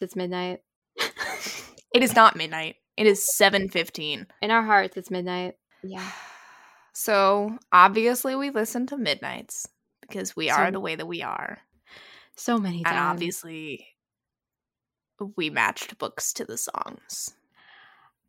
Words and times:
it's 0.00 0.16
midnight. 0.16 0.60
It 1.94 2.02
is 2.02 2.14
not 2.14 2.36
midnight. 2.36 2.76
It 2.96 3.06
is 3.06 3.28
7:15. 3.40 4.26
In 4.42 4.50
our 4.50 4.62
hearts, 4.62 4.96
it's 4.96 5.10
midnight. 5.10 5.54
Yeah. 5.82 6.08
So, 6.94 7.56
obviously 7.70 8.34
we 8.34 8.50
listen 8.50 8.88
to 8.88 8.96
Midnights 8.96 9.68
because 10.00 10.34
we 10.34 10.50
are 10.50 10.72
the 10.72 10.80
way 10.80 10.96
that 10.96 11.06
we 11.06 11.22
are. 11.22 11.58
So 12.34 12.58
many 12.58 12.82
times. 12.82 12.96
And 12.96 12.98
obviously 12.98 13.86
we 15.36 15.48
matched 15.48 15.96
books 15.98 16.32
to 16.32 16.44
the 16.44 16.56
songs. 16.56 17.36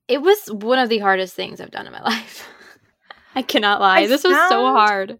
It 0.07 0.21
was 0.21 0.51
one 0.51 0.77
of 0.77 0.87
the 0.87 0.99
hardest 0.99 1.33
things 1.33 1.59
I've 1.59 1.71
done 1.71 1.87
in 1.87 1.93
my 1.93 2.01
life. 2.03 2.47
I 3.33 3.41
cannot 3.41 3.81
lie. 3.81 4.01
I 4.01 4.07
this 4.07 4.23
was 4.23 4.37
so 4.49 4.65
hard. 4.65 5.17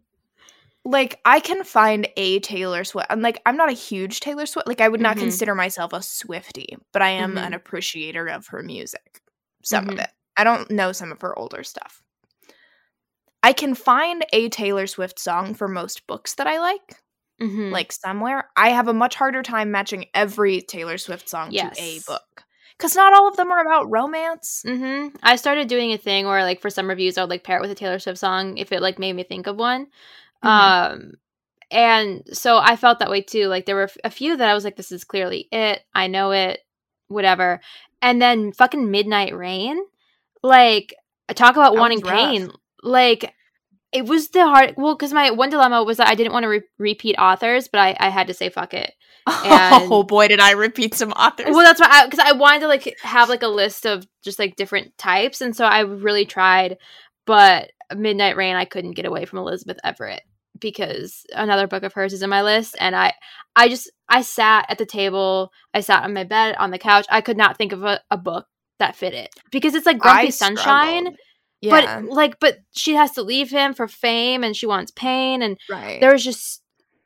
Like 0.86 1.20
I 1.26 1.40
can 1.40 1.64
find 1.64 2.08
a 2.16 2.40
Taylor 2.40 2.84
Swift. 2.84 3.08
I'm 3.10 3.22
like 3.22 3.42
I'm 3.46 3.58
not 3.58 3.70
a 3.70 3.74
huge 3.74 4.22
Taylor 4.22 4.46
Swift. 4.46 4.68
Like 4.68 4.82
I 4.82 4.88
would 4.88 5.02
not 5.02 5.18
Mhm. 5.18 5.22
consider 5.22 5.54
myself 5.56 5.94
a 5.94 6.02
Swifty, 6.02 6.78
but 6.94 7.02
I 7.02 7.10
am 7.10 7.36
Mhm. 7.36 7.48
an 7.48 7.54
appreciator 7.54 8.28
of 8.28 8.48
her 8.48 8.64
music. 8.64 9.22
Some 9.64 9.90
of 9.90 9.96
Mhm. 9.96 10.04
it. 10.04 10.10
I 10.38 10.44
don't 10.46 10.72
know 10.72 10.92
some 10.94 11.12
of 11.12 11.22
her 11.22 11.38
older 11.38 11.64
stuff. 11.64 12.02
I 13.44 13.54
can 13.54 13.74
find 13.76 14.26
a 14.34 14.50
Taylor 14.50 14.88
Swift 14.88 15.20
song 15.20 15.54
for 15.54 15.68
most 15.68 16.06
books 16.08 16.36
that 16.36 16.48
I 16.48 16.60
like. 16.60 16.96
Mhm. 17.42 17.72
like 17.72 17.94
somewhere, 17.94 18.50
I 18.58 18.70
have 18.72 18.90
a 18.90 18.94
much 18.94 19.16
harder 19.16 19.42
time 19.44 19.72
matching 19.72 20.08
every 20.14 20.62
Taylor 20.62 20.98
Swift 20.98 21.30
song 21.30 21.54
to 21.56 21.72
a 21.78 22.00
book. 22.06 22.44
Because 22.78 22.96
not 22.96 23.14
all 23.14 23.28
of 23.30 23.38
them 23.38 23.52
are 23.52 23.62
about 23.62 23.90
romance. 23.90 24.64
Mm-hmm. 24.66 25.16
I 25.24 25.36
started 25.38 25.68
doing 25.70 25.94
a 25.94 25.98
thing 25.98 26.26
where, 26.26 26.44
like, 26.44 26.62
for 26.62 26.70
some 26.70 26.90
reviews, 26.90 27.18
I 27.18 27.22
would 27.24 27.30
like 27.30 27.44
pair 27.44 27.58
it 27.58 27.62
with 27.62 27.72
a 27.72 27.76
Taylor 27.76 28.00
Swift 28.00 28.18
song 28.20 28.58
if 28.58 28.72
it 28.74 28.82
like 28.82 29.00
made 29.00 29.14
me 29.14 29.24
think 29.24 29.48
of 29.48 29.58
one. 29.58 29.88
Mhm. 30.44 30.50
Um, 30.50 31.12
and 31.72 32.24
so 32.32 32.58
I 32.58 32.76
felt 32.76 33.00
that 33.00 33.10
way 33.12 33.22
too. 33.22 33.48
Like, 33.48 33.66
there 33.66 33.76
were 33.76 33.90
a 34.04 34.10
few 34.10 34.36
that 34.38 34.50
I 34.50 34.54
was 34.54 34.64
like, 34.64 34.76
"This 34.76 34.92
is 34.92 35.04
clearly 35.04 35.48
it. 35.52 35.82
I 35.94 36.08
know 36.08 36.32
it. 36.32 36.62
Whatever." 37.08 37.60
And 38.02 38.22
then 38.22 38.54
fucking 38.54 38.90
Midnight 38.90 39.36
Rain, 39.36 39.78
like, 40.42 40.96
talk 41.36 41.56
about 41.56 41.74
That 41.74 41.80
wanting 41.80 42.02
pain. 42.02 42.52
Like, 42.82 43.34
it 43.92 44.06
was 44.06 44.30
the 44.30 44.46
hard. 44.48 44.76
Well, 44.78 44.96
because 44.96 45.14
my 45.14 45.32
one 45.32 45.50
dilemma 45.50 45.84
was 45.84 45.98
that 45.98 46.08
I 46.08 46.16
didn't 46.16 46.34
want 46.34 46.44
to 46.44 46.50
re- 46.50 46.62
repeat 46.78 47.16
authors, 47.18 47.68
but 47.68 47.80
I 47.82 47.98
I 48.00 48.10
had 48.10 48.28
to 48.28 48.34
say 48.34 48.50
fuck 48.50 48.74
it. 48.74 48.94
And- 49.28 49.92
oh 49.92 50.04
boy, 50.04 50.28
did 50.28 50.40
I 50.40 50.52
repeat 50.52 50.96
some 50.96 51.12
authors. 51.12 51.48
Well, 51.50 51.60
that's 51.66 51.80
why 51.82 51.88
I 51.92 52.06
because 52.06 52.20
I 52.26 52.32
wanted 52.34 52.62
to 52.62 52.68
like 52.68 52.96
have 53.04 53.30
like 53.30 53.44
a 53.44 53.48
list 53.48 53.86
of 53.86 54.08
just 54.24 54.40
like 54.40 54.56
different 54.56 54.98
types, 54.98 55.42
and 55.42 55.56
so 55.56 55.66
I 55.66 55.82
really 55.82 56.26
tried, 56.26 56.78
but 57.26 57.72
Midnight 57.96 58.36
Rain 58.38 58.56
I 58.56 58.66
couldn't 58.66 58.92
get 58.92 59.06
away 59.06 59.26
from 59.26 59.40
Elizabeth 59.40 59.78
Everett 59.84 60.24
because 60.60 61.26
another 61.34 61.68
book 61.68 61.84
of 61.84 61.94
hers 61.94 62.14
is 62.14 62.22
in 62.22 62.30
my 62.30 62.42
list, 62.42 62.76
and 62.80 62.96
I 62.96 63.14
I 63.56 63.70
just 63.70 63.90
I 64.08 64.22
sat 64.22 64.66
at 64.70 64.78
the 64.78 64.86
table, 64.86 65.52
I 65.74 65.82
sat 65.82 66.04
on 66.04 66.14
my 66.14 66.24
bed 66.24 66.56
on 66.58 66.72
the 66.72 66.80
couch, 66.80 67.06
I 67.10 67.22
could 67.22 67.38
not 67.38 67.58
think 67.58 67.72
of 67.72 67.84
a, 67.84 68.02
a 68.10 68.18
book 68.18 68.46
that 68.80 68.96
fit 68.96 69.14
it 69.14 69.30
because 69.52 69.76
it's 69.76 69.86
like 69.86 70.00
Grumpy 70.00 70.28
I 70.28 70.30
Sunshine. 70.30 71.16
Yeah, 71.62 72.00
but 72.00 72.06
like 72.06 72.40
but 72.40 72.60
she 72.72 72.96
has 72.96 73.12
to 73.12 73.22
leave 73.22 73.50
him 73.50 73.74
for 73.74 73.88
fame, 73.88 74.44
and 74.44 74.56
she 74.56 74.66
wants 74.66 74.92
pain, 74.92 75.42
and 75.42 75.58
right. 75.70 76.00
there 76.00 76.14
was 76.14 76.24
just 76.24 76.62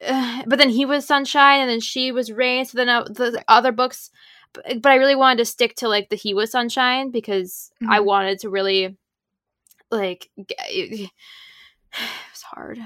uh, 0.06 0.44
but 0.48 0.60
then 0.60 0.70
he 0.70 0.86
was 0.86 1.06
sunshine 1.06 1.62
and 1.62 1.70
then 1.70 1.80
she 1.80 2.12
was 2.12 2.32
rain 2.32 2.66
so 2.66 2.78
then 2.78 2.90
uh, 2.90 3.04
the 3.04 3.44
other 3.48 3.72
books 3.72 4.10
but, 4.54 4.82
but 4.82 4.92
i 4.92 4.96
really 4.96 5.16
wanted 5.16 5.38
to 5.38 5.46
stick 5.46 5.76
to 5.76 5.88
like 5.88 6.10
the 6.10 6.16
he 6.16 6.34
was 6.34 6.52
sunshine 6.52 7.10
because 7.12 7.72
i 7.88 8.00
Mhm. 8.00 8.06
wanted 8.06 8.40
to 8.40 8.50
really 8.50 8.98
like 9.94 10.30
it 10.38 11.10
was 12.32 12.42
hard 12.44 12.80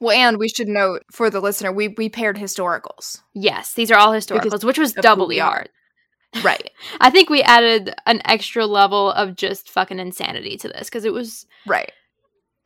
well, 0.00 0.16
and 0.16 0.38
we 0.38 0.48
should 0.48 0.68
note 0.68 1.02
for 1.12 1.28
the 1.28 1.40
listener, 1.40 1.70
we 1.70 1.88
we 1.88 2.08
paired 2.08 2.36
historicals. 2.36 3.20
yes 3.34 3.74
these 3.74 3.90
are 3.90 3.98
all 3.98 4.12
historicals 4.12 4.64
which 4.64 4.78
was 4.78 4.92
doubly 4.94 5.38
hard 5.38 5.68
Right. 6.42 6.70
i 7.00 7.08
think 7.10 7.30
we 7.30 7.42
added 7.42 7.94
an 8.06 8.20
extra 8.24 8.66
level 8.66 9.10
of 9.12 9.36
just 9.36 9.70
fucking 9.70 9.98
insanity 9.98 10.56
to 10.58 10.68
this 10.68 10.88
because 10.88 11.04
it 11.04 11.12
was 11.12 11.46
right. 11.66 11.92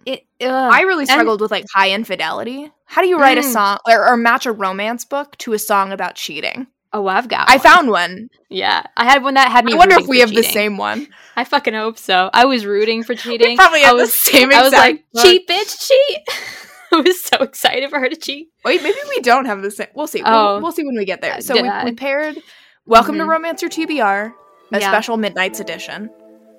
it 0.06 0.24
ugh. 0.40 0.48
I 0.72 0.82
really 0.82 1.06
struggled 1.06 1.40
with 1.40 1.50
like 1.50 1.66
high 1.74 1.90
infidelity. 1.92 2.70
How 2.86 3.02
do 3.02 3.08
you 3.08 3.18
write 3.18 3.38
a 3.38 3.42
Mm. 3.42 3.52
song 3.52 3.78
or, 3.86 4.08
or 4.08 4.16
match 4.16 4.46
a 4.46 4.52
romance 4.52 5.04
book 5.04 5.36
to 5.38 5.52
a 5.52 5.58
song 5.58 5.92
about 5.92 6.14
cheating? 6.16 6.66
Oh 6.92 7.06
i've 7.06 7.28
got 7.28 7.48
I 7.48 7.54
one. 7.56 7.60
found 7.60 7.88
one. 7.90 8.30
yeah 8.48 8.82
i 8.96 9.04
had 9.04 9.22
one 9.22 9.34
that 9.34 9.50
had 9.50 9.64
me 9.64 9.72
I 9.74 9.76
wonder 9.76 9.96
if 9.98 10.06
we 10.08 10.20
have 10.20 10.30
the 10.34 10.42
same 10.42 10.76
one. 10.76 11.06
i 11.36 11.44
fucking 11.44 11.74
hope 11.74 11.98
so 11.98 12.30
i 12.32 12.44
was 12.44 12.66
rooting 12.66 13.02
for 13.04 13.14
cheating 13.14 13.48
We 13.50 13.56
probably 13.56 13.82
I 13.84 13.88
have 13.88 13.96
was 13.96 14.12
the 14.12 14.30
same 14.30 14.52
I 14.52 14.62
was 14.62 14.72
like, 14.72 15.04
book. 15.12 15.24
cheat, 15.24 15.48
bitch, 15.48 15.88
cheat. 15.88 16.18
I 16.92 16.96
was 16.96 17.22
so 17.22 17.36
excited 17.38 17.88
for 17.88 18.00
her 18.00 18.08
to 18.08 18.16
cheat. 18.16 18.48
Wait, 18.64 18.82
maybe 18.82 18.98
we 19.10 19.20
don't 19.20 19.44
have 19.44 19.62
the 19.62 19.70
same. 19.70 19.86
We'll 19.94 20.08
see. 20.08 20.22
Oh. 20.26 20.54
We'll, 20.54 20.62
we'll 20.62 20.72
see 20.72 20.82
when 20.82 20.96
we 20.96 21.04
get 21.04 21.20
there. 21.22 21.34
Uh, 21.34 21.40
So 21.40 21.54
we, 21.54 21.68
I? 21.68 21.84
we 21.84 21.92
paired 21.92 22.36
Welcome 22.84 23.16
to 23.18 23.22
Mhm. 23.22 23.28
Romance 23.28 23.62
Your 23.62 23.70
TBR, 23.70 24.32
a 24.72 24.80
Yeah. 24.80 24.88
special 24.90 25.16
Midnight's 25.16 25.60
edition, 25.60 26.10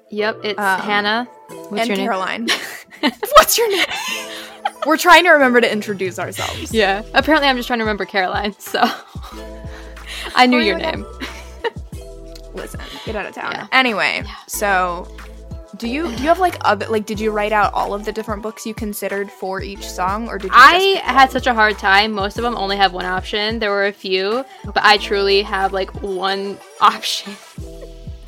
Yep, 0.10 0.38
it's 0.46 0.58
Um, 0.58 0.80
Hannah. 0.80 1.28
What's 1.50 1.82
and 1.82 1.88
your 1.90 1.98
name? 1.98 2.06
Caroline. 2.06 2.48
What's 3.36 3.58
your 3.58 3.70
name? 3.76 3.86
We're 4.86 4.96
trying 4.98 5.26
to 5.26 5.32
remember 5.32 5.60
to 5.60 5.70
introduce 5.70 6.18
ourselves. 6.18 6.74
Yeah. 6.74 7.04
Apparently, 7.14 7.50
I'm 7.50 7.58
just 7.58 7.68
trying 7.68 7.80
to 7.80 7.84
remember 7.84 8.06
Caroline. 8.06 8.54
So 8.58 8.82
I 10.36 10.46
knew 10.46 10.60
your 10.60 10.78
name. 10.78 11.06
Listen, 12.54 12.82
get 13.06 13.16
out 13.16 13.26
of 13.26 13.34
town. 13.34 13.52
Yeah. 13.54 13.68
Anyway, 13.72 14.22
Yeah. 14.26 14.36
so 14.48 15.08
do 15.78 15.88
you 15.88 16.04
do 16.16 16.22
you 16.22 16.28
have 16.30 16.40
like 16.40 16.58
other 16.62 16.86
like 16.88 17.06
did 17.06 17.18
you 17.20 17.32
write 17.32 17.54
out 17.54 17.74
all 17.74 17.94
of 17.94 18.04
the 18.04 18.12
different 18.12 18.44
books 18.44 18.66
you 18.66 18.74
considered 18.74 19.32
for 19.32 19.62
each 19.62 19.90
song 19.90 20.28
or 20.28 20.38
did 20.38 20.48
you 20.48 20.52
I 20.54 21.02
had 21.04 21.32
such 21.32 21.48
a 21.48 21.54
hard 21.54 21.80
time. 21.80 22.12
Most 22.12 22.38
of 22.38 22.44
them 22.44 22.56
only 22.58 22.76
have 22.78 22.92
one 22.94 23.06
option. 23.06 23.60
There 23.60 23.72
were 23.72 23.86
a 23.88 23.94
few, 23.94 24.44
but 24.66 24.84
I 24.84 24.98
truly 24.98 25.42
have 25.44 25.72
like 25.74 25.90
one 26.04 26.58
option 26.82 27.34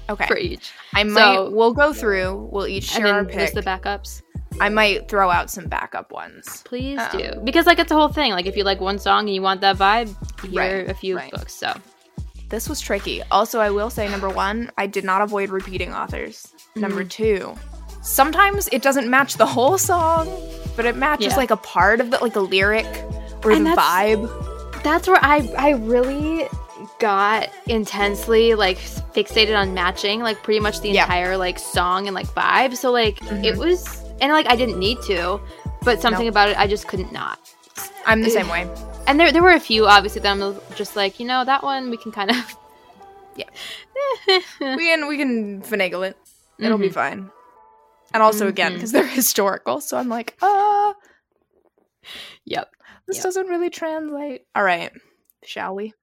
okay 0.10 0.26
for 0.28 0.38
each. 0.38 0.72
I 0.94 1.04
might 1.04 1.20
so- 1.36 1.50
we'll 1.52 1.74
go 1.74 1.92
through 1.94 2.48
we'll 2.52 2.66
each 2.68 2.96
And 2.96 3.04
share 3.04 3.14
our 3.14 3.24
then 3.26 3.32
pick 3.32 3.40
just 3.40 3.54
the 3.56 3.62
backups. 3.62 4.22
I 4.62 4.70
might 4.70 5.08
throw 5.10 5.30
out 5.30 5.50
some 5.50 5.66
backup 5.68 6.12
ones 6.12 6.62
Please 6.66 7.00
Um, 7.00 7.10
do. 7.18 7.32
Because 7.44 7.66
like 7.66 7.80
it's 7.80 7.92
a 7.92 7.96
whole 7.96 8.08
thing. 8.10 8.32
Like 8.32 8.46
if 8.46 8.56
you 8.56 8.64
like 8.64 8.80
one 8.82 9.00
song 9.00 9.22
and 9.28 9.34
you 9.36 9.42
want 9.42 9.62
that 9.62 9.78
vibe, 9.78 10.10
here 10.50 10.60
Right, 10.62 10.90
a 10.90 10.94
few 10.94 11.16
right. 11.18 11.32
books. 11.32 11.54
So 11.54 11.74
this 12.50 12.70
was 12.70 12.80
tricky 12.80 13.24
also 13.32 13.60
I 13.60 13.72
will 13.72 13.90
say 13.90 14.08
number 14.10 14.30
one 14.30 14.72
I 14.78 14.86
did 14.86 15.04
not 15.04 15.22
avoid 15.24 15.50
repeating 15.50 15.92
authors 15.94 16.54
number 16.76 17.04
Mhm. 17.04 17.10
two 17.10 17.56
sometimes 18.04 18.68
it 18.72 18.84
doesn't 18.84 19.10
match 19.10 19.36
the 19.38 19.46
whole 19.46 19.78
song 19.80 20.30
but 20.76 20.86
it 20.86 20.96
matches 20.96 21.28
Yeah. 21.34 21.38
like 21.38 21.50
a 21.52 21.58
part 21.58 22.00
of 22.00 22.12
the 22.12 22.20
like 22.20 22.36
a 22.36 22.42
lyric 22.42 22.86
or 23.44 23.52
And 23.52 23.66
the 23.66 23.72
that's- 23.74 23.80
vibe 23.80 24.84
that's 24.84 25.08
where 25.08 25.18
I 25.24 25.50
I 25.58 25.70
really 25.72 26.48
got 27.00 27.50
intensely 27.66 28.54
like 28.54 28.78
fixated 28.78 29.58
on 29.58 29.74
matching 29.74 30.22
like 30.22 30.44
pretty 30.44 30.60
much 30.60 30.82
the 30.82 30.90
Yeah. 30.90 31.04
entire 31.06 31.38
like 31.38 31.58
song 31.58 32.06
and 32.08 32.14
like 32.14 32.28
vibe. 32.28 32.76
So 32.78 32.92
like 32.92 33.20
it 33.22 33.56
Mhm. 33.56 33.58
was 33.58 34.03
and 34.24 34.32
like 34.32 34.48
I 34.48 34.56
didn't 34.56 34.80
need 34.80 35.02
to, 35.04 35.40
but 35.84 36.02
something 36.02 36.26
No. 36.26 36.30
about 36.30 36.50
it 36.50 36.58
I 36.58 36.66
just 36.68 36.88
couldn't 36.88 37.12
not. 37.12 37.38
I'm 38.06 38.22
the 38.22 38.30
same 38.30 38.48
way 38.56 38.68
And 39.08 39.20
there 39.20 39.32
there 39.32 39.44
were 39.44 39.52
a 39.54 39.60
few 39.60 39.86
obviously 39.86 40.22
that 40.22 40.32
I'm 40.32 40.60
just 40.76 40.96
like 40.96 41.20
you 41.20 41.26
know 41.28 41.44
that 41.46 41.62
one 41.64 41.90
we 41.90 41.98
can 41.98 42.12
kind 42.12 42.32
of 42.32 42.38
Yeah. 43.36 43.50
we 44.62 44.86
can 44.90 45.08
we 45.08 45.18
can 45.18 45.62
finagle 45.64 46.08
it. 46.08 46.16
It'll 46.60 46.78
be 46.78 46.90
Mhm. 46.90 46.94
fine. 46.94 47.32
And 48.14 48.22
also 48.24 48.48
again 48.48 48.72
Mhm. 48.72 48.76
because 48.76 48.92
they're 48.92 49.06
historical, 49.22 49.82
so 49.82 49.98
I'm 49.98 50.10
like, 50.10 50.36
ah, 50.42 50.94
yep 52.46 52.70
this 53.08 53.18
Yep. 53.18 53.24
doesn't 53.24 53.48
really 53.48 53.70
translate. 53.70 54.46
All 54.56 54.64
right, 54.64 54.92
shall 55.44 55.76
we? 55.76 55.94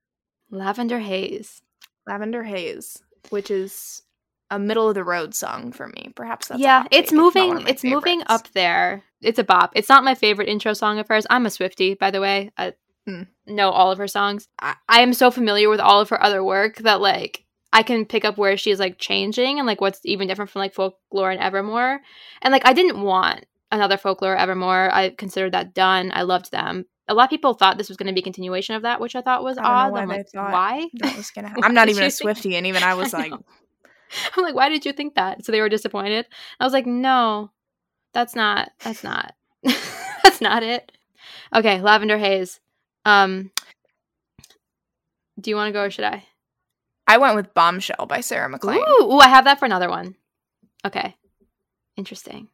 Lavender 0.51 0.99
Haze. 0.99 1.63
Lavender 2.07 2.43
Haze, 2.43 3.01
which 3.31 3.51
is 3.51 4.03
a 4.51 4.59
middle 4.59 4.89
of 4.89 4.95
the 4.95 5.05
road 5.05 5.35
song 5.35 5.73
for 5.73 5.87
me. 5.89 6.13
Perhaps 6.17 6.49
that's 6.49 6.61
a 6.61 6.63
yeah, 6.63 6.85
it's 6.91 7.13
moving. 7.13 7.55
my 7.55 7.65
it's 7.69 7.85
moving 7.85 8.23
up 8.27 8.49
there. 8.53 9.03
It's 9.23 9.39
a 9.39 9.45
bop. 9.45 9.73
It's 9.75 9.89
not 9.89 10.05
my 10.05 10.15
favorite 10.15 10.49
intro 10.49 10.73
song 10.73 10.99
of 10.99 11.09
hers. 11.09 11.27
I'm 11.31 11.47
a 11.47 11.51
Swifty, 11.51 11.95
by 11.95 12.11
the 12.11 12.21
way. 12.21 12.51
I 12.57 12.75
Hmm. 13.07 13.23
know 13.47 13.71
all 13.71 13.91
of 13.91 13.97
her 13.99 14.07
songs. 14.09 14.47
I, 14.61 14.75
I 14.87 15.01
am 15.01 15.15
so 15.15 15.31
familiar 15.31 15.71
with 15.71 15.81
all 15.81 16.01
of 16.03 16.11
her 16.11 16.23
other 16.23 16.45
work 16.45 16.77
that 16.79 17.01
like 17.01 17.45
I 17.73 17.83
can 17.83 18.05
pick 18.05 18.27
up 18.27 18.37
where 18.37 18.57
she's 18.59 18.79
like 18.79 18.99
changing 18.99 19.59
and 19.59 19.67
like 19.67 19.81
what's 19.81 20.01
even 20.05 20.29
different 20.29 20.51
from 20.51 20.61
like 20.61 20.75
folklore 20.75 21.31
and 21.31 21.41
Evermore. 21.41 22.01
And 22.43 22.53
like 22.53 22.67
I 22.67 22.75
didn't 22.75 23.01
want 23.01 23.47
another 23.73 23.97
folklore 23.97 24.37
Evermore. 24.37 24.91
I 24.93 25.11
considered 25.11 25.53
that 25.53 25.73
done. 25.73 26.13
I 26.15 26.23
loved 26.23 26.51
them. 26.51 26.85
A 27.09 27.15
lot 27.15 27.25
of 27.25 27.31
people 27.31 27.55
thought 27.55 27.79
this 27.79 27.89
was 27.89 27.97
going 27.97 28.07
to 28.09 28.13
be 28.13 28.21
a 28.21 28.23
continuation 28.25 28.75
of 28.77 28.83
that, 28.83 29.01
which 29.01 29.17
I 29.17 29.23
thought 29.23 29.43
was 29.43 29.57
I 29.57 29.65
odd. 29.65 29.93
why 29.93 30.03
I'm 30.03 30.09
like, 30.09 30.27
why? 30.33 30.89
That 31.01 31.17
was 31.17 31.31
gonna 31.31 31.49
happen. 31.49 31.65
I'm 31.65 31.75
not 31.75 31.89
even 31.89 32.05
a 32.05 32.11
Swifty, 32.11 32.55
and 32.57 32.67
even 32.67 32.83
I 32.83 32.95
was 32.95 33.15
I 33.15 33.19
like. 33.29 33.33
I'm 34.37 34.45
like, 34.45 34.55
why 34.55 34.69
did 34.69 34.85
you 34.85 34.93
think 34.93 35.15
that? 35.15 35.45
So 35.45 35.53
they 35.53 35.61
were 35.61 35.69
disappointed. 35.69 36.27
I 36.59 36.65
was 36.65 36.73
like, 36.73 36.87
no, 36.87 37.51
that's 38.13 38.35
not. 38.35 38.71
That's 38.83 39.05
not. 39.05 39.35
that's 40.23 40.41
not 40.41 40.63
it. 40.63 40.91
Okay, 41.55 41.81
Lavender 41.81 42.19
Haze. 42.19 42.61
Um, 43.05 43.51
do 45.41 45.51
you 45.51 45.57
want 45.57 45.69
to 45.69 45.73
go 45.73 45.85
or 45.85 45.91
should 45.91 46.05
I? 46.05 46.25
I 47.07 47.19
went 47.19 47.35
with 47.37 47.55
Bombshell 47.55 48.07
by 48.07 48.21
Sarah 48.21 48.49
MacLean. 48.49 48.79
Ooh, 48.79 49.05
ooh, 49.13 49.19
I 49.19 49.29
have 49.29 49.45
that 49.45 49.59
for 49.59 49.65
another 49.65 49.89
one. 49.89 50.15
Okay, 50.85 51.17
interesting. 51.97 52.49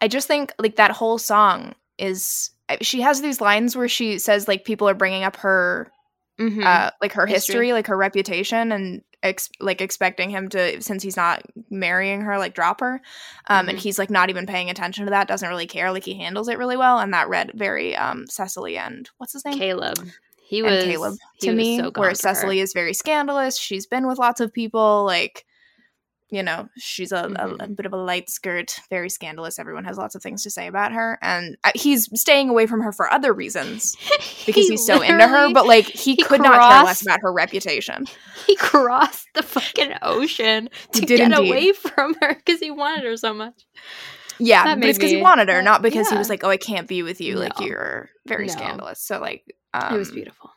I 0.00 0.08
just 0.08 0.26
think 0.26 0.52
like 0.58 0.76
that 0.76 0.90
whole 0.92 1.18
song 1.18 1.74
is 1.98 2.50
she 2.80 3.02
has 3.02 3.20
these 3.20 3.40
lines 3.40 3.76
where 3.76 3.88
she 3.88 4.18
says 4.18 4.48
like 4.48 4.64
people 4.64 4.88
are 4.88 4.94
bringing 4.94 5.24
up 5.24 5.36
her 5.36 5.90
Mhm. 6.38 6.64
uh, 6.64 6.90
like 7.02 7.12
her 7.12 7.26
history, 7.26 7.54
History. 7.66 7.72
like 7.74 7.86
her 7.88 7.96
reputation, 7.96 8.72
and 8.72 9.02
ex- 9.22 9.50
like 9.60 9.80
expecting 9.80 10.30
him 10.30 10.48
to, 10.50 10.80
since 10.82 11.02
he's 11.02 11.16
not 11.16 11.42
marrying 11.70 12.20
her, 12.22 12.38
like 12.38 12.54
drop 12.54 12.80
her. 12.80 13.00
Um, 13.48 13.68
and 13.68 13.78
Mhm. 13.78 13.82
he's 13.82 13.98
like 13.98 14.10
not 14.10 14.30
even 14.30 14.46
paying 14.46 14.70
attention 14.70 15.04
to 15.06 15.10
that, 15.10 15.28
doesn't 15.28 15.48
really 15.48 15.66
care, 15.66 15.92
like 15.92 16.04
he 16.04 16.14
handles 16.14 16.48
it 16.48 16.58
really 16.58 16.76
well, 16.76 16.98
and 16.98 17.12
that 17.12 17.28
read 17.28 17.52
very 17.54 17.96
um 17.96 18.26
Cecily 18.26 18.76
and 18.76 19.08
what's 19.18 19.32
his 19.32 19.44
name, 19.44 19.58
Caleb. 19.58 19.98
He 20.42 20.58
and 20.60 20.66
was 20.66 20.84
Caleb 20.84 21.18
he 21.38 21.46
to 21.46 21.52
me, 21.54 21.78
so 21.78 21.90
where 21.96 22.08
her. 22.10 22.14
Cecily 22.14 22.60
is 22.60 22.72
very 22.72 22.94
scandalous. 22.94 23.58
She's 23.58 23.86
been 23.86 24.06
with 24.06 24.18
lots 24.18 24.40
of 24.40 24.52
people, 24.52 25.04
like. 25.04 25.44
You 26.32 26.44
know, 26.44 26.68
she's 26.76 27.10
a, 27.10 27.16
a, 27.16 27.48
a 27.48 27.48
Mhm. 27.66 27.76
bit 27.76 27.86
of 27.86 27.92
a 27.92 27.96
light 27.96 28.30
skirt, 28.30 28.76
very 28.88 29.10
scandalous. 29.10 29.58
Everyone 29.58 29.84
has 29.84 29.96
lots 29.98 30.14
of 30.14 30.22
things 30.22 30.44
to 30.44 30.50
say 30.50 30.68
about 30.68 30.92
her, 30.92 31.18
and 31.22 31.56
uh, 31.64 31.72
he's 31.74 32.08
staying 32.20 32.48
away 32.48 32.66
from 32.66 32.82
her 32.82 32.92
for 32.92 33.12
other 33.12 33.32
reasons 33.32 33.96
because 34.46 34.66
He 34.66 34.70
he's 34.70 34.86
so 34.86 35.00
into 35.02 35.26
her. 35.26 35.52
But 35.52 35.66
like, 35.66 35.86
he, 35.86 36.14
he 36.14 36.22
could 36.22 36.40
not 36.40 36.60
care 36.70 36.84
less 36.84 37.02
about 37.02 37.18
her 37.22 37.32
reputation. 37.32 38.06
he 38.46 38.54
crossed 38.56 39.26
the 39.34 39.42
fucking 39.42 39.94
ocean 40.02 40.68
to 40.92 41.00
get 41.04 41.20
indeed. 41.32 41.48
away 41.50 41.72
from 41.72 42.14
her 42.20 42.34
because 42.34 42.60
he 42.60 42.70
wanted 42.70 43.04
her 43.04 43.16
so 43.16 43.34
much. 43.34 43.66
Yeah, 44.38 44.64
That 44.64 44.80
but 44.80 44.88
it's 44.88 44.98
because 44.98 45.10
he 45.10 45.16
wanted 45.20 45.48
her, 45.48 45.60
not 45.62 45.82
because 45.82 46.08
he 46.08 46.16
was 46.16 46.28
like, 46.30 46.44
"Oh, 46.44 46.48
I 46.48 46.56
can't 46.56 46.88
be 46.88 47.02
with 47.02 47.20
you." 47.20 47.36
Like 47.36 47.58
you're 47.60 48.08
very 48.26 48.46
No. 48.46 48.52
scandalous. 48.52 49.00
So 49.02 49.20
like, 49.20 49.44
um, 49.74 49.94
it 49.94 49.98
was 49.98 50.10
beautiful. 50.12 50.50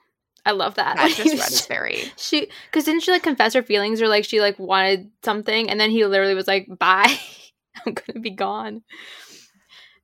I 0.46 0.52
love 0.52 0.76
that. 0.76 0.98
When 1.00 1.14
just 1.14 1.32
was 1.34 1.40
read 1.40 1.54
is 1.54 1.68
very. 1.68 2.14
She, 2.18 2.48
because 2.66 2.84
didn't 2.86 3.02
she 3.04 3.12
like 3.12 3.24
confess 3.24 3.54
her 3.54 3.64
feelings 3.64 4.02
or 4.02 4.08
like 4.08 4.26
she 4.26 4.42
like 4.42 4.60
wanted 4.60 5.10
something, 5.24 5.70
and 5.70 5.80
then 5.80 5.90
he 5.90 6.06
literally 6.06 6.36
was 6.36 6.48
like, 6.48 6.68
"Bye, 6.80 7.18
I'm 7.86 7.94
gonna 7.94 8.20
be 8.20 8.32
gone." 8.32 8.84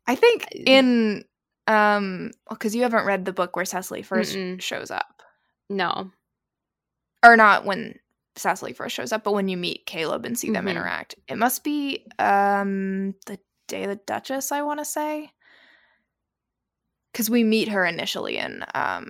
I 0.08 0.16
think 0.16 0.48
in 0.66 1.26
um, 1.68 2.32
because 2.50 2.74
you 2.76 2.82
haven't 2.84 3.06
read 3.06 3.26
the 3.26 3.34
book 3.34 3.56
where 3.56 3.66
Cecily 3.66 4.02
1st 4.02 4.34
Mm-mm. 4.36 4.62
shows 4.62 4.92
up, 4.92 5.22
No, 5.70 6.12
or 7.24 7.36
not 7.36 7.66
when 7.66 8.00
Cecily 8.36 8.74
first 8.74 8.96
shows 8.96 9.12
up, 9.12 9.24
but 9.24 9.34
when 9.34 9.50
you 9.50 9.58
meet 9.58 9.86
Caleb 9.86 10.26
and 10.26 10.40
see 10.40 10.50
them 10.50 10.66
Mhm. 10.66 10.72
interact. 10.72 11.16
It 11.28 11.38
must 11.38 11.64
be 11.64 12.08
um 12.18 13.14
the 13.26 13.38
day 13.68 13.84
of 13.84 13.90
the 13.90 13.96
Duchess, 13.98 14.52
I 14.52 14.62
want 14.62 14.80
to 14.80 14.86
say, 14.86 15.32
because 17.12 17.30
we 17.30 17.44
meet 17.44 17.68
her 17.70 17.86
initially 17.86 18.38
in 18.38 18.64
um 18.74 19.10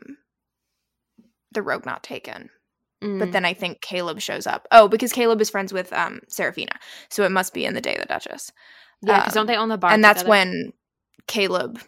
the 1.52 1.62
Rogue 1.62 1.86
Not 1.86 2.04
Taken. 2.04 2.50
Mm. 3.04 3.20
But 3.20 3.32
then 3.32 3.46
I 3.46 3.54
think 3.54 3.82
Caleb 3.82 4.20
shows 4.20 4.46
up. 4.46 4.68
Oh, 4.72 4.88
because 4.88 5.14
Caleb 5.14 5.40
is 5.42 5.50
friends 5.50 5.72
with 5.72 5.92
um 5.94 6.20
Seraphina. 6.28 6.74
So 7.10 7.24
it 7.24 7.32
must 7.32 7.54
be 7.54 7.66
in 7.66 7.74
the 7.74 7.82
Day 7.82 7.96
of 7.96 8.02
the 8.02 8.08
Duchess. 8.08 8.52
yeah, 9.02 9.20
because 9.22 9.36
um, 9.36 9.42
don't 9.42 9.48
they 9.48 9.56
own 9.58 9.70
the 9.70 9.78
bar? 9.78 9.92
and 9.92 10.04
that's 10.04 10.20
together? 10.22 10.30
when 10.30 10.74
Caleb 11.28 11.80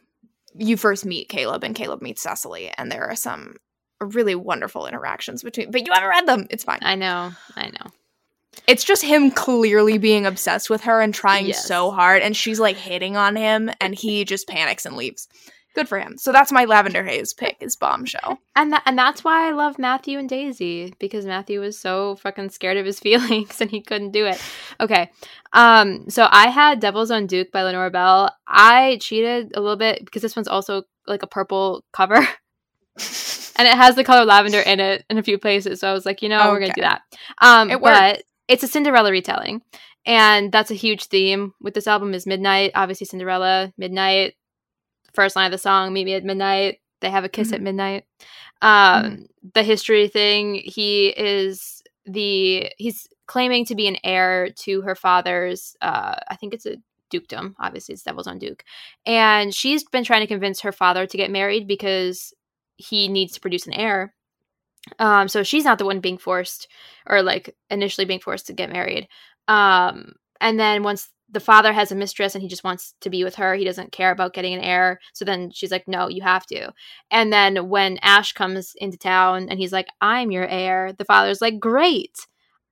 you 0.55 0.75
first 0.77 1.05
meet 1.05 1.29
Caleb 1.29 1.63
and 1.63 1.75
Caleb 1.75 2.01
meets 2.01 2.21
Cecily 2.21 2.71
and 2.77 2.91
there 2.91 3.09
are 3.09 3.15
some 3.15 3.55
really 4.01 4.35
wonderful 4.35 4.85
interactions 4.85 5.43
between 5.43 5.71
but 5.71 5.85
you 5.85 5.93
haven't 5.93 6.09
read 6.09 6.25
them. 6.27 6.47
It's 6.49 6.63
fine. 6.63 6.79
I 6.81 6.95
know, 6.95 7.31
I 7.55 7.67
know. 7.67 7.91
It's 8.67 8.83
just 8.83 9.01
him 9.01 9.31
clearly 9.31 9.97
being 9.97 10.25
obsessed 10.25 10.69
with 10.69 10.81
her 10.81 10.99
and 11.01 11.13
trying 11.13 11.47
Yes. 11.47 11.65
so 11.65 11.89
hard 11.91 12.21
and 12.21 12.35
she's 12.35 12.59
like 12.59 12.75
hitting 12.75 13.15
on 13.15 13.35
him 13.37 13.69
and 13.79 13.95
he 13.95 14.25
just 14.25 14.47
panics 14.47 14.85
and 14.85 14.97
leaves. 14.97 15.27
Good 15.73 15.87
for 15.87 15.99
him. 15.99 16.17
So 16.17 16.31
that's 16.33 16.51
my 16.51 16.65
Lavender 16.65 17.03
Haze 17.03 17.33
pick 17.33 17.57
is 17.61 17.75
Bombshell. 17.77 18.37
And 18.55 18.73
that, 18.73 18.83
and 18.85 18.97
that's 18.97 19.23
why 19.23 19.47
I 19.47 19.51
love 19.51 19.79
Matthew 19.79 20.19
and 20.19 20.27
Daisy 20.27 20.93
because 20.99 21.25
Matthew 21.25 21.61
was 21.61 21.79
so 21.79 22.17
fucking 22.17 22.49
scared 22.49 22.75
of 22.77 22.85
his 22.85 22.99
feelings 23.05 23.61
and 23.61 23.71
he 23.71 23.81
couldn't 23.81 24.11
do 24.11 24.25
it. 24.25 24.41
Okay, 24.79 25.09
um, 25.53 26.09
so 26.09 26.27
I 26.29 26.47
had 26.47 26.79
Devil's 26.81 27.11
Own 27.11 27.27
Duke 27.27 27.51
by 27.51 27.63
Lenora 27.63 27.89
Bell. 27.89 28.29
I 28.47 28.97
cheated 29.01 29.53
a 29.55 29.61
little 29.61 29.77
bit 29.77 30.03
because 30.03 30.21
this 30.21 30.35
one's 30.35 30.49
also 30.49 30.83
like 31.07 31.23
a 31.23 31.27
purple 31.27 31.85
cover, 31.93 32.15
and 33.57 33.67
it 33.67 33.73
has 33.73 33.95
the 33.95 34.03
color 34.03 34.25
lavender 34.25 34.59
in 34.59 34.79
it 34.79 35.05
in 35.09 35.17
a 35.17 35.23
few 35.23 35.37
places. 35.37 35.79
So 35.79 35.89
I 35.89 35.93
was 35.93 36.05
like, 36.05 36.21
you 36.21 36.29
know, 36.29 36.51
we're 36.51 36.59
gonna 36.59 36.73
do 36.73 36.81
that. 36.81 37.01
Um, 37.41 37.69
It 37.71 37.81
worked. 37.81 37.97
but 37.97 38.23
it's 38.47 38.63
a 38.63 38.67
Cinderella 38.67 39.11
retelling, 39.11 39.61
and 40.05 40.51
that's 40.51 40.71
a 40.71 40.75
huge 40.75 41.05
theme 41.05 41.53
with 41.61 41.73
this 41.73 41.87
album. 41.87 42.13
Is 42.13 42.27
midnight, 42.27 42.71
obviously 42.75 43.05
Cinderella, 43.05 43.71
midnight. 43.77 44.33
First 45.13 45.35
line 45.35 45.45
of 45.45 45.51
the 45.51 45.57
song, 45.57 45.93
"Meet 45.93 46.05
me 46.05 46.13
at 46.13 46.23
midnight." 46.23 46.79
They 47.01 47.09
have 47.09 47.23
a 47.23 47.29
kiss 47.29 47.51
at 47.51 47.61
midnight. 47.61 48.05
Um, 48.61 49.27
The 49.53 49.63
history 49.63 50.07
thing. 50.07 50.55
He 50.55 51.07
is 51.07 51.81
the 52.05 52.71
he's 52.77 53.07
claiming 53.25 53.65
to 53.65 53.75
be 53.75 53.87
an 53.87 53.97
heir 54.03 54.49
to 54.49 54.81
her 54.81 54.95
father's. 54.95 55.75
Uh, 55.81 56.15
I 56.29 56.35
think 56.35 56.53
it's 56.53 56.65
a 56.65 56.77
dukedom. 57.09 57.55
Obviously, 57.59 57.93
it's 57.93 58.03
Devil's 58.03 58.27
Own 58.27 58.39
Duke, 58.39 58.63
and 59.05 59.53
she's 59.53 59.83
been 59.83 60.03
trying 60.03 60.21
to 60.21 60.27
convince 60.27 60.61
her 60.61 60.71
father 60.71 61.05
to 61.07 61.17
get 61.17 61.31
married 61.31 61.67
because 61.67 62.33
he 62.77 63.07
needs 63.07 63.33
to 63.33 63.41
produce 63.41 63.67
an 63.67 63.73
heir. 63.73 64.13
Um, 64.99 65.27
so 65.27 65.43
she's 65.43 65.65
not 65.65 65.77
the 65.77 65.85
one 65.85 65.99
being 65.99 66.17
forced 66.17 66.67
or 67.07 67.21
like 67.21 67.55
initially 67.69 68.05
being 68.05 68.19
forced 68.19 68.47
to 68.47 68.53
get 68.53 68.71
married. 68.71 69.07
Um, 69.47 70.13
and 70.39 70.59
then 70.59 70.81
once 70.83 71.09
the 71.31 71.39
father 71.39 71.71
has 71.73 71.91
a 71.91 71.95
mistress 71.95 72.35
and 72.35 72.41
he 72.41 72.47
just 72.47 72.63
wants 72.63 72.93
to 73.01 73.09
be 73.09 73.23
with 73.23 73.35
her, 73.35 73.55
he 73.55 73.63
doesn't 73.63 73.91
care 73.91 74.11
about 74.11 74.33
getting 74.33 74.53
an 74.53 74.61
heir. 74.61 74.99
So 75.13 75.25
then 75.25 75.51
she's 75.51 75.71
like, 75.71 75.87
no, 75.87 76.09
you 76.09 76.21
have 76.21 76.45
to. 76.47 76.71
And 77.09 77.31
then 77.31 77.69
when 77.69 77.97
Ash 78.01 78.33
comes 78.33 78.73
into 78.77 78.97
town 78.97 79.47
and 79.49 79.57
he's 79.57 79.71
like, 79.71 79.87
I'm 80.01 80.31
your 80.31 80.47
heir, 80.47 80.93
the 80.93 81.05
father's 81.05 81.41
like, 81.41 81.59
great. 81.59 82.27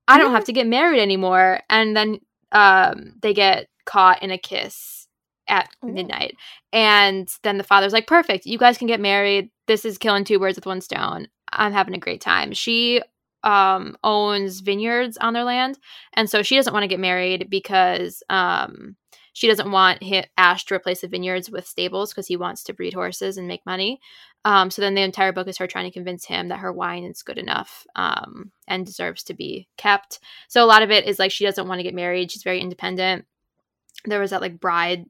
I 0.08 0.18
don't 0.18 0.32
have 0.32 0.46
to 0.46 0.54
get 0.54 0.68
married 0.68 1.02
anymore. 1.02 1.62
And 1.70 1.96
then 1.96 2.20
um, 2.52 3.14
they 3.22 3.34
get 3.34 3.68
caught 3.86 4.22
in 4.22 4.32
a 4.32 4.38
kiss 4.38 5.08
at 5.48 5.70
midnight. 5.84 6.36
And 6.74 7.28
then 7.44 7.58
the 7.58 7.64
father's 7.64 7.94
like, 7.94 8.08
perfect. 8.08 8.46
You 8.46 8.58
guys 8.58 8.78
can 8.78 8.88
get 8.88 9.00
married. 9.00 9.50
This 9.68 9.86
is 9.86 9.98
killing 9.98 10.24
two 10.24 10.40
birds 10.40 10.58
with 10.58 10.66
one 10.66 10.82
stone. 10.82 11.28
I'm 11.52 11.74
having 11.74 11.96
a 11.96 12.00
great 12.00 12.22
time. 12.22 12.54
She 12.54 13.02
um 13.44 13.96
owns 14.04 14.60
vineyards 14.60 15.18
on 15.18 15.34
their 15.34 15.44
land. 15.44 15.80
And 16.14 16.30
so 16.30 16.44
she 16.44 16.56
doesn't 16.56 16.74
want 16.74 16.84
to 16.84 16.88
get 16.88 17.00
married 17.00 17.50
because 17.50 18.24
um 18.30 18.96
she 19.34 19.48
doesn't 19.48 19.72
want 19.72 20.04
ash 20.38 20.66
to 20.66 20.74
replace 20.74 21.02
the 21.02 21.08
vineyards 21.08 21.50
with 21.50 21.66
stables 21.66 22.12
because 22.12 22.28
he 22.28 22.36
wants 22.36 22.64
to 22.64 22.74
breed 22.74 22.94
horses 22.94 23.38
and 23.38 23.48
make 23.48 23.66
money. 23.66 24.00
Um 24.46 24.70
so 24.72 24.82
then 24.82 24.96
the 24.96 25.02
entire 25.02 25.32
book 25.32 25.48
is 25.48 25.58
her 25.58 25.68
trying 25.68 25.86
to 25.86 25.94
convince 25.94 26.26
him 26.26 26.50
that 26.50 26.60
her 26.60 26.74
wine 26.74 27.04
is 27.06 27.24
good 27.24 27.38
enough 27.38 27.86
um 27.96 28.52
and 28.68 28.86
deserves 28.86 29.24
to 29.24 29.34
be 29.34 29.68
kept. 29.78 30.20
So 30.50 30.64
a 30.64 30.68
lot 30.68 30.84
of 30.84 30.92
it 30.92 31.06
is 31.06 31.20
like 31.20 31.32
she 31.32 31.46
doesn't 31.46 31.68
want 31.68 31.80
to 31.80 31.84
get 31.84 31.96
married. 31.96 32.32
She's 32.32 32.44
very 32.44 32.60
independent. 32.60 33.26
There 34.06 34.20
was 34.20 34.32
that 34.32 34.42
like 34.42 34.60
bride 34.60 35.06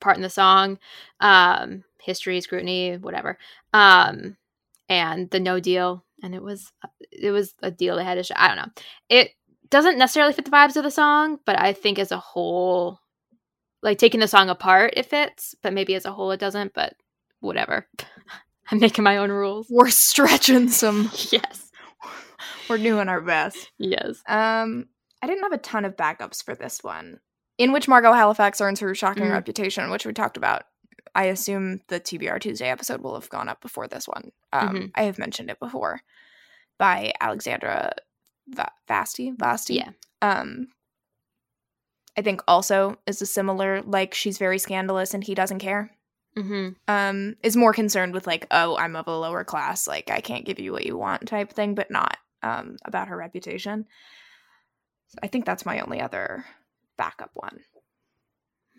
part 0.00 0.16
in 0.16 0.22
the 0.22 0.30
song 0.30 0.78
um 1.20 1.84
history 2.02 2.40
scrutiny 2.40 2.96
whatever. 2.96 3.38
Um 3.72 4.36
and 4.88 5.30
the 5.30 5.40
no 5.40 5.60
deal 5.60 6.04
and 6.22 6.34
it 6.34 6.42
was 6.42 6.72
it 7.12 7.30
was 7.30 7.54
a 7.62 7.70
deal 7.70 7.96
they 7.96 8.04
had 8.04 8.14
to 8.14 8.22
show 8.22 8.34
i 8.36 8.48
don't 8.48 8.56
know 8.56 8.72
it 9.08 9.30
doesn't 9.70 9.98
necessarily 9.98 10.32
fit 10.32 10.44
the 10.44 10.50
vibes 10.50 10.76
of 10.76 10.82
the 10.84 10.90
song 10.90 11.38
but 11.46 11.58
i 11.60 11.72
think 11.72 11.98
as 11.98 12.12
a 12.12 12.18
whole 12.18 12.98
like 13.82 13.98
taking 13.98 14.20
the 14.20 14.28
song 14.28 14.48
apart 14.48 14.94
it 14.96 15.06
fits 15.06 15.54
but 15.62 15.72
maybe 15.72 15.94
as 15.94 16.04
a 16.04 16.12
whole 16.12 16.30
it 16.30 16.40
doesn't 16.40 16.72
but 16.74 16.94
whatever 17.40 17.86
i'm 18.70 18.78
making 18.80 19.04
my 19.04 19.16
own 19.18 19.30
rules 19.30 19.66
We're 19.70 19.90
stretching 19.90 20.68
some 20.68 21.10
yes 21.30 21.70
we're 22.68 22.78
doing 22.78 23.08
our 23.08 23.20
best. 23.20 23.70
yes 23.78 24.22
Um, 24.28 24.86
I 25.22 25.26
didn't 25.26 25.44
have 25.44 25.52
a 25.52 25.58
ton 25.58 25.84
of 25.84 25.96
backups 25.96 26.44
for 26.44 26.54
this 26.54 26.84
one, 26.84 27.18
in 27.58 27.72
which 27.72 27.88
Margot 27.88 28.12
Halifax 28.12 28.60
earns 28.60 28.80
her 28.80 28.94
shocking 28.94 29.24
Mm. 29.24 29.32
reputation, 29.32 29.90
which 29.90 30.04
we 30.04 30.12
talked 30.12 30.36
about. 30.36 30.64
I 31.16 31.24
assume 31.24 31.80
the 31.88 31.98
TBR 31.98 32.38
Tuesday 32.40 32.68
episode 32.68 33.00
will 33.00 33.14
have 33.14 33.28
gone 33.30 33.48
up 33.48 33.60
before 33.60 33.88
this 33.88 34.06
one. 34.06 34.30
Um, 34.52 34.68
Mhm. 34.76 34.90
I 34.94 35.02
have 35.04 35.18
mentioned 35.18 35.50
it 35.50 35.58
before 35.58 36.02
by 36.78 37.12
Alexandra 37.20 37.92
Va- 38.48 38.70
Vasti. 38.88 39.34
Vasti. 39.36 39.76
yeah 39.76 39.90
Um, 40.22 40.68
I 42.16 42.22
think 42.22 42.42
also 42.46 42.98
is 43.06 43.20
a 43.20 43.26
similar 43.26 43.82
like 43.82 44.14
she's 44.14 44.38
very 44.38 44.58
scandalous 44.58 45.14
and 45.14 45.24
he 45.24 45.34
doesn't 45.34 45.58
care. 45.58 45.90
hmm 46.36 46.70
Um, 46.86 47.36
is 47.42 47.56
more 47.56 47.72
concerned 47.72 48.12
with 48.12 48.26
like, 48.26 48.46
oh, 48.50 48.76
I'm 48.76 48.94
of 48.94 49.06
a 49.08 49.16
lower 49.18 49.42
class, 49.42 49.86
like 49.88 50.10
I 50.10 50.20
can't 50.20 50.44
give 50.44 50.58
you 50.60 50.70
what 50.72 50.84
you 50.86 50.96
want 50.98 51.26
type 51.28 51.52
thing, 51.52 51.74
but 51.74 51.90
not 51.90 52.18
um 52.42 52.76
about 52.84 53.08
her 53.08 53.16
reputation. 53.16 53.86
So 55.08 55.18
I 55.22 55.28
think 55.28 55.44
that's 55.46 55.64
my 55.66 55.80
only 55.80 56.00
other 56.00 56.44
backup 56.98 57.30
one. 57.34 57.60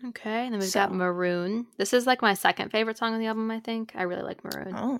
Okay 0.06 0.44
and 0.44 0.52
then 0.54 0.60
we've 0.60 0.68
So- 0.68 0.80
got 0.80 0.92
maroon 0.94 1.66
this 1.76 1.92
is 1.92 2.06
like 2.06 2.22
my 2.22 2.34
second 2.34 2.70
favorite 2.70 2.98
song 2.98 3.14
on 3.14 3.20
the 3.20 3.26
album 3.26 3.50
i 3.50 3.60
think 3.60 3.92
i 3.96 4.02
really 4.02 4.22
like 4.22 4.44
maroon 4.44 4.74
Oh, 4.76 4.98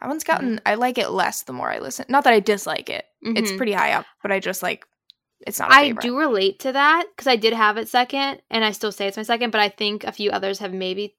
that 0.00 0.08
one's 0.08 0.24
gotten. 0.24 0.60
I 0.64 0.76
like 0.76 0.96
it 0.96 1.10
less 1.10 1.42
the 1.42 1.52
more 1.52 1.70
I 1.70 1.78
listen. 1.78 2.06
Not 2.08 2.24
that 2.24 2.32
I 2.32 2.40
dislike 2.40 2.88
it. 2.88 3.04
It's 3.20 3.50
Mhm. 3.52 3.56
pretty 3.58 3.72
high 3.72 3.92
up, 3.92 4.06
but 4.22 4.32
I 4.32 4.38
just 4.40 4.62
like. 4.62 4.86
It's 5.46 5.58
not. 5.58 5.70
I 5.72 5.90
do 5.90 6.16
relate 6.16 6.60
to 6.60 6.72
that 6.72 7.04
because 7.14 7.26
I 7.26 7.36
did 7.36 7.52
have 7.52 7.76
it 7.76 7.86
second, 7.88 8.40
and 8.50 8.64
I 8.64 8.70
still 8.70 8.92
say 8.92 9.08
it's 9.08 9.18
my 9.18 9.24
second. 9.24 9.50
But 9.50 9.60
I 9.60 9.68
think 9.68 10.04
a 10.04 10.12
few 10.12 10.30
others 10.30 10.60
have 10.60 10.72
maybe 10.72 11.16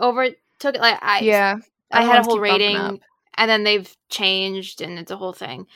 overtook 0.00 0.74
it. 0.74 0.80
Like 0.80 0.98
I, 1.00 1.20
Yeah, 1.20 1.58
I 1.92 2.02
had 2.02 2.20
a 2.20 2.22
whole 2.24 2.40
rating, 2.40 2.76
and 3.36 3.50
then 3.50 3.62
they've 3.62 3.94
changed, 4.08 4.80
and 4.80 4.98
it's 4.98 5.12
a 5.12 5.16
whole 5.16 5.32
thing. 5.34 5.66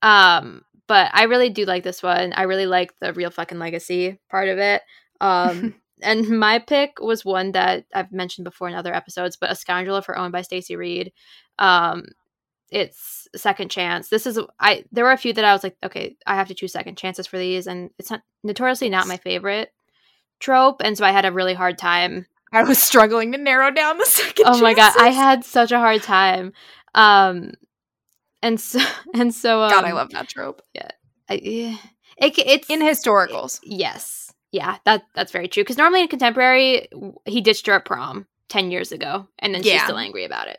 Um, 0.00 0.64
but 0.86 1.10
I 1.12 1.24
really 1.24 1.50
do 1.50 1.66
like 1.66 1.82
this 1.82 2.02
one. 2.02 2.32
I 2.34 2.42
really 2.42 2.66
like 2.66 2.98
the 3.00 3.12
real 3.12 3.30
fucking 3.30 3.58
legacy 3.58 4.18
part 4.30 4.48
of 4.48 4.58
it. 4.58 4.82
Um, 5.22 5.74
and 6.02 6.28
my 6.28 6.58
pick 6.58 7.00
was 7.00 7.24
one 7.24 7.52
that 7.52 7.86
I've 7.94 8.12
mentioned 8.12 8.44
before 8.44 8.68
in 8.68 8.74
other 8.74 8.94
episodes, 8.94 9.36
but 9.36 9.50
"A 9.50 9.54
Scoundrel 9.54 9.96
of 9.96 10.06
Her 10.06 10.18
Own" 10.18 10.30
by 10.30 10.42
Stacy 10.42 10.76
Reid. 10.76 11.12
Um, 11.58 12.04
it's 12.70 13.28
second 13.34 13.70
chance. 13.70 14.08
This 14.08 14.26
is 14.26 14.38
I 14.58 14.84
there 14.92 15.04
were 15.04 15.12
a 15.12 15.16
few 15.16 15.32
that 15.32 15.44
I 15.44 15.52
was 15.52 15.64
like, 15.64 15.76
okay, 15.82 16.16
I 16.26 16.36
have 16.36 16.48
to 16.48 16.54
choose 16.54 16.72
second 16.72 16.96
chances 16.96 17.26
for 17.26 17.38
these, 17.38 17.66
and 17.66 17.90
it's 17.98 18.10
not 18.10 18.22
notoriously 18.42 18.88
not 18.88 19.08
my 19.08 19.16
favorite 19.16 19.72
trope, 20.38 20.80
and 20.82 20.96
so 20.96 21.04
I 21.04 21.12
had 21.12 21.24
a 21.24 21.32
really 21.32 21.54
hard 21.54 21.78
time. 21.78 22.26
I 22.52 22.64
was 22.64 22.82
struggling 22.82 23.32
to 23.32 23.38
narrow 23.38 23.70
down 23.70 23.98
the 23.98 24.06
second. 24.06 24.46
Oh 24.48 24.60
my 24.60 24.74
god, 24.74 24.94
I 24.98 25.08
had 25.08 25.44
such 25.44 25.72
a 25.72 25.78
hard 25.78 26.02
time. 26.02 26.52
Um, 26.94 27.52
and 28.42 28.60
so 28.60 28.80
and 29.14 29.34
so 29.34 29.62
um, 29.62 29.70
God, 29.70 29.84
I 29.84 29.92
love 29.92 30.10
that 30.10 30.28
trope 30.28 30.62
I, 31.28 31.40
yeah. 31.42 31.76
it, 32.18 32.38
it's 32.38 32.68
in 32.68 32.80
historicals. 32.80 33.60
Yes. 33.62 34.19
Yeah, 34.52 34.78
that 34.84 35.04
that's 35.14 35.32
very 35.32 35.48
true. 35.48 35.62
Because 35.62 35.78
normally 35.78 36.02
in 36.02 36.08
contemporary, 36.08 36.88
he 37.24 37.40
ditched 37.40 37.66
her 37.66 37.74
at 37.74 37.84
prom 37.84 38.26
ten 38.48 38.70
years 38.70 38.90
ago, 38.92 39.28
and 39.38 39.54
then 39.54 39.62
she's 39.62 39.82
still 39.84 39.98
angry 39.98 40.24
about 40.24 40.48
it. 40.48 40.58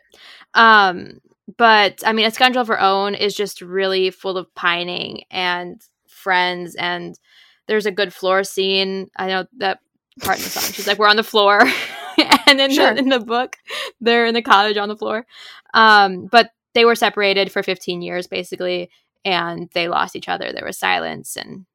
Um, 0.54 1.20
but 1.58 2.02
I 2.06 2.12
mean, 2.12 2.24
a 2.26 2.30
scoundrel 2.30 2.62
of 2.62 2.68
her 2.68 2.80
own 2.80 3.14
is 3.14 3.34
just 3.34 3.60
really 3.60 4.10
full 4.10 4.38
of 4.38 4.54
pining 4.54 5.24
and 5.30 5.82
friends, 6.08 6.74
and 6.76 7.18
there's 7.66 7.86
a 7.86 7.90
good 7.92 8.14
floor 8.14 8.44
scene. 8.44 9.10
I 9.16 9.26
know 9.26 9.46
that 9.58 9.80
part 10.22 10.38
in 10.38 10.44
the 10.44 10.50
song. 10.50 10.72
She's 10.72 10.86
like, 10.86 10.98
"We're 10.98 11.08
on 11.08 11.16
the 11.16 11.22
floor," 11.22 11.60
and 12.46 12.60
in 12.60 12.70
Sure. 12.72 12.94
the 12.94 12.98
in 12.98 13.08
the 13.10 13.20
book, 13.20 13.56
they're 14.00 14.24
in 14.26 14.34
the 14.34 14.42
cottage 14.42 14.76
on 14.78 14.88
the 14.88 14.96
floor. 14.96 15.26
Um, 15.74 16.26
but 16.26 16.50
they 16.74 16.84
were 16.86 16.94
separated 16.94 17.52
for 17.52 17.62
15 17.62 18.00
years, 18.00 18.26
basically, 18.26 18.88
and 19.24 19.68
they 19.74 19.88
lost 19.88 20.16
each 20.16 20.28
other. 20.30 20.50
There 20.52 20.64
was 20.64 20.78
silence 20.78 21.36
and 21.36 21.66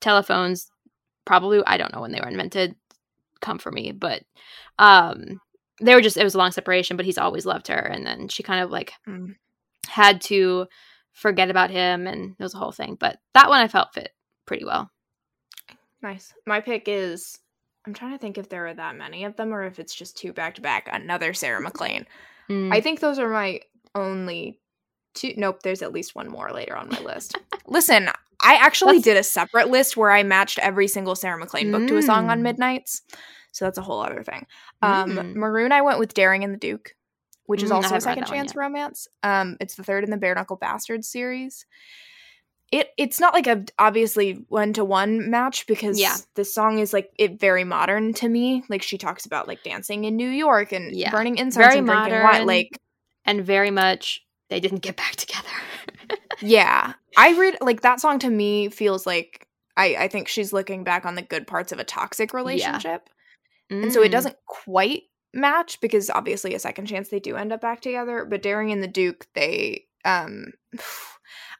telephones 0.00 0.70
probably 1.24 1.62
I 1.66 1.76
don't 1.76 1.92
know 1.94 2.00
when 2.00 2.12
they 2.12 2.20
were 2.20 2.28
invented 2.28 2.74
come 3.40 3.58
for 3.58 3.70
me, 3.72 3.92
but 3.92 4.22
um 4.78 5.40
they 5.80 5.94
were 5.94 6.00
just 6.00 6.16
it 6.16 6.24
was 6.24 6.34
a 6.34 6.38
long 6.38 6.52
separation, 6.52 6.96
but 6.96 7.06
he's 7.06 7.18
always 7.18 7.44
loved 7.46 7.68
her 7.68 7.78
and 7.78 8.06
then 8.06 8.28
she 8.28 8.42
kind 8.42 8.62
of 8.62 8.70
like 8.70 8.92
Mm. 9.08 9.34
had 9.88 10.20
to 10.22 10.66
forget 11.12 11.50
about 11.50 11.70
him 11.70 12.06
and 12.06 12.36
it 12.38 12.42
was 12.42 12.54
a 12.54 12.58
whole 12.58 12.72
thing. 12.72 12.96
But 12.98 13.18
that 13.34 13.48
one 13.48 13.60
I 13.60 13.68
felt 13.68 13.92
fit 13.94 14.10
pretty 14.46 14.64
well. 14.64 14.90
Nice. 16.02 16.32
My 16.46 16.60
pick 16.60 16.84
is. 16.86 17.38
I'm 17.86 17.94
trying 17.94 18.12
to 18.12 18.18
think 18.18 18.38
if 18.38 18.48
there 18.48 18.66
are 18.68 18.74
that 18.74 18.96
many 18.96 19.24
of 19.24 19.34
them 19.36 19.52
or 19.52 19.64
if 19.64 19.78
it's 19.80 19.94
just 19.94 20.16
two 20.16 20.32
back 20.32 20.54
to 20.54 20.60
back. 20.60 20.88
Another 20.92 21.34
Sarah 21.34 21.60
MacLean. 21.60 22.06
Mm. 22.48 22.72
I 22.72 22.80
think 22.80 23.00
those 23.00 23.18
are 23.18 23.28
my 23.28 23.60
only 23.94 24.60
two. 25.14 25.34
Nope, 25.36 25.62
there's 25.62 25.82
at 25.82 25.92
least 25.92 26.14
one 26.14 26.28
more 26.28 26.52
later 26.52 26.76
on 26.76 26.88
my 26.90 27.00
list. 27.00 27.36
Listen, 27.66 28.08
I 28.42 28.54
actually 28.56 28.98
did 29.00 29.16
a 29.16 29.22
separate 29.22 29.68
list 29.68 29.96
where 29.96 30.10
I 30.10 30.22
matched 30.22 30.58
every 30.58 30.88
single 30.88 31.14
Sarah 31.14 31.38
MacLean 31.38 31.70
book 31.70 31.86
to 31.88 31.96
a 31.96 32.02
song 32.02 32.28
on 32.30 32.40
Mm. 32.40 32.42
Midnights. 32.42 33.02
So 33.52 33.64
that's 33.64 33.78
a 33.78 33.82
whole 33.82 34.00
other 34.00 34.22
thing. 34.22 34.46
Um, 34.82 35.10
Mm. 35.12 35.34
Maroon, 35.34 35.72
I 35.72 35.82
went 35.82 35.98
with 35.98 36.14
Daring 36.14 36.42
and 36.42 36.52
the 36.52 36.58
Duke, 36.58 36.94
which 37.46 37.62
is 37.62 37.70
Mm, 37.70 37.74
I 37.74 37.76
also 37.76 37.96
a 37.96 38.00
second 38.00 38.26
chance 38.26 38.56
romance. 38.56 39.08
Um, 39.22 39.56
it's 39.60 39.74
the 39.76 39.84
third 39.84 40.04
in 40.04 40.10
the 40.10 40.16
Bare 40.16 40.34
Knuckle 40.34 40.56
Bastards 40.56 41.06
series. 41.08 41.66
It 42.72 42.88
it's 42.96 43.20
not 43.20 43.34
like 43.34 43.46
a 43.46 43.64
obviously 43.78 44.46
one 44.48 44.72
to 44.72 44.84
one 44.84 45.30
match 45.30 45.66
because 45.66 46.00
Yeah. 46.00 46.16
the 46.36 46.44
song 46.44 46.78
is 46.78 46.94
like 46.94 47.10
it 47.18 47.38
very 47.38 47.64
modern 47.64 48.14
to 48.14 48.28
me. 48.28 48.64
Like 48.70 48.82
she 48.82 48.96
talks 48.96 49.26
about 49.26 49.46
like 49.46 49.62
dancing 49.62 50.04
in 50.04 50.16
New 50.16 50.30
York 50.30 50.72
and 50.72 50.96
Yeah. 50.96 51.10
burning 51.10 51.36
incense 51.36 51.56
Very 51.66 51.78
and 51.78 51.86
drinking 51.86 52.12
wine. 52.14 52.22
modern. 52.22 52.46
Like 52.46 52.78
and 53.26 53.44
very 53.44 53.70
much 53.70 54.24
they 54.48 54.58
didn't 54.58 54.78
get 54.80 54.96
back 54.96 55.12
together. 55.16 55.48
Yeah. 56.42 56.94
I 57.16 57.38
read 57.38 57.56
like 57.60 57.82
that 57.82 58.00
song 58.00 58.18
to 58.20 58.30
me 58.30 58.68
feels 58.68 59.06
like 59.06 59.46
I, 59.76 59.96
I 60.00 60.08
think 60.08 60.28
she's 60.28 60.52
looking 60.52 60.84
back 60.84 61.06
on 61.06 61.14
the 61.14 61.22
good 61.22 61.46
parts 61.46 61.72
of 61.72 61.78
a 61.78 61.84
toxic 61.84 62.34
relationship. 62.34 63.08
And 63.70 63.92
so 63.92 64.02
it 64.02 64.08
Mm. 64.08 64.12
doesn't 64.12 64.36
quite 64.46 65.04
match 65.32 65.80
because 65.80 66.10
obviously 66.10 66.54
a 66.54 66.58
second 66.58 66.86
chance 66.86 67.08
they 67.08 67.20
do 67.20 67.36
end 67.36 67.52
up 67.52 67.62
back 67.62 67.80
together. 67.80 68.26
But 68.28 68.42
Daring 68.42 68.70
and 68.70 68.82
the 68.82 68.88
Duke, 68.88 69.26
they 69.34 69.86
um 70.04 70.52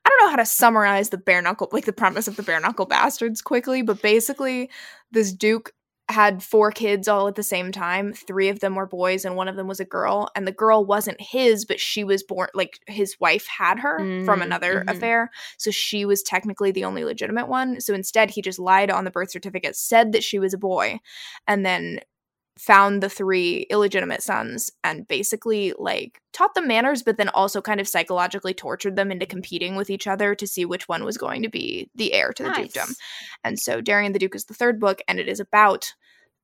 I 0.05 0.09
don't 0.09 0.27
know 0.27 0.31
how 0.31 0.37
to 0.37 0.45
summarize 0.47 1.11
the 1.11 1.17
bare 1.19 1.41
knuckle 1.43 1.69
like 1.73 1.85
the 1.87 1.93
premise 1.93 2.27
of 2.29 2.37
the 2.37 2.43
bare 2.43 2.61
knuckle 2.61 2.87
bastards 2.87 3.41
quickly, 3.41 3.83
but 3.83 4.03
basically 4.03 4.69
this 5.13 5.33
Duke 5.33 5.73
had 6.09 6.43
four 6.43 6.71
kids 6.71 7.09
all 7.09 7.29
at 7.29 7.37
the 7.37 7.43
same 7.43 7.73
time. 7.73 8.13
Three 8.13 8.49
of 8.49 8.61
them 8.61 8.75
were 8.75 8.87
boys 8.87 9.25
and 9.25 9.37
one 9.37 9.49
of 9.49 9.57
them 9.57 9.67
was 9.69 9.81
a 9.81 9.85
girl. 9.85 10.29
And 10.37 10.47
the 10.47 10.53
girl 10.53 10.85
wasn't 10.85 11.21
his, 11.21 11.65
but 11.65 11.81
she 11.81 12.05
was 12.05 12.23
born 12.23 12.49
like 12.55 12.81
his 12.87 13.19
wife 13.21 13.47
had 13.47 13.79
her 13.79 14.11
from 14.25 14.41
Mm, 14.41 14.43
another 14.43 14.85
mhm. 14.87 14.91
affair. 14.91 15.31
So 15.59 15.71
she 15.71 16.05
was 16.05 16.23
technically 16.23 16.71
the 16.73 16.85
only 16.85 17.05
legitimate 17.05 17.49
one. 17.49 17.81
So 17.81 17.95
instead 17.95 18.31
he 18.31 18.43
just 18.43 18.59
lied 18.59 18.91
on 18.91 19.05
the 19.05 19.11
birth 19.11 19.31
certificate, 19.31 19.77
said 19.77 20.13
that 20.13 20.25
she 20.25 20.39
was 20.39 20.53
a 20.53 20.59
boy, 20.59 21.01
and 21.47 21.65
then 21.65 22.01
found 22.59 23.03
the 23.03 23.09
three 23.09 23.67
illegitimate 23.71 24.23
sons 24.23 24.71
and 24.85 25.09
basically 25.09 25.73
like 25.79 26.21
taught 26.33 26.55
them 26.55 26.69
manners 26.69 27.03
but 27.03 27.17
then 27.17 27.31
also 27.31 27.63
kind 27.63 27.81
of 27.81 27.89
psychologically 27.89 28.53
tortured 28.53 28.95
them 28.95 29.11
into 29.11 29.25
competing 29.25 29.75
with 29.75 29.89
each 29.89 30.07
other 30.07 30.35
to 30.35 30.47
see 30.47 30.65
which 30.67 30.87
one 30.87 31.03
was 31.03 31.17
going 31.17 31.43
to 31.43 31.49
be 31.49 31.89
the 31.95 32.13
heir 32.13 32.31
to 32.33 32.43
the 32.43 32.51
Nice. 32.51 32.73
dukedom 32.73 32.95
and 33.43 33.59
so 33.59 33.81
Daring 33.81 34.07
and 34.07 34.15
the 34.15 34.19
Duke 34.19 34.35
is 34.35 34.45
the 34.45 34.55
third 34.55 34.79
book, 34.79 35.01
and 35.09 35.19
it 35.19 35.29
is 35.29 35.41
about 35.41 35.93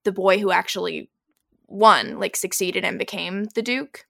the 0.04 0.12
boy 0.12 0.38
who 0.38 0.50
actually 0.50 1.10
won, 1.66 2.18
like 2.18 2.34
succeeded 2.36 2.84
and 2.84 2.98
became 2.98 3.44
the 3.54 3.62
Duke, 3.62 4.06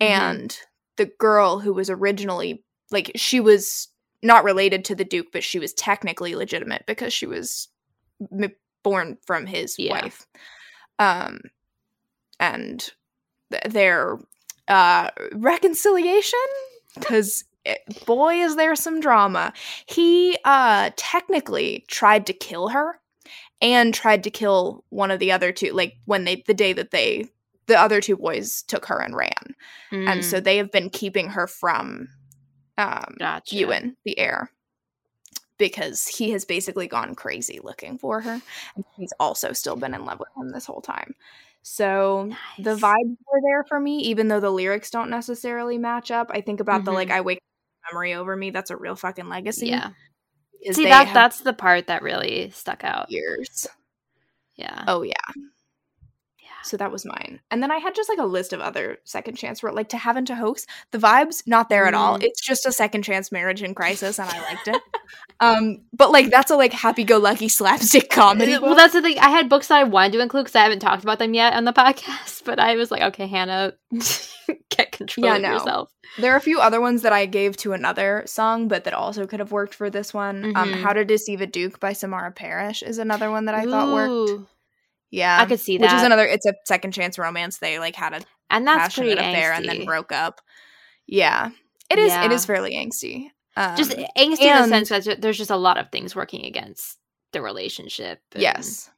Mhm. 0.00 0.06
and 0.06 0.60
the 0.96 1.06
girl 1.06 1.60
who 1.60 1.72
was 1.72 1.88
originally 1.88 2.64
like 2.90 3.12
she 3.14 3.38
was 3.40 3.88
not 4.22 4.44
related 4.44 4.84
to 4.86 4.94
the 4.96 5.04
Duke, 5.04 5.28
but 5.32 5.44
she 5.44 5.58
was 5.60 5.72
technically 5.74 6.34
legitimate 6.34 6.84
because 6.86 7.12
she 7.12 7.26
was 7.26 7.68
m- 8.32 8.54
born 8.82 9.18
from 9.26 9.46
his 9.46 9.78
Yeah. 9.78 9.92
wife. 10.02 10.26
Um, 10.98 11.40
and 12.40 12.80
th- 13.50 13.62
their 13.72 14.18
uh 14.68 15.10
reconciliation? 15.32 16.38
Because 16.98 17.44
boy 18.06 18.36
is 18.36 18.56
there 18.56 18.74
some 18.76 19.00
drama. 19.00 19.52
He 19.86 20.36
uh 20.44 20.90
technically 20.96 21.84
tried 21.88 22.26
to 22.26 22.32
kill 22.32 22.68
her 22.68 23.00
and 23.60 23.94
tried 23.94 24.24
to 24.24 24.30
kill 24.30 24.84
one 24.90 25.10
of 25.10 25.18
the 25.20 25.32
other 25.32 25.52
two 25.52 25.72
like 25.72 25.94
when 26.04 26.24
they 26.24 26.42
the 26.46 26.54
day 26.54 26.72
that 26.72 26.90
they 26.90 27.26
the 27.66 27.78
other 27.78 28.00
two 28.00 28.16
boys 28.16 28.62
took 28.62 28.86
her 28.86 29.00
and 29.00 29.16
ran. 29.16 29.54
And 30.06 30.20
Mm, 30.20 30.24
so 30.24 30.40
they 30.40 30.56
have 30.58 30.70
been 30.70 30.90
keeping 30.90 31.28
her 31.30 31.46
from 31.46 32.08
um 32.78 33.16
gotcha. 33.18 33.56
Ewan, 33.56 33.96
the 34.04 34.18
heir, 34.18 34.50
because 35.58 36.06
he 36.06 36.30
has 36.30 36.44
basically 36.44 36.86
gone 36.86 37.14
crazy 37.14 37.60
looking 37.62 37.98
for 37.98 38.20
her. 38.20 38.40
And 38.74 38.84
he's 38.96 39.12
also 39.18 39.52
still 39.52 39.76
been 39.76 39.94
in 39.94 40.04
love 40.04 40.20
with 40.20 40.28
him 40.36 40.50
this 40.50 40.66
whole 40.66 40.80
time. 40.80 41.14
So 41.62 42.30
the 42.58 42.76
vibes 42.76 43.16
were 43.32 43.40
there 43.42 43.64
for 43.64 43.80
me, 43.80 43.98
even 43.98 44.28
though 44.28 44.38
the 44.38 44.50
lyrics 44.50 44.90
don't 44.90 45.10
necessarily 45.10 45.78
match 45.78 46.10
up. 46.10 46.30
I 46.32 46.40
think 46.40 46.60
about 46.60 46.84
the 46.84 46.92
like 46.92 47.08
mm-hmm. 47.08 47.16
I 47.16 47.22
wake 47.22 47.40
memory 47.90 48.14
over 48.14 48.36
me. 48.36 48.50
That's 48.50 48.70
a 48.70 48.76
real 48.76 48.94
fucking 48.94 49.28
legacy. 49.28 49.68
Yeah. 49.68 49.90
See 50.72 50.84
that 50.84 51.12
that's 51.12 51.40
the 51.40 51.52
part 51.52 51.88
that 51.88 52.02
really 52.02 52.50
stuck 52.50 52.84
out. 52.84 53.10
years. 53.10 53.66
Yeah. 54.54 54.84
Oh 54.86 55.02
yeah. 55.02 55.14
So 56.66 56.76
that 56.76 56.90
was 56.92 57.04
mine. 57.04 57.40
And 57.50 57.62
then 57.62 57.70
I 57.70 57.78
had 57.78 57.94
just 57.94 58.08
like 58.08 58.18
a 58.18 58.24
list 58.24 58.52
of 58.52 58.60
other 58.60 58.98
second 59.04 59.36
chance 59.36 59.62
where 59.62 59.72
like 59.72 59.88
to 59.90 59.96
have 59.96 60.16
and 60.16 60.26
to 60.26 60.34
hoax. 60.34 60.66
The 60.90 60.98
vibes 60.98 61.42
not 61.46 61.68
there 61.68 61.86
at 61.86 61.94
all. 61.94 62.18
Mm. 62.18 62.24
It's 62.24 62.40
just 62.44 62.66
a 62.66 62.72
second 62.72 63.02
chance 63.02 63.30
marriage 63.32 63.62
in 63.62 63.74
crisis 63.74 64.18
and 64.18 64.28
I 64.28 64.40
liked 64.42 64.68
it. 64.68 64.82
um 65.40 65.78
but 65.92 66.10
like 66.12 66.30
that's 66.30 66.50
a 66.50 66.56
like 66.56 66.72
happy 66.72 67.04
go 67.04 67.18
lucky 67.18 67.48
slapstick 67.58 68.10
comedy. 68.10 68.54
Uh, 68.54 68.60
Well, 68.60 68.74
that's 68.74 68.92
the 68.94 69.02
thing. 69.02 69.18
I 69.18 69.30
had 69.30 69.48
books 69.48 69.68
that 69.68 69.78
I 69.78 69.84
wanted 69.84 70.12
to 70.12 70.20
include 70.20 70.44
because 70.46 70.56
I 70.56 70.62
haven't 70.62 70.80
talked 70.80 71.02
about 71.02 71.18
them 71.18 71.34
yet 71.34 71.52
on 71.54 71.64
the 71.64 71.72
podcast. 71.84 72.44
But 72.44 72.58
I 72.58 72.76
was 72.76 72.90
like, 72.90 73.02
okay, 73.02 73.26
Hannah, 73.26 73.72
get 74.70 74.92
control 74.92 75.26
Yeah, 75.26 75.36
of 75.36 75.42
no. 75.42 75.52
yourself. 75.54 75.92
There 76.18 76.32
are 76.32 76.36
a 76.36 76.40
few 76.40 76.60
other 76.60 76.80
ones 76.80 77.02
that 77.02 77.12
I 77.12 77.26
gave 77.26 77.56
to 77.58 77.72
another 77.72 78.22
song, 78.26 78.68
but 78.68 78.84
that 78.84 78.94
also 78.94 79.26
could 79.26 79.40
have 79.40 79.52
worked 79.52 79.74
for 79.74 79.90
this 79.90 80.14
one. 80.14 80.56
Um 80.56 80.68
Mhm. 80.72 80.82
How 80.82 80.92
to 80.92 81.04
Deceive 81.04 81.40
a 81.40 81.46
Duke 81.46 81.78
by 81.80 81.92
Samara 81.92 82.32
Parish 82.32 82.82
is 82.82 82.98
another 82.98 83.30
one 83.30 83.44
that 83.46 83.54
I 83.54 83.64
thought 83.64 83.92
worked. 83.92 84.50
Yeah. 85.10 85.38
I 85.40 85.46
could 85.46 85.60
see 85.60 85.78
that. 85.78 85.84
Which 85.84 85.92
is 85.92 86.02
another 86.02 86.24
it's 86.26 86.46
a 86.46 86.54
second 86.66 86.92
chance 86.92 87.18
romance. 87.18 87.58
They 87.58 87.78
like 87.78 87.94
had 87.96 88.12
a 88.12 88.20
and 88.50 88.66
that's 88.66 88.94
pretty 88.94 89.14
passionate 89.14 89.34
affair 89.36 89.52
and 89.52 89.64
then 89.68 89.84
broke 89.84 90.12
up. 90.12 90.40
Yeah. 91.06 91.50
It 91.90 91.98
is 91.98 92.12
it 92.12 92.16
Yeah. 92.16 92.32
is 92.32 92.44
fairly 92.46 92.74
angsty. 92.74 93.30
Um, 93.56 93.76
Just 93.76 93.92
angsty 93.92 94.40
in 94.42 94.68
the 94.70 94.84
sense 94.84 95.06
that 95.06 95.20
there's 95.22 95.38
just 95.38 95.50
a 95.50 95.56
lot 95.56 95.78
of 95.78 95.90
things 95.90 96.14
working 96.14 96.44
against 96.44 96.98
the 97.32 97.40
relationship. 97.40 98.20
and- 98.32 98.42
yes. 98.42 98.90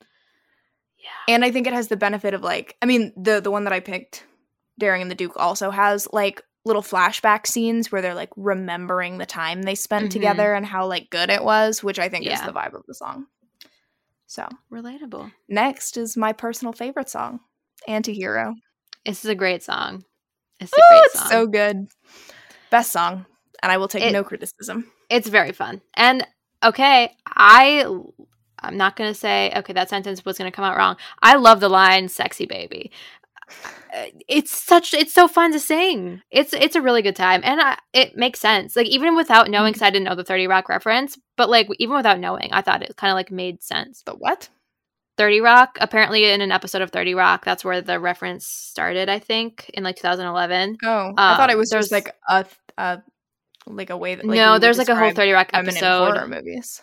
Yeah. 0.98 1.34
And 1.34 1.44
I 1.44 1.50
think 1.50 1.66
it 1.66 1.72
has 1.72 1.88
the 1.88 1.96
benefit 1.96 2.34
of 2.34 2.42
like 2.42 2.76
I 2.82 2.86
mean 2.86 3.12
the 3.16 3.40
the 3.40 3.50
one 3.50 3.64
that 3.64 3.72
I 3.72 3.80
picked, 3.80 4.24
Daring 4.78 5.02
and 5.02 5.10
the 5.10 5.14
Duke 5.14 5.36
also 5.36 5.70
has 5.70 6.08
like 6.12 6.42
little 6.64 6.82
flashback 6.82 7.46
scenes 7.46 7.90
where 7.92 8.02
they're 8.02 8.14
like 8.14 8.30
remembering 8.36 9.16
the 9.18 9.24
time 9.26 9.62
they 9.62 9.74
spent 9.74 10.06
Mhm. 10.06 10.10
together 10.10 10.54
and 10.54 10.66
how 10.66 10.86
like 10.86 11.08
good 11.10 11.30
it 11.30 11.42
was, 11.44 11.82
which 11.84 11.98
I 11.98 12.08
think 12.08 12.26
is 12.26 12.40
the 12.42 12.52
vibe 12.52 12.74
of 12.74 12.82
the 12.86 12.94
song. 12.94 13.26
So, 14.28 14.46
Relatable. 14.70 15.32
next 15.48 15.96
is 15.96 16.14
my 16.16 16.32
personal 16.34 16.72
favorite 16.74 17.08
song, 17.08 17.40
Antihero. 17.88 18.54
This 19.06 19.24
is 19.24 19.30
a 19.30 19.34
great 19.34 19.62
song. 19.62 20.04
It's 20.60 20.70
a 20.72 20.76
Ooh, 20.76 20.84
great 20.90 21.04
it's 21.06 21.28
so 21.30 21.46
good. 21.46 21.86
Best 22.70 22.92
song, 22.92 23.24
and 23.62 23.72
I 23.72 23.78
will 23.78 23.88
take 23.88 24.02
It- 24.02 24.12
no 24.12 24.22
criticism. 24.22 24.92
it's 25.08 25.28
very 25.28 25.52
fun. 25.52 25.80
And 25.94 26.26
okay, 26.62 27.16
I 27.26 27.86
I'm 28.60 28.76
not 28.76 28.96
gonna 28.96 29.14
say 29.14 29.50
okay 29.56 29.72
that 29.72 29.88
sentence 29.88 30.22
was 30.26 30.36
gonna 30.36 30.50
come 30.52 30.64
out 30.66 30.76
wrong. 30.76 30.96
I 31.22 31.36
love 31.36 31.60
the 31.60 31.70
line 31.70 32.08
"sexy 32.10 32.44
baby." 32.44 32.90
It's 34.28 34.50
such 34.50 34.94
it's 34.94 35.12
so 35.14 35.28
fun 35.28 35.52
to 35.52 35.58
sing. 35.60 36.20
It's 36.30 36.52
it's 36.52 36.76
a 36.76 36.82
really 36.82 37.02
good 37.02 37.16
time, 37.16 37.40
and 37.44 37.60
I, 37.60 37.78
it 37.92 38.16
makes 38.16 38.40
sense. 38.40 38.76
Like 38.76 38.86
even 38.86 39.16
without 39.16 39.50
knowing, 39.50 39.72
because 39.72 39.82
I 39.82 39.90
didn't 39.90 40.04
know 40.06 40.14
the 40.14 40.24
Thirty 40.24 40.46
Rock 40.46 40.68
reference, 40.68 41.18
but 41.36 41.48
like 41.50 41.68
even 41.78 41.96
without 41.96 42.18
knowing, 42.20 42.50
I 42.52 42.60
thought 42.62 42.82
it 42.82 42.96
kind 42.96 43.10
of 43.10 43.14
like 43.16 43.30
made 43.30 43.62
sense. 43.62 44.02
The 44.02 44.12
what? 44.12 44.48
30 45.16 45.40
Rock, 45.40 45.78
apparently 45.80 46.26
in 46.30 46.40
an 46.40 46.52
episode 46.52 46.80
of 46.80 46.92
30 46.92 47.16
Rock, 47.16 47.44
that's 47.44 47.64
where 47.64 47.80
the 47.80 47.98
reference 47.98 48.46
started, 48.46 49.08
I 49.08 49.18
think, 49.18 49.68
in 49.74 49.82
like 49.82 49.96
2011. 49.96 50.76
Oh, 50.84 51.12
I 51.18 51.36
thought 51.36 51.50
it 51.50 51.54
Um, 51.54 51.58
was 51.58 51.70
there's- 51.70 51.86
just 51.86 51.92
like 51.92 52.14
a, 52.28 52.46
a 52.76 53.02
like 53.66 53.90
a 53.90 53.96
way 53.96 54.14
that 54.14 54.24
like, 54.24 54.36
no, 54.36 54.60
there's 54.60 54.78
like 54.78 54.88
a 54.88 54.94
whole 54.94 55.10
30 55.10 55.32
Rock 55.32 55.50
episode. 55.54 56.14
horror 56.14 56.28
movies. 56.28 56.80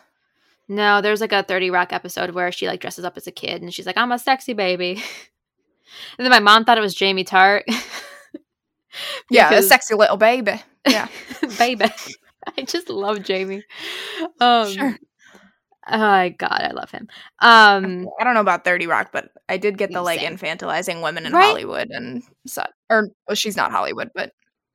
No, 0.67 0.99
there's 0.99 1.21
like 1.21 1.31
a 1.31 1.43
30 1.43 1.69
Rock 1.69 1.93
episode 1.93 2.31
where 2.31 2.51
she 2.51 2.67
like 2.67 2.81
dresses 2.81 3.05
up 3.05 3.15
as 3.15 3.25
a 3.25 3.31
kid 3.31 3.61
and 3.61 3.73
she's 3.73 3.85
like, 3.85 3.95
I'm 3.97 4.11
a 4.11 4.19
sexy 4.19 4.51
baby. 4.51 5.01
and 6.17 6.25
then 6.25 6.31
my 6.31 6.39
mom 6.39 6.65
thought 6.65 6.77
it 6.77 6.81
was 6.81 6.95
Jamie 6.95 7.25
Tartt. 7.25 7.63
Yeah, 9.29 9.53
a 9.53 9.61
sexy 9.61 9.93
little 9.95 10.17
baby. 10.17 10.61
Yeah, 10.87 11.07
baby. 11.57 11.85
I 12.57 12.61
just 12.61 12.89
love 12.89 13.23
Jamie. 13.23 13.63
Um, 14.39 14.71
sure. 14.71 14.97
Oh 15.87 15.97
my 15.97 16.29
god, 16.29 16.61
I 16.63 16.71
love 16.71 16.89
him. 16.91 17.07
Um, 17.39 18.07
I 18.19 18.23
don't 18.23 18.33
know 18.33 18.39
about 18.41 18.63
Thirty 18.63 18.87
Rock, 18.87 19.09
but 19.11 19.29
I 19.49 19.57
did 19.57 19.77
get 19.77 19.91
the 19.91 20.01
like 20.01 20.21
Same. 20.21 20.37
infantilizing 20.37 21.03
women 21.03 21.25
in 21.25 21.33
Right? 21.33 21.45
Hollywood 21.45 21.89
and 21.91 22.23
such. 22.47 22.69
Or 22.89 23.09
well, 23.27 23.35
she's 23.35 23.57
not 23.57 23.71
Hollywood, 23.71 24.11
but 24.15 24.31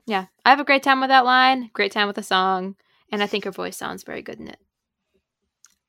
yeah, 0.07 0.27
I 0.45 0.51
have 0.51 0.61
a 0.61 0.65
great 0.65 0.83
time 0.83 1.01
with 1.01 1.09
that 1.09 1.25
line. 1.25 1.71
Great 1.73 1.93
time 1.93 2.07
with 2.07 2.17
the 2.17 2.23
song, 2.23 2.77
and 3.11 3.23
I 3.23 3.27
think 3.27 3.45
her 3.45 3.51
voice 3.51 3.77
sounds 3.77 4.03
very 4.03 4.23
good 4.23 4.39
in 4.39 4.49
it. 4.49 4.59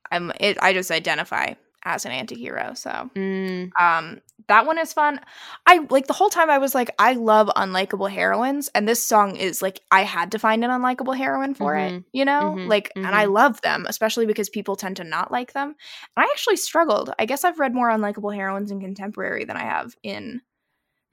I'm 0.09 0.31
it. 0.39 0.57
I 0.61 0.73
just 0.73 0.89
identify 0.91 1.53
as 1.83 2.05
an 2.05 2.11
anti-hero, 2.11 2.73
so 2.75 3.09
Mm, 3.15 3.71
um 3.79 4.21
that 4.47 4.65
one 4.65 4.77
is 4.79 4.91
fun. 4.91 5.19
I 5.67 5.85
like 5.89 6.07
the 6.07 6.13
whole 6.13 6.29
time 6.29 6.49
i 6.49 6.57
was 6.57 6.73
like 6.75 6.89
i 6.99 7.13
love 7.13 7.47
unlikable 7.55 8.09
heroines 8.11 8.69
and 8.75 8.87
this 8.87 9.03
song 9.03 9.35
is 9.35 9.61
like 9.61 9.79
i 9.91 10.01
had 10.03 10.31
to 10.31 10.39
find 10.39 10.63
an 10.63 10.69
unlikable 10.71 11.15
heroine 11.15 11.53
for 11.53 11.75
it 11.77 11.93
Mhm. 11.93 12.03
you 12.11 12.25
know? 12.25 12.55
Mhm. 12.57 12.67
like 12.67 12.91
and 12.95 13.15
i 13.15 13.25
love 13.25 13.61
them 13.61 13.85
especially 13.87 14.25
because 14.25 14.49
people 14.49 14.75
tend 14.75 14.97
to 14.97 15.03
not 15.03 15.31
like 15.31 15.53
them. 15.53 15.69
And 16.15 16.25
i 16.25 16.29
actually 16.31 16.57
struggled. 16.57 17.13
I 17.19 17.25
guess 17.25 17.43
i've 17.43 17.59
read 17.59 17.73
more 17.73 17.89
unlikable 17.89 18.33
heroines 18.35 18.71
in 18.71 18.81
contemporary 18.81 19.45
than 19.45 19.57
i 19.57 19.63
have 19.63 19.95
in 20.03 20.41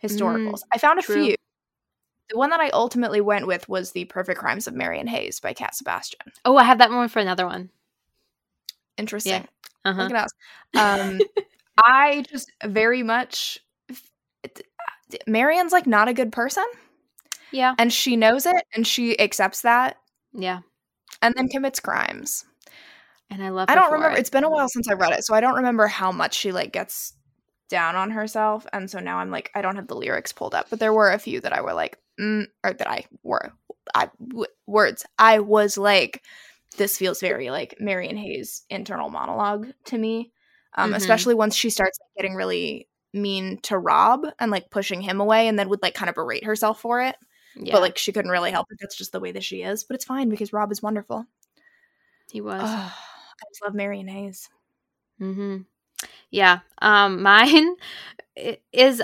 historicals. 0.02 0.60
I 0.72 0.78
found 0.78 0.98
a 0.98 1.02
true. 1.02 1.25
few. 1.26 1.34
The 2.30 2.37
one 2.38 2.50
that 2.50 2.60
i 2.60 2.70
ultimately 2.70 3.20
went 3.20 3.46
with 3.46 3.68
was 3.68 3.92
the 3.92 4.04
perfect 4.06 4.38
crimes 4.40 4.66
of 4.66 4.75
marianne 4.75 5.06
hayes 5.06 5.40
by 5.40 5.52
cat 5.52 5.75
sebastian. 5.75 6.20
Oh, 6.44 6.56
I 6.56 6.64
have 6.64 6.78
that 6.78 6.90
one 6.90 7.08
for 7.08 7.20
another 7.20 7.46
one. 7.46 7.70
Interesting 8.99 9.47
Uh 9.85 9.93
huh. 9.95 10.02
Look 10.02 10.12
at 10.14 10.25
us. 10.26 10.31
Um, 10.76 11.21
I 11.83 12.25
just 12.31 12.50
very 12.64 13.02
much. 13.02 13.59
Marianne's 15.26 15.73
like 15.73 15.87
not 15.87 16.09
a 16.09 16.12
good 16.14 16.33
person, 16.33 16.64
Yeah. 17.50 17.75
and 17.78 17.93
she 17.93 18.17
knows 18.17 18.45
it, 18.47 18.62
and 18.75 18.87
she 18.87 19.19
accepts 19.19 19.62
that, 19.62 19.97
Yeah. 20.35 20.61
and 21.23 21.35
then 21.37 21.49
commits 21.49 21.81
crimes. 21.81 22.45
And 23.31 23.43
I 23.43 23.49
love. 23.50 23.71
I 23.71 23.75
don't 23.75 23.93
remember. 23.93 24.17
it. 24.17 24.21
It's 24.21 24.31
been 24.31 24.45
a 24.45 24.50
while 24.50 24.69
since 24.69 24.88
I 24.88 24.95
read 24.95 25.12
it, 25.12 25.25
so 25.25 25.35
I 25.35 25.40
don't 25.40 25.55
remember 25.57 25.87
how 25.87 26.12
much 26.12 26.35
she 26.35 26.52
like 26.52 26.73
gets 26.73 27.14
down 27.71 27.97
on 27.97 28.11
herself, 28.11 28.67
and 28.73 28.90
so 28.90 28.99
now 28.99 29.19
I'm 29.19 29.31
like, 29.31 29.50
I 29.55 29.62
don't 29.62 29.76
have 29.76 29.88
the 29.88 29.97
lyrics 29.97 30.33
pulled 30.33 30.55
up, 30.55 30.69
but 30.71 30.78
there 30.81 30.93
were 30.93 31.11
a 31.11 31.19
few 31.19 31.40
that 31.40 31.52
I 31.52 31.61
were 31.62 31.75
like, 31.75 31.99
mm, 32.21 32.47
or 32.64 32.73
that 32.75 32.88
I 32.90 33.05
were, 33.23 33.52
I 33.95 34.11
w- 34.26 34.47
words. 34.67 35.05
I 35.19 35.38
was 35.40 35.76
like, 35.78 36.23
this 36.78 36.97
feels 36.97 37.20
very 37.20 37.50
like 37.50 37.75
Marianne 37.80 38.16
Hayes' 38.16 38.62
internal 38.70 39.11
monologue 39.11 39.68
to 39.87 39.99
me, 39.99 40.32
um, 40.75 40.92
Mhm. 40.92 40.97
especially 40.97 41.35
once 41.35 41.54
she 41.54 41.70
starts 41.70 41.99
like, 42.00 42.11
getting 42.16 42.35
really 42.37 42.88
mean 43.12 43.58
to 43.62 43.78
Rob 43.78 44.26
and 44.38 44.50
like 44.50 44.70
pushing 44.70 45.00
him 45.00 45.20
away, 45.20 45.49
and 45.49 45.58
then 45.58 45.68
would 45.68 45.82
like 45.82 45.94
kind 45.94 46.08
of 46.08 46.14
berate 46.14 46.44
herself 46.44 46.80
for 46.80 47.00
it. 47.02 47.16
Yeah. 47.56 47.73
But 47.75 47.82
like 47.82 47.99
she 47.99 48.12
couldn't 48.12 48.30
really 48.30 48.50
help 48.52 48.68
it. 48.70 48.78
That's 48.80 48.97
just 48.97 49.12
the 49.12 49.20
way 49.20 49.32
that 49.32 49.44
she 49.44 49.62
is. 49.62 49.82
But 49.85 49.94
it's 49.97 50.04
fine 50.04 50.28
because 50.28 50.52
Rob 50.52 50.70
is 50.73 50.82
wonderful. 50.82 51.26
he 52.30 52.40
was. 52.42 52.61
Ugh, 52.62 52.92
I 52.92 53.44
just 53.50 53.62
love 53.62 53.74
Marianne 53.74 54.09
Hayes. 54.09 54.48
Mm-hmm. 55.20 55.59
Yeah. 56.31 56.61
Um, 56.83 57.22
mine 57.22 57.74
is 58.72 59.03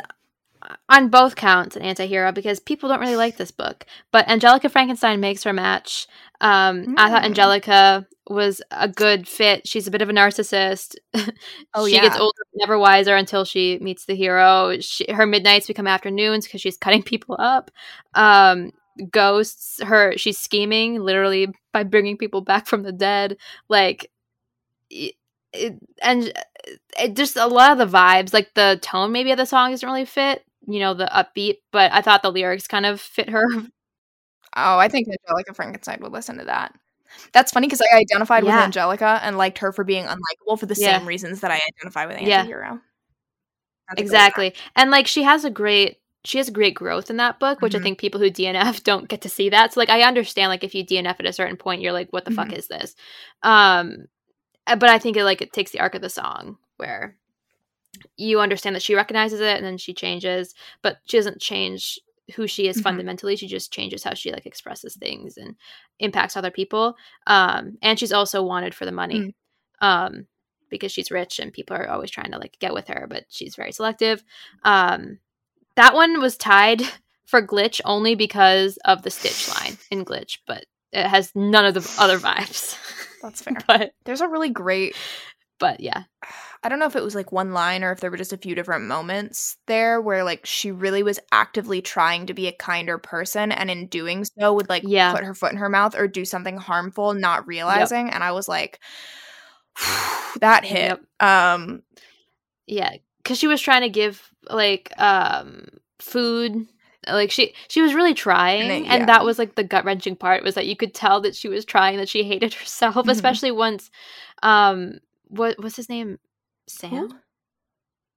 on 0.89 1.09
both 1.09 1.37
counts 1.37 1.77
an 1.77 1.83
anti-hero 1.83 2.33
because 2.33 2.61
people 2.61 2.89
don't 2.89 3.01
really 3.01 3.17
like 3.17 3.37
this 3.37 3.51
book. 3.51 3.87
But 4.13 4.29
Angelika 4.29 4.69
Frankenstein 4.69 5.21
makes 5.21 5.43
her 5.45 5.53
match. 5.53 6.07
Um, 6.41 6.95
I 6.99 7.11
thought 7.11 7.23
Mm. 7.23 7.27
Angelika 7.27 8.07
was 8.29 8.63
a 8.71 8.89
good 8.89 9.29
fit. 9.29 9.67
She's 9.69 9.87
a 9.87 9.91
bit 9.91 10.03
of 10.03 10.09
a 10.09 10.13
narcissist. 10.13 10.97
Oh, 11.75 11.87
she 11.89 12.01
gets 12.01 12.17
older, 12.17 12.43
never 12.55 12.79
wiser 12.79 13.17
until 13.17 13.45
she 13.45 13.79
meets 13.81 14.05
the 14.05 14.15
hero. 14.15 14.79
She, 14.81 15.11
her 15.13 15.27
midnights 15.27 15.67
become 15.67 15.87
afternoons 15.89 16.47
because 16.47 16.61
she's 16.61 16.77
cutting 16.85 17.03
people 17.03 17.37
up. 17.39 17.71
Um, 18.15 18.71
ghosts. 19.11 19.83
Her 19.83 20.17
she's 20.17 20.39
scheming 20.39 21.01
literally 21.01 21.49
by 21.73 21.83
bringing 21.83 22.17
people 22.17 22.41
back 22.43 22.67
from 22.67 22.83
the 22.85 22.93
dead. 22.93 23.37
Like 23.69 24.11
it, 24.91 25.15
it, 25.53 25.75
and 26.03 26.33
it 27.01 27.17
just 27.17 27.37
a 27.37 27.47
lot 27.47 27.73
of 27.73 27.79
the 27.79 27.99
vibes, 27.99 28.33
like 28.33 28.55
the 28.55 28.79
tone 28.83 29.13
maybe 29.13 29.33
of 29.33 29.39
the 29.39 29.47
song 29.47 29.71
doesn't 29.71 29.89
really 29.89 30.05
fit. 30.05 30.45
You 30.67 30.81
know, 30.81 30.95
the 30.95 31.07
upbeat, 31.13 31.57
but 31.73 31.93
I 31.93 32.01
thought 32.03 32.23
the 32.23 32.33
lyrics 32.33 32.67
kind 32.67 32.87
of 32.87 33.01
fit 33.01 33.29
her. 33.31 33.45
Oh, 34.57 34.79
I 34.79 34.89
think 34.89 35.09
Angelika 35.09 35.55
Frankenstein 35.55 35.99
would 36.03 36.13
listen 36.13 36.39
to 36.39 36.45
that. 36.45 36.75
That's 37.33 37.53
funny 37.53 37.67
because 37.67 37.83
I 37.93 37.99
identified 37.99 38.45
with 38.45 38.55
Angelika 38.55 39.21
and 39.23 39.37
liked 39.37 39.59
her 39.59 39.73
for 39.73 39.85
being 39.85 40.05
unlikable 40.07 40.59
for 40.59 40.67
the 40.67 40.75
Yeah. 40.77 40.99
same 40.99 41.09
reasons 41.09 41.41
that 41.41 41.51
I 41.51 41.61
identify 41.79 42.07
with 42.07 42.19
Yeah. 42.19 42.45
Antihero. 42.45 42.81
Great 43.91 44.01
exactly, 44.01 44.55
and 44.77 44.91
like 44.91 45.07
she 45.07 45.23
has 45.23 45.45
a 45.45 45.51
great. 45.51 45.99
She 46.27 46.39
has 46.39 46.49
great 46.49 46.75
growth 46.75 47.11
in 47.11 47.19
that 47.19 47.39
book, 47.39 47.61
which 47.61 47.75
I 47.75 47.79
Mhm. 47.79 47.83
think 47.83 47.99
people 47.99 48.19
who 48.19 48.31
DNF 48.31 48.83
don't 48.85 49.09
get 49.09 49.21
to 49.23 49.29
see 49.29 49.51
that. 49.51 49.75
So, 49.75 49.81
like, 49.81 49.91
I 49.91 50.03
understand, 50.05 50.49
like, 50.49 50.65
if 50.65 50.75
you 50.75 50.83
DNF 50.83 51.21
at 51.21 51.27
a 51.27 51.33
certain 51.35 51.59
point, 51.59 51.83
you're 51.83 51.93
like, 51.93 52.11
"What 52.13 52.25
the 52.25 52.31
fuck 52.31 52.49
Mhm. 52.49 52.59
is 52.59 52.67
this?" 52.69 52.95
Um, 53.43 54.07
uh, 54.67 54.77
but 54.77 54.91
I 54.91 54.99
think 54.99 55.17
it 55.19 55.25
like 55.25 55.43
it 55.43 55.53
takes 55.53 55.73
the 55.73 55.81
arc 55.81 55.95
of 55.97 56.03
the 56.03 56.11
song 56.11 56.59
where 56.79 57.17
you 58.17 58.41
understand 58.41 58.77
that 58.77 58.83
she 58.83 58.95
recognizes 58.95 59.41
it 59.41 59.57
and 59.57 59.65
then 59.65 59.77
she 59.79 59.93
changes, 59.95 60.55
but 60.83 60.99
she 61.07 61.17
doesn't 61.17 61.41
change 61.41 61.99
who 62.37 62.47
she 62.47 62.69
is 62.69 62.79
Mhm. 62.79 62.83
fundamentally. 62.83 63.37
She 63.37 63.47
just 63.49 63.73
changes 63.73 64.03
how 64.05 64.15
she 64.15 64.33
like 64.33 64.47
expresses 64.47 64.95
things 64.97 65.37
and 65.37 65.57
impacts 65.99 66.37
other 66.37 66.51
people. 66.51 66.97
Um, 67.27 67.77
and 67.83 67.99
she's 67.99 68.13
also 68.13 68.43
wanted 68.43 68.75
for 68.75 68.85
the 68.87 68.93
money, 68.93 69.35
Mm. 69.83 69.87
um, 69.87 70.27
because 70.71 70.91
she's 70.93 71.11
rich 71.11 71.39
and 71.39 71.53
people 71.53 71.77
are 71.77 71.89
always 71.89 72.11
trying 72.11 72.33
to 72.33 72.39
like 72.39 72.57
get 72.61 72.73
with 72.73 72.89
her, 72.89 73.07
but 73.09 73.25
she's 73.29 73.57
very 73.57 73.73
selective. 73.73 74.25
Um, 74.65 75.19
that 75.77 75.93
one 75.95 76.21
was 76.21 76.37
tied 76.37 76.81
for 77.27 77.45
glitch 77.47 77.81
only 77.85 78.15
because 78.15 78.77
of 78.85 79.03
the 79.03 79.11
stitch 79.11 79.49
line 79.49 79.77
in 79.91 80.05
glitch, 80.05 80.39
but 80.47 80.65
it 80.93 81.07
has 81.07 81.31
none 81.35 81.65
of 81.67 81.75
the 81.75 81.95
other 82.01 82.19
vibes. 82.19 82.79
That's 83.23 83.43
fair. 83.43 83.57
but 83.67 83.93
There's 84.05 84.21
a 84.23 84.29
really 84.29 84.51
great 84.51 84.95
but 85.59 85.81
yeah, 85.81 86.05
I 86.65 86.69
don't 86.71 86.79
know 86.79 86.87
if 86.87 86.97
it 86.97 87.03
was 87.03 87.15
like 87.15 87.31
one 87.31 87.53
line 87.53 87.85
or 87.85 87.93
if 87.93 88.01
there 88.01 88.11
were 88.11 88.17
just 88.17 88.33
a 88.33 88.39
few 88.39 88.55
different 88.55 88.87
moments 88.87 89.59
there 89.67 90.01
where 90.01 90.25
like 90.25 90.47
she 90.47 90.73
really 90.73 91.03
was 91.03 91.21
actively 91.31 91.83
trying 91.83 92.27
to 92.27 92.35
be 92.35 92.47
a 92.49 92.53
kinder 92.53 92.97
person 92.99 93.53
and 93.53 93.71
in 93.71 93.87
doing 93.87 94.25
so 94.25 94.53
would 94.55 94.69
like 94.71 94.83
Yeah. 94.87 95.13
put 95.13 95.25
her 95.25 95.35
foot 95.35 95.53
in 95.53 95.59
her 95.59 95.69
mouth 95.69 95.95
or 95.95 96.09
do 96.09 96.25
something 96.25 96.57
harmful 96.57 97.13
not 97.15 97.47
realizing 97.47 98.09
and 98.11 98.25
I 98.25 98.33
was 98.33 98.49
like 98.49 98.81
that 100.41 100.65
hit. 100.65 100.99
Yep. 101.21 101.29
Um 101.29 101.83
yeah, 102.67 102.93
because 103.19 103.39
she 103.39 103.47
was 103.47 103.61
trying 103.61 103.83
to 103.83 103.89
give 103.91 104.31
like 104.49 104.91
um 104.99 105.67
food. 105.99 106.67
Like 107.07 107.31
she 107.31 107.55
she 107.69 107.83
was 107.83 107.93
really 107.93 108.15
trying, 108.15 108.87
and, 108.87 109.01
yeah. 109.01 109.05
that 109.05 109.27
was 109.27 109.39
like 109.39 109.57
the 109.57 109.63
gut 109.65 109.85
wrenching 109.85 110.17
part 110.17 110.43
was 110.43 110.55
that 110.55 110.67
you 110.67 110.75
could 110.75 110.95
tell 110.95 111.21
that 111.21 111.37
she 111.37 111.49
was 111.49 111.67
trying, 111.67 111.99
that 111.99 112.09
she 112.09 112.25
hated 112.25 112.55
herself, 112.61 112.95
Mhm. 113.05 113.11
especially 113.11 113.51
once, 113.51 113.91
um, 114.43 115.01
what 115.29 115.59
was 115.63 115.77
his 115.77 115.91
name, 115.91 116.19
Sam? 116.67 117.21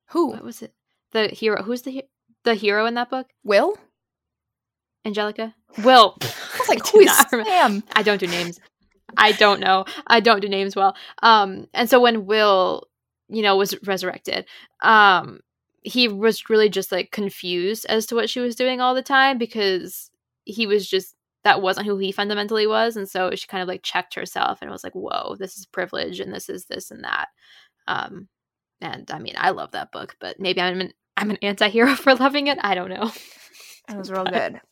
who? 0.10 0.32
What 0.32 0.44
was 0.44 0.62
it? 0.62 0.74
The 1.12 1.28
hero? 1.28 1.64
Who's 1.64 1.82
the 1.82 1.92
he- 1.92 2.10
the 2.44 2.56
hero 2.56 2.86
in 2.86 2.94
that 2.96 3.10
book? 3.10 3.28
Will? 3.44 3.78
Angelika. 5.06 5.54
Will. 5.84 6.18
I 6.22 6.58
was 6.60 6.70
like, 6.70 6.88
who 6.88 7.00
is 7.00 7.18
Sam? 7.30 7.84
I 7.94 8.04
don't 8.04 8.20
do 8.20 8.28
names. 8.28 8.60
I 9.16 9.32
don't 9.34 9.60
know. 9.60 9.86
I 10.08 10.20
don't 10.20 10.42
do 10.42 10.50
names 10.50 10.76
well. 10.76 10.96
Um, 11.24 11.68
and 11.74 11.90
so 11.90 12.00
when 12.00 12.26
Will, 12.26 12.84
you 13.30 13.42
know, 13.42 13.56
was 13.56 13.76
resurrected, 13.86 14.46
um, 14.82 15.40
he 15.82 16.08
was 16.08 16.50
really 16.50 16.70
just 16.70 16.92
like 16.92 17.12
confused 17.12 17.86
as 17.88 18.06
to 18.08 18.16
what 18.16 18.30
she 18.30 18.40
was 18.42 18.56
doing 18.56 18.82
all 18.82 18.94
the 18.94 19.02
time 19.02 19.38
because 19.38 20.12
he 20.44 20.68
was 20.68 20.88
just 20.90 21.16
that 21.44 21.62
wasn't 21.62 21.86
who 21.88 21.98
he 21.98 22.12
fundamentally 22.12 22.68
was, 22.68 22.98
and 22.98 23.08
so 23.08 23.32
she 23.36 23.48
kind 23.48 23.62
of 23.62 23.70
like 23.70 23.82
checked 23.84 24.16
herself 24.16 24.60
and 24.62 24.70
was 24.70 24.84
like, 24.84 24.94
"Whoa, 24.94 25.36
this 25.40 25.58
is 25.58 25.66
privilege, 25.66 26.20
and 26.20 26.34
this 26.34 26.50
is 26.50 26.66
this 26.66 26.92
and 26.92 27.04
that." 27.06 27.30
Um, 27.88 28.28
and 28.82 29.10
I 29.12 29.20
mean, 29.20 29.36
I 29.38 29.50
love 29.52 29.72
that 29.72 29.92
book, 29.92 30.16
but 30.20 30.40
maybe 30.40 30.62
I'm 30.62 30.82
an 30.82 30.94
I'm 31.16 31.30
an 31.32 31.38
anti-hero 31.42 31.96
for 31.96 32.16
loving 32.16 32.48
it. 32.48 32.58
I 32.62 32.76
don't 32.76 32.90
know. 32.90 33.12
It 33.90 33.98
was 33.98 34.12
real 34.12 34.26
good. 34.26 34.62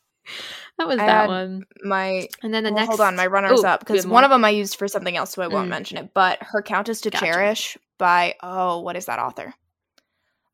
That 0.78 0.88
was 0.88 0.98
I 0.98 1.06
that 1.06 1.28
one. 1.28 1.64
my 1.84 2.26
And 2.42 2.52
then 2.52 2.64
the 2.64 2.70
well, 2.70 2.80
next, 2.80 2.88
hold 2.88 3.00
on, 3.00 3.14
my 3.14 3.28
runners 3.28 3.60
Ooh, 3.60 3.64
up 3.64 3.78
because 3.80 4.04
one 4.04 4.24
of 4.24 4.30
them 4.30 4.44
I 4.44 4.50
used 4.50 4.74
for 4.76 4.88
something 4.88 5.16
else, 5.16 5.30
so 5.30 5.40
I 5.40 5.46
won't 5.46 5.68
Mm. 5.68 5.70
mention 5.70 5.98
it. 5.98 6.10
But 6.12 6.38
Her 6.42 6.62
Countess 6.62 7.00
to 7.02 7.10
Gotcha. 7.10 7.24
Cherish 7.24 7.78
by 7.96 8.34
oh, 8.42 8.80
what 8.80 8.96
is 8.96 9.06
that 9.06 9.20
author? 9.20 9.54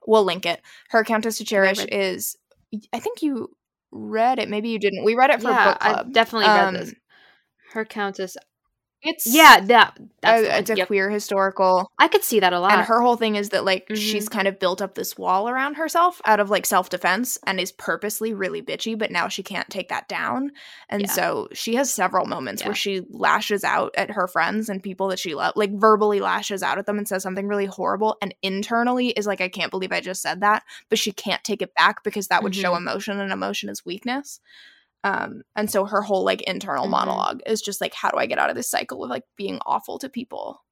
We'll 0.07 0.25
link 0.25 0.45
it. 0.45 0.61
Her 0.91 1.05
Countess 1.05 1.39
to 1.39 1.45
Cherish 1.45 1.79
read- 1.79 1.89
is. 1.91 2.37
I 2.93 2.99
think 3.01 3.23
you 3.23 3.49
read 3.91 4.39
it. 4.39 4.49
Maybe 4.51 4.69
you 4.69 4.79
didn't. 4.79 5.05
We 5.05 5.15
read 5.15 5.31
it 5.31 5.41
for 5.41 5.49
yeah, 5.51 5.71
book 5.73 5.81
club. 5.81 6.07
I 6.09 6.11
definitely 6.13 6.49
read 6.49 6.69
Um, 6.69 6.75
this. 6.75 6.95
Her 7.73 7.85
Countess. 7.87 8.37
It's 9.05 9.27
Yeah, 9.27 9.61
that 9.67 9.99
that's 10.21 10.43
a- 10.43 10.59
it's 10.59 10.71
a 10.71 10.77
Yep. 10.77 10.87
queer 10.87 11.11
historical 11.11 11.91
I 11.99 12.07
could 12.07 12.23
see 12.23 12.39
that 12.39 12.53
a 12.53 12.61
lot. 12.61 12.73
and 12.73 12.83
her 12.83 13.01
whole 13.01 13.17
thing 13.17 13.35
is 13.35 13.49
that 13.49 13.65
like 13.65 13.89
Mhm. 13.89 13.97
she's 13.97 14.29
kind 14.29 14.47
of 14.47 14.61
built 14.61 14.81
up 14.81 14.95
this 14.95 15.19
wall 15.19 15.49
around 15.49 15.75
herself 15.75 16.21
out 16.25 16.39
of 16.39 16.51
like 16.51 16.65
self-defense 16.65 17.37
and 17.45 17.59
is 17.59 17.73
purposely 17.73 18.33
really 18.33 18.63
bitchy 18.63 18.97
but 18.97 19.11
now 19.11 19.27
she 19.27 19.43
can't 19.43 19.69
take 19.71 19.89
that 19.89 20.09
down 20.09 20.53
and 20.89 21.03
Yeah. 21.03 21.11
so 21.13 21.49
she 21.53 21.75
has 21.75 21.93
several 21.93 22.27
moments 22.27 22.63
Yeah. 22.63 22.69
where 22.69 22.75
she 22.77 23.03
lashes 23.11 23.65
out 23.65 23.93
at 23.97 24.13
her 24.13 24.29
friends 24.29 24.69
and 24.69 24.81
people 24.81 25.09
that 25.09 25.19
she 25.19 25.35
loves 25.35 25.57
like 25.57 25.73
verbally 25.73 26.21
lashes 26.21 26.63
out 26.63 26.79
at 26.79 26.87
them 26.87 26.99
and 26.99 27.09
says 27.09 27.25
something 27.25 27.49
really 27.49 27.67
horrible 27.67 28.17
and 28.23 28.33
internally 28.43 29.09
is 29.09 29.27
like 29.27 29.41
i 29.41 29.49
can't 29.49 29.73
believe 29.73 29.91
i 29.91 30.01
just 30.01 30.23
said 30.23 30.41
that 30.43 30.63
but 30.89 30.99
she 31.01 31.11
can't 31.11 31.43
take 31.43 31.61
it 31.63 31.75
back 31.75 32.05
because 32.05 32.29
that 32.29 32.45
would 32.45 32.55
show 32.55 32.73
Mhm. 32.73 32.77
emotion 32.79 33.19
and 33.21 33.33
emotion 33.33 33.69
is 33.69 33.85
weakness 33.85 34.39
um 35.05 35.43
and 35.57 35.71
so 35.71 35.85
her 35.85 36.03
whole 36.03 36.25
like 36.25 36.43
internal 36.43 36.87
Mhm. 36.87 36.91
monologue 36.91 37.41
is 37.47 37.61
just 37.61 37.81
like 37.81 37.95
how 37.95 38.11
do 38.11 38.19
i 38.19 38.27
get 38.27 38.39
out 38.39 38.51
of 38.51 38.57
this 38.57 38.71
cycle 38.71 39.03
of 39.05 39.11
like 39.11 39.25
being 39.37 39.59
awful 39.67 39.99
to 39.99 40.09
people 40.09 40.63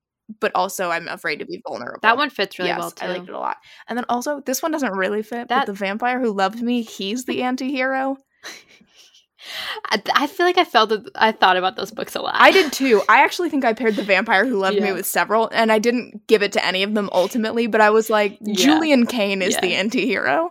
but 0.40 0.52
also 0.54 0.90
i'm 0.90 1.08
afraid 1.08 1.40
to 1.40 1.44
be 1.46 1.60
vulnerable 1.66 1.98
that 2.02 2.16
one 2.16 2.30
fits 2.30 2.58
really 2.58 2.68
yes, 2.70 2.78
well 2.78 2.90
too. 2.92 3.04
I 3.06 3.08
liked 3.08 3.28
it 3.28 3.34
a 3.34 3.38
lot. 3.38 3.56
And 3.88 3.98
then 3.98 4.04
also, 4.08 4.40
this 4.46 4.62
one 4.62 4.70
doesn't 4.70 4.92
really 4.92 5.22
fit, 5.22 5.48
That- 5.48 5.66
but 5.66 5.66
the 5.66 5.72
vampire 5.72 6.20
who 6.20 6.30
loved 6.32 6.62
me, 6.62 6.82
he's 6.82 7.24
the 7.24 7.42
anti-hero. 7.42 8.16
I, 9.86 10.02
I 10.14 10.26
feel 10.26 10.44
like 10.44 10.58
I 10.58 10.64
felt 10.64 10.92
it, 10.92 11.02
I 11.14 11.32
thought 11.32 11.56
about 11.56 11.74
those 11.74 11.90
books 11.90 12.14
a 12.14 12.20
lot. 12.20 12.34
I 12.36 12.50
did 12.52 12.72
too. 12.72 13.02
I 13.08 13.24
actually 13.24 13.48
think 13.48 13.64
I 13.64 13.72
paired 13.72 13.96
the 13.96 14.02
vampire 14.02 14.44
who 14.46 14.58
loved 14.58 14.80
me 14.80 14.92
with 14.92 15.06
several, 15.06 15.48
and 15.50 15.72
I 15.72 15.78
didn't 15.78 16.26
give 16.26 16.42
it 16.42 16.52
to 16.52 16.64
any 16.64 16.82
of 16.82 16.94
them 16.94 17.08
ultimately, 17.10 17.66
but 17.66 17.80
I 17.80 17.88
was 17.90 18.10
like, 18.10 18.36
Yeah. 18.42 18.54
Julian 18.54 19.06
Kane 19.06 19.40
is 19.42 19.56
the 19.56 19.68
Yeah. 19.68 19.78
anti-hero. 19.78 20.50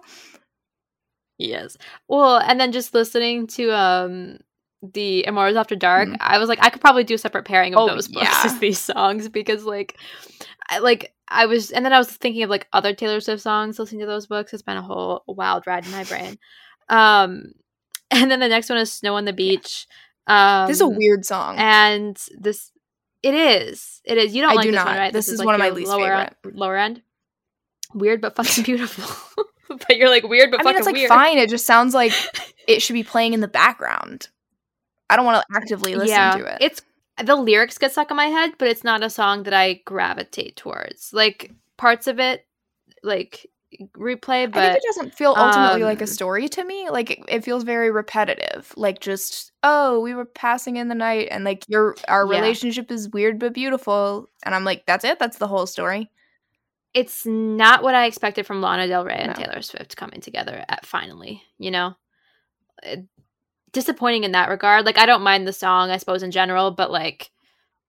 Yes. 1.39 1.77
Well, 2.07 2.37
and 2.37 2.59
then 2.59 2.71
just 2.71 2.93
listening 2.93 3.47
to 3.47 3.71
um 3.75 4.37
the 4.81 5.25
Immortals 5.25 5.57
After 5.57 5.75
Dark, 5.75 6.07
Mhm. 6.09 6.17
I 6.19 6.37
was 6.37 6.47
like, 6.47 6.59
I 6.61 6.69
could 6.69 6.81
probably 6.81 7.03
do 7.03 7.15
a 7.15 7.17
separate 7.17 7.45
pairing 7.45 7.73
of 7.75 7.79
Oh, 7.81 7.87
those 7.87 8.07
books 8.07 8.27
yeah. 8.45 8.57
these 8.59 8.79
songs 8.79 9.27
because 9.29 9.63
like 9.65 9.97
I 10.69 10.79
like 10.79 11.13
I 11.27 11.45
was 11.47 11.71
and 11.71 11.83
then 11.85 11.93
I 11.93 11.97
was 11.97 12.09
thinking 12.09 12.43
of 12.43 12.49
like 12.49 12.67
other 12.73 12.93
Taylor 12.93 13.19
Swift 13.21 13.41
songs 13.41 13.79
listening 13.79 14.01
to 14.01 14.05
those 14.07 14.27
books. 14.27 14.53
It's 14.53 14.61
been 14.63 14.77
a 14.77 14.81
whole 14.81 15.23
wild 15.27 15.65
ride 15.65 15.85
in 15.85 15.91
my 15.91 16.03
brain. 16.03 16.37
Um 16.89 17.53
and 18.11 18.29
then 18.31 18.39
the 18.39 18.47
next 18.47 18.69
one 18.69 18.77
is 18.79 18.91
Snow 18.93 19.15
on 19.15 19.25
the 19.25 19.33
Beach. 19.33 19.87
Um 20.27 20.67
this 20.67 20.77
is 20.77 20.81
a 20.81 20.87
weird 20.87 21.25
song. 21.25 21.55
and 21.57 22.17
this 22.37 22.71
it 23.23 23.33
is. 23.33 24.01
It 24.05 24.17
is. 24.17 24.33
You 24.33 24.41
don't 24.41 24.51
I 24.51 24.55
like 24.55 24.63
do 24.65 24.71
this 24.71 24.85
one, 24.85 24.95
right? 24.97 25.11
This 25.13 25.27
is 25.27 25.39
like 25.39 25.45
one 25.45 25.55
of 25.55 25.59
my 25.59 25.71
least 25.71 25.89
lower 25.89 26.13
End, 26.13 26.35
lower 26.53 26.77
end. 26.77 27.01
Weird 27.93 28.21
but 28.21 28.35
fucking 28.35 28.63
beautiful. 28.69 29.43
but 29.87 29.97
you're 29.97 30.09
like 30.09 30.23
weird 30.23 30.51
but 30.51 30.61
I 30.61 30.63
mean, 30.63 30.75
it's 30.75 30.85
like 30.85 30.95
weird. 30.95 31.09
fine. 31.09 31.37
It 31.37 31.49
just 31.49 31.65
sounds 31.65 31.93
like 31.93 32.13
it 32.67 32.81
should 32.81 32.93
be 32.93 33.03
playing 33.03 33.33
in 33.33 33.39
the 33.39 33.47
background. 33.47 34.27
I 35.09 35.15
don't 35.15 35.25
want 35.25 35.43
to 35.49 35.55
actively 35.57 35.95
listen 35.95 36.15
to 36.39 36.45
it. 36.45 36.57
It's 36.61 36.81
the 37.23 37.35
lyrics 37.35 37.77
get 37.77 37.91
stuck 37.91 38.11
in 38.11 38.17
my 38.17 38.27
head, 38.27 38.53
but 38.57 38.67
it's 38.67 38.83
not 38.83 39.03
a 39.03 39.09
song 39.09 39.43
that 39.43 39.53
I 39.53 39.81
gravitate 39.85 40.55
towards. 40.55 41.11
Like 41.13 41.51
parts 41.77 42.07
of 42.07 42.19
it, 42.19 42.45
like 43.03 43.47
replay, 43.97 44.43
I 44.43 44.45
but 44.47 44.53
think 44.53 44.75
it 44.75 44.83
doesn't 44.87 45.15
feel 45.15 45.35
ultimately 45.37 45.83
like 45.83 45.99
a 46.01 46.03
um, 46.03 46.07
story 46.07 46.47
to 46.49 46.63
me. 46.63 46.89
Like 46.89 47.11
it, 47.11 47.19
it 47.27 47.43
feels 47.43 47.63
very 47.63 47.91
repetitive. 47.91 48.73
Like 48.77 48.99
just 48.99 49.51
oh, 49.63 49.99
we 49.99 50.13
were 50.13 50.25
passing 50.25 50.77
in 50.77 50.87
the 50.87 50.95
night, 50.95 51.27
and 51.31 51.43
like 51.43 51.65
your 51.67 51.95
our 52.07 52.25
Yeah. 52.25 52.39
relationship 52.39 52.91
is 52.91 53.09
weird 53.09 53.39
but 53.39 53.53
beautiful, 53.53 54.29
and 54.45 54.55
I'm 54.55 54.63
like, 54.63 54.85
that's 54.85 55.05
it. 55.05 55.19
That's 55.19 55.37
the 55.37 55.47
whole 55.47 55.67
story. 55.67 56.09
It's 56.93 57.25
not 57.25 57.83
what 57.83 57.95
I 57.95 58.05
expected 58.05 58.45
from 58.45 58.61
Lana 58.61 58.87
Del 58.87 59.05
Rey 59.05 59.15
and 59.17 59.27
No. 59.27 59.33
Taylor 59.33 59.61
Swift 59.61 59.95
coming 59.95 60.21
together 60.21 60.63
at 60.67 60.85
finally. 60.85 61.43
You 61.57 61.71
know, 61.71 61.95
It- 62.83 63.05
disappointing 63.71 64.23
in 64.23 64.31
that 64.31 64.49
regard. 64.49 64.85
Like 64.85 64.97
I 64.97 65.05
don't 65.05 65.21
mind 65.21 65.47
the 65.47 65.53
song, 65.53 65.91
I 65.91 65.97
suppose 65.97 66.23
in 66.23 66.31
general, 66.31 66.71
but 66.71 66.91
like 66.91 67.29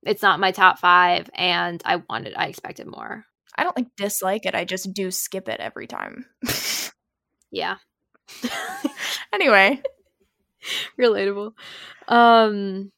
it's 0.02 0.22
not 0.22 0.40
my 0.40 0.50
top 0.52 0.78
five, 0.78 1.28
and 1.34 1.80
I 1.84 1.96
wanted, 2.08 2.34
I 2.36 2.46
expected 2.46 2.86
more. 2.86 3.24
I 3.56 3.64
don't 3.64 3.76
like 3.76 3.88
dislike 3.96 4.46
it. 4.46 4.54
I 4.54 4.64
just 4.64 4.92
do 4.94 5.10
skip 5.10 5.48
it 5.48 5.60
every 5.60 5.86
time. 5.86 6.24
Yeah, 7.50 7.76
anyway, 9.32 9.82
relatable. 10.98 11.52
Um, 12.08 12.92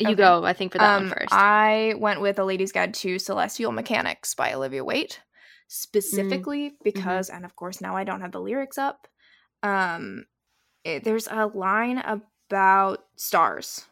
you 0.00 0.08
Okay. 0.08 0.16
go. 0.16 0.44
I 0.44 0.52
think 0.52 0.72
for 0.72 0.78
that 0.78 0.96
um, 0.96 1.04
one 1.04 1.14
first. 1.14 1.32
I 1.32 1.94
went 1.98 2.20
with 2.20 2.38
A 2.38 2.44
Lady's 2.44 2.72
Guide 2.72 2.94
to 2.94 3.18
Celestial 3.18 3.72
Mechanics 3.72 4.34
by 4.34 4.52
Olivia 4.52 4.84
Waite, 4.84 5.20
specifically 5.68 6.74
because, 6.82 7.28
and 7.30 7.44
of 7.44 7.56
course 7.56 7.80
now 7.80 7.96
I 7.96 8.04
don't 8.04 8.20
have 8.20 8.32
the 8.32 8.40
lyrics 8.40 8.78
up. 8.78 9.06
Um, 9.62 10.24
it, 10.84 11.04
there's 11.04 11.28
a 11.28 11.46
line 11.46 11.98
about 11.98 13.04
stars. 13.16 13.84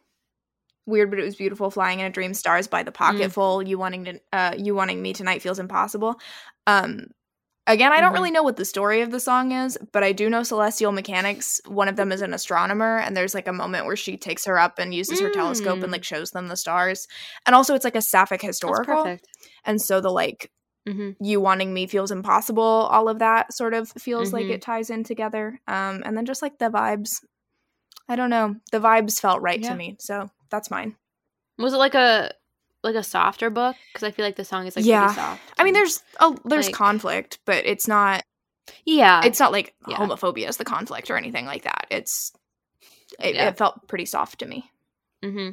Weird, 0.87 1.11
but 1.11 1.18
it 1.18 1.25
was 1.25 1.37
beautiful. 1.37 1.71
Flying 1.71 2.01
in 2.01 2.07
a 2.07 2.11
dream, 2.11 2.33
stars 2.33 2.66
by 2.66 2.83
the 2.83 2.90
pocketful. 2.92 3.62
You 3.62 3.79
wanting 3.79 4.05
to, 4.07 4.21
uh, 4.33 4.55
you 4.57 4.75
wanting 4.75 5.03
me 5.03 5.12
tonight 5.12 5.42
feels 5.42 5.59
impossible. 5.59 6.18
Um, 6.66 7.09
again, 7.68 7.92
I 7.92 8.00
don't 8.00 8.11
Mhm. 8.11 8.14
really 8.14 8.31
know 8.33 8.42
what 8.42 8.57
the 8.57 8.64
story 8.64 9.00
of 9.02 9.11
the 9.12 9.20
song 9.20 9.52
is, 9.52 9.78
but 9.92 10.02
I 10.02 10.12
do 10.12 10.28
know 10.28 10.42
celestial 10.42 10.90
mechanics. 10.92 11.61
One 11.66 11.88
of 11.88 11.96
them 11.96 12.11
is 12.12 12.20
an 12.22 12.35
astronomer, 12.35 12.98
and 12.98 13.16
there's 13.16 13.35
like 13.35 13.46
a 13.48 13.52
moment 13.52 13.87
where 13.87 13.96
she 13.96 14.16
takes 14.16 14.44
her 14.46 14.59
up 14.59 14.78
and 14.78 14.92
uses 14.94 15.20
her 15.20 15.31
telescope 15.31 15.83
and 15.83 15.90
Mm. 15.90 15.92
like 15.92 16.04
shows 16.04 16.33
them 16.33 16.48
the 16.48 16.57
stars. 16.57 17.07
And 17.46 17.54
also, 17.54 17.74
it's 17.74 17.85
like 17.85 17.94
a 17.96 18.02
sapphic 18.02 18.42
historical, 18.42 18.96
perfect. 19.04 19.28
and 19.64 19.81
so 19.81 20.00
the 20.00 20.11
like 20.11 20.50
hmm 20.87 21.11
you 21.20 21.40
wanting 21.40 21.74
me 21.74 21.87
feels 21.87 22.11
impossible. 22.11 22.62
All 22.64 23.09
of 23.09 23.18
that 23.20 23.52
sort 23.52 23.74
of 23.74 23.90
feels 23.90 24.33
like 24.33 24.46
Mhm. 24.46 24.50
it 24.50 24.62
ties 24.62 24.90
in 24.90 25.04
together. 25.04 25.61
Um, 25.68 26.02
and 26.04 26.16
then 26.16 26.26
just 26.26 26.42
like 26.42 26.59
the 26.59 26.70
vibes. 26.70 27.24
I 28.09 28.16
don't 28.16 28.31
know. 28.31 28.57
The 28.72 28.78
vibes 28.81 29.20
felt 29.20 29.42
right 29.42 29.62
Yeah. 29.62 29.70
to 29.70 29.76
me, 29.76 29.96
so 30.00 30.31
that's 30.50 30.70
mine. 30.70 30.96
Was 31.59 31.74
it 31.74 31.78
like 31.78 31.94
a 31.94 32.33
like 32.82 32.94
a 32.94 33.02
softer 33.02 33.50
book? 33.50 33.76
Because 33.92 34.06
I 34.06 34.10
feel 34.10 34.24
like 34.24 34.36
the 34.36 34.44
song 34.44 34.66
is 34.66 34.76
like 34.76 34.84
Yeah. 34.84 35.06
pretty 35.06 35.14
soft. 35.20 35.42
I 35.58 35.64
mean, 35.64 35.74
there's 35.74 36.02
a 36.20 36.34
there's 36.44 36.66
Like- 36.66 36.74
conflict, 36.74 37.38
but 37.44 37.64
it's 37.66 37.88
not 37.88 38.24
yeah, 38.84 39.22
it's 39.24 39.40
not 39.40 39.52
like 39.52 39.74
Yeah. 39.86 39.96
homophobia 39.96 40.48
is 40.48 40.56
the 40.58 40.64
conflict 40.64 41.10
or 41.10 41.16
anything 41.16 41.46
like 41.46 41.62
that. 41.64 41.86
It's 41.90 42.32
it, 43.18 43.34
Yeah. 43.34 43.48
it 43.48 43.56
felt 43.58 43.86
pretty 43.88 44.04
soft 44.06 44.40
to 44.40 44.46
me. 44.46 44.70
hmm 45.22 45.50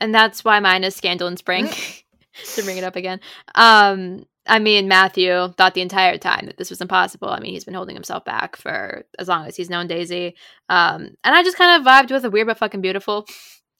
and 0.00 0.14
that's 0.14 0.42
why 0.44 0.58
mine 0.60 0.82
is 0.84 0.96
Scandal 0.96 1.28
in 1.28 1.36
Spring. 1.36 1.68
to 2.54 2.62
bring 2.62 2.78
it 2.78 2.84
up 2.84 2.96
again. 2.96 3.20
Um, 3.54 4.24
I 4.46 4.58
mean, 4.58 4.88
Matthew 4.88 5.52
thought 5.58 5.74
the 5.74 5.82
entire 5.82 6.16
time 6.16 6.46
that 6.46 6.56
this 6.56 6.70
was 6.70 6.80
impossible. 6.80 7.28
I 7.28 7.38
mean, 7.40 7.52
he's 7.52 7.64
been 7.66 7.74
holding 7.74 7.94
himself 7.94 8.24
back 8.24 8.56
for 8.56 9.04
as 9.18 9.28
long 9.28 9.46
as 9.46 9.54
he's 9.54 9.68
known 9.68 9.86
Daisy. 9.86 10.34
Um, 10.70 11.14
and 11.22 11.34
I 11.36 11.42
just 11.42 11.58
kind 11.58 11.78
of 11.78 11.86
vibed 11.86 12.10
with 12.10 12.24
a 12.24 12.30
weird 12.30 12.46
but 12.46 12.56
fucking 12.58 12.80
beautiful. 12.80 13.26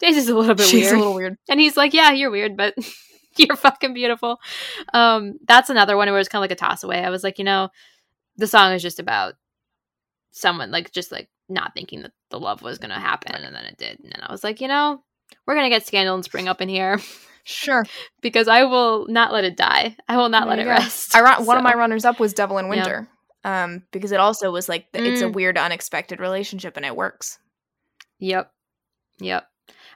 Daisy's 0.03 0.29
a 0.29 0.37
little 0.37 0.55
bit 0.55 0.67
She's 0.67 0.83
weird. 0.85 0.95
a 0.95 0.99
little 0.99 1.15
weird. 1.15 1.37
And 1.49 1.59
he's 1.61 1.77
like, 1.77 1.95
Yeah, 1.95 2.11
you're 2.13 2.31
weird, 2.31 2.57
but 2.57 2.75
you're 3.39 3.57
fucking 3.57 3.95
beautiful. 3.95 4.39
Um, 4.93 5.35
that's 5.47 5.71
another 5.71 5.97
one 5.97 6.11
where 6.11 6.19
it's 6.21 6.29
kind 6.29 6.41
of 6.41 6.51
like 6.51 6.53
a 6.59 6.61
toss 6.61 6.83
away. 6.85 7.03
I 7.05 7.09
was 7.11 7.25
like, 7.25 7.39
you 7.39 7.45
know, 7.45 7.71
the 8.37 8.47
song 8.47 8.73
is 8.73 8.83
just 8.83 8.99
about 8.99 9.35
someone 10.33 10.71
like 10.71 10.91
just 10.93 11.13
like 11.13 11.29
not 11.49 11.73
thinking 11.75 12.03
that 12.03 12.13
the 12.31 12.41
love 12.41 12.63
was 12.63 12.79
gonna 12.79 12.99
happen, 12.99 13.35
and 13.35 13.55
then 13.55 13.65
it 13.65 13.77
did. 13.79 14.01
And 14.01 14.13
then 14.13 14.21
I 14.23 14.33
was 14.33 14.43
like, 14.43 14.61
you 14.61 14.69
know, 14.69 15.03
we're 15.47 15.55
gonna 15.55 15.69
get 15.71 15.87
Scandal 15.87 16.15
and 16.15 16.25
Spring 16.25 16.49
up 16.49 16.61
in 16.61 16.69
here 16.69 16.99
Sure. 17.45 17.85
because 18.23 18.49
I 18.49 18.65
will 18.65 19.07
not 19.09 19.33
let 19.33 19.45
it 19.45 19.57
die. 19.57 19.97
I 20.09 20.17
will 20.17 20.29
not 20.29 20.43
There 20.47 20.57
let 20.57 20.59
it 20.61 20.65
go. 20.65 20.71
rest. 20.71 21.15
I 21.15 21.21
ran, 21.23 21.45
one 21.45 21.59
of 21.59 21.65
my 21.65 21.75
runners 21.75 22.05
up 22.05 22.19
was 22.21 22.33
Devil 22.33 22.59
in 22.59 22.67
Yeah. 22.67 22.71
Winter. 22.71 23.09
Um, 23.45 23.83
because 23.91 24.13
it 24.13 24.21
also 24.21 24.51
was 24.53 24.69
like 24.69 24.91
th- 24.93 25.05
it's 25.05 25.21
a 25.23 25.25
Mm. 25.27 25.33
weird, 25.33 25.59
unexpected 25.59 26.21
relationship, 26.21 26.77
and 26.77 26.87
it 26.87 26.95
works. 26.97 27.39
Yep. 28.21 28.53
Yep. 29.19 29.47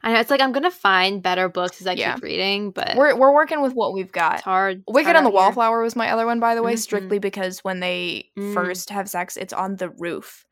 I 0.06 0.12
know 0.12 0.20
it's 0.20 0.30
like 0.30 0.40
I'm 0.40 0.52
gonna 0.52 0.70
find 0.70 1.20
better 1.22 1.48
books 1.48 1.80
as 1.80 1.86
I 1.88 1.92
Yeah. 1.94 2.14
keep 2.14 2.22
reading, 2.22 2.70
but 2.70 2.94
We're 2.96 3.16
we're 3.16 3.34
working 3.34 3.60
with 3.60 3.72
what 3.74 3.92
we've 3.92 4.12
got. 4.12 4.34
it's 4.36 4.42
hard. 4.44 4.84
It's 4.86 4.94
Wicked 4.94 5.06
hard 5.06 5.16
on 5.16 5.24
the 5.24 5.30
out 5.30 5.32
here. 5.32 5.40
Wallflower 5.40 5.82
was 5.82 5.96
my 5.96 6.10
other 6.12 6.24
one, 6.26 6.38
by 6.38 6.54
the 6.54 6.62
way, 6.62 6.74
Mhm. 6.74 6.78
strictly 6.78 7.18
because 7.18 7.58
when 7.64 7.80
they 7.80 8.30
Mm. 8.38 8.54
first 8.54 8.90
have 8.90 9.08
sex, 9.10 9.36
it's 9.36 9.52
on 9.52 9.76
the 9.76 9.90
roof, 9.90 10.44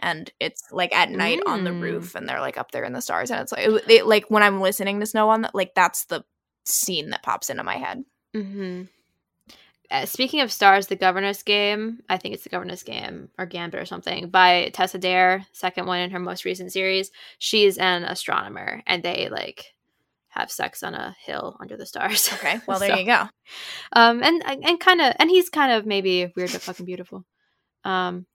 and 0.00 0.28
it's 0.40 0.62
like 0.72 0.92
at 0.92 1.08
night 1.10 1.38
on 1.46 1.62
the 1.62 1.70
Mm. 1.70 1.82
roof, 1.82 2.14
and 2.16 2.28
they're 2.28 2.40
like 2.40 2.58
up 2.58 2.72
there 2.72 2.82
in 2.84 2.92
the 2.94 3.00
stars, 3.00 3.30
and 3.30 3.40
it's 3.40 3.52
like 3.52 3.64
it, 3.66 3.88
it- 3.90 4.06
like 4.06 4.24
when 4.28 4.42
I'm 4.42 4.60
listening 4.60 4.98
to 5.00 5.06
Snow 5.06 5.28
on 5.30 5.42
that, 5.42 5.54
like 5.54 5.72
that's 5.76 6.06
the 6.06 6.24
scene 6.64 7.10
that 7.10 7.22
pops 7.22 7.48
into 7.48 7.62
my 7.62 7.76
head. 7.76 8.02
Mm-hmm. 8.34 8.82
Uh, 9.90 10.04
speaking 10.04 10.40
of 10.40 10.50
stars, 10.50 10.88
the 10.88 10.96
Governess 10.96 11.42
Game, 11.42 12.00
I 12.08 12.16
think 12.16 12.34
it's 12.34 12.42
the 12.42 12.48
Governess 12.50 12.82
Game 12.82 13.28
or 13.38 13.46
Gambit 13.46 13.80
or 13.80 13.84
something 13.84 14.28
by 14.30 14.70
Tessa 14.72 14.98
Dare, 14.98 15.46
second 15.52 15.86
one 15.86 16.00
in 16.00 16.10
her 16.10 16.18
most 16.18 16.44
recent 16.44 16.72
series. 16.72 17.10
She's 17.38 17.78
an 17.78 18.04
astronomer, 18.04 18.82
and 18.86 19.02
they 19.02 19.28
like 19.28 19.64
have 20.28 20.50
sex 20.50 20.82
on 20.82 20.94
a 20.94 21.16
hill 21.24 21.56
under 21.60 21.76
the 21.76 21.86
stars. 21.86 22.28
Okay, 22.34 22.60
well 22.66 22.78
there 22.78 22.90
So, 22.94 22.96
you 22.98 23.06
go. 23.06 23.26
Um, 23.92 24.22
and 24.22 24.42
and 24.44 24.80
kind 24.80 25.00
of, 25.00 25.14
and 25.18 25.30
he's 25.30 25.48
kind 25.48 25.72
of 25.72 25.86
maybe 25.86 26.32
weird 26.36 26.52
but 26.52 26.62
fucking 26.62 26.84
beautiful. 26.86 27.24
Um, 27.84 28.26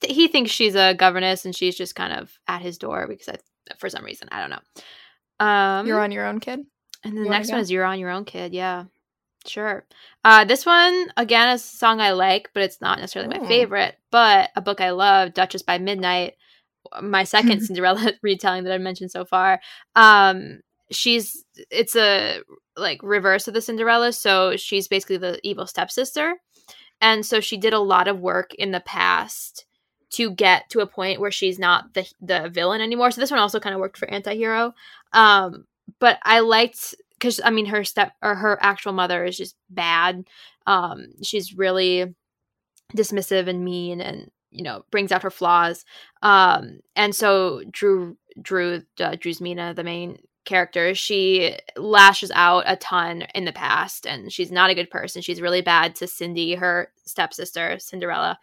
th- 0.00 0.14
he 0.14 0.28
thinks 0.28 0.50
she's 0.50 0.74
a 0.74 0.94
governess, 0.94 1.44
and 1.44 1.54
she's 1.54 1.76
just 1.76 1.94
kind 1.94 2.12
of 2.14 2.32
at 2.48 2.62
his 2.62 2.78
door 2.78 3.06
because 3.06 3.28
I, 3.28 3.36
for 3.78 3.90
some 3.90 4.04
reason, 4.04 4.28
I 4.32 4.40
don't 4.40 4.50
know. 4.50 5.46
Um, 5.46 5.86
You're 5.86 6.00
on 6.00 6.10
your 6.12 6.26
own, 6.26 6.40
kid. 6.40 6.60
and 7.04 7.16
the 7.16 7.22
you 7.24 7.28
next 7.30 7.50
one 7.52 7.60
is 7.60 7.70
you're 7.70 7.84
on 7.84 7.98
your 8.00 8.10
own, 8.10 8.24
kid. 8.24 8.52
Yeah, 8.54 8.84
Sure. 9.48 9.84
Uh, 10.24 10.44
this 10.44 10.66
one 10.66 11.06
again 11.16 11.48
is 11.50 11.64
a 11.64 11.76
song 11.76 12.00
I 12.00 12.12
like, 12.12 12.50
but 12.52 12.62
it's 12.62 12.80
not 12.80 12.98
necessarily 12.98 13.38
my 13.38 13.46
favorite. 13.46 13.96
But 14.10 14.50
a 14.54 14.60
book 14.60 14.80
I 14.80 14.90
love, 14.90 15.34
Duchess 15.34 15.62
by 15.62 15.78
Midnight, 15.78 16.34
my 17.02 17.24
second 17.24 17.60
Cinderella 17.64 18.12
retelling 18.22 18.64
that 18.64 18.72
I've 18.72 18.80
mentioned 18.80 19.10
so 19.10 19.24
far. 19.24 19.60
Um, 19.96 20.60
she's 20.90 21.44
it's 21.70 21.96
a 21.96 22.40
like 22.76 23.02
reverse 23.02 23.48
of 23.48 23.54
the 23.54 23.60
Cinderella, 23.60 24.12
so 24.12 24.56
she's 24.56 24.88
basically 24.88 25.18
the 25.18 25.40
evil 25.42 25.66
stepsister, 25.66 26.34
and 27.00 27.24
so 27.24 27.40
she 27.40 27.56
did 27.56 27.72
a 27.72 27.80
lot 27.80 28.08
of 28.08 28.20
work 28.20 28.54
in 28.54 28.70
the 28.70 28.80
past 28.80 29.64
to 30.10 30.30
get 30.30 30.70
to 30.70 30.80
a 30.80 30.86
point 30.86 31.20
where 31.20 31.30
she's 31.30 31.58
not 31.58 31.94
the 31.94 32.10
the 32.20 32.48
villain 32.48 32.80
anymore. 32.80 33.10
So 33.10 33.20
this 33.20 33.30
one 33.30 33.40
also 33.40 33.60
kind 33.60 33.74
of 33.74 33.80
worked 33.80 33.98
for 33.98 34.08
antihero. 34.08 34.72
Um, 35.12 35.64
but 35.98 36.18
I 36.22 36.40
liked 36.40 36.94
because 37.18 37.40
I 37.44 37.50
mean 37.50 37.66
her 37.66 37.84
step 37.84 38.12
or 38.22 38.34
her 38.34 38.58
actual 38.60 38.92
mother 38.92 39.24
is 39.24 39.36
just 39.36 39.56
bad. 39.70 40.24
Um, 40.66 41.14
she's 41.22 41.54
really 41.54 42.14
dismissive 42.96 43.48
and 43.48 43.64
mean, 43.64 44.00
and 44.00 44.30
you 44.50 44.62
know 44.62 44.84
brings 44.90 45.12
out 45.12 45.22
her 45.22 45.30
flaws. 45.30 45.84
Um, 46.22 46.80
and 46.96 47.14
so 47.14 47.62
Drew 47.70 48.16
Drew 48.40 48.82
uh, 49.00 49.16
Drew's 49.18 49.40
Mina, 49.40 49.74
the 49.74 49.84
main 49.84 50.18
character, 50.44 50.94
she 50.94 51.56
lashes 51.76 52.30
out 52.34 52.64
a 52.66 52.76
ton 52.76 53.22
in 53.34 53.44
the 53.44 53.52
past, 53.52 54.06
and 54.06 54.32
she's 54.32 54.50
not 54.50 54.70
a 54.70 54.74
good 54.74 54.90
person. 54.90 55.22
She's 55.22 55.42
really 55.42 55.60
bad 55.60 55.94
to 55.96 56.06
Cindy, 56.06 56.54
her 56.54 56.90
stepsister, 57.04 57.78
Cinderella. 57.78 58.38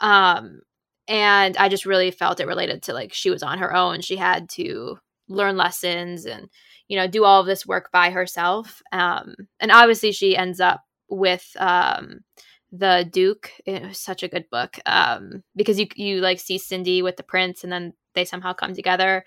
Um, 0.00 0.60
and 1.08 1.56
I 1.56 1.68
just 1.68 1.86
really 1.86 2.10
felt 2.10 2.38
it 2.38 2.46
related 2.46 2.82
to 2.84 2.92
like 2.92 3.12
she 3.12 3.30
was 3.30 3.42
on 3.42 3.58
her 3.58 3.74
own. 3.74 4.02
She 4.02 4.16
had 4.16 4.48
to 4.50 4.98
learn 5.28 5.56
lessons 5.56 6.26
and 6.26 6.48
you 6.88 6.96
know 6.96 7.06
do 7.06 7.24
all 7.24 7.40
of 7.40 7.46
this 7.46 7.66
work 7.66 7.90
by 7.92 8.10
herself. 8.10 8.82
Um 8.92 9.34
and 9.60 9.70
obviously 9.70 10.12
she 10.12 10.36
ends 10.36 10.60
up 10.60 10.82
with 11.08 11.46
um 11.58 12.20
the 12.72 13.08
duke. 13.10 13.52
It 13.64 13.82
was 13.82 13.98
such 13.98 14.22
a 14.22 14.28
good 14.28 14.46
book 14.50 14.78
um 14.86 15.42
because 15.56 15.78
you 15.78 15.86
you 15.94 16.20
like 16.20 16.40
see 16.40 16.58
cindy 16.58 17.02
with 17.02 17.16
the 17.16 17.22
prince 17.22 17.64
and 17.64 17.72
then 17.72 17.92
they 18.14 18.24
somehow 18.24 18.52
come 18.52 18.74
together. 18.74 19.24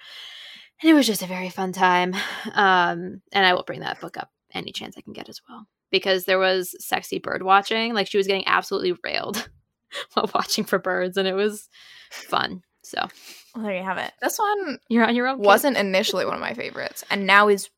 And 0.82 0.90
it 0.90 0.94
was 0.94 1.08
just 1.08 1.24
a 1.24 1.28
very 1.28 1.50
fun 1.50 1.72
time. 1.72 2.14
Um 2.54 3.22
and 3.32 3.46
i 3.46 3.54
will 3.54 3.64
bring 3.64 3.82
that 3.82 4.02
book 4.02 4.18
up 4.18 4.30
any 4.54 4.72
chance 4.72 4.96
i 4.98 5.02
can 5.02 5.14
get 5.14 5.30
as 5.30 5.40
well 5.48 5.66
because 5.92 6.24
there 6.24 6.40
was 6.40 6.76
sexy 6.84 7.20
bird 7.20 7.44
watching. 7.44 7.94
Like 7.94 8.08
she 8.08 8.18
was 8.18 8.28
getting 8.28 8.48
absolutely 8.48 8.98
railed 9.04 9.50
while 10.14 10.32
watching 10.34 10.64
for 10.64 10.80
birds 10.80 11.18
and 11.18 11.28
it 11.28 11.36
was 11.36 11.70
fun. 12.10 12.64
So 12.84 13.08
Well, 13.56 13.64
there 13.66 13.76
you 13.76 13.84
have 13.84 13.98
it. 13.98 14.12
This 14.22 14.38
one 14.40 14.80
you're 14.88 15.06
on 15.06 15.16
your 15.16 15.28
own 15.28 15.40
wasn't 15.40 15.78
initially 15.78 16.26
one 16.26 16.36
of 16.36 16.40
my 16.42 16.54
favorites, 16.54 17.04
and 17.10 17.26
now 17.28 17.48
is 17.50 17.70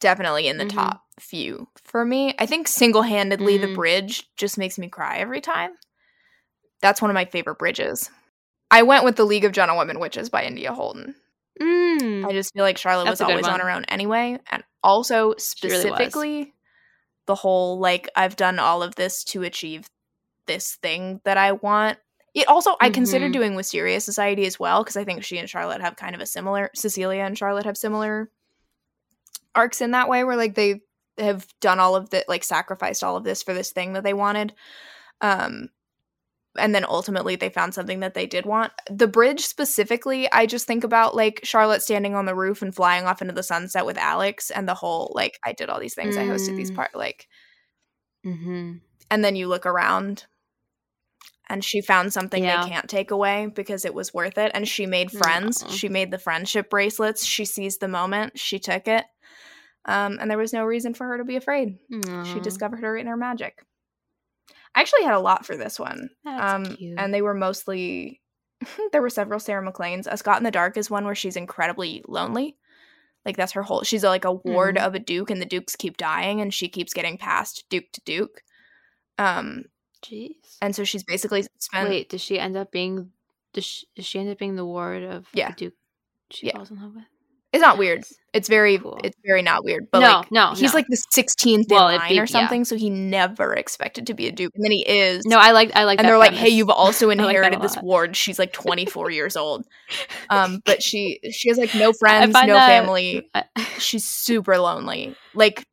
definitely 0.00 0.46
in 0.46 0.58
the 0.58 0.64
Mhm. 0.64 0.74
top 0.74 1.02
few 1.18 1.68
for 1.82 2.04
me. 2.04 2.34
I 2.38 2.46
think 2.46 2.68
single 2.68 3.02
handedly, 3.02 3.58
the 3.58 3.66
Mhm. 3.68 3.74
bridge 3.74 4.28
just 4.36 4.56
makes 4.58 4.78
me 4.78 4.88
cry 4.88 5.18
every 5.18 5.40
time. 5.40 5.76
That's 6.80 7.02
one 7.02 7.10
of 7.10 7.14
my 7.14 7.24
favorite 7.24 7.58
bridges. 7.58 8.10
I 8.70 8.82
went 8.82 9.04
with 9.04 9.16
the 9.16 9.24
League 9.24 9.44
of 9.44 9.52
Gentlewomen 9.52 9.98
Witches 9.98 10.28
by 10.30 10.44
India 10.44 10.72
Holton. 10.72 11.16
Mm. 11.60 12.24
I 12.24 12.32
just 12.32 12.52
feel 12.54 12.62
like 12.62 12.78
Charlotte 12.78 13.04
That's 13.06 13.14
was 13.14 13.20
a 13.22 13.24
good 13.24 13.30
always 13.32 13.48
on 13.48 13.58
her 13.58 13.70
own 13.70 13.84
anyway, 13.86 14.38
and 14.50 14.62
also 14.84 15.28
really 15.30 15.40
specifically 15.40 16.54
the 17.26 17.34
whole 17.34 17.80
like 17.80 18.08
I've 18.14 18.36
done 18.36 18.60
all 18.60 18.82
of 18.84 18.94
this 18.94 19.24
to 19.24 19.42
achieve 19.42 19.88
this 20.46 20.76
thing 20.76 21.20
that 21.24 21.36
I 21.36 21.52
want. 21.52 21.98
It 22.38 22.48
also 22.48 22.76
I 22.80 22.90
considered 22.90 23.30
Mhm. 23.30 23.34
doing 23.34 23.54
Wisteria 23.56 24.00
Society 24.00 24.46
as 24.46 24.58
well 24.60 24.82
because 24.84 24.96
I 24.96 25.04
think 25.04 25.24
she 25.24 25.38
and 25.38 25.50
Charlotte 25.50 25.80
have 25.80 25.96
kind 25.96 26.14
of 26.14 26.20
a 26.20 26.26
similar 26.26 26.70
Cecilia 26.74 27.22
and 27.22 27.36
Charlotte 27.36 27.64
have 27.66 27.76
similar 27.76 28.30
arcs 29.54 29.80
in 29.80 29.90
that 29.90 30.08
way 30.08 30.22
where 30.24 30.36
like 30.36 30.54
they 30.54 30.80
have 31.18 31.46
done 31.60 31.80
all 31.80 31.96
of 31.96 32.10
the 32.10 32.24
like 32.28 32.44
sacrificed 32.44 33.02
all 33.02 33.16
of 33.16 33.24
this 33.24 33.42
for 33.42 33.52
this 33.54 33.72
thing 33.72 33.94
that 33.94 34.04
they 34.04 34.14
wanted. 34.14 34.54
Um 35.20 35.70
and 36.56 36.74
then 36.74 36.84
ultimately 36.84 37.34
they 37.36 37.50
found 37.50 37.74
something 37.74 38.00
that 38.00 38.14
they 38.14 38.26
did 38.26 38.46
want. 38.46 38.72
The 38.90 39.06
bridge 39.08 39.46
specifically, 39.46 40.30
I 40.32 40.46
just 40.46 40.66
think 40.66 40.82
about 40.84 41.14
like 41.16 41.40
Charlotte 41.44 41.82
standing 41.82 42.14
on 42.14 42.24
the 42.26 42.34
roof 42.34 42.62
and 42.62 42.74
flying 42.74 43.04
off 43.04 43.20
into 43.22 43.34
the 43.34 43.42
sunset 43.42 43.84
with 43.86 43.98
Alex 43.98 44.50
and 44.50 44.68
the 44.68 44.74
whole 44.74 45.10
like 45.14 45.38
I 45.44 45.52
did 45.52 45.70
all 45.70 45.80
these 45.80 45.94
things, 45.94 46.16
I 46.16 46.24
hosted 46.24 46.56
these 46.56 46.70
Mm. 46.70 46.76
part 46.76 46.94
like 46.94 47.26
Mm-hmm. 48.24 48.74
and 49.10 49.24
then 49.24 49.34
you 49.36 49.48
look 49.48 49.66
around 49.66 50.26
and 51.48 51.64
she 51.64 51.80
found 51.80 52.12
something 52.12 52.42
Yeah. 52.44 52.62
they 52.64 52.70
can't 52.70 52.88
take 52.88 53.10
away 53.10 53.46
because 53.54 53.84
it 53.84 53.94
was 53.94 54.12
worth 54.14 54.38
it 54.38 54.50
and 54.54 54.66
she 54.68 54.86
made 54.86 55.10
friends. 55.10 55.62
Aw. 55.62 55.68
She 55.70 55.88
made 55.88 56.10
the 56.10 56.18
friendship 56.18 56.68
bracelets. 56.70 57.24
She 57.24 57.44
seized 57.44 57.80
the 57.80 57.88
moment. 57.88 58.38
She 58.38 58.58
took 58.58 58.86
it. 58.88 59.04
Um, 59.84 60.18
and 60.20 60.30
there 60.30 60.36
was 60.38 60.52
no 60.52 60.64
reason 60.64 60.92
for 60.94 61.06
her 61.06 61.18
to 61.18 61.24
be 61.24 61.36
afraid. 61.36 61.78
She 62.32 62.40
discovered 62.40 62.80
her 62.80 62.96
inner 62.96 63.16
magic. 63.16 63.64
I 64.74 64.80
actually 64.82 65.04
had 65.04 65.14
a 65.14 65.20
lot 65.20 65.46
for 65.46 65.56
this 65.56 65.78
one. 65.80 66.10
Um, 66.26 66.76
and 66.98 67.12
they 67.14 67.22
were 67.22 67.34
mostly 67.34 68.20
there 68.92 69.00
were 69.00 69.08
several 69.10 69.40
Sarah 69.40 69.62
MacLean's. 69.62 70.06
A 70.06 70.16
Scot 70.16 70.36
in 70.38 70.44
the 70.44 70.50
Dark 70.50 70.76
is 70.76 70.90
one 70.90 71.04
where 71.04 71.14
she's 71.14 71.36
incredibly 71.36 72.02
lonely. 72.06 72.56
Like 73.24 73.36
that's 73.36 73.52
her 73.52 73.62
whole. 73.62 73.82
She's 73.82 74.04
like 74.04 74.24
a 74.24 74.32
ward 74.32 74.76
Mhm. 74.76 74.86
of 74.86 74.94
a 74.94 74.98
duke, 74.98 75.30
and 75.30 75.40
the 75.40 75.46
dukes 75.46 75.76
keep 75.76 75.96
dying, 75.96 76.40
and 76.40 76.52
she 76.52 76.68
keeps 76.68 76.92
getting 76.94 77.16
passed 77.18 77.64
duke 77.70 77.84
to 77.92 78.00
duke. 78.04 78.42
Um, 79.16 79.64
Jeez. 80.04 80.56
and 80.62 80.74
so 80.76 80.84
she's 80.84 81.04
basically 81.04 81.44
spent. 81.58 81.88
Wait, 81.88 82.08
does 82.08 82.20
she 82.20 82.38
end 82.38 82.56
up 82.56 82.70
being? 82.70 83.10
Does 83.52 83.64
she, 83.64 83.86
does 83.96 84.06
she 84.06 84.18
end 84.18 84.30
up 84.30 84.38
being 84.38 84.56
the 84.56 84.64
ward 84.66 85.02
of 85.02 85.26
Yeah. 85.32 85.50
the 85.50 85.54
Duke? 85.56 85.74
She 86.30 86.46
Yeah. 86.46 86.52
falls 86.56 86.70
in 86.70 86.80
love 86.80 86.94
with. 86.94 87.04
It's 87.50 87.62
not 87.62 87.78
weird. 87.78 88.04
It's 88.34 88.46
very. 88.46 88.76
Cool. 88.78 89.00
It's 89.02 89.16
very 89.24 89.40
not 89.40 89.64
weird. 89.64 89.88
But 89.90 90.00
No, 90.00 90.18
like, 90.18 90.30
no, 90.30 90.50
he's 90.50 90.74
no. 90.74 90.76
like 90.76 90.84
the 90.90 91.02
sixteenth 91.10 91.68
Well, 91.70 91.88
in 91.88 91.96
line 91.96 92.10
be- 92.10 92.18
or 92.18 92.22
yeah. 92.22 92.26
something. 92.26 92.66
So 92.66 92.76
he 92.76 92.90
never 92.90 93.54
expected 93.54 94.06
to 94.08 94.14
be 94.14 94.26
a 94.28 94.32
duke, 94.32 94.52
and 94.54 94.62
then 94.62 94.70
he 94.70 94.86
is. 94.86 95.24
No, 95.24 95.38
I 95.38 95.52
like 95.52 95.74
I 95.74 95.84
like. 95.84 95.98
and 95.98 96.06
they're 96.06 96.18
like, 96.18 96.34
"Hey, 96.34 96.50
you've 96.50 96.68
also 96.68 97.08
like 97.08 97.18
inherited 97.18 97.62
this 97.62 97.78
ward." 97.78 98.16
She's 98.16 98.38
like 98.38 98.52
24 98.52 99.10
years 99.10 99.34
old, 99.34 99.64
um, 100.30 100.60
but 100.66 100.82
she 100.82 101.20
she 101.32 101.48
has 101.48 101.56
like 101.56 101.74
no 101.74 101.94
friends, 101.94 102.34
no 102.34 102.46
that- 102.54 102.68
family. 102.68 103.30
I- 103.34 103.44
She's 103.78 104.04
super 104.04 104.58
lonely, 104.58 105.16
like 105.34 105.64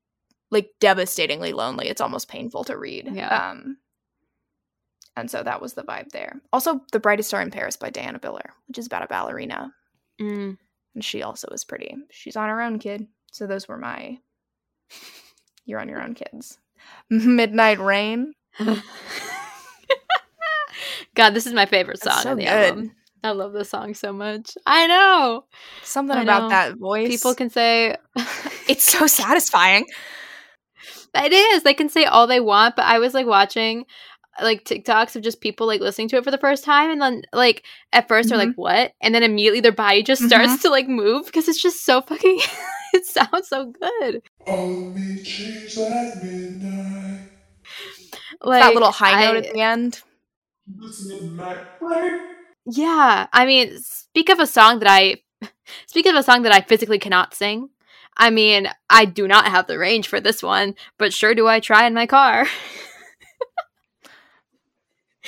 like 0.51 0.69
devastatingly 0.79 1.51
lonely. 1.51 1.89
It's 1.89 1.99
almost 1.99 2.29
painful 2.29 2.63
to 2.65 2.77
read. 2.77 3.09
Yeah. 3.11 3.49
Um, 3.51 3.77
and 5.15 5.30
so 5.32 5.43
that 5.43 5.62
was 5.62 5.73
the 5.73 5.84
vibe 5.84 6.10
there. 6.10 6.41
Also, 6.54 6.82
"The 6.91 6.99
Brightest 6.99 7.30
Star 7.30 7.41
in 7.41 7.51
Paris" 7.51 7.78
by 7.78 7.89
Diana 7.89 8.19
Biller, 8.19 8.49
which 8.67 8.78
is 8.78 8.86
about 8.88 9.04
a 9.04 9.08
ballerina, 9.08 9.73
Mm. 10.21 10.58
and 10.93 11.04
she 11.06 11.23
also 11.23 11.47
is 11.49 11.63
pretty. 11.65 11.95
She's 12.12 12.36
on 12.36 12.49
her 12.49 12.62
own, 12.62 12.80
kid. 12.80 13.08
So 13.32 13.47
those 13.47 13.67
were 13.67 13.78
my. 13.78 14.19
You're 15.65 15.80
on 15.80 15.89
your 15.89 16.01
own, 16.01 16.13
kids. 16.13 16.58
Midnight 17.10 17.80
Rain. 17.80 18.34
God, 21.15 21.30
this 21.34 21.47
is 21.47 21.54
my 21.54 21.65
favorite 21.65 22.01
song 22.04 22.21
so 22.21 22.32
on 22.32 22.38
the 22.38 22.43
good. 22.43 22.51
album. 22.69 22.91
I 23.23 23.32
love 23.32 23.54
this 23.54 23.69
song 23.69 23.93
so 23.93 24.12
much. 24.13 24.56
I 24.67 24.86
know. 24.88 25.45
Something 25.84 26.17
I 26.17 26.23
about 26.23 26.43
know. 26.43 26.49
that 26.49 26.78
voice. 26.78 27.08
People 27.10 27.34
can 27.34 27.49
say 27.49 27.95
it's 28.67 28.84
so 28.84 29.08
satisfying. 29.08 29.86
It 31.15 31.32
is. 31.32 31.63
They 31.63 31.73
can 31.73 31.88
say 31.89 32.06
all 32.06 32.28
they 32.28 32.41
want, 32.41 32.75
but 32.75 32.86
I 32.86 32.99
was 32.99 33.13
like 33.13 33.25
watching 33.25 33.86
like 34.41 34.63
TikToks 34.65 35.15
of 35.15 35.21
just 35.24 35.41
people 35.41 35.67
like 35.67 35.82
listening 35.82 36.10
to 36.10 36.17
it 36.17 36.24
for 36.24 36.32
the 36.32 36.38
first 36.38 36.63
time 36.63 36.89
and 36.91 37.02
then 37.02 37.21
like 37.34 37.63
at 37.93 38.08
1st 38.08 38.30
they're 38.30 38.38
like 38.38 38.54
what? 38.56 38.91
And 39.02 39.13
then 39.15 39.24
immediately 39.24 39.62
their 39.62 39.71
body 39.71 40.04
just 40.04 40.24
starts 40.24 40.62
to 40.63 40.69
like 40.69 40.88
move 40.88 41.26
because 41.26 41.48
it's 41.48 41.62
just 41.62 41.86
so 41.86 42.02
fucking 42.02 42.39
it 42.93 43.06
sounds 43.06 43.48
so 43.48 43.71
good. 43.71 44.21
All 44.48 44.89
of 44.89 44.95
me 44.95 45.21
changed 45.24 45.78
at 45.78 46.24
midnight. 46.24 47.30
Like 48.41 48.62
that 48.63 48.74
little 48.74 48.91
high 48.91 49.12
note 49.12 49.36
I- 49.36 49.39
uh, 49.39 49.41
at 49.41 49.54
the 49.54 49.62
end. 49.62 50.02
This 50.67 51.06
midnight 51.10 51.58
rain. 51.82 52.19
Yeah, 52.67 53.28
I 53.32 53.45
mean, 53.45 53.78
speak 53.80 54.30
of 54.30 54.39
a 54.39 54.48
song 54.48 54.80
that 54.80 54.89
I 54.89 55.17
speak 55.88 56.06
of 56.08 56.15
a 56.15 56.24
song 56.24 56.41
that 56.43 56.52
I 56.54 56.62
physically 56.62 57.00
cannot 57.00 57.34
sing. 57.34 57.69
I 58.17 58.30
mean, 58.30 58.69
I 58.89 59.06
do 59.06 59.28
not 59.28 59.45
have 59.48 59.67
the 59.67 59.78
range 59.78 60.08
for 60.08 60.19
this 60.21 60.41
one, 60.41 60.76
but 60.98 61.13
sure 61.13 61.36
do 61.36 61.48
I 61.48 61.60
try 61.60 61.86
in 61.86 61.93
my 61.93 62.06
car. 62.06 62.45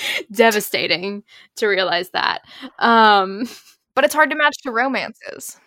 Devastating 0.31 1.23
to 1.57 1.67
realize 1.67 2.09
that. 2.11 2.41
Um 2.79 3.47
But 3.95 4.05
it's 4.05 4.13
hard 4.13 4.29
to 4.29 4.35
match 4.35 4.57
to 4.63 4.71
romances. 4.71 5.59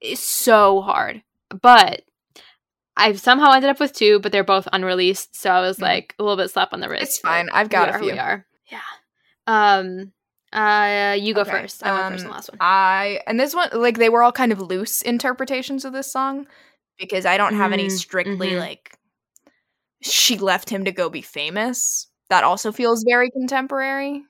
it's 0.00 0.22
so 0.22 0.80
hard. 0.82 1.22
But 1.62 2.02
I've 2.96 3.18
somehow 3.20 3.52
ended 3.52 3.70
up 3.70 3.80
with 3.80 3.92
two, 3.92 4.20
but 4.20 4.30
they're 4.32 4.44
both 4.44 4.68
unreleased, 4.72 5.34
so 5.36 5.50
I 5.50 5.60
was 5.60 5.78
Mm. 5.78 5.82
like 5.82 6.14
a 6.18 6.22
little 6.22 6.36
bit 6.36 6.50
slap 6.50 6.72
on 6.72 6.80
the 6.80 6.88
wrist. 6.88 7.02
It's 7.02 7.18
fine. 7.18 7.48
I've 7.50 7.68
got 7.70 7.88
we 7.88 7.90
a 7.90 7.94
are 7.94 7.98
few. 7.98 8.12
We 8.12 8.18
are. 8.18 8.46
Yeah. 8.70 8.80
Um 9.46 10.12
uh 10.52 11.16
you 11.18 11.34
go 11.34 11.40
Okay, 11.40 11.50
first. 11.50 11.82
I 11.84 11.92
went 11.92 12.06
first 12.08 12.24
on 12.24 12.30
um, 12.30 12.36
last 12.36 12.50
one. 12.50 12.58
I 12.60 13.20
and 13.26 13.40
this 13.40 13.54
one 13.54 13.68
like 13.72 13.98
they 13.98 14.08
were 14.08 14.22
all 14.22 14.32
kind 14.32 14.52
of 14.52 14.60
loose 14.60 15.02
interpretations 15.02 15.84
of 15.84 15.92
this 15.92 16.12
song 16.12 16.46
because 16.98 17.26
I 17.26 17.36
don't 17.36 17.54
have 17.54 17.72
any 17.72 17.86
Mm, 17.86 17.90
strictly 17.90 18.50
mhm. 18.50 18.58
like 18.60 18.96
she 20.02 20.38
left 20.38 20.70
him 20.70 20.84
to 20.84 20.92
go 20.92 21.08
be 21.08 21.22
famous. 21.22 22.08
That 22.34 22.42
also 22.42 22.72
feels 22.72 23.04
very 23.08 23.30
contemporary. 23.30 24.24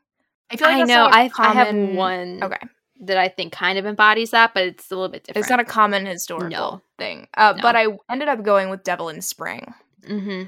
I 0.51 0.57
feel 0.57 0.69
like 0.69 0.77
I 0.77 0.79
that's 0.81 0.89
know. 0.89 1.05
not 1.05 1.13
a 1.13 1.17
I, 1.17 1.31
I 1.39 1.53
have 1.55 1.75
one 1.75 2.45
Okay, 2.45 2.59
that 3.01 3.17
I 3.17 3.29
think 3.29 3.51
kind 3.55 3.79
of 3.79 3.87
embodies 3.87 4.33
that, 4.33 4.53
but 4.53 4.65
it's 4.65 4.91
a 4.91 4.95
little 4.95 5.09
bit 5.09 5.25
different. 5.25 5.45
it's 5.45 5.51
not 5.51 5.59
a 5.59 5.65
common 5.65 6.05
historical 6.05 6.51
No. 6.51 6.83
thing. 6.99 7.29
Uh, 7.35 7.55
No. 7.57 7.63
But 7.63 7.77
I 7.77 7.87
ended 8.11 8.29
up 8.29 8.43
going 8.43 8.69
with 8.69 8.85
"Devil 8.85 9.09
in 9.09 9.23
Spring." 9.23 9.73
hmm 10.07 10.43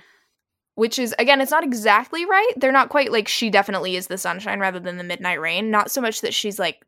which 0.75 0.99
is 0.99 1.14
again, 1.19 1.40
it's 1.40 1.51
not 1.51 1.64
exactly 1.64 2.27
right. 2.27 2.53
They're 2.59 2.71
not 2.71 2.90
quite 2.90 3.11
like 3.11 3.27
she 3.27 3.49
definitely 3.49 3.97
is 3.97 4.09
the 4.09 4.19
sunshine 4.19 4.61
rather 4.61 4.79
than 4.79 4.99
the 4.99 5.05
midnight 5.05 5.40
rain. 5.40 5.71
Not 5.71 5.90
so 5.90 6.03
much 6.03 6.21
that 6.21 6.35
she's 6.35 6.59
like 6.59 6.85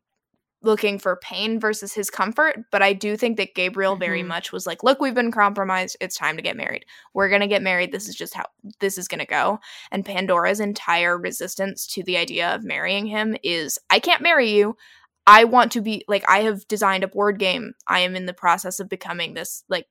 looking 0.61 0.99
for 0.99 1.15
pain 1.17 1.59
versus 1.59 1.93
his 1.93 2.09
comfort, 2.09 2.57
but 2.71 2.81
I 2.81 2.91
do 2.93 3.15
think 3.15 3.37
that 3.37 3.55
Gabriel 3.55 3.95
very 3.95 4.23
Mhm. 4.23 4.27
much 4.27 4.51
was 4.51 4.67
like, 4.67 4.83
"Look, 4.83 4.99
we've 4.99 5.13
been 5.15 5.31
compromised. 5.31 5.95
It's 6.01 6.17
time 6.17 6.35
to 6.35 6.41
get 6.41 6.57
married. 6.57 6.85
We're 7.13 7.29
going 7.29 7.41
to 7.41 7.47
get 7.47 7.61
married. 7.61 7.91
This 7.93 8.09
is 8.09 8.15
just 8.15 8.33
how 8.33 8.45
this 8.79 8.97
is 8.97 9.07
going 9.07 9.19
to 9.19 9.25
go." 9.25 9.59
And 9.91 10.05
Pandora's 10.05 10.59
entire 10.59 11.17
resistance 11.17 11.87
to 11.87 12.03
the 12.03 12.17
idea 12.17 12.53
of 12.53 12.63
marrying 12.65 13.05
him 13.05 13.37
is, 13.41 13.79
"I 13.89 13.99
can't 13.99 14.21
marry 14.21 14.49
you. 14.49 14.75
I 15.25 15.45
want 15.45 15.71
to 15.73 15.81
be 15.81 16.03
like 16.07 16.23
I 16.27 16.41
have 16.41 16.67
designed 16.67 17.03
a 17.03 17.07
board 17.07 17.39
game. 17.39 17.73
I 17.87 17.99
am 17.99 18.15
in 18.15 18.25
the 18.25 18.33
process 18.33 18.79
of 18.81 18.89
becoming 18.89 19.35
this 19.35 19.63
like 19.69 19.87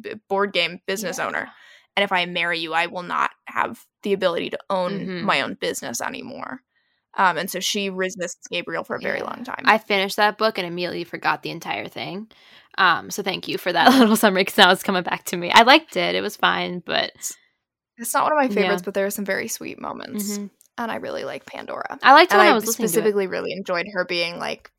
b- 0.00 0.14
board 0.28 0.52
game 0.52 0.80
business 0.86 1.18
Yeah. 1.18 1.26
owner. 1.26 1.50
And 1.96 2.02
if 2.02 2.10
I 2.10 2.26
marry 2.26 2.58
you, 2.58 2.74
I 2.74 2.86
will 2.86 3.02
not 3.04 3.30
have 3.46 3.84
the 4.02 4.12
ability 4.12 4.50
to 4.50 4.58
own 4.70 5.06
Mhm. 5.06 5.22
my 5.22 5.40
own 5.42 5.54
business 5.54 6.00
anymore." 6.00 6.62
Um, 7.16 7.38
and 7.38 7.48
so 7.50 7.60
she 7.60 7.90
resists 7.90 8.48
Gabriel 8.48 8.84
for 8.84 8.96
a 8.96 9.00
very 9.00 9.18
Yeah. 9.18 9.24
long 9.24 9.44
time. 9.44 9.62
I 9.64 9.78
finished 9.78 10.16
that 10.16 10.36
book 10.38 10.58
and 10.58 10.66
immediately 10.66 11.04
forgot 11.04 11.42
the 11.42 11.50
entire 11.50 11.86
thing. 11.88 12.28
Um, 12.76 13.10
so 13.10 13.22
thank 13.22 13.46
you 13.46 13.56
for 13.58 13.72
that 13.72 13.88
little 13.98 14.16
summary 14.16 14.42
because 14.42 14.58
now 14.58 14.70
it's 14.72 14.82
coming 14.82 15.04
back 15.04 15.24
to 15.26 15.36
me. 15.36 15.50
I 15.52 15.62
liked 15.62 15.96
it; 15.96 16.14
it 16.16 16.20
was 16.22 16.36
fine, 16.36 16.82
but 16.84 17.12
It's 17.96 18.12
not 18.12 18.24
one 18.24 18.32
of 18.32 18.38
my 18.38 18.44
Yeah. 18.44 18.62
favorites, 18.62 18.82
but 18.82 18.94
there 18.94 19.06
are 19.06 19.10
some 19.10 19.24
very 19.24 19.46
sweet 19.46 19.80
moments, 19.80 20.38
Mhm. 20.38 20.50
and 20.78 20.90
I 20.90 20.96
really 20.96 21.22
like 21.24 21.46
Pandora. 21.46 21.98
I 22.02 22.12
liked 22.14 22.32
and 22.32 22.38
when 22.40 22.48
I, 22.48 22.50
I, 22.50 22.54
was 22.54 22.66
listening 22.66 22.86
to 22.88 22.90
it. 22.90 22.92
specifically 22.92 23.28
really 23.28 23.52
enjoyed 23.52 23.86
her 23.92 24.04
being 24.04 24.40
like, 24.40 24.72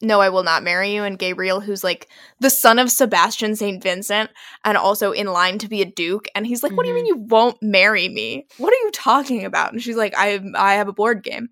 "No, 0.00 0.22
I 0.22 0.30
will 0.30 0.42
not 0.44 0.62
marry 0.62 0.94
you," 0.94 1.02
and 1.04 1.18
Gabriel, 1.18 1.60
who's 1.60 1.84
like 1.84 2.08
the 2.40 2.48
son 2.48 2.78
of 2.78 2.90
Sebastian 2.90 3.54
Saint 3.54 3.82
Vincent, 3.82 4.30
and 4.64 4.78
also 4.78 5.12
in 5.12 5.26
line 5.26 5.58
to 5.58 5.68
be 5.68 5.82
a 5.82 5.84
duke, 5.84 6.28
and 6.34 6.46
he's 6.46 6.62
like, 6.62 6.72
"What 6.72 6.84
do 6.84 6.88
you 6.88 6.94
mean 6.94 7.04
Mm-hmm. 7.12 7.20
you 7.20 7.26
won't 7.28 7.62
marry 7.62 8.08
me? 8.08 8.46
What 8.56 8.72
are 8.72 8.82
you 8.82 8.90
talking 8.92 9.44
about?" 9.44 9.72
And 9.74 9.82
she's 9.82 9.96
like, 9.98 10.14
"I 10.16 10.40
I 10.56 10.74
have 10.76 10.88
a 10.88 10.94
board 10.94 11.22
game." 11.22 11.48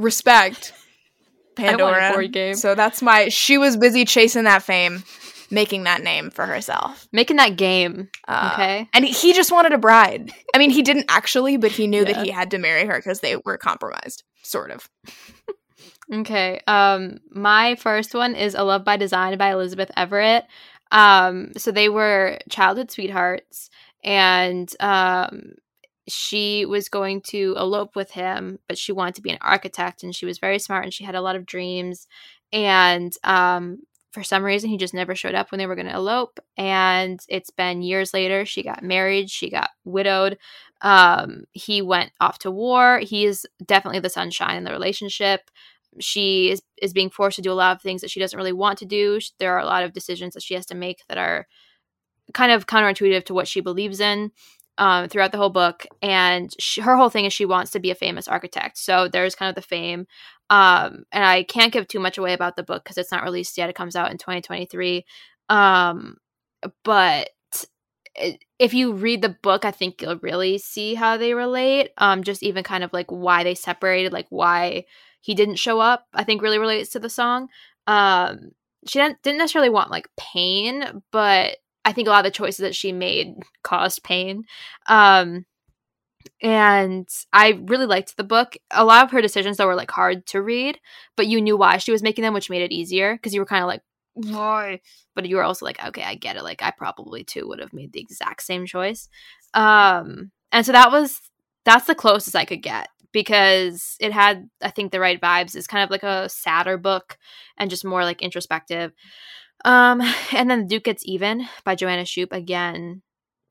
Respect, 0.00 0.72
Pandora. 1.56 2.12
board 2.12 2.32
game. 2.32 2.54
So 2.54 2.74
that's 2.74 3.02
my. 3.02 3.28
She 3.28 3.58
was 3.58 3.76
busy 3.76 4.04
chasing 4.04 4.44
that 4.44 4.62
fame, 4.62 5.02
making 5.50 5.84
that 5.84 6.02
name 6.02 6.30
for 6.30 6.46
herself. 6.46 7.06
Making 7.12 7.36
that 7.36 7.56
game, 7.56 8.08
Uh, 8.28 8.50
okay? 8.54 8.88
and 8.94 9.04
he 9.04 9.32
just 9.32 9.52
wanted 9.52 9.72
a 9.72 9.78
bride. 9.78 10.32
I 10.54 10.58
mean, 10.58 10.70
he 10.70 10.82
didn't 10.82 11.06
actually, 11.08 11.56
but 11.56 11.72
he 11.72 11.86
knew 11.86 11.98
Yeah. 12.04 12.12
that 12.12 12.24
he 12.24 12.30
had 12.30 12.50
to 12.52 12.58
marry 12.58 12.86
her 12.86 12.96
because 12.96 13.20
they 13.20 13.36
were 13.44 13.58
compromised, 13.58 14.22
sort 14.42 14.70
of. 14.70 14.88
Okay. 16.12 16.60
Um, 16.66 17.18
my 17.30 17.76
first 17.76 18.14
one 18.14 18.34
is 18.34 18.56
A 18.56 18.64
Love 18.64 18.84
by 18.84 18.96
Design 18.96 19.38
by 19.38 19.52
Elizabeth 19.52 19.92
Everett. 19.96 20.44
Um, 20.90 21.52
so 21.56 21.70
they 21.70 21.88
were 21.88 22.36
childhood 22.48 22.90
sweethearts, 22.90 23.70
and 24.02 24.68
um, 24.80 25.52
she 26.10 26.66
was 26.66 26.88
going 26.88 27.20
to 27.22 27.54
elope 27.58 27.96
with 27.96 28.10
him, 28.10 28.58
but 28.68 28.78
she 28.78 28.92
wanted 28.92 29.14
to 29.16 29.22
be 29.22 29.30
an 29.30 29.38
architect, 29.40 30.02
and 30.02 30.14
she 30.14 30.26
was 30.26 30.38
very 30.38 30.58
smart, 30.58 30.84
and 30.84 30.94
she 30.94 31.04
had 31.04 31.14
a 31.14 31.20
lot 31.20 31.36
of 31.36 31.46
dreams. 31.46 32.06
And 32.52 33.12
um, 33.24 33.78
for 34.12 34.22
some 34.22 34.42
reason, 34.44 34.70
he 34.70 34.76
just 34.76 34.94
never 34.94 35.14
showed 35.14 35.34
up 35.34 35.50
when 35.50 35.58
they 35.58 35.66
were 35.66 35.76
going 35.76 35.86
to 35.86 35.94
elope. 35.94 36.40
And 36.56 37.20
it's 37.28 37.50
been 37.50 37.82
years 37.82 38.12
later. 38.12 38.44
She 38.44 38.62
got 38.62 38.82
married. 38.82 39.30
She 39.30 39.50
got 39.50 39.70
widowed. 39.84 40.38
Um, 40.82 41.44
he 41.52 41.82
went 41.82 42.12
off 42.20 42.38
to 42.40 42.50
war. 42.50 42.98
He 42.98 43.24
is 43.24 43.46
definitely 43.64 44.00
the 44.00 44.08
sunshine 44.08 44.56
in 44.56 44.64
the 44.64 44.72
relationship 44.72 45.50
she 45.98 46.50
is 46.50 46.62
is 46.80 46.92
being 46.92 47.10
forced 47.10 47.36
to 47.36 47.42
do 47.42 47.52
a 47.52 47.54
lot 47.54 47.74
of 47.74 47.82
things 47.82 48.00
that 48.00 48.10
she 48.10 48.20
doesn't 48.20 48.36
really 48.36 48.52
want 48.52 48.78
to 48.78 48.86
do. 48.86 49.18
There 49.38 49.54
are 49.54 49.60
a 49.60 49.66
lot 49.66 49.82
of 49.82 49.92
decisions 49.92 50.34
that 50.34 50.42
she 50.42 50.54
has 50.54 50.66
to 50.66 50.74
make 50.74 51.02
that 51.08 51.18
are 51.18 51.46
kind 52.32 52.52
of 52.52 52.66
counterintuitive 52.66 53.24
to 53.24 53.34
what 53.34 53.48
she 53.48 53.60
believes 53.60 54.00
in 54.00 54.30
um, 54.80 55.08
throughout 55.08 55.30
the 55.30 55.38
whole 55.38 55.50
book. 55.50 55.86
And 56.02 56.52
she, 56.58 56.80
her 56.80 56.96
whole 56.96 57.10
thing 57.10 57.26
is 57.26 57.32
she 57.32 57.44
wants 57.46 57.70
to 57.72 57.80
be 57.80 57.92
a 57.92 57.94
famous 57.94 58.26
architect. 58.26 58.78
So 58.78 59.06
there's 59.08 59.36
kind 59.36 59.48
of 59.48 59.54
the 59.54 59.62
fame. 59.62 60.08
Um, 60.50 61.04
and 61.12 61.24
I 61.24 61.44
can't 61.44 61.72
give 61.72 61.86
too 61.86 62.00
much 62.00 62.18
away 62.18 62.32
about 62.32 62.56
the 62.56 62.64
book 62.64 62.82
because 62.82 62.98
it's 62.98 63.12
not 63.12 63.22
released 63.22 63.56
yet. 63.56 63.70
It 63.70 63.76
comes 63.76 63.94
out 63.94 64.10
in 64.10 64.18
2023. 64.18 65.06
Um, 65.48 66.16
but 66.84 67.30
it- 68.14 68.44
if 68.58 68.74
you 68.74 68.92
read 68.92 69.22
the 69.22 69.36
book, 69.42 69.64
I 69.64 69.70
think 69.70 70.02
you'll 70.02 70.18
really 70.18 70.58
see 70.58 70.94
how 70.94 71.16
they 71.16 71.34
relate. 71.34 71.90
Um, 71.98 72.22
just 72.22 72.42
even 72.42 72.64
kind 72.64 72.84
of 72.84 72.92
like 72.92 73.10
why 73.10 73.44
they 73.44 73.54
separated, 73.54 74.12
like 74.12 74.26
why 74.30 74.84
he 75.22 75.34
didn't 75.34 75.56
show 75.56 75.80
up 75.80 76.06
i 76.14 76.24
think 76.24 76.40
really 76.40 76.58
relates 76.58 76.88
to 76.88 76.98
the 76.98 77.10
song 77.10 77.46
um 77.86 78.52
she 78.88 78.98
didn't, 78.98 79.20
didn't 79.22 79.36
necessarily 79.36 79.68
want 79.68 79.90
like 79.90 80.08
pain 80.16 81.02
but 81.12 81.58
i 81.84 81.92
think 81.92 82.06
a 82.08 82.10
lot 82.10 82.24
of 82.24 82.32
the 82.32 82.36
choices 82.36 82.58
that 82.58 82.74
she 82.74 82.92
made 82.92 83.34
caused 83.62 84.02
pain. 84.02 84.44
Um 84.86 85.46
and 86.42 87.08
i 87.32 87.58
really 87.64 87.86
liked 87.86 88.16
the 88.16 88.24
book. 88.24 88.56
A 88.70 88.84
lot 88.84 89.04
of 89.04 89.10
her 89.10 89.22
decisions 89.22 89.56
though 89.56 89.66
were 89.66 89.74
like 89.74 89.90
hard 89.90 90.26
to 90.26 90.42
read 90.42 90.78
but 91.16 91.26
you 91.26 91.40
knew 91.40 91.56
why 91.56 91.78
she 91.78 91.92
was 91.92 92.02
making 92.02 92.22
them 92.22 92.34
which 92.34 92.50
made 92.50 92.62
it 92.62 92.72
easier 92.72 93.14
because 93.14 93.34
you 93.34 93.40
were 93.40 93.46
kind 93.46 93.62
of 93.62 93.68
like 93.68 93.82
why? 94.14 94.80
But 95.14 95.26
you 95.28 95.36
were 95.36 95.44
also 95.44 95.64
like 95.64 95.82
okay 95.84 96.02
i 96.02 96.14
get 96.14 96.36
it. 96.36 96.42
Like 96.44 96.62
i 96.62 96.70
probably 96.70 97.24
too 97.24 97.46
would 97.48 97.60
have 97.60 97.72
made 97.72 97.92
the 97.92 98.00
exact 98.00 98.42
same 98.42 98.66
choice. 98.66 99.08
Um 99.54 100.30
and 100.52 100.64
so 100.66 100.72
that 100.72 100.90
was 100.92 101.20
that's 101.64 101.86
the 101.86 101.94
closest 101.94 102.36
i 102.36 102.44
could 102.44 102.62
get 102.62 102.88
because 103.12 103.96
it 104.00 104.12
had 104.12 104.48
i 104.62 104.70
think 104.70 104.92
the 104.92 105.00
right 105.00 105.20
vibes. 105.20 105.54
It's 105.54 105.66
kind 105.66 105.84
of 105.84 105.90
like 105.90 106.02
a 106.02 106.28
sadder 106.28 106.76
book 106.78 107.18
and 107.56 107.70
just 107.70 107.84
more 107.84 108.04
like 108.04 108.22
introspective 108.22 108.92
um 109.64 110.00
and 110.32 110.50
then 110.50 110.66
duke 110.66 110.84
gets 110.84 111.02
even 111.06 111.46
by 111.64 111.74
Joanna 111.74 112.04
Shupe 112.04 112.32
again. 112.32 113.02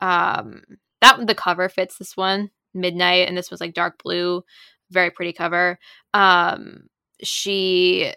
Um 0.01 0.63
that 1.01 1.25
the 1.27 1.35
cover 1.35 1.69
fits 1.69 1.97
this 1.97 2.17
one 2.17 2.51
midnight 2.73 3.27
and 3.27 3.37
this 3.37 3.49
was 3.49 3.61
like 3.61 3.73
dark 3.73 4.01
blue 4.03 4.43
very 4.91 5.11
pretty 5.11 5.33
cover. 5.33 5.79
Um 6.13 6.87
she 7.21 8.13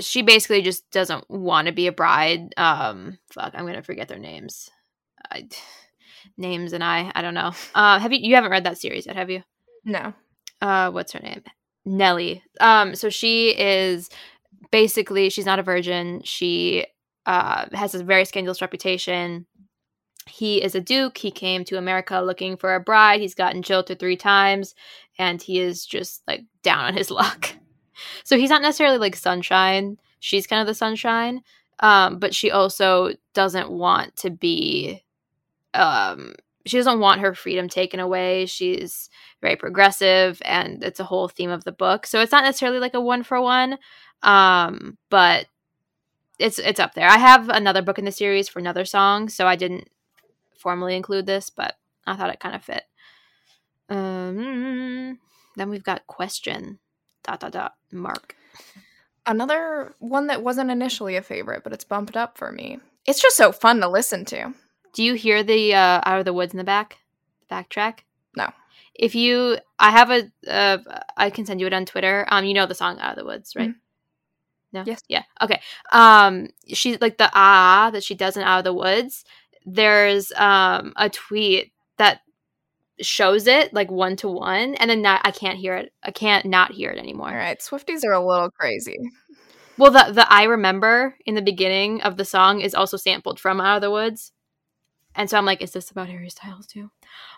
she 0.00 0.22
basically 0.22 0.62
just 0.62 0.88
doesn't 0.90 1.28
want 1.28 1.66
to 1.66 1.72
be 1.72 1.86
a 1.86 1.92
bride. 1.92 2.54
Um 2.56 3.18
fuck 3.30 3.52
i'm 3.54 3.66
gonna 3.66 3.82
forget 3.82 4.08
their 4.08 4.18
names. 4.18 4.70
I, 5.30 5.48
names 6.38 6.72
and 6.72 6.82
i 6.82 7.12
i 7.14 7.22
don't 7.22 7.34
know. 7.34 7.52
Uh 7.74 7.98
have 7.98 8.12
you 8.12 8.18
you 8.20 8.34
haven't 8.34 8.50
read 8.50 8.64
that 8.64 8.78
series 8.78 9.06
yet 9.06 9.16
have 9.16 9.30
you? 9.30 9.42
No. 9.84 10.14
uh 10.60 10.90
what's 10.90 11.12
her 11.12 11.20
name? 11.20 11.42
Nellie 11.84 12.42
um 12.60 12.94
so 12.94 13.10
she 13.10 13.50
is 13.50 14.08
basically 14.70 15.30
she's 15.30 15.46
not 15.46 15.58
a 15.58 15.62
virgin. 15.62 16.22
She 16.24 16.86
uh 17.26 17.66
has 17.72 17.94
a 17.94 18.04
very 18.04 18.24
scandalous 18.24 18.60
reputation. 18.62 19.46
He 20.26 20.62
is 20.62 20.74
a 20.74 20.80
duke. 20.80 21.18
He 21.18 21.30
came 21.30 21.64
to 21.64 21.78
america 21.78 22.20
looking 22.20 22.56
for 22.56 22.74
a 22.74 22.80
bride. 22.80 23.20
He's 23.20 23.34
gotten 23.34 23.62
jilted 23.62 23.98
three 23.98 24.16
times 24.16 24.74
and 25.18 25.40
he 25.40 25.60
is 25.60 25.84
just 25.86 26.22
like 26.26 26.44
down 26.62 26.84
on 26.84 26.94
his 26.94 27.10
luck. 27.20 27.50
So 28.24 28.36
he's 28.36 28.50
not 28.50 28.62
necessarily 28.62 28.98
like 28.98 29.16
sunshine. 29.16 29.98
She's 30.20 30.46
kind 30.46 30.60
of 30.60 30.66
the 30.66 30.74
sunshine 30.74 31.42
um 31.80 32.18
but 32.18 32.34
she 32.34 32.50
also 32.50 33.10
doesn't 33.34 33.70
want 33.70 34.14
to 34.16 34.30
be 34.30 35.02
um 35.74 36.34
she 36.66 36.76
doesn't 36.78 37.00
want 37.00 37.20
her 37.20 37.34
freedom 37.34 37.68
taken 37.68 38.00
away. 38.00 38.46
She's 38.46 39.10
very 39.42 39.56
progressive 39.56 40.40
and 40.44 40.82
it's 40.82 41.00
a 41.00 41.04
whole 41.04 41.28
theme 41.28 41.50
of 41.50 41.64
the 41.64 41.72
book. 41.72 42.06
So 42.06 42.20
it's 42.20 42.32
not 42.32 42.44
necessarily 42.44 42.78
like 42.78 42.94
a 42.94 43.00
one 43.00 43.22
for 43.22 43.40
one 43.40 43.78
um 44.24 44.98
but 45.10 45.46
it's 46.38 46.58
it's 46.58 46.80
up 46.80 46.94
there. 46.94 47.08
I 47.08 47.18
have 47.18 47.48
another 47.48 47.82
book 47.82 47.98
in 47.98 48.04
the 48.04 48.10
series 48.12 48.48
for 48.48 48.58
another 48.58 48.84
song 48.84 49.28
so 49.28 49.46
i 49.46 49.54
didn't 49.56 49.88
formally 50.58 50.96
include 50.96 51.26
this 51.26 51.50
but 51.50 51.76
i 52.06 52.16
thought 52.16 52.30
it 52.30 52.40
kind 52.40 52.54
of 52.56 52.64
fit. 52.64 52.84
Um 53.88 55.18
then 55.56 55.70
we've 55.70 55.84
got 55.84 56.06
question 56.06 56.78
dot 57.22 57.40
dot 57.40 57.52
dot 57.52 57.74
mark. 57.92 58.34
Another 59.26 59.94
one 60.00 60.26
that 60.26 60.42
wasn't 60.42 60.70
initially 60.70 61.16
a 61.16 61.22
favorite, 61.22 61.62
but 61.64 61.72
it's 61.72 61.84
bumped 61.84 62.16
up 62.16 62.36
for 62.36 62.52
me. 62.52 62.78
It's 63.06 63.22
just 63.22 63.36
so 63.36 63.52
fun 63.52 63.80
to 63.80 63.88
listen 63.88 64.24
to. 64.26 64.52
do 64.92 65.02
you 65.02 65.14
hear 65.14 65.42
the 65.42 65.74
uh 65.74 66.00
out 66.04 66.18
of 66.18 66.24
the 66.24 66.32
woods 66.32 66.52
in 66.52 66.58
the 66.58 66.64
back 66.64 66.98
the 67.48 67.54
backtrack? 67.54 68.00
No. 68.36 68.50
if 68.94 69.14
you 69.14 69.58
i 69.78 69.90
have 69.90 70.10
a 70.10 70.30
uh, 70.48 70.78
i 71.16 71.30
can 71.30 71.46
send 71.46 71.60
you 71.60 71.66
it 71.66 71.72
on 71.72 71.84
twitter. 71.86 72.26
Um 72.28 72.44
you 72.44 72.54
know 72.54 72.66
the 72.66 72.74
song 72.74 72.98
out 72.98 73.12
of 73.12 73.18
the 73.18 73.24
woods 73.24 73.54
right 73.56 73.74
no 74.74 74.82
Yes. 74.86 75.00
yeah 75.08 75.22
okay 75.40 75.60
um 75.92 76.48
she's 76.68 77.00
like 77.00 77.16
the 77.16 77.30
ah 77.34 77.90
that 77.92 78.04
she 78.04 78.14
does 78.14 78.36
in 78.36 78.42
out 78.42 78.58
of 78.58 78.64
the 78.64 78.74
woods 78.74 79.24
there's 79.64 80.30
um 80.32 80.92
a 80.96 81.08
tweet 81.08 81.72
that 81.96 82.20
shows 83.00 83.46
it 83.46 83.72
like 83.72 83.90
one 83.90 84.16
to 84.16 84.28
one 84.28 84.74
and 84.74 84.90
then 84.90 85.02
that 85.02 85.22
i 85.24 85.30
can't 85.30 85.58
hear 85.58 85.74
it 85.76 85.92
i 86.02 86.10
can't 86.10 86.44
not 86.46 86.72
hear 86.72 86.90
it 86.90 86.98
anymore 86.98 87.28
All 87.30 87.34
right, 87.34 87.58
Swifties 87.58 88.04
are 88.04 88.12
a 88.12 88.24
little 88.24 88.50
crazy. 88.50 88.98
well 89.78 89.90
the 89.90 90.12
the 90.12 90.32
i 90.32 90.44
remember 90.44 91.16
in 91.26 91.34
the 91.34 91.42
beginning 91.42 92.02
of 92.02 92.16
the 92.16 92.24
song 92.24 92.60
is 92.60 92.74
also 92.74 92.96
sampled 92.96 93.40
from 93.40 93.60
out 93.60 93.76
of 93.76 93.82
the 93.82 93.90
woods 93.90 94.32
and 95.16 95.28
so 95.30 95.38
i'm 95.38 95.44
like 95.46 95.62
is 95.62 95.72
this 95.72 95.90
about 95.90 96.08
harry 96.08 96.28
styles 96.30 96.66
too 96.66 96.90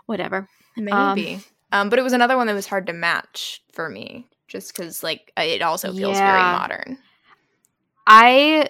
whatever 0.07 0.49
Maybe. 0.77 1.41
Um, 1.73 1.89
but 1.89 1.99
it 1.99 2.03
was 2.03 2.13
another 2.13 2.37
one 2.37 2.47
that 2.49 2.55
was 2.55 2.67
hard 2.67 2.87
to 2.87 2.93
match 2.93 3.63
for 3.73 3.89
me, 3.89 4.29
just 4.47 4.75
because 4.77 5.03
like 5.03 5.33
it 5.39 5.63
also 5.63 5.89
feels 5.93 6.19
very 6.19 6.43
modern. 6.53 6.99
I 8.07 8.69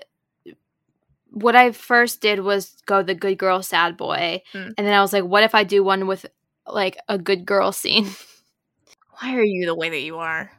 what 1.31 1.57
I 1.57 1.73
first 1.73 2.21
did 2.21 2.41
was 2.41 2.77
go 2.87 3.03
the 3.03 3.15
good 3.15 3.39
girl, 3.39 3.63
sad 3.63 3.97
boy, 3.97 4.43
Mm. 4.55 4.75
and 4.77 4.87
then 4.87 4.95
I 4.95 5.01
was 5.01 5.13
like, 5.13 5.25
what 5.25 5.45
if 5.45 5.55
I 5.55 5.65
do 5.65 5.83
one 5.85 6.07
with 6.07 6.27
like 6.67 6.97
a 7.09 7.19
good 7.19 7.45
girl 7.45 7.73
scene? 7.73 8.09
Why 9.21 9.35
are 9.37 9.45
you 9.45 9.67
the 9.67 9.75
way 9.75 9.91
that 9.91 10.01
you 10.01 10.19
are? 10.19 10.51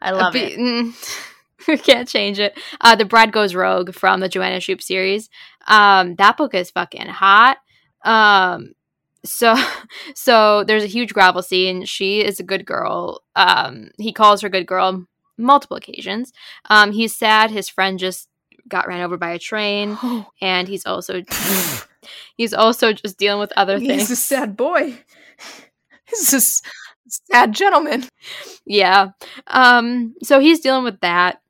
I 0.00 0.10
love 0.12 0.32
Be- 0.32 0.40
it. 0.40 0.58
mm, 0.58 1.66
we 1.68 1.78
can't 1.78 2.08
change 2.08 2.38
it. 2.38 2.58
Uh, 2.80 2.94
the 2.96 3.04
Bride 3.04 3.32
Goes 3.32 3.54
Rogue 3.54 3.94
from 3.94 4.20
the 4.20 4.28
Joanna 4.28 4.60
Shupe 4.60 4.82
series. 4.82 5.28
Um, 5.66 6.14
that 6.16 6.36
book 6.36 6.54
is 6.54 6.70
fucking 6.70 7.06
hot. 7.06 7.58
Um, 8.04 8.72
so, 9.24 9.56
so 10.14 10.64
there's 10.64 10.84
a 10.84 10.88
huge 10.88 11.12
gravel 11.14 11.42
scene. 11.42 11.84
She 11.84 12.20
is 12.20 12.40
a 12.40 12.44
good 12.44 12.66
girl. 12.66 13.22
Um, 13.36 13.90
he 13.98 14.12
calls 14.12 14.42
her 14.42 14.48
good 14.48 14.66
girl 14.66 15.06
multiple 15.36 15.76
occasions. 15.76 16.32
Um, 16.70 16.92
he's 16.92 17.14
sad. 17.14 17.50
His 17.50 17.68
friend 17.68 17.98
just 17.98 18.28
got 18.68 18.86
ran 18.86 19.02
over 19.02 19.16
by 19.16 19.30
a 19.30 19.38
train, 19.38 19.98
and 20.40 20.68
he's 20.68 20.86
also 20.86 21.22
he's 22.36 22.54
also 22.54 22.92
just 22.92 23.18
dealing 23.18 23.40
with 23.40 23.52
other 23.56 23.78
things. 23.78 24.08
He's 24.08 24.10
a 24.10 24.16
sad 24.16 24.56
boy. 24.56 24.98
He's 26.06 26.34
a 26.34 26.62
sad 27.08 27.52
gentleman. 27.52 28.04
Yeah. 28.66 29.08
Um, 29.46 30.14
so 30.22 30.38
he's 30.38 30.60
dealing 30.60 30.84
with 30.84 31.00
that. 31.00 31.40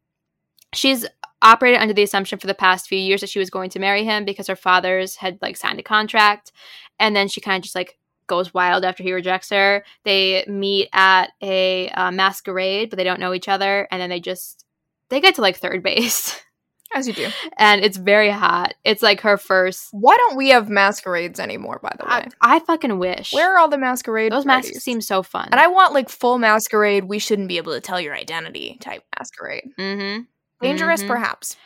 She's 0.75 1.05
operated 1.43 1.81
under 1.81 1.93
the 1.93 2.03
assumption 2.03 2.39
for 2.39 2.47
the 2.47 2.55
past 2.55 2.89
few 2.89 2.99
years 2.99 3.21
that 3.21 3.31
she 3.31 3.39
was 3.39 3.51
going 3.51 3.71
to 3.71 3.79
marry 3.79 4.05
him 4.05 4.25
because 4.25 4.47
her 4.47 4.57
fathers 4.57 5.17
had 5.17 5.39
like 5.43 5.57
signed 5.57 5.81
a 5.81 5.83
contract. 5.83 6.53
And 6.99 7.15
then 7.15 7.29
she 7.29 7.41
kind 7.41 7.57
of 7.57 7.65
just 7.65 7.75
like 7.75 7.99
goes 8.27 8.53
wild 8.55 8.85
after 8.85 9.03
he 9.03 9.13
rejects 9.13 9.51
her. 9.51 9.85
They 10.05 10.45
meet 10.49 10.89
at 10.93 11.31
a 11.43 11.89
uh, 11.91 12.11
masquerade, 12.11 12.91
but 12.91 12.97
they 12.97 13.05
don't 13.05 13.21
know 13.21 13.35
each 13.35 13.49
other. 13.49 13.87
And 13.91 14.01
then 14.01 14.11
they 14.11 14.21
just, 14.21 14.65
they 15.09 15.21
get 15.21 15.35
to 15.37 15.41
like 15.43 15.57
third 15.57 15.83
base. 15.83 16.41
As 16.97 17.09
you 17.09 17.13
do. 17.15 17.29
and 17.57 17.85
it's 17.85 17.97
very 17.97 18.31
hot. 18.31 18.75
It's 18.85 19.03
like 19.03 19.23
her 19.23 19.37
first. 19.37 19.89
Why 19.91 20.17
don't 20.17 20.37
we 20.37 20.51
have 20.51 20.69
masquerades 20.69 21.41
anymore, 21.41 21.81
by 21.83 21.93
the 21.99 22.05
way? 22.05 22.29
I, 22.41 22.57
I 22.57 22.59
fucking 22.61 23.01
wish. 23.01 23.33
Where 23.33 23.53
are 23.53 23.59
all 23.59 23.69
the 23.69 23.79
masquerade 23.79 24.31
those 24.31 24.45
parties? 24.45 24.71
masks 24.71 24.85
seem 24.85 25.01
so 25.01 25.25
fun. 25.25 25.49
And 25.51 25.61
I 25.61 25.67
want 25.67 25.93
like 25.93 26.09
full 26.09 26.39
masquerade, 26.39 27.05
we 27.07 27.19
shouldn't 27.19 27.49
be 27.49 27.57
able 27.57 27.73
to 27.73 27.81
tell 27.81 28.01
your 28.01 28.15
identity 28.15 28.79
type 28.81 29.03
masquerade. 29.19 29.71
mm-hmm. 29.77 30.23
Dangerous, 30.61 31.03
Mhm. 31.03 31.09
perhaps. 31.09 31.57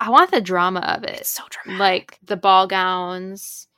I 0.00 0.10
want 0.10 0.32
the 0.32 0.40
drama 0.40 0.80
of 0.80 1.04
it. 1.04 1.10
It's 1.20 1.30
so 1.30 1.44
dramatic. 1.48 1.78
like 1.80 2.18
the 2.24 2.36
ball 2.36 2.66
gowns. 2.66 3.68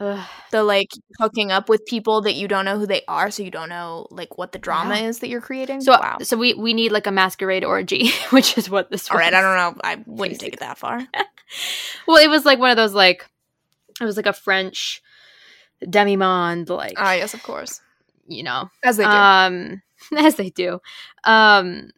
Ugh. 0.00 0.26
the 0.50 0.62
like 0.64 0.88
hooking 1.20 1.52
up 1.52 1.68
with 1.68 1.86
people 1.86 2.20
that 2.22 2.34
you 2.34 2.48
don't 2.48 2.64
know 2.64 2.78
who 2.78 2.86
they 2.86 3.02
are, 3.06 3.30
so 3.30 3.42
you 3.44 3.50
don't 3.50 3.68
know 3.68 4.06
like 4.10 4.36
what 4.38 4.52
the 4.52 4.58
drama 4.58 4.96
Yeah. 4.96 5.06
is 5.08 5.20
that 5.20 5.28
you're 5.28 5.40
creating. 5.40 5.80
So 5.82 5.92
wow. 5.92 6.18
so 6.22 6.36
we 6.36 6.54
we 6.54 6.74
need 6.74 6.90
like 6.92 7.06
a 7.06 7.12
masquerade 7.12 7.64
orgy, 7.64 8.10
which 8.30 8.58
is 8.58 8.68
what 8.68 8.90
this. 8.90 9.08
All 9.10 9.16
right, 9.18 9.32
was. 9.32 9.38
I 9.38 9.40
don't 9.40 9.56
know. 9.76 9.80
I 9.84 10.02
wouldn't 10.06 10.40
take 10.40 10.54
it 10.54 10.60
that 10.60 10.78
far. 10.78 11.00
Well, 12.08 12.16
it 12.16 12.28
was 12.30 12.44
like 12.44 12.58
one 12.58 12.70
of 12.70 12.76
those 12.76 12.94
like 12.94 13.28
it 14.00 14.04
was 14.04 14.16
like 14.16 14.26
a 14.26 14.32
French 14.32 15.02
demi 15.88 16.16
monde, 16.16 16.68
like 16.70 16.94
Ah, 16.96 17.12
yes, 17.12 17.34
of 17.34 17.42
course, 17.42 17.80
you 18.26 18.42
know, 18.42 18.70
as 18.82 18.96
they 18.96 19.04
do. 19.04 19.10
um, 19.10 19.82
as 20.16 20.34
they 20.36 20.50
do. 20.50 20.80
Um, 21.24 21.90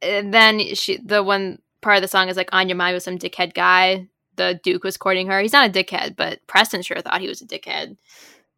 then 0.00 0.74
she 0.74 0.98
the 0.98 1.22
one 1.22 1.58
part 1.80 1.96
of 1.96 2.02
the 2.02 2.08
song 2.08 2.28
is 2.28 2.36
like 2.36 2.50
on 2.52 2.68
your 2.68 2.76
mind 2.76 2.94
with 2.94 3.02
some 3.02 3.18
dickhead 3.18 3.54
guy. 3.54 4.08
The 4.40 4.58
Duke 4.62 4.84
was 4.84 4.96
courting 4.96 5.26
her. 5.26 5.38
He's 5.40 5.52
not 5.52 5.68
a 5.68 5.72
dickhead, 5.72 6.16
but 6.16 6.40
Preston 6.46 6.80
sure 6.80 6.98
thought 7.02 7.20
he 7.20 7.28
was 7.28 7.42
a 7.42 7.46
dickhead. 7.46 7.98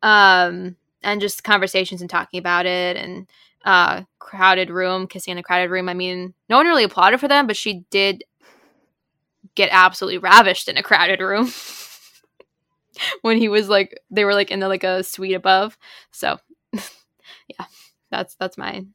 Um, 0.00 0.76
and 1.02 1.20
just 1.20 1.42
conversations 1.42 2.00
and 2.00 2.08
talking 2.08 2.38
about 2.38 2.66
it 2.66 2.96
and 2.96 3.26
uh 3.64 4.02
crowded 4.20 4.70
room, 4.70 5.08
kissing 5.08 5.32
in 5.32 5.38
a 5.38 5.42
crowded 5.42 5.70
room. 5.70 5.88
I 5.88 5.94
mean, 5.94 6.34
no 6.48 6.56
one 6.56 6.66
really 6.66 6.84
applauded 6.84 7.18
for 7.18 7.26
them, 7.26 7.48
but 7.48 7.56
she 7.56 7.84
did 7.90 8.22
get 9.56 9.70
absolutely 9.72 10.18
ravished 10.18 10.68
in 10.68 10.76
a 10.76 10.84
crowded 10.84 11.18
room. 11.20 11.50
when 13.22 13.38
he 13.38 13.48
was 13.48 13.68
like 13.68 13.98
they 14.08 14.24
were 14.24 14.34
like 14.34 14.52
in 14.52 14.60
the 14.60 14.68
like 14.68 14.84
a 14.84 15.02
suite 15.02 15.34
above. 15.34 15.76
So 16.12 16.38
yeah, 16.72 17.66
that's 18.08 18.36
that's 18.36 18.56
mine. 18.56 18.94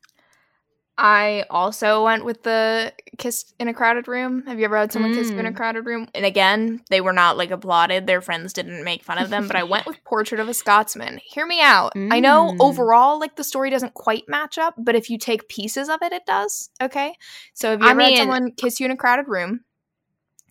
I 0.99 1.45
also 1.51 2.03
went 2.05 2.25
with 2.25 2.41
the 2.41 2.91
kiss 3.19 3.53
in 3.59 3.67
a 3.67 3.73
crowded 3.73 4.07
room. 4.07 4.43
Have 4.47 4.57
you 4.57 4.65
ever 4.65 4.77
had 4.77 4.91
someone 4.91 5.13
kiss 5.13 5.29
you 5.29 5.37
in 5.37 5.45
a 5.45 5.51
Mm. 5.51 5.55
crowded 5.55 5.85
room? 5.85 6.07
And 6.15 6.25
again, 6.25 6.81
they 6.89 7.01
were 7.01 7.13
not 7.13 7.37
like 7.37 7.51
applauded. 7.51 8.07
Their 8.07 8.19
friends 8.21 8.51
didn't 8.51 8.83
make 8.83 9.03
fun 9.03 9.19
of 9.19 9.29
them, 9.29 9.45
but 9.47 9.55
I 9.55 9.61
went 9.63 9.85
with 9.85 10.03
Portrait 10.03 10.39
of 10.39 10.49
a 10.49 10.55
Scotsman. 10.55 11.19
Hear 11.23 11.45
me 11.45 11.61
out. 11.61 11.93
I 11.95 12.19
know 12.19 12.51
Mm. 12.51 12.57
overall, 12.59 13.19
like 13.19 13.35
the 13.35 13.43
story 13.43 13.69
doesn't 13.69 13.93
quite 13.93 14.27
match 14.27 14.57
up, 14.57 14.73
but 14.77 14.95
if 14.95 15.09
you 15.11 15.19
take 15.19 15.47
pieces 15.49 15.87
of 15.87 16.01
it, 16.01 16.13
it 16.13 16.25
does. 16.25 16.71
Okay. 16.81 17.15
So 17.53 17.73
if 17.73 17.81
you 17.81 17.87
I 17.87 17.91
ever 17.91 18.01
had 18.01 18.17
someone 18.17 18.51
kiss 18.53 18.79
you 18.79 18.85
in 18.85 18.91
a 18.91 18.97
crowded 18.97 19.27
room, 19.27 19.61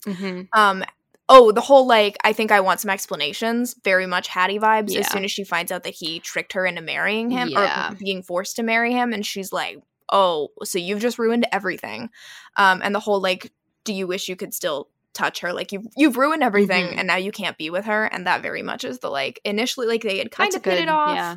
Mm-hmm. 0.06 0.42
um, 0.52 0.84
oh, 1.28 1.50
the 1.50 1.60
whole 1.60 1.86
like, 1.88 2.16
I 2.22 2.32
think 2.32 2.52
I 2.52 2.60
want 2.60 2.78
some 2.78 2.90
explanations, 2.90 3.74
very 3.82 4.06
much 4.06 4.28
Hattie 4.28 4.60
vibes. 4.60 4.92
Yeah. 4.92 5.00
As 5.00 5.10
soon 5.10 5.24
as 5.24 5.32
she 5.32 5.42
finds 5.42 5.72
out 5.72 5.82
that 5.82 5.94
he 5.94 6.20
tricked 6.20 6.52
her 6.52 6.64
into 6.64 6.82
marrying 6.82 7.30
him 7.30 7.48
Yeah. 7.48 7.90
or 7.90 7.96
being 7.96 8.22
forced 8.22 8.54
to 8.56 8.62
marry 8.62 8.92
him, 8.92 9.12
and 9.12 9.26
she's 9.26 9.52
like, 9.52 9.78
oh, 10.10 10.48
so 10.64 10.78
you've 10.78 11.00
just 11.00 11.18
ruined 11.18 11.46
everything. 11.52 12.10
Um, 12.56 12.80
and 12.84 12.94
the 12.94 13.00
whole 13.00 13.20
like, 13.20 13.52
do 13.84 13.92
you 13.92 14.06
wish 14.06 14.28
you 14.28 14.36
could 14.36 14.52
still 14.54 14.88
touch 15.12 15.40
her? 15.40 15.52
Like 15.52 15.72
you've 15.72 15.86
you've 15.96 16.16
ruined 16.16 16.42
everything, 16.42 16.86
Mhm. 16.86 16.94
and 16.98 17.06
now 17.06 17.16
you 17.16 17.32
can't 17.32 17.56
be 17.58 17.70
with 17.70 17.84
her. 17.86 18.04
And 18.04 18.26
that 18.26 18.42
very 18.42 18.62
much 18.62 18.84
is 18.84 18.98
the 19.00 19.10
like 19.10 19.40
initially 19.44 19.86
like 19.86 20.02
they 20.02 20.18
had 20.18 20.30
kind 20.30 20.48
That's 20.48 20.56
of 20.56 20.62
good, 20.62 20.78
it 20.78 20.88
off. 20.88 21.14
yeah. 21.16 21.36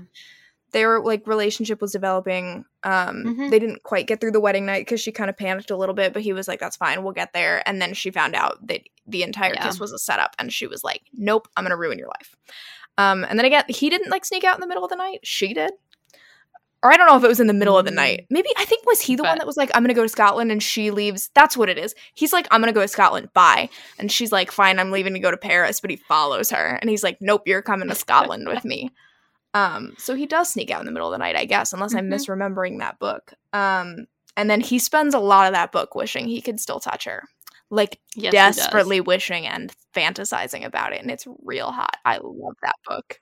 Their 0.71 0.99
like 0.99 1.25
relationship 1.25 1.81
was 1.81 1.91
developing. 1.91 2.63
Um, 2.83 3.23
Mhm. 3.25 3.49
they 3.49 3.57
didn't 3.57 3.81
quite 3.83 4.05
get 4.05 4.21
through 4.21 4.33
the 4.33 4.39
wedding 4.39 4.67
night 4.67 4.85
because 4.85 5.01
she 5.01 5.11
kind 5.11 5.29
of 5.29 5.35
panicked 5.37 5.71
a 5.71 5.75
little 5.77 5.95
bit, 5.95 6.13
but 6.13 6.21
he 6.21 6.31
was 6.31 6.47
like, 6.47 6.59
"That's 6.59 6.75
fine, 6.77 7.01
we'll 7.03 7.13
get 7.13 7.33
there." 7.33 7.67
And 7.67 7.81
then 7.81 7.93
she 7.95 8.11
found 8.11 8.35
out 8.35 8.67
that 8.67 8.81
the 9.07 9.23
entire 9.23 9.53
Yeah. 9.55 9.63
kiss 9.65 9.79
was 9.79 9.91
a 9.91 9.97
setup, 9.97 10.35
and 10.37 10.53
she 10.53 10.67
was 10.67 10.83
like, 10.83 11.01
"Nope, 11.13 11.47
I'm 11.57 11.63
gonna 11.63 11.75
ruin 11.75 11.97
your 11.97 12.07
life." 12.09 12.35
Um, 12.99 13.23
and 13.27 13.39
then 13.39 13.45
again, 13.45 13.63
he 13.69 13.89
didn't 13.89 14.11
like 14.11 14.25
sneak 14.25 14.43
out 14.43 14.55
in 14.57 14.61
the 14.61 14.67
middle 14.67 14.83
of 14.83 14.89
the 14.91 14.95
night. 14.95 15.21
She 15.23 15.53
did. 15.55 15.71
Or 16.81 16.93
I 16.93 16.97
don't 16.97 17.07
know 17.07 17.17
if 17.17 17.23
it 17.23 17.27
was 17.27 17.41
in 17.41 17.47
the 17.47 17.53
middle 17.53 17.77
of 17.77 17.83
the 17.85 17.91
Mm. 17.91 17.95
night. 17.95 18.25
Maybe 18.29 18.47
I 18.57 18.63
think 18.63 18.85
was 18.85 19.01
he 19.01 19.15
the 19.15 19.23
one 19.23 19.37
that 19.37 19.45
was 19.47 19.57
like, 19.57 19.69
"I'm 19.75 19.83
gonna 19.83 19.93
go 19.93 20.03
to 20.03 20.09
Scotland," 20.09 20.49
and 20.51 20.63
she 20.63 20.91
leaves. 20.91 21.29
That's 21.35 21.57
what 21.57 21.67
it 21.69 21.77
is. 21.77 21.93
He's 22.13 22.31
like, 22.31 22.47
"I'm 22.51 22.61
gonna 22.61 22.71
go 22.71 22.81
to 22.81 22.87
Scotland." 22.87 23.33
Bye. 23.33 23.69
And 23.97 24.09
she's 24.09 24.31
like, 24.31 24.49
"Fine, 24.49 24.79
I'm 24.79 24.89
leaving 24.91 25.13
to 25.13 25.19
go 25.19 25.29
to 25.29 25.35
Paris." 25.37 25.81
But 25.81 25.89
he 25.89 25.97
follows 25.97 26.49
her, 26.51 26.77
and 26.81 26.89
he's 26.89 27.03
like, 27.03 27.17
"Nope, 27.19 27.43
you're 27.45 27.61
coming 27.61 27.89
to 27.89 27.95
Scotland 27.95 28.47
with 28.47 28.63
me." 28.65 28.91
Um, 29.55 29.95
so 29.97 30.13
he 30.13 30.27
does 30.27 30.49
sneak 30.53 30.69
out 30.69 30.79
in 30.81 30.85
the 30.85 30.91
middle 30.91 31.07
of 31.07 31.11
the 31.11 31.17
night, 31.17 31.35
I 31.35 31.45
guess, 31.45 31.73
unless 31.73 31.95
I'm 31.95 32.07
Mhm. 32.07 32.13
misremembering 32.13 32.77
that 32.79 32.99
book. 32.99 33.33
Um, 33.51 34.05
and 34.37 34.47
then 34.47 34.61
he 34.61 34.77
spends 34.77 35.15
a 35.15 35.19
lot 35.19 35.47
of 35.47 35.53
that 35.53 35.71
book 35.71 35.95
wishing 35.95 36.27
he 36.27 36.39
could 36.39 36.59
still 36.59 36.79
touch 36.79 37.05
her, 37.05 37.23
like 37.71 37.99
Yes, 38.13 38.57
desperately 38.57 39.01
wishing 39.01 39.47
and 39.47 39.73
fantasizing 39.95 40.63
about 40.65 40.93
it, 40.93 41.01
and 41.01 41.09
it's 41.09 41.25
real 41.43 41.71
hot. 41.71 41.97
I 42.05 42.19
love 42.21 42.57
that 42.61 42.75
book. 42.85 43.19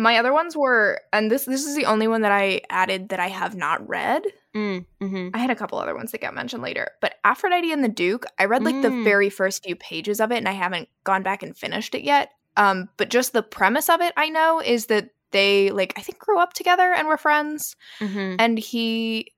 My 0.00 0.16
other 0.18 0.32
ones 0.32 0.56
were, 0.56 1.00
and 1.12 1.30
this 1.30 1.44
this 1.44 1.64
is 1.66 1.74
the 1.74 1.86
only 1.86 2.06
one 2.06 2.22
that 2.22 2.30
I 2.32 2.60
added 2.70 3.08
that 3.08 3.18
I 3.20 3.28
have 3.28 3.56
not 3.56 3.86
read. 3.88 4.22
Mm, 4.54 4.86
mhm. 5.00 5.30
I 5.34 5.38
had 5.38 5.50
a 5.50 5.56
couple 5.56 5.78
other 5.78 5.94
ones 5.96 6.12
that 6.12 6.20
got 6.20 6.34
mentioned 6.34 6.62
later, 6.62 6.90
but 7.00 7.16
Aphrodite 7.24 7.72
and 7.72 7.82
the 7.82 7.88
Duke, 7.88 8.24
I 8.38 8.44
read 8.44 8.62
like 8.64 8.80
the 8.80 8.88
Mm. 8.90 9.04
very 9.04 9.28
first 9.28 9.64
few 9.64 9.74
pages 9.76 10.20
of 10.20 10.30
it, 10.30 10.36
and 10.38 10.48
I 10.48 10.52
haven't 10.52 10.88
gone 11.04 11.22
back 11.24 11.42
and 11.42 11.56
finished 11.56 11.94
it 11.94 12.02
yet. 12.02 12.30
Um, 12.56 12.88
but 12.96 13.08
just 13.10 13.32
the 13.32 13.42
premise 13.42 13.88
of 13.88 14.00
it, 14.00 14.12
I 14.16 14.28
know, 14.28 14.60
is 14.60 14.86
that 14.86 15.10
they 15.32 15.70
like 15.70 15.92
I 15.96 16.00
think 16.02 16.18
grew 16.18 16.38
up 16.38 16.52
together 16.54 16.92
and 16.94 17.08
were 17.08 17.16
friends, 17.18 17.74
Mhm. 18.00 18.36
and 18.38 18.58
he 18.58 19.32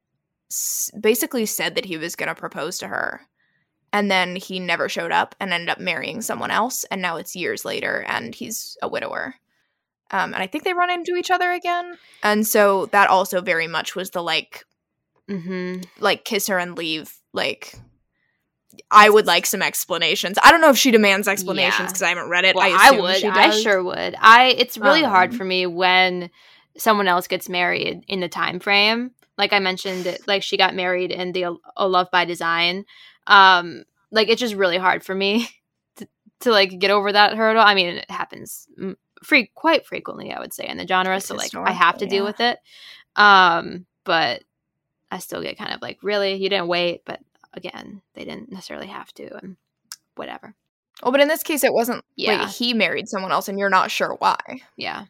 s- 0.50 0.90
basically 1.00 1.46
said 1.46 1.74
that 1.74 1.84
he 1.86 1.96
was 1.96 2.16
going 2.16 2.28
to 2.28 2.34
propose 2.34 2.78
to 2.78 2.88
her, 2.88 3.26
and 3.94 4.10
then 4.10 4.36
he 4.36 4.60
never 4.60 4.88
showed 4.90 5.10
up 5.12 5.34
and 5.40 5.52
ended 5.52 5.70
up 5.70 5.80
marrying 5.80 6.20
someone 6.22 6.50
else, 6.50 6.84
and 6.90 7.00
now 7.00 7.16
it's 7.16 7.34
years 7.34 7.64
later, 7.64 8.04
and 8.06 8.34
he's 8.34 8.76
a 8.82 8.88
widower. 8.88 9.36
Um, 10.12 10.34
and 10.34 10.42
I 10.42 10.46
think 10.46 10.64
they 10.64 10.72
run 10.74 10.90
into 10.90 11.14
each 11.16 11.30
other 11.30 11.52
again, 11.52 11.96
and 12.22 12.46
so 12.46 12.86
that 12.86 13.08
also 13.10 13.40
very 13.40 13.66
much 13.68 13.94
was 13.94 14.10
the 14.10 14.22
like 14.22 14.64
Mhm. 15.28 15.84
like 16.00 16.24
kiss 16.24 16.48
her 16.48 16.58
and 16.58 16.76
leave 16.76 17.14
like 17.32 17.74
i 18.90 19.08
would 19.08 19.26
like 19.26 19.46
some 19.46 19.62
explanations 19.62 20.36
i 20.42 20.50
don't 20.50 20.60
know 20.60 20.70
if 20.70 20.76
she 20.78 20.90
demands 20.90 21.28
explanations 21.28 21.78
Yeah. 21.78 21.86
because 21.86 22.02
i 22.02 22.08
haven't 22.08 22.28
read 22.28 22.44
it 22.44 22.56
Well, 22.56 22.66
i, 22.68 22.88
I, 22.88 23.00
would. 23.00 23.16
she 23.16 23.28
I 23.28 23.50
sure 23.50 23.80
would. 23.82 24.16
I. 24.18 24.54
It's 24.58 24.76
really 24.76 25.04
hard 25.04 25.30
Um, 25.30 25.38
for 25.38 25.44
me 25.44 25.66
when 25.66 26.30
someone 26.76 27.06
else 27.06 27.28
gets 27.28 27.48
married 27.48 28.04
in 28.08 28.18
the 28.20 28.28
time 28.28 28.58
frame. 28.58 29.12
Like 29.38 29.52
I 29.52 29.58
mentioned, 29.60 30.06
it, 30.06 30.26
like 30.26 30.42
she 30.42 30.56
got 30.56 30.74
married 30.74 31.10
in 31.12 31.32
the 31.32 31.56
A 31.76 31.86
Love 31.88 32.08
by 32.10 32.24
Design. 32.24 32.84
Um, 33.26 33.84
like 34.10 34.28
it's 34.28 34.40
just 34.40 34.54
really 34.54 34.78
hard 34.78 35.04
for 35.04 35.14
me 35.14 35.48
to, 35.96 36.08
to 36.40 36.50
like 36.50 36.78
get 36.78 36.90
over 36.90 37.12
that 37.12 37.36
hurdle. 37.36 37.62
I 37.62 37.74
mean, 37.74 37.96
it 37.96 38.10
happens 38.10 38.66
free 39.22 39.50
quite 39.54 39.86
frequently, 39.86 40.32
I 40.32 40.40
would 40.40 40.52
say, 40.52 40.66
in 40.66 40.76
the 40.78 40.86
genre. 40.86 41.16
It's 41.16 41.26
so 41.26 41.34
like 41.34 41.54
I 41.54 41.70
have 41.72 41.98
to 41.98 42.04
historical, 42.04 42.08
deal 42.08 42.24
with 42.24 42.40
it. 42.40 42.58
Um, 43.16 43.86
but 44.04 44.42
I 45.10 45.18
still 45.18 45.42
get 45.42 45.58
kind 45.58 45.72
of 45.74 45.82
like, 45.82 45.98
really, 46.02 46.34
you 46.34 46.48
didn't 46.48 46.68
wait, 46.68 47.02
but 47.04 47.20
again, 47.52 48.02
they 48.14 48.24
didn't 48.24 48.50
necessarily 48.52 48.86
have 48.86 49.12
to, 49.14 49.36
and 49.42 49.56
whatever. 50.14 50.54
oh 51.02 51.10
but 51.10 51.20
in 51.20 51.28
this 51.28 51.42
case 51.42 51.64
it 51.64 51.72
wasn't 51.72 52.04
Yeah. 52.16 52.40
wait 52.42 52.48
he 52.50 52.74
married 52.74 53.08
someone 53.08 53.32
else 53.32 53.48
and 53.48 53.58
you're 53.58 53.70
not 53.70 53.90
sure 53.90 54.14
why 54.18 54.36
Yeah, 54.76 55.06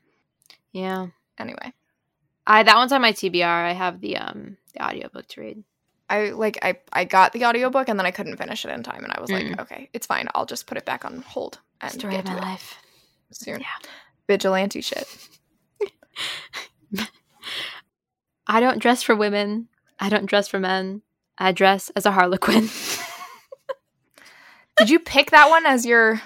yeah. 0.72 1.08
anyway 1.38 1.72
I 2.46 2.62
that 2.62 2.76
one's 2.76 2.92
on 2.92 3.02
my 3.02 3.12
TBR. 3.12 3.44
I 3.44 3.72
have 3.72 4.00
the 4.00 4.16
um 4.16 4.56
the 4.74 4.84
audiobook 4.84 5.26
to 5.28 5.40
read. 5.40 5.64
I 6.08 6.30
like 6.30 6.58
I 6.62 6.78
I 6.92 7.04
got 7.04 7.32
the 7.32 7.44
audiobook 7.44 7.88
and 7.88 7.98
then 7.98 8.06
I 8.06 8.11
couldn't 8.12 8.36
finish 8.38 8.64
it 8.64 8.70
in 8.70 8.82
time 8.82 9.04
and 9.04 9.12
I 9.12 9.20
was 9.20 9.30
like, 9.30 9.44
Mm. 9.46 9.61
okay, 9.61 9.88
it's 9.92 10.06
fine. 10.06 10.28
I'll 10.34 10.46
just 10.46 10.66
put 10.66 10.78
it 10.78 10.84
back 10.84 11.04
on 11.04 11.22
hold 11.22 11.58
and 11.80 11.92
Story 11.92 12.14
get 12.14 12.20
of 12.20 12.30
my 12.32 12.36
it 12.38 12.42
life. 12.42 12.76
Soon. 13.33 13.61
Yeah. 13.61 13.89
Vigilante 14.26 14.81
shit. 14.81 15.07
I 18.47 18.61
don't 18.61 18.78
dress 18.81 19.03
for 19.03 19.14
women. 19.14 19.68
I 19.99 20.09
don't 20.09 20.26
dress 20.26 20.49
for 20.49 20.59
men. 20.59 21.03
I 21.39 21.53
dress 21.53 21.91
as 21.97 22.07
a 22.07 22.12
harlequin. 22.12 22.68
Did 24.76 24.91
you 24.91 24.99
pick 24.99 25.31
that 25.31 25.51
one 25.51 25.66
as 25.66 25.85
your 25.85 26.20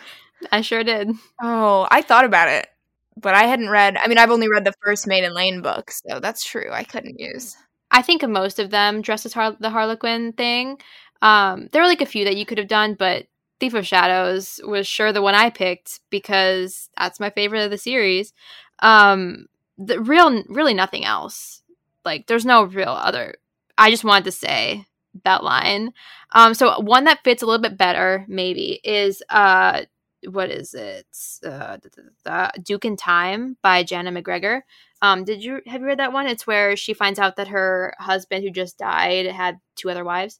I 0.52 0.60
sure 0.60 0.84
did. 0.84 1.10
Oh, 1.42 1.86
I 1.90 2.02
thought 2.02 2.24
about 2.24 2.48
it, 2.48 2.68
but 3.16 3.34
I 3.34 3.44
hadn't 3.44 3.70
read. 3.70 3.96
I 3.96 4.08
mean, 4.08 4.18
I've 4.18 4.30
only 4.30 4.48
read 4.48 4.64
the 4.64 4.74
first 4.82 5.06
Maiden 5.06 5.34
Lane 5.34 5.62
book, 5.62 5.90
so 5.90 6.20
that's 6.20 6.44
true. 6.44 6.70
I 6.72 6.84
couldn't 6.84 7.20
use. 7.20 7.56
I 7.90 8.02
think 8.02 8.26
most 8.26 8.58
of 8.58 8.70
them 8.70 9.02
dress 9.02 9.24
as 9.26 9.32
har- 9.32 9.56
the 9.58 9.70
Harlequin 9.70 10.32
thing. 10.32 10.78
Um, 11.22 11.68
there 11.72 11.82
were 11.82 11.88
like 11.88 12.00
a 12.00 12.06
few 12.06 12.24
that 12.24 12.36
you 12.36 12.44
could 12.44 12.58
have 12.58 12.68
done, 12.68 12.94
but 12.94 13.26
Thief 13.64 13.72
of 13.72 13.86
Shadows 13.86 14.60
was 14.62 14.86
sure 14.86 15.10
the 15.10 15.22
one 15.22 15.34
I 15.34 15.48
picked 15.48 16.00
because 16.10 16.90
that's 16.98 17.18
my 17.18 17.30
favorite 17.30 17.64
of 17.64 17.70
the 17.70 17.78
series. 17.78 18.34
Um, 18.80 19.46
the 19.78 20.00
real, 20.00 20.42
really 20.50 20.74
nothing 20.74 21.06
else. 21.06 21.62
Like, 22.04 22.26
there's 22.26 22.44
no 22.44 22.64
real 22.64 22.90
other. 22.90 23.36
I 23.78 23.90
just 23.90 24.04
wanted 24.04 24.24
to 24.24 24.32
say 24.32 24.84
that 25.24 25.42
line. 25.42 25.94
Um, 26.32 26.52
so 26.52 26.78
one 26.78 27.04
that 27.04 27.24
fits 27.24 27.42
a 27.42 27.46
little 27.46 27.62
bit 27.62 27.78
better, 27.78 28.26
maybe, 28.28 28.80
is 28.84 29.22
uh, 29.30 29.84
what 30.28 30.50
is 30.50 30.74
it? 30.74 31.06
Uh, 31.42 32.50
Duke 32.62 32.84
in 32.84 32.98
Time 32.98 33.56
by 33.62 33.82
Janna 33.82 34.12
MacGregor. 34.12 34.66
Um, 35.00 35.24
did 35.24 35.42
you 35.42 35.62
have 35.68 35.80
you 35.80 35.86
read 35.86 36.00
that 36.00 36.12
one? 36.12 36.26
It's 36.26 36.46
where 36.46 36.76
she 36.76 36.92
finds 36.92 37.18
out 37.18 37.36
that 37.36 37.48
her 37.48 37.94
husband, 37.98 38.44
who 38.44 38.50
just 38.50 38.76
died, 38.76 39.24
had 39.24 39.58
two 39.74 39.88
other 39.88 40.04
wives. 40.04 40.38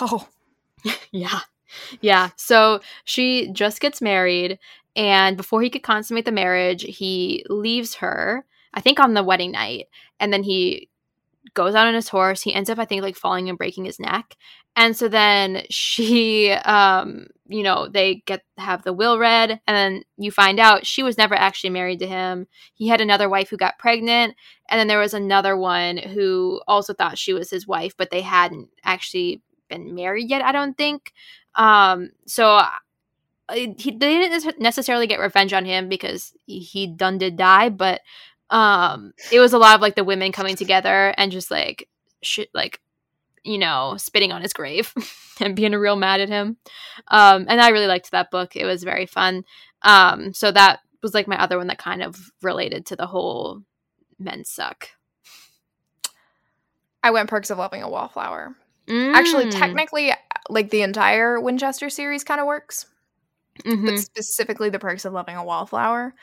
Oh, 0.00 0.26
Yeah, 1.12 1.40
yeah. 2.00 2.30
So 2.36 2.80
she 3.04 3.50
just 3.52 3.80
gets 3.80 4.00
married, 4.00 4.58
and 4.94 5.36
before 5.36 5.62
he 5.62 5.70
could 5.70 5.82
consummate 5.82 6.24
the 6.24 6.32
marriage, 6.32 6.82
he 6.82 7.44
leaves 7.48 7.96
her. 7.96 8.44
I 8.74 8.80
think 8.80 9.00
on 9.00 9.14
the 9.14 9.24
wedding 9.24 9.52
night, 9.52 9.86
and 10.20 10.32
then 10.32 10.42
he 10.42 10.88
goes 11.54 11.74
out 11.74 11.86
on 11.86 11.94
his 11.94 12.08
horse. 12.08 12.42
He 12.42 12.54
ends 12.54 12.70
up, 12.70 12.78
I 12.78 12.84
think, 12.84 13.02
like 13.02 13.16
falling 13.16 13.48
and 13.48 13.58
breaking 13.58 13.84
his 13.84 14.00
neck. 14.00 14.36
And 14.76 14.96
so 14.96 15.08
then 15.08 15.62
she, 15.70 16.50
um, 16.50 17.28
you 17.48 17.62
know, 17.62 17.88
they 17.88 18.22
get 18.26 18.42
have 18.58 18.82
the 18.82 18.92
will 18.92 19.18
read, 19.18 19.60
and 19.66 19.76
then 19.76 20.02
you 20.16 20.30
find 20.30 20.60
out 20.60 20.86
she 20.86 21.02
was 21.02 21.18
never 21.18 21.34
actually 21.34 21.70
married 21.70 22.00
to 22.00 22.06
him. 22.06 22.46
He 22.74 22.88
had 22.88 23.00
another 23.00 23.28
wife 23.28 23.50
who 23.50 23.56
got 23.56 23.78
pregnant, 23.78 24.34
and 24.68 24.78
then 24.78 24.86
there 24.86 24.98
was 24.98 25.14
another 25.14 25.56
one 25.56 25.96
who 25.96 26.60
also 26.68 26.92
thought 26.92 27.18
she 27.18 27.32
was 27.32 27.50
his 27.50 27.66
wife, 27.66 27.96
but 27.96 28.10
they 28.10 28.22
hadn't 28.22 28.68
actually 28.84 29.42
been 29.68 29.94
married 29.94 30.28
yet. 30.30 30.42
I 30.42 30.52
don't 30.52 30.76
think. 30.76 31.12
Um, 31.54 32.10
so 32.26 32.56
I- 32.56 32.78
he, 33.48 33.92
they 33.92 34.18
didn't 34.18 34.60
necessarily 34.60 35.06
get 35.06 35.20
revenge 35.20 35.52
on 35.52 35.64
him 35.64 35.88
because 35.88 36.32
he, 36.46 36.58
he 36.58 36.86
done 36.88 37.16
did 37.18 37.36
die, 37.36 37.68
but 37.68 38.00
um, 38.50 39.12
it 39.30 39.38
was 39.38 39.52
a 39.52 39.58
lot 39.58 39.76
of 39.76 39.80
like 39.80 39.94
the 39.94 40.02
women 40.04 40.32
coming 40.32 40.56
together 40.56 41.14
and 41.16 41.30
just 41.30 41.48
like 41.50 41.88
shit, 42.22 42.48
like 42.54 42.80
you 43.44 43.58
know, 43.58 43.94
spitting 43.96 44.32
on 44.32 44.42
his 44.42 44.52
grave 44.52 44.92
and 45.40 45.54
being 45.54 45.70
real 45.72 45.94
mad 45.94 46.20
at 46.20 46.28
him. 46.28 46.56
Um, 47.06 47.46
and 47.48 47.60
I 47.60 47.68
really 47.68 47.86
liked 47.86 48.10
that 48.10 48.32
book. 48.32 48.56
It 48.56 48.64
was 48.64 48.82
very 48.82 49.06
fun. 49.06 49.44
Um, 49.82 50.34
so 50.34 50.50
that 50.50 50.80
was 51.00 51.14
like 51.14 51.28
my 51.28 51.40
other 51.40 51.56
one 51.56 51.68
that 51.68 51.78
kind 51.78 52.02
of 52.02 52.32
related 52.42 52.86
to 52.86 52.96
the 52.96 53.06
whole 53.06 53.62
men 54.18 54.44
suck. 54.44 54.88
I 57.04 57.12
went 57.12 57.30
Perks 57.30 57.50
of 57.50 57.58
Loving 57.58 57.82
a 57.82 57.88
Wallflower. 57.88 58.56
Actually, 58.88 59.46
Mm. 59.46 59.50
technically, 59.58 60.12
like 60.48 60.70
the 60.70 60.82
entire 60.82 61.38
Wynchester 61.38 61.90
series 61.90 62.24
kind 62.24 62.40
of 62.40 62.46
works, 62.46 62.86
Mhm. 63.64 63.86
but 63.86 63.98
specifically 63.98 64.70
the 64.70 64.78
Perks 64.80 65.04
of 65.04 65.12
Loving 65.14 65.36
a 65.36 65.44
Wallflower. 65.44 66.14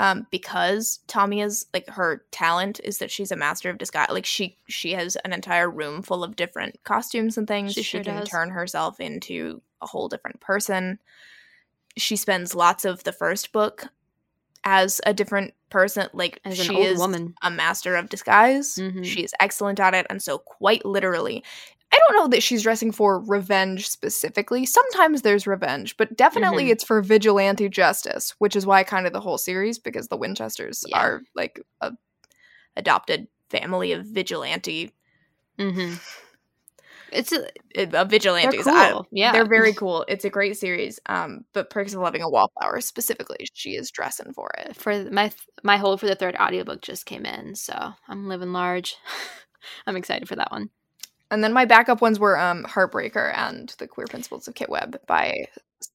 Um, 0.00 0.26
because 0.30 1.00
Tommy's 1.08 1.66
like 1.74 1.88
her 1.90 2.24
talent 2.32 2.80
is 2.84 2.98
that 2.98 3.10
she's 3.12 3.32
a 3.32 3.36
master 3.36 3.70
of 3.70 3.78
disguise. 3.78 4.08
Like 4.10 4.26
she 4.26 4.58
she 4.68 4.92
has 4.92 5.16
an 5.24 5.32
entire 5.32 5.70
room 5.70 6.02
full 6.02 6.24
of 6.24 6.36
different 6.36 6.82
costumes 6.84 7.38
and 7.38 7.48
things. 7.48 7.74
She 7.74 7.82
She, 7.82 7.82
sure 7.82 8.04
can 8.04 8.20
does. 8.20 8.28
turn 8.28 8.50
herself 8.50 9.00
into 9.00 9.62
a 9.82 9.86
whole 9.86 10.08
different 10.08 10.40
person. 10.40 10.98
She 11.96 12.16
spends 12.16 12.54
lots 12.54 12.84
of 12.84 13.04
the 13.04 13.12
first 13.12 13.52
book 13.52 13.88
as 14.64 15.00
a 15.06 15.14
different 15.14 15.54
person. 15.70 16.08
Like 16.14 16.40
as 16.44 16.60
an 16.60 16.66
she 16.66 16.82
is 16.82 16.98
woman. 16.98 17.34
a 17.42 17.50
master 17.50 17.96
of 17.96 18.08
disguise. 18.10 18.76
Mhm. 18.76 19.04
She 19.04 19.24
is 19.24 19.34
excellent 19.40 19.80
at 19.80 19.94
it, 19.94 20.06
and 20.10 20.22
so 20.22 20.38
quite 20.38 20.84
literally, 20.86 21.44
I 21.94 21.98
don't 22.08 22.16
know 22.16 22.28
that 22.28 22.42
she's 22.42 22.62
dressing 22.62 22.90
for 22.90 23.20
revenge 23.20 23.88
specifically. 23.88 24.66
Sometimes 24.66 25.22
there's 25.22 25.46
revenge, 25.46 25.96
but 25.96 26.16
definitely 26.16 26.64
Mhm. 26.66 26.70
it's 26.70 26.82
for 26.84 27.00
vigilante 27.02 27.68
justice, 27.68 28.34
which 28.38 28.56
is 28.56 28.66
why 28.66 28.82
kind 28.82 29.06
of 29.06 29.12
the 29.12 29.20
whole 29.20 29.38
series 29.38 29.78
because 29.78 30.08
the 30.08 30.16
Wynchesters 30.16 30.84
Yeah. 30.88 30.98
are 30.98 31.22
like 31.34 31.60
a 31.80 31.92
adopted 32.76 33.28
family 33.50 33.92
of 33.92 34.04
vigilante 34.06 34.92
hmm 35.58 35.94
It's 37.12 37.30
a, 37.30 37.44
of 37.76 37.90
they're 37.92 38.04
vigilantes. 38.06 38.64
cool. 38.64 38.72
I- 38.74 39.00
yeah, 39.12 39.30
They're 39.30 39.46
very 39.46 39.72
cool. 39.72 40.04
It's 40.08 40.24
a 40.24 40.30
great 40.30 40.56
series. 40.56 40.98
Um, 41.06 41.44
but 41.52 41.70
Perks 41.70 41.94
of 41.94 42.00
Loving 42.00 42.22
a 42.22 42.28
Wallflower 42.28 42.80
specifically, 42.80 43.46
she 43.52 43.76
is 43.76 43.92
dressing 43.92 44.32
for 44.32 44.50
it. 44.58 44.74
for 44.74 45.04
my 45.12 45.30
my 45.62 45.76
hold 45.76 46.00
for 46.00 46.06
the 46.06 46.16
third 46.16 46.34
audiobook 46.40 46.82
just 46.82 47.06
came 47.06 47.24
in, 47.24 47.54
so 47.54 47.92
I'm 48.08 48.26
living 48.26 48.52
large. 48.52 48.96
I'm 49.86 49.96
excited 49.96 50.28
for 50.28 50.34
that 50.36 50.50
one. 50.50 50.70
And 51.34 51.44
then 51.44 51.52
my 51.52 51.64
backup 51.66 52.00
ones 52.00 52.18
were 52.18 52.38
um, 52.38 52.64
Heartbreaker 52.64 53.36
and 53.36 53.68
The 53.78 53.86
Queer 53.86 54.06
Principles 54.06 54.48
of 54.48 54.54
Kit 54.54 54.68
Webb 54.70 55.00
by 55.06 55.34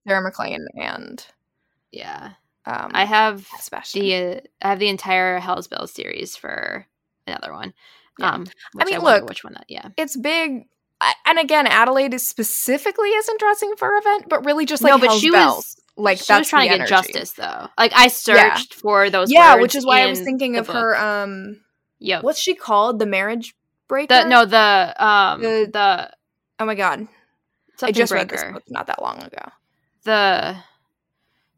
Sarah 0.08 0.22
MacLean 0.22 0.66
and 0.76 1.26
Yeah, 1.92 2.34
um, 2.66 2.92
I 2.94 3.06
have 3.06 3.48
Sebastian. 3.60 4.02
the 4.02 4.16
uh, 4.16 4.40
I 4.62 4.70
have 4.70 4.80
the 4.80 4.90
entire 4.90 5.40
Hell's 5.40 5.68
Belles 5.68 5.92
series 5.92 6.36
for 6.36 6.86
another 7.26 7.54
one. 7.54 7.74
Yeah. 8.20 8.32
Um, 8.34 8.46
which 8.74 8.86
mean, 8.86 9.02
wonder 9.02 9.20
look, 9.22 9.30
which 9.30 9.44
one 9.44 9.54
that 9.54 9.66
yeah. 9.70 9.90
it's 9.98 10.16
big. 10.18 10.68
I, 11.02 11.14
and 11.26 11.40
again, 11.40 11.66
Adelaide 11.66 12.14
is 12.14 12.28
specifically 12.28 13.08
isn't 13.10 13.40
dressing 13.40 13.76
for 13.78 13.96
event, 13.96 14.26
but 14.28 14.44
really 14.46 14.66
just 14.66 14.84
like 14.84 14.92
no, 14.92 14.98
but 15.00 15.08
Hell's 15.08 15.22
she 15.22 15.32
Bells. 15.32 15.56
was 15.56 15.82
like 15.96 16.18
she 16.18 16.26
that's 16.28 16.40
was 16.42 16.50
trying 16.50 16.64
to 16.64 16.68
get 16.70 16.76
energy. 16.76 16.90
justice 16.90 17.32
though. 17.34 17.68
Like 17.78 17.94
I 17.96 18.10
searched 18.10 18.74
for 18.74 19.10
those. 19.10 19.32
Yeah, 19.32 19.56
which 19.56 19.76
is 19.76 19.86
why 19.86 20.02
I 20.02 20.08
was 20.08 20.20
thinking 20.20 20.58
of 20.58 20.68
her. 20.68 20.94
book. 20.94 21.02
Um, 21.02 21.62
Yep. 22.02 22.24
what's 22.24 22.40
she 22.40 22.56
called? 22.56 22.98
The 23.00 23.06
marriage 23.06 23.54
breaker. 23.90 24.14
The 24.14 24.24
no 24.30 24.46
the 24.46 24.96
um 25.06 25.42
The- 25.42 25.70
the, 25.74 26.12
Oh 26.62 26.66
my 26.66 26.76
god! 26.76 27.08
I 27.82 27.92
just 27.92 28.12
read 28.14 28.28
breaker 28.30 28.46
this 28.46 28.54
book 28.54 28.64
not 28.70 28.88
that 28.88 29.02
long 29.02 29.22
ago. 29.24 29.52
the 30.04 30.58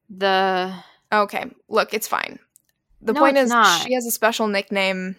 the 0.09 0.73
Okay, 1.11 1.51
look, 1.67 1.93
it's 1.93 2.07
fine. 2.07 2.39
The 3.01 3.13
No, 3.13 3.19
point 3.19 3.37
is, 3.37 3.49
not. 3.49 3.81
she 3.81 3.93
has 3.93 4.05
a 4.05 4.11
special 4.11 4.47
nickname 4.47 5.17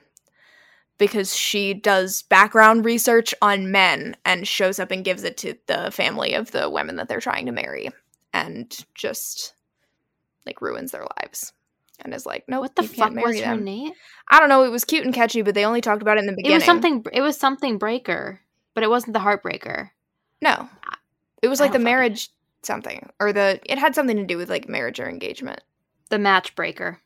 because 0.98 1.34
she 1.36 1.74
does 1.74 2.22
background 2.22 2.84
research 2.84 3.34
on 3.42 3.70
men 3.72 4.16
and 4.24 4.46
shows 4.46 4.78
up 4.78 4.90
and 4.90 5.04
gives 5.04 5.24
it 5.24 5.36
to 5.38 5.54
the 5.66 5.90
family 5.90 6.34
of 6.34 6.52
the 6.52 6.70
women 6.70 6.96
that 6.96 7.08
they're 7.08 7.20
trying 7.20 7.46
to 7.46 7.52
marry 7.52 7.90
and 8.32 8.84
just 8.94 9.52
like 10.46 10.60
ruins 10.62 10.92
their 10.92 11.04
lives 11.20 11.52
and 12.05 12.14
is 12.14 12.26
like, 12.26 12.44
no, 12.48 12.57
nope, 12.57 12.62
what 12.62 12.76
the 12.76 12.82
fuck 12.82 13.14
was 13.14 13.40
her 13.40 13.57
name? 13.57 13.92
I 14.28 14.38
don't 14.38 14.48
know. 14.48 14.64
It 14.64 14.70
was 14.70 14.84
cute 14.84 15.05
and 15.05 15.14
catchy, 15.14 15.42
but 15.42 15.55
they 15.55 15.64
only 15.64 15.80
talked 15.80 16.03
about 16.03 16.16
it 16.16 16.20
in 16.20 16.26
the 16.26 16.32
beginning. 16.32 16.53
It 16.53 16.59
was 16.59 16.64
something. 16.64 17.05
It 17.12 17.20
was 17.20 17.36
something 17.38 17.78
breaker, 17.78 18.40
but 18.74 18.84
it 18.84 18.90
wasn't 18.90 19.14
the 19.14 19.20
heartbreaker. 19.20 19.90
No, 20.40 20.68
it 21.42 21.48
was 21.48 21.61
like 21.61 21.72
the 21.72 21.78
marriage 21.78 22.30
something 22.62 23.09
or 23.20 23.32
the. 23.32 23.61
It 23.64 23.78
had 23.78 23.94
something 23.94 24.16
to 24.16 24.24
do 24.24 24.36
with 24.36 24.50
like 24.50 24.68
marriage 24.68 25.00
or 25.00 25.09
engagement. 25.09 25.61
The 26.11 26.18
match 26.18 26.55
breaker. 26.55 27.00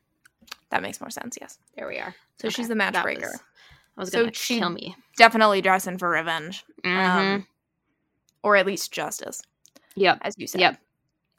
That 0.69 0.81
makes 0.81 0.99
more 0.99 1.09
sense. 1.09 1.37
Yes. 1.39 1.59
There 1.77 1.87
we 1.87 1.97
are. 1.97 2.13
So 2.41 2.49
she's 2.49 2.67
the 2.67 2.75
match 2.75 2.93
that 2.93 3.03
breaker. 3.03 3.29
was- 3.31 3.41
I 3.97 4.01
was 4.01 4.09
gonna 4.11 4.33
she- 4.33 4.59
kill 4.59 4.69
me. 4.69 4.95
Definitely 5.17 5.61
dressing 5.61 5.97
for 5.97 6.09
revenge. 6.09 6.63
Mhm. 6.83 6.95
um, 6.95 7.47
or 8.43 8.55
at 8.55 8.65
least 8.67 8.91
justice, 8.91 9.41
yep. 9.95 10.19
as 10.21 10.35
you 10.37 10.45
said. 10.45 10.61
Yep. 10.61 10.79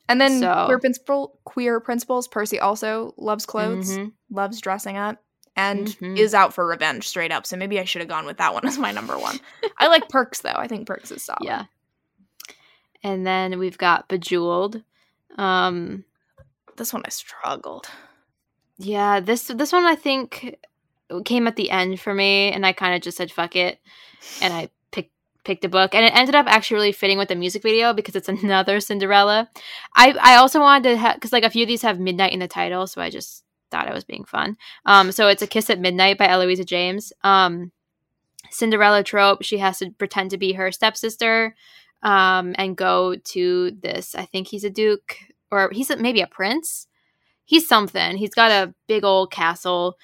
And 0.08 0.20
then 0.20 0.40
So- 0.40 0.64
queer 0.66 0.78
principle, 0.78 1.38
queer 1.44 1.80
principles. 1.80 2.26
Percy 2.28 2.58
also 2.58 3.12
loves 3.18 3.44
clothes, 3.46 3.96
Mhm. 3.98 4.12
loves 4.30 4.60
dressing 4.60 4.96
up, 4.96 5.22
and 5.56 5.88
Mhm. 5.88 6.16
is 6.18 6.34
out 6.34 6.54
for 6.54 6.66
revenge 6.66 7.06
straight 7.06 7.30
up. 7.32 7.46
So 7.46 7.56
maybe 7.56 7.78
I 7.78 7.84
should 7.84 8.00
have 8.00 8.08
gone 8.08 8.24
with 8.26 8.38
that 8.38 8.54
one 8.54 8.66
as 8.66 8.78
my 8.78 8.90
number 8.92 9.18
one. 9.18 9.38
I 9.76 9.88
like 9.88 10.08
Perks 10.08 10.40
though. 10.40 10.50
I 10.56 10.66
think 10.66 10.86
Perks 10.86 11.10
is 11.10 11.22
solid. 11.24 11.42
Yeah. 11.44 11.64
And 13.02 13.26
then 13.26 13.58
we've 13.58 13.78
got 13.78 14.08
Bejeweled. 14.08 14.82
Um 15.36 16.04
this 16.76 16.92
one 16.92 17.02
I 17.04 17.10
struggled. 17.10 17.88
yeah, 18.78 19.20
this 19.20 19.48
this 19.48 19.72
one 19.72 19.84
I 19.84 19.94
think 19.96 20.56
came 21.24 21.46
at 21.48 21.56
the 21.56 21.70
end 21.70 22.00
for 22.00 22.14
me 22.14 22.52
and 22.52 22.64
I 22.66 22.72
kind 22.72 22.94
of 22.94 23.00
just 23.02 23.16
said 23.16 23.32
fuck 23.32 23.56
it 23.56 23.80
and 24.40 24.52
I 24.54 24.68
picked 25.48 25.64
a 25.64 25.68
book 25.68 25.94
and 25.94 26.04
it 26.04 26.14
ended 26.14 26.34
up 26.34 26.46
actually 26.46 26.76
really 26.76 26.92
fitting 26.92 27.18
with 27.18 27.28
the 27.28 27.34
music 27.34 27.62
video 27.62 27.92
because 27.92 28.14
it's 28.14 28.28
another 28.44 28.78
Cinderella. 28.78 29.50
I 29.96 30.14
I 30.20 30.36
also 30.36 30.60
wanted 30.60 30.90
to 30.90 30.96
have 30.98 31.18
cuz 31.20 31.32
like 31.32 31.44
a 31.44 31.50
few 31.50 31.62
of 31.64 31.68
these 31.68 31.82
have 31.82 31.98
midnight 31.98 32.32
in 32.32 32.38
the 32.38 32.48
title, 32.48 32.86
so 32.86 33.00
I 33.00 33.10
just 33.10 33.42
thought 33.70 33.88
it 33.88 33.94
was 33.94 34.04
being 34.04 34.24
fun. 34.24 34.56
Um 34.84 35.10
so 35.10 35.26
it's 35.28 35.42
A 35.42 35.46
Kiss 35.46 35.70
at 35.70 35.80
Midnight 35.80 36.18
by 36.18 36.28
Eloisa 36.28 36.64
James. 36.64 37.12
Um 37.24 37.72
Cinderella 38.50 39.02
trope. 39.02 39.42
She 39.42 39.58
has 39.58 39.78
to 39.78 39.90
pretend 39.90 40.30
to 40.30 40.38
be 40.38 40.52
her 40.52 40.70
stepsister 40.72 41.54
um, 42.02 42.54
and 42.56 42.76
go 42.76 43.16
to 43.16 43.72
this. 43.72 44.14
I 44.14 44.24
think 44.24 44.48
he's 44.48 44.64
a 44.64 44.70
duke 44.70 45.16
or 45.50 45.70
he's 45.72 45.90
a, 45.90 45.96
maybe 45.96 46.20
a 46.20 46.26
prince. 46.26 46.86
He's 47.44 47.68
something. 47.68 48.16
He's 48.16 48.34
got 48.34 48.50
a 48.50 48.74
big 48.86 49.04
old 49.04 49.30
castle. 49.30 49.96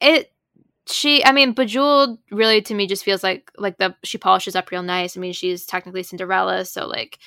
It 0.00 0.31
she 0.88 1.24
i 1.24 1.32
mean 1.32 1.52
bejeweled 1.52 2.18
really 2.30 2.60
to 2.60 2.74
me 2.74 2.86
just 2.86 3.04
feels 3.04 3.22
like 3.22 3.50
like 3.56 3.78
the 3.78 3.94
she 4.02 4.18
polishes 4.18 4.56
up 4.56 4.70
real 4.70 4.82
nice. 4.82 5.16
I 5.16 5.20
mean 5.20 5.32
she's 5.32 5.64
technically 5.64 6.02
cinderella 6.02 6.64
so 6.64 6.86
like 6.86 7.18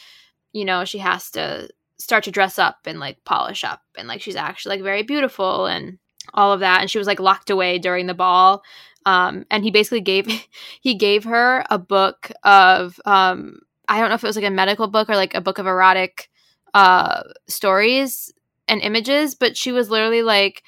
you 0.53 0.65
know 0.65 0.85
she 0.85 0.97
has 0.99 1.31
to 1.31 1.69
start 1.97 2.25
to 2.25 2.31
dress 2.31 2.59
up 2.59 2.79
and 2.85 2.99
like 2.99 3.23
polish 3.23 3.63
up 3.63 3.81
and 3.97 4.07
like 4.07 4.21
she's 4.21 4.35
actually 4.35 4.75
like 4.75 4.83
very 4.83 5.03
beautiful 5.03 5.65
and 5.65 5.97
all 6.33 6.51
of 6.51 6.59
that. 6.59 6.81
And 6.81 6.89
she 6.89 6.97
was 6.97 7.07
like 7.07 7.19
locked 7.19 7.49
away 7.49 7.79
during 7.79 8.07
the 8.07 8.13
ball 8.13 8.63
um 9.05 9.45
and 9.51 9.63
he 9.63 9.71
basically 9.71 10.01
gave 10.01 10.27
he 10.81 10.95
gave 10.95 11.23
her 11.23 11.63
a 11.69 11.77
book 11.77 12.31
of 12.43 12.99
um 13.05 13.59
i 13.87 13.99
don't 13.99 14.09
know 14.09 14.15
if 14.15 14.23
it 14.23 14.27
was 14.27 14.35
like 14.35 14.45
a 14.45 14.49
medical 14.51 14.87
book 14.87 15.09
or 15.09 15.15
like 15.15 15.33
a 15.33 15.41
book 15.41 15.57
of 15.59 15.67
erotic 15.67 16.29
uh 16.73 17.21
stories 17.47 18.33
and 18.67 18.81
images 18.81 19.35
but 19.35 19.55
she 19.55 19.71
was 19.71 19.89
literally 19.89 20.23
like 20.23 20.63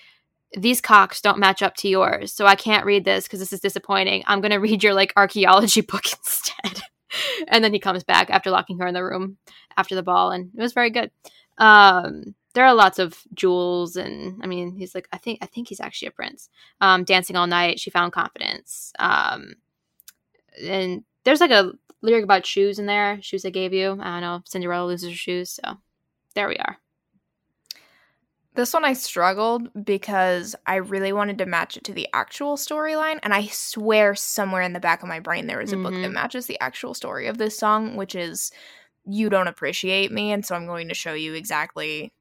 these 0.55 0.81
cocks 0.81 1.21
don't 1.21 1.39
match 1.39 1.61
up 1.61 1.75
to 1.77 1.89
yours, 1.89 2.31
so 2.31 2.45
I 2.45 2.55
can't 2.55 2.85
read 2.85 3.05
this 3.05 3.25
because 3.25 3.39
this 3.39 3.53
is 3.53 3.59
disappointing. 3.59 4.23
I'm 4.27 4.41
going 4.41 4.51
to 4.51 4.57
read 4.57 4.83
your 4.83 4.93
like 4.93 5.13
archaeology 5.15 5.81
book 5.81 6.05
instead. 6.05 6.81
and 7.47 7.63
then 7.63 7.73
he 7.73 7.79
comes 7.79 8.03
back 8.03 8.29
after 8.29 8.51
locking 8.51 8.79
her 8.79 8.87
in 8.87 8.93
the 8.93 9.03
room 9.03 9.37
after 9.75 9.95
the 9.95 10.03
ball, 10.03 10.31
and 10.31 10.51
it 10.55 10.61
was 10.61 10.73
very 10.73 10.89
good. 10.89 11.11
Um, 11.57 12.35
there 12.53 12.65
are 12.65 12.73
lots 12.73 12.99
of 12.99 13.21
jewels, 13.33 13.95
and 13.95 14.41
I 14.43 14.47
mean, 14.47 14.75
he's 14.77 14.95
like, 14.95 15.07
I 15.11 15.17
think, 15.17 15.39
I 15.41 15.45
think 15.45 15.69
he's 15.69 15.79
actually 15.79 16.09
a 16.09 16.11
prince. 16.11 16.49
Um, 16.81 17.03
dancing 17.03 17.35
all 17.35 17.47
night, 17.47 17.79
she 17.79 17.89
found 17.89 18.13
confidence. 18.13 18.93
Um, 18.99 19.55
and 20.63 21.03
there's 21.23 21.39
like 21.39 21.51
a 21.51 21.73
lyric 22.01 22.23
about 22.23 22.45
shoes 22.45 22.79
in 22.79 22.85
there, 22.85 23.19
shoes 23.21 23.45
I 23.45 23.49
gave 23.49 23.73
you. 23.73 23.91
I 24.01 24.13
don't 24.13 24.21
know, 24.21 24.41
Cinderella 24.45 24.87
loses 24.87 25.09
her 25.09 25.15
shoes, 25.15 25.51
so 25.51 25.77
there 26.35 26.47
we 26.47 26.57
are. 26.57 26.77
This 28.57 28.73
one 28.73 28.83
I 28.83 28.93
struggled 28.93 29.69
because 29.85 30.55
I 30.65 30.77
really 30.77 31.13
wanted 31.13 31.37
to 31.37 31.45
match 31.45 31.77
it 31.77 31.83
to 31.83 31.93
the 31.93 32.07
actual 32.11 32.57
storyline. 32.57 33.19
And 33.21 33.31
I 33.31 33.45
swear 33.45 34.15
somewhere 34.15 34.63
in 34.63 34.73
the 34.73 34.79
back 34.79 35.03
of 35.03 35.07
my 35.07 35.19
brain 35.19 35.45
there 35.45 35.61
is 35.61 35.71
a 35.71 35.75
mm-hmm. 35.75 35.83
book 35.83 35.93
that 35.93 35.99
mm-hmm. 35.99 36.13
matches 36.13 36.47
the 36.47 36.59
actual 36.59 36.95
story 36.95 37.27
of 37.27 37.37
this 37.37 37.55
song, 37.55 37.95
which 37.95 38.15
is 38.15 38.51
You 39.05 39.29
Don't 39.29 39.47
Appreciate 39.47 40.11
Me. 40.11 40.31
And 40.31 40.43
so 40.43 40.55
I'm 40.55 40.65
going 40.65 40.87
to 40.87 40.95
show 40.95 41.13
you 41.13 41.35
exactly 41.35 42.11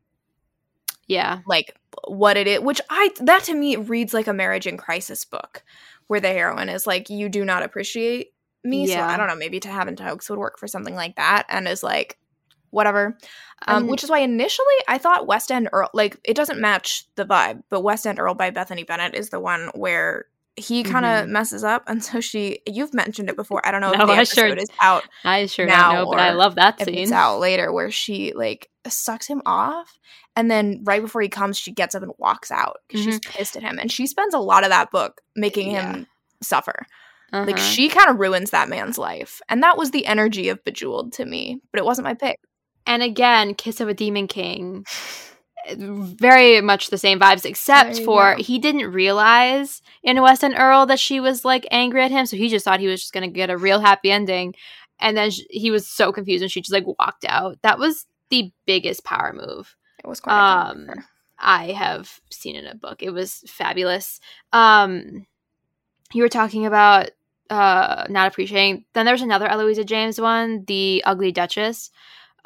yeah 1.08 1.38
like 1.46 1.76
what 2.08 2.36
it 2.36 2.48
is 2.48 2.58
which 2.60 2.80
i 2.90 3.10
that 3.20 3.44
to 3.44 3.54
me 3.54 3.76
reads 3.76 4.12
like 4.12 4.26
a 4.26 4.32
marriage 4.32 4.66
in 4.66 4.76
crisis 4.76 5.24
book 5.24 5.62
where 6.08 6.18
the 6.18 6.26
heroine 6.26 6.68
is 6.68 6.84
like 6.84 7.08
you 7.08 7.28
do 7.28 7.44
not 7.44 7.62
appreciate 7.62 8.32
me 8.64 8.88
yeah. 8.88 9.06
so 9.06 9.14
i 9.14 9.16
don't 9.16 9.28
know 9.28 9.36
maybe 9.36 9.60
to 9.60 9.68
have 9.68 9.86
and 9.86 10.00
Hoax 10.00 10.28
would 10.28 10.38
work 10.40 10.58
for 10.58 10.66
something 10.66 10.96
like 10.96 11.14
that 11.14 11.46
and 11.48 11.68
is 11.68 11.84
like 11.84 12.18
whatever. 12.76 13.18
Um, 13.66 13.86
which 13.86 14.04
is 14.04 14.10
why 14.10 14.18
initially 14.18 14.66
I 14.86 14.98
thought 14.98 15.26
West 15.26 15.50
End 15.50 15.68
Earl, 15.72 15.88
like 15.94 16.18
it 16.24 16.34
doesn't 16.34 16.60
match 16.60 17.06
the 17.16 17.24
vibe, 17.24 17.62
but 17.70 17.80
West 17.80 18.06
End 18.06 18.20
Earl 18.20 18.34
by 18.34 18.50
Bethany 18.50 18.84
Bennett 18.84 19.14
is 19.14 19.30
the 19.30 19.40
one 19.40 19.70
where 19.74 20.26
he 20.56 20.82
kind 20.82 21.04
of 21.04 21.24
mm-hmm. 21.24 21.32
messes 21.32 21.64
up, 21.64 21.84
and 21.86 22.02
so 22.02 22.20
she. 22.20 22.60
You've 22.66 22.94
mentioned 22.94 23.28
it 23.28 23.36
before. 23.36 23.66
I 23.66 23.70
don't 23.70 23.82
know 23.82 23.92
no, 23.92 24.02
if 24.02 24.06
the 24.06 24.12
I 24.12 24.16
episode 24.16 24.34
sure, 24.34 24.56
is 24.56 24.70
out. 24.80 25.04
I 25.24 25.46
sure 25.46 25.66
now 25.66 25.92
know, 25.92 26.10
but 26.10 26.18
I 26.18 26.32
love 26.32 26.54
that 26.54 26.80
scene. 26.80 26.94
it's 26.94 27.12
out 27.12 27.40
later, 27.40 27.72
where 27.72 27.90
she 27.90 28.32
like 28.34 28.70
sucks 28.86 29.26
him 29.26 29.42
off, 29.44 29.98
and 30.34 30.50
then 30.50 30.80
right 30.84 31.02
before 31.02 31.20
he 31.20 31.28
comes, 31.28 31.58
she 31.58 31.72
gets 31.72 31.94
up 31.94 32.02
and 32.02 32.12
walks 32.18 32.50
out 32.50 32.78
because 32.88 33.02
mm-hmm. 33.02 33.10
she's 33.10 33.20
pissed 33.20 33.56
at 33.56 33.62
him, 33.62 33.78
and 33.78 33.92
she 33.92 34.06
spends 34.06 34.32
a 34.32 34.38
lot 34.38 34.64
of 34.64 34.70
that 34.70 34.90
book 34.90 35.20
making 35.34 35.72
yeah. 35.72 35.92
him 35.92 36.06
suffer. 36.42 36.86
Uh-huh. 37.32 37.44
Like 37.44 37.58
she 37.58 37.88
kind 37.88 38.08
of 38.08 38.18
ruins 38.18 38.50
that 38.50 38.70
man's 38.70 38.96
life, 38.96 39.42
and 39.50 39.62
that 39.62 39.76
was 39.76 39.90
the 39.90 40.06
energy 40.06 40.48
of 40.48 40.64
Bejeweled 40.64 41.12
to 41.14 41.26
me, 41.26 41.60
but 41.70 41.80
it 41.80 41.84
wasn't 41.84 42.06
my 42.06 42.14
pick. 42.14 42.38
And 42.86 43.02
again, 43.02 43.54
Kiss 43.54 43.80
of 43.80 43.88
a 43.88 43.94
Demon 43.94 44.28
King. 44.28 44.86
Very 45.74 46.60
much 46.60 46.90
the 46.90 46.98
same 46.98 47.18
vibes, 47.18 47.44
except 47.44 47.98
for 48.02 48.36
he 48.36 48.60
didn't 48.60 48.92
realize 48.92 49.82
in 50.04 50.22
West 50.22 50.44
End 50.44 50.54
Earl 50.56 50.86
that 50.86 51.00
she 51.00 51.18
was 51.18 51.44
like 51.44 51.66
angry 51.72 52.04
at 52.04 52.12
him, 52.12 52.24
so 52.24 52.36
he 52.36 52.48
just 52.48 52.64
thought 52.64 52.78
he 52.78 52.86
was 52.86 53.00
just 53.00 53.12
gonna 53.12 53.26
get 53.26 53.50
a 53.50 53.56
real 53.56 53.80
happy 53.80 54.12
ending, 54.12 54.54
and 55.00 55.16
then 55.16 55.32
sh- 55.32 55.40
he 55.50 55.72
was 55.72 55.88
so 55.88 56.12
confused 56.12 56.42
and 56.42 56.52
she 56.52 56.60
just 56.60 56.72
like 56.72 56.86
walked 56.86 57.24
out. 57.28 57.58
That 57.62 57.80
was 57.80 58.06
the 58.30 58.52
biggest 58.64 59.02
power 59.02 59.32
move. 59.32 59.74
It 59.98 60.06
was 60.06 60.20
quite. 60.20 60.68
Um, 60.70 60.88
I 61.36 61.72
have 61.72 62.20
seen 62.30 62.54
in 62.54 62.66
a 62.66 62.76
book. 62.76 63.02
It 63.02 63.10
was 63.10 63.42
fabulous. 63.48 64.20
Um, 64.52 65.26
you 66.12 66.22
were 66.22 66.28
talking 66.28 66.64
about 66.64 67.10
uh 67.50 68.06
not 68.08 68.28
appreciating. 68.28 68.84
Then 68.92 69.04
there's 69.04 69.22
another 69.22 69.48
Eloisa 69.48 69.84
James 69.84 70.20
one, 70.20 70.64
the 70.66 71.02
Ugly 71.04 71.32
Duchess 71.32 71.90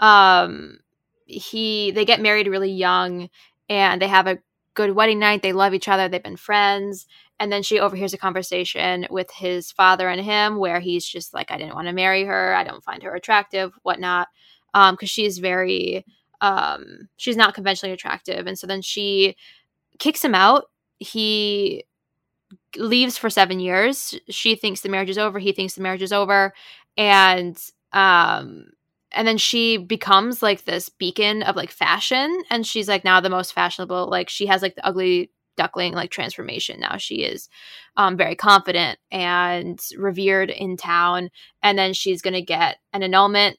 um 0.00 0.78
he 1.26 1.92
they 1.92 2.04
get 2.04 2.20
married 2.20 2.48
really 2.48 2.72
young 2.72 3.30
and 3.68 4.02
they 4.02 4.08
have 4.08 4.26
a 4.26 4.38
good 4.74 4.94
wedding 4.94 5.18
night. 5.18 5.42
They 5.42 5.52
love 5.52 5.74
each 5.74 5.88
other. 5.88 6.08
They've 6.08 6.22
been 6.22 6.36
friends. 6.36 7.06
And 7.38 7.50
then 7.50 7.62
she 7.62 7.80
overhears 7.80 8.12
a 8.12 8.18
conversation 8.18 9.06
with 9.10 9.30
his 9.30 9.72
father 9.72 10.08
and 10.08 10.20
him 10.20 10.58
where 10.58 10.80
he's 10.80 11.06
just 11.06 11.32
like 11.32 11.50
i 11.50 11.56
didn't 11.56 11.74
want 11.74 11.86
to 11.88 11.92
marry 11.92 12.24
her. 12.24 12.54
I 12.54 12.64
don't 12.64 12.84
find 12.84 13.02
her 13.02 13.14
attractive 13.14 13.72
whatnot. 13.82 14.28
Um 14.74 14.94
because 14.94 15.10
she's 15.10 15.38
very 15.38 16.04
um 16.40 17.08
she's 17.16 17.36
not 17.36 17.54
conventionally 17.54 17.92
attractive. 17.92 18.46
And 18.46 18.58
so 18.58 18.66
then 18.66 18.82
she 18.82 19.36
kicks 19.98 20.24
him 20.24 20.34
out. 20.34 20.64
He 20.98 21.84
leaves 22.76 23.16
for 23.18 23.30
seven 23.30 23.60
years. 23.60 24.18
She 24.28 24.54
thinks 24.54 24.80
the 24.80 24.88
marriage 24.88 25.10
is 25.10 25.18
over. 25.18 25.38
He 25.38 25.52
thinks 25.52 25.74
the 25.74 25.82
marriage 25.82 26.02
is 26.02 26.12
over. 26.12 26.52
And 26.96 27.58
um 27.92 28.66
and 29.12 29.26
then 29.26 29.38
she 29.38 29.76
becomes 29.76 30.42
like 30.42 30.64
this 30.64 30.88
beacon 30.88 31.42
of 31.42 31.56
like 31.56 31.70
fashion 31.70 32.42
and 32.50 32.66
she's 32.66 32.88
like 32.88 33.04
now 33.04 33.20
the 33.20 33.30
most 33.30 33.52
fashionable 33.52 34.08
like 34.08 34.28
she 34.28 34.46
has 34.46 34.62
like 34.62 34.74
the 34.74 34.86
ugly 34.86 35.30
duckling 35.56 35.92
like 35.92 36.10
transformation. 36.10 36.80
Now 36.80 36.96
she 36.96 37.16
is 37.16 37.48
um, 37.96 38.16
very 38.16 38.34
confident 38.34 38.98
and 39.10 39.78
revered 39.96 40.48
in 40.48 40.76
town 40.76 41.28
and 41.62 41.78
then 41.78 41.92
she's 41.92 42.22
gonna 42.22 42.40
get 42.40 42.78
an 42.92 43.02
annulment 43.02 43.58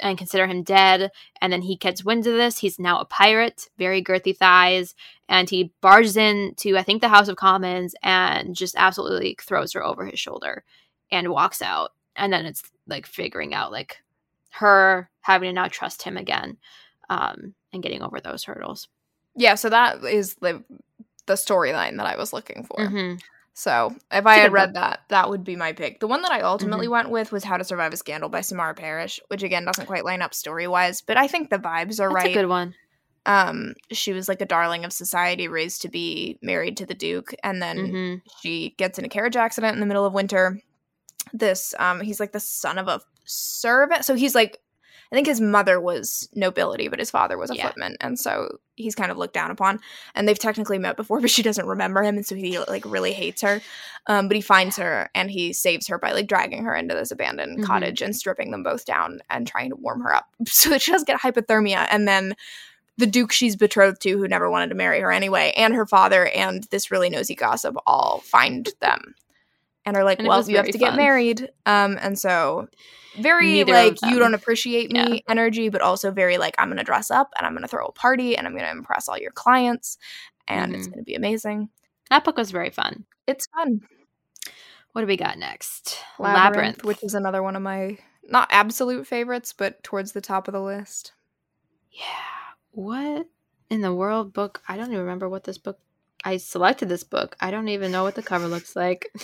and 0.00 0.16
consider 0.18 0.46
him 0.46 0.62
dead 0.62 1.10
and 1.40 1.52
then 1.52 1.62
he 1.62 1.76
gets 1.76 2.04
wind 2.04 2.26
of 2.26 2.34
this. 2.34 2.58
He's 2.58 2.78
now 2.78 3.00
a 3.00 3.04
pirate 3.04 3.68
very 3.78 4.02
girthy 4.02 4.36
thighs 4.36 4.94
and 5.28 5.48
he 5.48 5.72
barges 5.80 6.16
into 6.16 6.76
i 6.76 6.82
think 6.82 7.00
the 7.00 7.08
house 7.08 7.28
of 7.28 7.36
commons 7.36 7.94
and 8.02 8.54
just 8.54 8.74
absolutely 8.76 9.36
throws 9.40 9.72
her 9.72 9.84
over 9.84 10.06
his 10.06 10.18
shoulder 10.18 10.64
and 11.12 11.28
walks 11.28 11.62
out. 11.62 11.90
And 12.16 12.32
then 12.32 12.46
it's 12.46 12.62
like 12.88 13.06
figuring 13.06 13.54
out 13.54 13.70
like 13.70 13.98
her 14.52 15.10
having 15.20 15.48
to 15.48 15.52
now 15.52 15.68
trust 15.68 16.02
him 16.02 16.16
again 16.16 16.56
um, 17.08 17.54
and 17.72 17.82
getting 17.82 18.02
over 18.02 18.20
those 18.20 18.44
hurdles. 18.44 18.88
Yeah, 19.34 19.54
so 19.54 19.70
that 19.70 20.04
is 20.04 20.34
the 20.36 20.62
the 21.26 21.34
storyline 21.34 21.96
that 21.98 22.06
I 22.06 22.16
was 22.16 22.32
looking 22.32 22.64
for. 22.64 22.78
Mm-hmm. 22.78 23.16
So 23.54 23.94
if 24.10 24.26
I 24.26 24.36
had 24.36 24.52
read 24.52 24.68
book. 24.68 24.74
that, 24.74 25.00
that 25.08 25.28
would 25.28 25.44
be 25.44 25.56
my 25.56 25.72
pick. 25.72 26.00
The 26.00 26.08
one 26.08 26.22
that 26.22 26.32
I 26.32 26.40
ultimately 26.40 26.86
mm-hmm. 26.86 26.92
went 26.92 27.10
with 27.10 27.32
was 27.32 27.44
How 27.44 27.58
to 27.58 27.64
Survive 27.64 27.92
a 27.92 27.96
Scandal 27.96 28.30
by 28.30 28.40
Samara 28.40 28.74
Parish, 28.74 29.20
which 29.28 29.42
again 29.42 29.64
doesn't 29.64 29.86
quite 29.86 30.04
line 30.04 30.22
up 30.22 30.32
story 30.34 30.66
wise, 30.66 31.02
but 31.02 31.16
I 31.16 31.28
think 31.28 31.50
the 31.50 31.58
vibes 31.58 32.00
are 32.00 32.08
That's 32.08 32.14
right. 32.14 32.30
a 32.30 32.34
good 32.34 32.48
one. 32.48 32.74
Um, 33.24 33.74
she 33.92 34.12
was 34.12 34.28
like 34.28 34.40
a 34.40 34.46
darling 34.46 34.84
of 34.84 34.92
society, 34.92 35.48
raised 35.48 35.82
to 35.82 35.88
be 35.88 36.38
married 36.42 36.76
to 36.78 36.86
the 36.86 36.94
Duke, 36.94 37.34
and 37.44 37.62
then 37.62 37.78
mm-hmm. 37.78 38.14
she 38.40 38.74
gets 38.78 38.98
in 38.98 39.04
a 39.04 39.08
carriage 39.08 39.36
accident 39.36 39.74
in 39.74 39.80
the 39.80 39.86
middle 39.86 40.04
of 40.04 40.12
winter. 40.12 40.60
This 41.32 41.74
um, 41.78 42.00
he's 42.00 42.18
like 42.18 42.32
the 42.32 42.40
son 42.40 42.78
of 42.78 42.88
a 42.88 43.00
servant. 43.24 44.04
So 44.04 44.14
he's 44.14 44.34
like, 44.34 44.60
I 45.12 45.14
think 45.14 45.26
his 45.26 45.42
mother 45.42 45.78
was 45.78 46.26
nobility, 46.34 46.88
but 46.88 46.98
his 46.98 47.10
father 47.10 47.36
was 47.36 47.50
a 47.50 47.56
yeah. 47.56 47.68
footman, 47.68 47.96
and 48.00 48.18
so 48.18 48.58
he's 48.76 48.94
kind 48.94 49.10
of 49.10 49.18
looked 49.18 49.34
down 49.34 49.50
upon. 49.50 49.78
And 50.14 50.26
they've 50.26 50.38
technically 50.38 50.78
met 50.78 50.96
before, 50.96 51.20
but 51.22 51.30
she 51.30 51.42
doesn't 51.42 51.66
remember 51.66 52.02
him, 52.02 52.16
and 52.16 52.26
so 52.26 52.34
he 52.34 52.58
like 52.60 52.84
really 52.86 53.12
hates 53.12 53.42
her. 53.42 53.60
Um, 54.06 54.26
but 54.26 54.34
he 54.34 54.40
finds 54.40 54.76
her 54.78 55.10
and 55.14 55.30
he 55.30 55.52
saves 55.52 55.86
her 55.86 55.96
by 55.96 56.10
like 56.10 56.26
dragging 56.26 56.64
her 56.64 56.74
into 56.74 56.94
this 56.94 57.12
abandoned 57.12 57.58
mm-hmm. 57.58 57.66
cottage 57.66 58.02
and 58.02 58.16
stripping 58.16 58.50
them 58.50 58.64
both 58.64 58.84
down 58.84 59.20
and 59.30 59.46
trying 59.46 59.70
to 59.70 59.76
warm 59.76 60.00
her 60.00 60.12
up 60.12 60.26
so 60.46 60.70
that 60.70 60.82
she 60.82 60.90
doesn't 60.90 61.06
get 61.06 61.20
hypothermia. 61.20 61.86
And 61.88 62.08
then 62.08 62.34
the 62.96 63.06
duke 63.06 63.32
she's 63.32 63.54
betrothed 63.54 64.00
to, 64.02 64.18
who 64.18 64.26
never 64.26 64.50
wanted 64.50 64.70
to 64.70 64.74
marry 64.74 65.00
her 65.00 65.12
anyway, 65.12 65.52
and 65.56 65.74
her 65.74 65.86
father 65.86 66.26
and 66.28 66.64
this 66.64 66.90
really 66.90 67.10
nosy 67.10 67.34
gossip 67.34 67.76
all 67.86 68.20
find 68.20 68.70
them 68.80 69.14
and 69.84 69.96
are 69.96 70.04
like, 70.04 70.18
and 70.18 70.28
"Well, 70.28 70.48
you 70.48 70.56
have 70.56 70.66
to 70.66 70.72
fun. 70.72 70.80
get 70.80 70.96
married." 70.96 71.50
Um, 71.66 71.98
and 72.00 72.18
so 72.18 72.68
very 73.18 73.52
Neither 73.52 73.72
like 73.72 73.98
you 74.02 74.18
don't 74.18 74.34
appreciate 74.34 74.90
me 74.90 75.00
yeah. 75.14 75.20
energy, 75.28 75.68
but 75.68 75.82
also 75.82 76.10
very 76.10 76.38
like 76.38 76.54
I'm 76.58 76.68
gonna 76.68 76.84
dress 76.84 77.10
up 77.10 77.32
and 77.36 77.46
I'm 77.46 77.54
gonna 77.54 77.68
throw 77.68 77.86
a 77.86 77.92
party 77.92 78.36
and 78.36 78.46
I'm 78.46 78.56
gonna 78.56 78.70
impress 78.70 79.08
all 79.08 79.18
your 79.18 79.32
clients, 79.32 79.98
and 80.48 80.72
mm-hmm. 80.72 80.78
it's 80.78 80.86
gonna 80.88 81.02
be 81.02 81.14
amazing. 81.14 81.68
That 82.10 82.24
book 82.24 82.36
was 82.36 82.50
very 82.50 82.70
fun. 82.70 83.04
It's 83.26 83.46
fun. 83.46 83.82
What 84.92 85.02
do 85.02 85.06
we 85.06 85.16
got 85.16 85.38
next? 85.38 85.98
Labyrinth, 86.18 86.44
Labyrinth, 86.44 86.84
which 86.84 87.02
is 87.02 87.14
another 87.14 87.42
one 87.42 87.56
of 87.56 87.62
my 87.62 87.98
not 88.24 88.48
absolute 88.50 89.06
favorites, 89.06 89.52
but 89.52 89.82
towards 89.82 90.12
the 90.12 90.20
top 90.20 90.48
of 90.48 90.52
the 90.52 90.60
list. 90.60 91.12
Yeah. 91.90 92.04
What 92.70 93.26
in 93.70 93.80
the 93.80 93.94
world 93.94 94.32
book? 94.32 94.62
I 94.68 94.76
don't 94.76 94.88
even 94.88 95.00
remember 95.00 95.28
what 95.28 95.44
this 95.44 95.58
book 95.58 95.78
I 96.24 96.36
selected 96.36 96.88
this 96.88 97.04
book. 97.04 97.36
I 97.40 97.50
don't 97.50 97.68
even 97.68 97.92
know 97.92 98.04
what 98.04 98.14
the 98.14 98.22
cover 98.22 98.48
looks 98.48 98.76
like. 98.76 99.12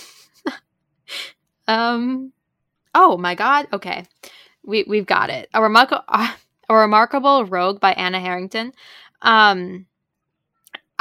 Um. 1.67 2.33
Oh 2.95 3.15
my 3.17 3.35
God. 3.35 3.67
Okay, 3.71 4.05
we 4.65 4.83
we've 4.87 5.05
got 5.05 5.29
it. 5.29 5.47
A 5.53 5.61
remarkable, 5.61 6.03
uh, 6.07 6.33
a 6.67 6.75
remarkable 6.75 7.45
rogue 7.45 7.79
by 7.79 7.93
Anna 7.93 8.19
Harrington. 8.19 8.73
Um. 9.21 9.85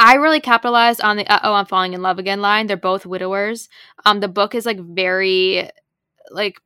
I 0.01 0.15
really 0.15 0.41
capitalized 0.41 1.01
on 1.01 1.17
the 1.17 1.27
"uh 1.27 1.41
oh, 1.43 1.55
I'm 1.55 1.67
falling 1.67 1.93
in 1.95 2.03
love 2.03 2.19
again" 2.19 2.41
line. 2.41 2.67
They're 2.67 2.77
both 2.77 3.05
widowers. 3.07 3.69
Um, 4.07 4.21
the 4.21 4.29
book 4.29 4.55
is 4.55 4.65
like 4.65 4.79
very, 4.79 5.69
like, 6.31 6.61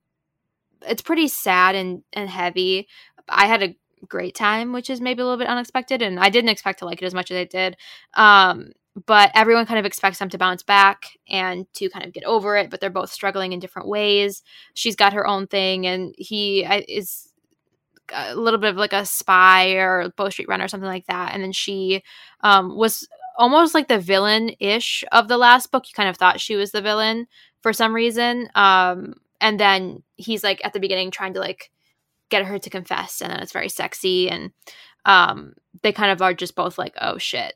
it's 0.87 1.01
pretty 1.03 1.29
sad 1.29 1.75
and 1.75 2.03
and 2.13 2.29
heavy. 2.29 2.89
I 3.29 3.47
had 3.47 3.63
a 3.63 3.77
great 4.07 4.35
time, 4.35 4.73
which 4.73 4.91
is 4.91 5.01
maybe 5.01 5.23
a 5.23 5.25
little 5.25 5.39
bit 5.39 5.49
unexpected, 5.49 6.03
and 6.03 6.21
I 6.21 6.29
didn't 6.29 6.51
expect 6.51 6.81
to 6.81 6.87
like 6.87 7.01
it 7.01 7.07
as 7.07 7.15
much 7.15 7.31
as 7.31 7.37
I 7.39 7.45
did. 7.45 7.77
Um, 8.15 8.73
but 9.07 9.31
everyone 9.35 9.67
kind 9.67 9.79
of 9.79 9.87
expects 9.87 10.19
them 10.19 10.29
to 10.29 10.39
bounce 10.39 10.63
back 10.63 11.19
and 11.29 11.67
to 11.75 11.89
kind 11.89 12.05
of 12.05 12.13
get 12.13 12.25
over 12.25 12.57
it, 12.57 12.71
but 12.71 12.81
they're 12.81 12.91
both 12.91 13.11
struggling 13.11 13.53
in 13.53 13.61
different 13.61 13.89
ways. 13.89 14.43
She's 14.75 14.97
got 14.97 15.15
her 15.15 15.27
own 15.27 15.47
thing, 15.47 15.87
and 15.87 16.15
he 16.19 16.65
is 16.65 17.33
a 18.13 18.35
little 18.35 18.61
bit 18.61 18.71
of 18.71 18.77
like 18.77 18.93
a 18.93 19.07
spy 19.07 19.71
or 19.73 20.13
Bow 20.17 20.29
Street 20.29 20.49
Runner 20.49 20.65
or 20.65 20.69
something 20.69 20.89
like 20.89 21.07
that. 21.07 21.33
And 21.33 21.43
then 21.43 21.53
she 21.53 22.03
um, 22.41 22.77
was 22.77 23.09
almost 23.39 23.75
like 23.75 23.89
the 23.89 23.99
villain 23.99 24.51
ish 24.61 25.05
of 25.13 25.29
the 25.29 25.39
last 25.39 25.71
book. 25.71 25.89
You 25.89 25.95
kind 25.95 26.09
of 26.09 26.17
thought 26.17 26.41
she 26.41 26.57
was 26.57 26.73
the 26.73 26.83
villain 26.83 27.27
for 27.63 27.73
some 27.73 27.95
reason. 27.95 28.49
Um, 28.55 29.15
and 29.41 29.59
then 29.59 30.03
he's 30.17 30.45
like 30.45 30.61
at 30.65 30.73
the 30.73 30.81
beginning 30.81 31.11
trying 31.11 31.35
to 31.35 31.41
like 31.41 31.71
get 32.29 32.45
her 32.45 32.59
to 32.59 32.71
confess, 32.71 33.21
and 33.21 33.31
then 33.31 33.41
it's 33.41 33.53
very 33.53 33.69
sexy. 33.69 34.29
And 34.29 34.53
um, 35.05 35.55
they 35.83 35.93
kind 35.93 36.13
of 36.13 36.21
are 36.21 36.35
just 36.35 36.55
both 36.55 36.79
like, 36.79 36.95
oh 37.01 37.19
shit. 37.19 37.55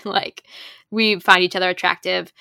like 0.04 0.44
we 0.90 1.20
find 1.20 1.42
each 1.42 1.56
other 1.56 1.68
attractive. 1.68 2.32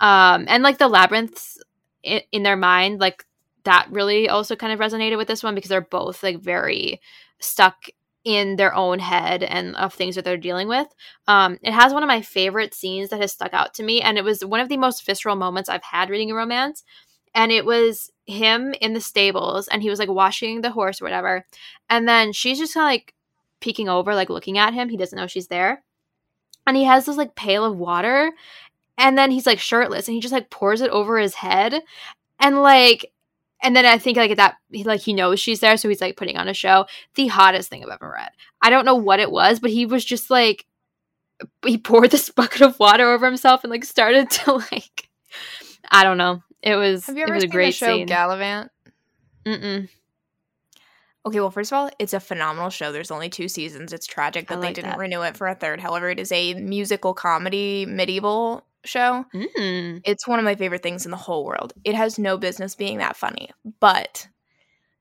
Um, 0.00 0.44
and 0.48 0.62
like 0.62 0.78
the 0.78 0.88
labyrinths 0.88 1.58
in, 2.02 2.20
in 2.32 2.42
their 2.42 2.56
mind, 2.56 3.00
like 3.00 3.24
that 3.64 3.88
really 3.90 4.28
also 4.28 4.56
kind 4.56 4.72
of 4.72 4.78
resonated 4.78 5.16
with 5.16 5.28
this 5.28 5.42
one 5.42 5.54
because 5.54 5.68
they're 5.70 5.80
both 5.80 6.22
like 6.22 6.40
very 6.40 7.00
stuck 7.38 7.88
in 8.26 8.56
their 8.56 8.74
own 8.74 8.98
head 8.98 9.44
and 9.44 9.76
of 9.76 9.94
things 9.94 10.16
that 10.16 10.24
they're 10.24 10.36
dealing 10.36 10.66
with. 10.66 10.88
Um, 11.28 11.58
it 11.62 11.72
has 11.72 11.92
one 11.92 12.02
of 12.02 12.08
my 12.08 12.22
favorite 12.22 12.74
scenes 12.74 13.10
that 13.10 13.20
has 13.20 13.30
stuck 13.32 13.54
out 13.54 13.72
to 13.74 13.84
me, 13.84 14.02
and 14.02 14.18
it 14.18 14.24
was 14.24 14.44
one 14.44 14.58
of 14.58 14.68
the 14.68 14.76
most 14.76 15.06
visceral 15.06 15.36
moments 15.36 15.68
I've 15.68 15.84
had 15.84 16.10
reading 16.10 16.32
a 16.32 16.34
romance. 16.34 16.82
And 17.34 17.52
it 17.52 17.64
was 17.64 18.10
him 18.24 18.74
in 18.80 18.94
the 18.94 19.00
stables, 19.00 19.68
and 19.68 19.80
he 19.80 19.90
was 19.90 20.00
like 20.00 20.08
washing 20.08 20.60
the 20.60 20.72
horse 20.72 21.00
or 21.00 21.04
whatever. 21.04 21.46
And 21.88 22.08
then 22.08 22.32
she's 22.32 22.58
just 22.58 22.74
kind 22.74 22.84
of 22.84 22.90
like 22.90 23.14
peeking 23.60 23.88
over, 23.88 24.12
like 24.14 24.28
looking 24.30 24.58
at 24.58 24.74
him. 24.74 24.88
He 24.88 24.96
doesn't 24.96 25.16
know 25.16 25.28
she's 25.28 25.46
there. 25.46 25.84
And 26.66 26.76
he 26.76 26.84
has 26.84 27.06
this 27.06 27.16
like 27.16 27.34
pail 27.34 27.64
of 27.64 27.76
water, 27.76 28.32
and 28.98 29.16
then 29.16 29.30
he's 29.30 29.46
like 29.46 29.58
shirtless, 29.58 30.08
and 30.08 30.14
he 30.14 30.20
just 30.20 30.32
like 30.34 30.50
pours 30.50 30.80
it 30.80 30.90
over 30.90 31.18
his 31.18 31.34
head. 31.34 31.82
And 32.40 32.62
like 32.62 33.12
and 33.62 33.74
then 33.74 33.86
I 33.86 33.98
think 33.98 34.16
like 34.16 34.30
at 34.30 34.36
that 34.36 34.56
he 34.70 34.84
like 34.84 35.00
he 35.00 35.12
knows 35.12 35.40
she's 35.40 35.60
there, 35.60 35.76
so 35.76 35.88
he's 35.88 36.00
like 36.00 36.16
putting 36.16 36.36
on 36.36 36.48
a 36.48 36.54
show. 36.54 36.86
The 37.14 37.28
hottest 37.28 37.70
thing 37.70 37.82
I've 37.82 37.90
ever 37.90 38.12
read. 38.14 38.30
I 38.60 38.70
don't 38.70 38.84
know 38.84 38.94
what 38.94 39.20
it 39.20 39.30
was, 39.30 39.60
but 39.60 39.70
he 39.70 39.86
was 39.86 40.04
just 40.04 40.30
like 40.30 40.66
he 41.64 41.78
poured 41.78 42.10
this 42.10 42.30
bucket 42.36 42.62
of 42.62 42.78
water 42.78 43.10
over 43.10 43.26
himself 43.26 43.64
and 43.64 43.70
like 43.70 43.84
started 43.84 44.30
to 44.30 44.52
like 44.72 45.08
I 45.90 46.04
don't 46.04 46.18
know. 46.18 46.42
It 46.62 46.76
was 46.76 47.06
Have 47.06 47.16
you 47.16 47.22
it 47.22 47.28
ever 47.28 47.34
was 47.34 47.44
a 47.44 47.46
seen 47.46 47.50
great 47.50 47.66
the 47.66 47.72
show 47.72 47.86
scene. 47.96 48.08
Galavant? 48.08 48.68
Mm-mm. 49.46 49.88
Okay, 51.26 51.40
well, 51.40 51.50
first 51.50 51.72
of 51.72 51.76
all, 51.76 51.90
it's 51.98 52.12
a 52.12 52.20
phenomenal 52.20 52.70
show. 52.70 52.92
There's 52.92 53.10
only 53.10 53.28
two 53.28 53.48
seasons. 53.48 53.92
It's 53.92 54.06
tragic 54.06 54.46
that 54.48 54.60
they 54.60 54.72
didn't 54.72 54.92
that. 54.92 54.98
renew 54.98 55.22
it 55.22 55.36
for 55.36 55.48
a 55.48 55.56
third. 55.56 55.80
However, 55.80 56.08
it 56.08 56.20
is 56.20 56.30
a 56.30 56.54
musical 56.54 57.14
comedy 57.14 57.84
medieval 57.84 58.64
show. 58.84 59.24
Mm. 59.34 60.02
It's 60.04 60.28
one 60.28 60.38
of 60.38 60.44
my 60.44 60.54
favorite 60.54 60.84
things 60.84 61.04
in 61.04 61.10
the 61.10 61.16
whole 61.16 61.44
world. 61.44 61.72
It 61.82 61.96
has 61.96 62.16
no 62.16 62.38
business 62.38 62.76
being 62.76 62.98
that 62.98 63.16
funny, 63.16 63.50
but 63.80 64.28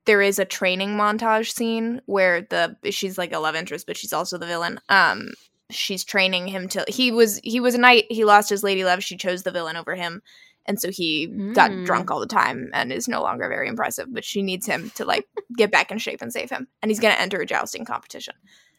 there 0.06 0.22
is 0.22 0.40
a 0.40 0.46
training 0.46 0.98
montage 0.98 1.54
scene 1.54 2.02
where 2.08 2.42
the 2.42 2.76
she's 2.90 3.20
like 3.20 3.32
a 3.32 3.40
love 3.40 3.56
interest, 3.56 3.86
but 3.86 3.96
she's 3.96 4.14
also 4.14 4.40
the 4.40 4.48
villain. 4.48 4.80
Um, 4.90 5.30
she's 5.70 6.04
training 6.04 6.48
him 6.48 6.68
to 6.70 6.84
he 6.88 7.12
was 7.12 7.40
he 7.44 7.60
was 7.60 7.76
a 7.76 7.80
knight. 7.80 8.06
He 8.10 8.26
lost 8.26 8.50
his 8.50 8.64
lady 8.64 8.84
love. 8.84 9.04
She 9.04 9.18
chose 9.18 9.44
the 9.44 9.52
villain 9.52 9.76
over 9.76 9.96
him, 9.96 10.24
and 10.66 10.80
so 10.80 10.90
he 10.92 11.28
got 11.54 11.72
Mm. 11.72 11.86
drunk 11.86 12.12
all 12.12 12.20
the 12.20 12.26
time 12.28 12.70
and 12.74 12.92
is 12.92 13.08
no 13.08 13.22
longer 13.22 13.48
very 13.48 13.68
impressive. 13.68 14.08
But 14.12 14.26
she 14.26 14.42
needs 14.42 14.66
him 14.66 14.92
to 14.96 15.06
like 15.06 15.28
get 15.58 15.72
back 15.72 15.92
in 15.92 15.98
shape 15.98 16.22
and 16.22 16.32
save 16.34 16.50
him. 16.50 16.68
And 16.82 16.90
he's 16.92 17.00
gonna 17.00 17.16
enter 17.16 17.40
a 17.42 17.46
jousting 17.46 17.86
competition. 17.86 18.36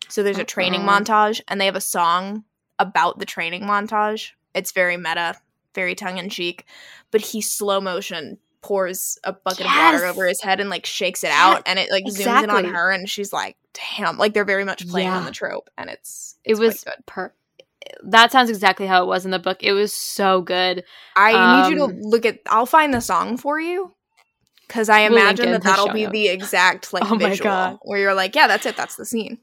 So 0.09 0.23
there's 0.23 0.39
a 0.39 0.45
training 0.45 0.83
montage, 0.83 1.41
and 1.49 1.61
they 1.61 1.67
have 1.67 1.77
a 1.77 1.81
song 1.81 2.45
about 2.79 3.19
the 3.19 3.25
training 3.27 3.63
montage. 3.63 4.33
It's 4.55 4.73
very 4.73 4.97
meta, 4.97 5.35
very 5.75 5.95
tongue 5.95 6.19
in 6.19 6.29
cheek, 6.29 6.65
but 7.11 7.21
he 7.21 7.41
slow 7.41 7.81
motion 7.81 8.39
pours 8.63 9.19
a 9.23 9.33
bucket 9.33 9.67
of 9.67 9.73
water 9.77 10.05
over 10.07 10.27
his 10.27 10.41
head 10.43 10.59
and 10.61 10.69
like 10.71 10.87
shakes 10.87 11.23
it 11.23 11.29
Yes, 11.29 11.39
out, 11.39 11.63
and 11.67 11.79
it 11.79 11.91
like 11.91 12.05
zooms 12.05 12.43
in 12.43 12.51
on 12.51 12.65
her, 12.65 12.91
and 12.91 13.09
she's 13.09 13.33
like, 13.33 13.57
"Damn!" 13.99 14.19
Like 14.19 14.35
they're 14.35 14.45
very 14.45 14.65
much 14.65 14.89
playing 14.89 15.09
on 15.11 15.25
the 15.25 15.31
trope, 15.31 15.71
and 15.79 15.89
it's, 15.91 16.37
It 16.45 16.53
it's 16.53 16.59
quite 16.59 16.67
was 16.67 16.85
per 17.07 17.33
that 18.05 18.33
sounds 18.33 18.51
exactly 18.51 18.87
how 18.87 19.03
it 19.03 19.07
was 19.07 19.25
in 19.25 19.31
the 19.31 19.39
book. 19.39 19.59
It 19.63 19.73
was 19.73 19.93
so 19.95 20.43
good. 20.43 20.85
I 21.17 21.39
need 21.39 21.67
you 21.67 21.77
Um, 21.77 21.89
to 21.89 21.95
look 22.01 22.27
at. 22.27 22.41
I'll 22.49 22.67
find 22.67 22.93
the 22.93 23.01
song 23.01 23.37
for 23.37 23.59
you 23.61 23.93
because 24.67 24.89
I 24.89 25.01
imagine 25.01 25.51
that 25.53 25.63
that'll 25.63 25.89
be 25.89 26.03
notes. 26.05 26.13
the 26.13 26.29
exact 26.29 26.93
like 26.93 27.05
Oh 27.05 27.15
my 27.17 27.31
visual 27.31 27.51
God. 27.71 27.79
where 27.83 27.99
you're 27.99 28.15
like, 28.15 28.35
yeah, 28.35 28.47
that's 28.49 28.67
it. 28.67 28.77
That's 28.77 28.97
the 28.97 29.07
scene. 29.07 29.39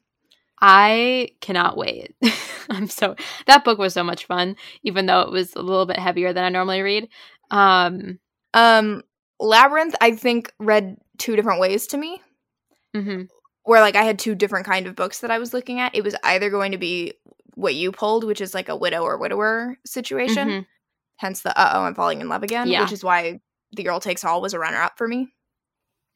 I 0.62 1.30
cannot 1.42 1.78
wait. 1.78 2.16
I'm 2.70 2.88
so 2.88 3.16
that 3.48 3.64
book 3.66 3.78
was 3.78 3.94
so 3.94 4.04
much 4.04 4.26
fun, 4.26 4.56
even 4.84 5.06
though 5.06 5.22
it 5.22 5.32
was 5.32 5.54
a 5.56 5.62
little 5.62 5.86
bit 5.86 6.00
heavier 6.00 6.34
than 6.34 6.44
I 6.44 6.50
normally 6.50 6.82
read. 6.82 7.10
Um, 7.52 8.20
Um, 8.54 9.04
Labyrinth, 9.40 9.96
I 10.02 10.16
think 10.16 10.52
read 10.60 10.98
two 11.18 11.36
different 11.36 11.60
ways 11.60 11.88
to 11.88 11.98
me. 11.98 12.22
mhm. 12.96 13.28
Where 13.66 13.82
like 13.82 13.96
I 13.96 14.04
had 14.04 14.20
two 14.20 14.36
different 14.36 14.66
kind 14.66 14.88
of 14.88 14.96
books 14.96 15.20
that 15.20 15.32
I 15.32 15.40
was 15.40 15.54
looking 15.54 15.80
at. 15.80 15.96
It 15.96 16.04
was 16.04 16.16
either 16.24 16.50
going 16.50 16.74
to 16.74 16.78
be 16.78 17.14
what 17.56 17.76
you 17.76 17.92
pulled, 17.92 18.24
which 18.24 18.42
is 18.42 18.54
like 18.54 18.68
a 18.70 18.76
widow 18.76 19.04
or 19.04 19.18
widower 19.18 19.78
situation. 19.86 20.50
Mhm. 20.50 20.66
Hence 21.18 21.42
the 21.42 21.58
uh 21.58 21.72
oh, 21.76 21.84
I'm 21.84 21.96
falling 21.96 22.20
in 22.22 22.28
love 22.30 22.44
again, 22.44 22.68
Yeah. 22.68 22.82
which 22.82 22.92
is 22.92 23.04
why 23.04 23.40
the 23.72 23.84
girl 23.84 24.00
takes 24.00 24.24
all 24.24 24.42
was 24.42 24.54
a 24.54 24.60
runner 24.60 24.82
up 24.82 24.98
for 24.98 25.08
me. 25.08 25.34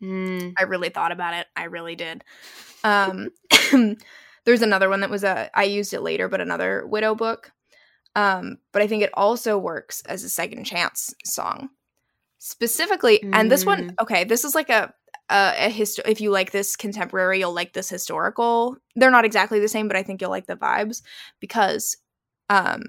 Mm. 0.03 0.53
I 0.57 0.63
really 0.63 0.89
thought 0.89 1.11
about 1.11 1.33
it. 1.33 1.47
I 1.55 1.63
really 1.65 1.95
did. 1.95 2.23
Um, 2.83 3.29
there's 4.45 4.61
another 4.61 4.89
one 4.89 4.99
that 5.01 5.09
was 5.09 5.23
a 5.23 5.49
I 5.57 5.63
used 5.63 5.93
it 5.93 6.01
later, 6.01 6.27
but 6.27 6.41
another 6.41 6.85
widow 6.85 7.15
book. 7.15 7.51
Um, 8.15 8.57
but 8.73 8.81
I 8.81 8.87
think 8.87 9.03
it 9.03 9.11
also 9.13 9.57
works 9.57 10.01
as 10.07 10.23
a 10.23 10.29
second 10.29 10.63
chance 10.65 11.13
song, 11.23 11.69
specifically. 12.39 13.21
And 13.31 13.51
this 13.51 13.65
one, 13.65 13.89
Mm. 13.91 14.01
okay, 14.01 14.23
this 14.23 14.43
is 14.43 14.55
like 14.55 14.69
a 14.69 14.93
a, 15.29 15.53
a 15.57 15.69
hist- 15.69 15.99
If 16.05 16.21
you 16.21 16.31
like 16.31 16.51
this 16.51 16.75
contemporary, 16.75 17.39
you'll 17.39 17.53
like 17.53 17.73
this 17.73 17.89
historical. 17.89 18.77
They're 18.95 19.11
not 19.11 19.25
exactly 19.25 19.59
the 19.59 19.67
same, 19.67 19.87
but 19.87 19.97
I 19.97 20.03
think 20.03 20.21
you'll 20.21 20.29
like 20.31 20.47
the 20.47 20.55
vibes 20.55 21.01
because, 21.39 21.97
um, 22.49 22.83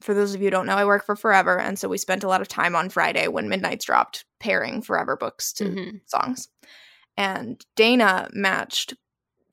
for 0.00 0.14
those 0.14 0.34
of 0.34 0.40
you 0.40 0.46
who 0.46 0.50
don't 0.50 0.66
know, 0.66 0.76
I 0.76 0.84
work 0.86 1.04
for 1.04 1.14
Forever, 1.16 1.58
and 1.58 1.78
so 1.78 1.88
we 1.88 1.98
spent 1.98 2.24
a 2.24 2.28
lot 2.28 2.40
of 2.40 2.48
time 2.48 2.74
on 2.74 2.88
Friday 2.88 3.28
when 3.28 3.48
Midnight's 3.50 3.84
dropped 3.84 4.24
pairing 4.38 4.80
Forever 4.82 5.16
books 5.16 5.52
to 5.54 5.64
Mhm. 5.64 6.00
songs. 6.06 6.48
And 7.16 7.64
Dana 7.76 8.28
matched 8.32 8.94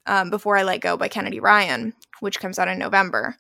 um, 0.06 0.30
Before 0.30 0.56
I 0.56 0.64
Let 0.64 0.80
Go 0.80 0.96
by 0.96 1.10
Kennedy 1.10 1.42
Ryan, 1.42 1.94
which 2.22 2.40
comes 2.40 2.58
out 2.60 2.70
in 2.70 2.80
November, 2.80 3.36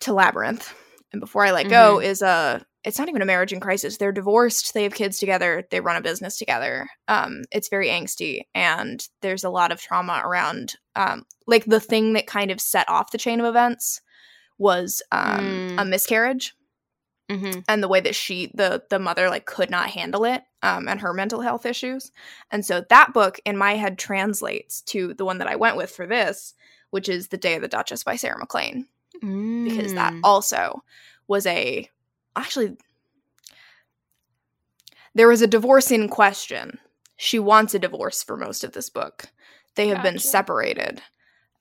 to 0.00 0.12
Labyrinth. 0.12 0.72
And 1.12 1.20
Before 1.20 1.44
I 1.44 1.50
Let 1.50 1.68
Go 1.68 1.98
is 2.00 2.22
a, 2.22 2.64
it's 2.84 2.98
not 2.98 3.08
even 3.08 3.22
a 3.22 3.26
marriage 3.26 3.52
in 3.52 3.60
crisis. 3.60 3.96
They're 3.96 4.12
divorced, 4.12 4.74
they 4.74 4.82
have 4.82 4.94
kids 4.94 5.18
together, 5.18 5.66
they 5.70 5.80
run 5.80 5.96
a 5.96 6.00
business 6.02 6.36
together. 6.38 6.88
Um, 7.08 7.42
it's 7.52 7.68
very 7.68 7.88
angsty, 7.88 8.42
and 8.54 9.06
there's 9.20 9.44
a 9.44 9.50
lot 9.50 9.70
of 9.72 9.80
trauma 9.80 10.20
around, 10.24 10.74
um, 10.96 11.24
like 11.46 11.64
the 11.64 11.80
thing 11.80 12.12
that 12.14 12.26
kind 12.26 12.50
of 12.50 12.60
set 12.60 12.88
off 12.88 13.10
the 13.12 13.18
chain 13.18 13.40
of 13.40 13.46
events 13.46 14.00
was 14.58 15.02
um, 15.12 15.62
a 15.78 15.84
Mm. 15.84 15.88
miscarriage 15.88 16.54
Mhm. 17.30 17.64
and 17.68 17.82
the 17.82 17.88
way 17.88 18.00
that 18.00 18.14
she 18.14 18.50
the 18.54 18.82
the 18.90 18.98
mother 18.98 19.28
like 19.30 19.46
could 19.46 19.70
not 19.70 19.88
handle 19.90 20.24
it 20.24 20.42
um 20.62 20.88
and 20.88 21.00
her 21.00 21.12
mental 21.14 21.40
health 21.40 21.64
issues 21.64 22.10
and 22.50 22.66
so 22.66 22.82
that 22.90 23.12
book 23.14 23.38
in 23.44 23.56
my 23.56 23.74
head 23.76 23.96
translates 23.98 24.82
to 24.82 25.14
the 25.14 25.24
one 25.24 25.38
that 25.38 25.46
i 25.48 25.56
went 25.56 25.76
with 25.76 25.90
for 25.90 26.06
this 26.06 26.54
which 26.90 27.08
is 27.08 27.28
the 27.28 27.36
day 27.38 27.54
of 27.54 27.62
the 27.62 27.68
duchess 27.68 28.02
by 28.04 28.16
sarah 28.16 28.38
maclean 28.38 28.86
because 29.64 29.94
that 29.94 30.12
Mm. 30.14 30.20
also 30.24 30.82
was 31.28 31.46
a 31.46 31.88
actually 32.36 32.76
there 35.14 35.28
was 35.28 35.42
a 35.42 35.46
divorce 35.46 35.90
in 35.90 36.08
question. 36.08 36.78
She 37.16 37.38
wants 37.38 37.74
a 37.74 37.78
divorce 37.78 38.22
for 38.22 38.36
most 38.36 38.64
of 38.64 38.72
this 38.72 38.88
book. 38.88 39.26
They 39.74 39.88
have 39.88 40.02
been 40.02 40.18
separated 40.18 41.02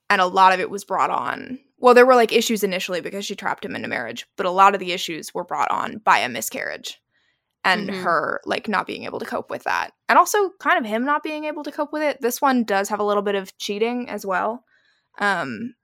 and 0.10 0.22
a 0.22 0.26
lot 0.26 0.54
of 0.54 0.60
it 0.60 0.70
was 0.70 0.84
brought 0.84 1.10
on. 1.10 1.60
Well 1.78 1.94
there 1.94 2.06
were 2.06 2.16
like 2.16 2.34
issues 2.34 2.64
initially 2.64 3.02
because 3.02 3.26
she 3.26 3.36
trapped 3.36 3.66
him 3.66 3.76
into 3.76 3.88
marriage 3.88 4.26
but 4.38 4.46
a 4.46 4.52
lot 4.52 4.74
of 4.74 4.80
the 4.80 4.92
issues 4.92 5.34
were 5.34 5.44
brought 5.44 5.72
on 5.72 5.98
by 6.00 6.20
a 6.20 6.30
miscarriage 6.30 7.00
and 7.64 7.90
Mhm. 7.90 8.04
her 8.04 8.42
like 8.46 8.68
not 8.68 8.88
being 8.88 9.04
able 9.06 9.20
to 9.20 9.26
cope 9.26 9.50
with 9.50 9.64
that. 9.64 9.92
And 10.10 10.18
also 10.18 10.50
kind 10.60 10.78
of 10.78 10.86
him 10.86 11.06
not 11.06 11.24
being 11.24 11.46
able 11.46 11.64
to 11.64 11.72
cope 11.72 11.94
with 11.94 12.02
it. 12.02 12.20
This 12.22 12.42
one 12.42 12.64
does 12.64 12.90
have 12.90 13.00
a 13.00 13.04
little 13.04 13.24
bit 13.24 13.36
of 13.36 13.58
cheating 13.58 14.10
as 14.10 14.26
well. 14.26 14.66
Um 15.20 15.76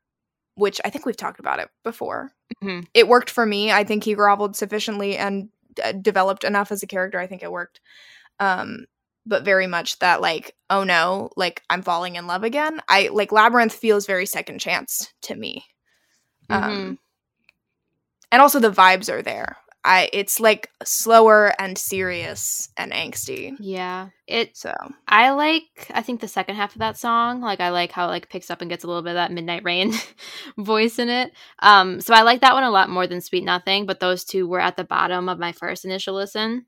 which 0.58 0.82
i 0.86 0.90
think 0.90 1.06
we've 1.06 1.18
talked 1.18 1.40
about 1.40 1.60
it 1.60 1.70
before 1.84 2.32
Mhm. 2.64 2.88
it 2.94 3.08
worked 3.08 3.30
for 3.30 3.46
me 3.46 3.72
i 3.72 3.84
think 3.84 4.04
he 4.04 4.16
groveled 4.16 4.56
sufficiently 4.56 5.18
and 5.18 5.50
uh, 5.84 5.94
developed 5.94 6.44
enough 6.44 6.72
as 6.72 6.84
a 6.84 6.88
character 6.88 7.20
i 7.20 7.28
think 7.28 7.44
it 7.44 7.52
worked 7.52 7.80
Um, 8.40 8.86
but 9.26 9.44
very 9.46 9.68
much 9.68 10.00
that 10.00 10.22
like, 10.22 10.56
oh 10.70 10.84
no, 10.86 11.30
like 11.36 11.62
I'm 11.70 11.82
falling 11.84 12.16
in 12.16 12.28
love 12.28 12.44
again. 12.46 12.82
I 12.88 13.10
like 13.12 13.32
Labyrinth 13.34 13.74
feels 13.74 14.06
very 14.08 14.26
second 14.26 14.60
chance 14.60 15.14
to 15.24 15.36
me. 15.36 15.66
Um, 16.50 16.62
Mhm. 16.64 16.98
and 18.32 18.42
also 18.42 18.60
the 18.60 18.72
vibes 18.72 19.12
are 19.12 19.22
there. 19.22 19.58
I 19.84 20.10
it's 20.12 20.40
like 20.40 20.70
slower 20.84 21.54
and 21.60 21.78
serious 21.78 22.70
and 22.78 22.92
angsty. 22.92 23.56
Yeah. 23.60 24.10
It 24.28 24.58
So 24.58 24.74
I 25.08 25.32
like 25.32 25.90
I 25.94 26.02
think 26.02 26.20
the 26.20 26.28
second 26.28 26.56
half 26.56 26.76
of 26.76 26.80
that 26.80 26.98
song. 26.98 27.42
Like 27.42 27.62
I 27.62 27.70
like 27.70 27.92
how 27.92 28.08
it 28.08 28.10
like 28.10 28.30
picks 28.30 28.50
up 28.52 28.62
and 28.62 28.70
gets 28.70 28.84
a 28.84 28.88
little 28.88 29.02
bit 29.02 29.12
of 29.12 29.16
that 29.16 29.32
Midnight 29.32 29.64
Rain 29.64 29.94
voice 30.58 31.00
in 31.00 31.10
it. 31.10 31.32
Um 31.60 32.02
so 32.02 32.14
I 32.14 32.24
like 32.24 32.42
that 32.42 32.54
one 32.54 32.64
a 32.64 32.72
lot 32.72 32.90
more 32.90 33.08
than 33.08 33.22
Sweet 33.22 33.46
Nothing, 33.46 33.86
but 33.86 34.00
those 34.00 34.24
two 34.24 34.48
were 34.48 34.60
at 34.60 34.76
the 34.76 34.84
bottom 34.84 35.30
of 35.30 35.40
my 35.40 35.52
first 35.54 35.86
initial 35.86 36.16
listen. 36.16 36.66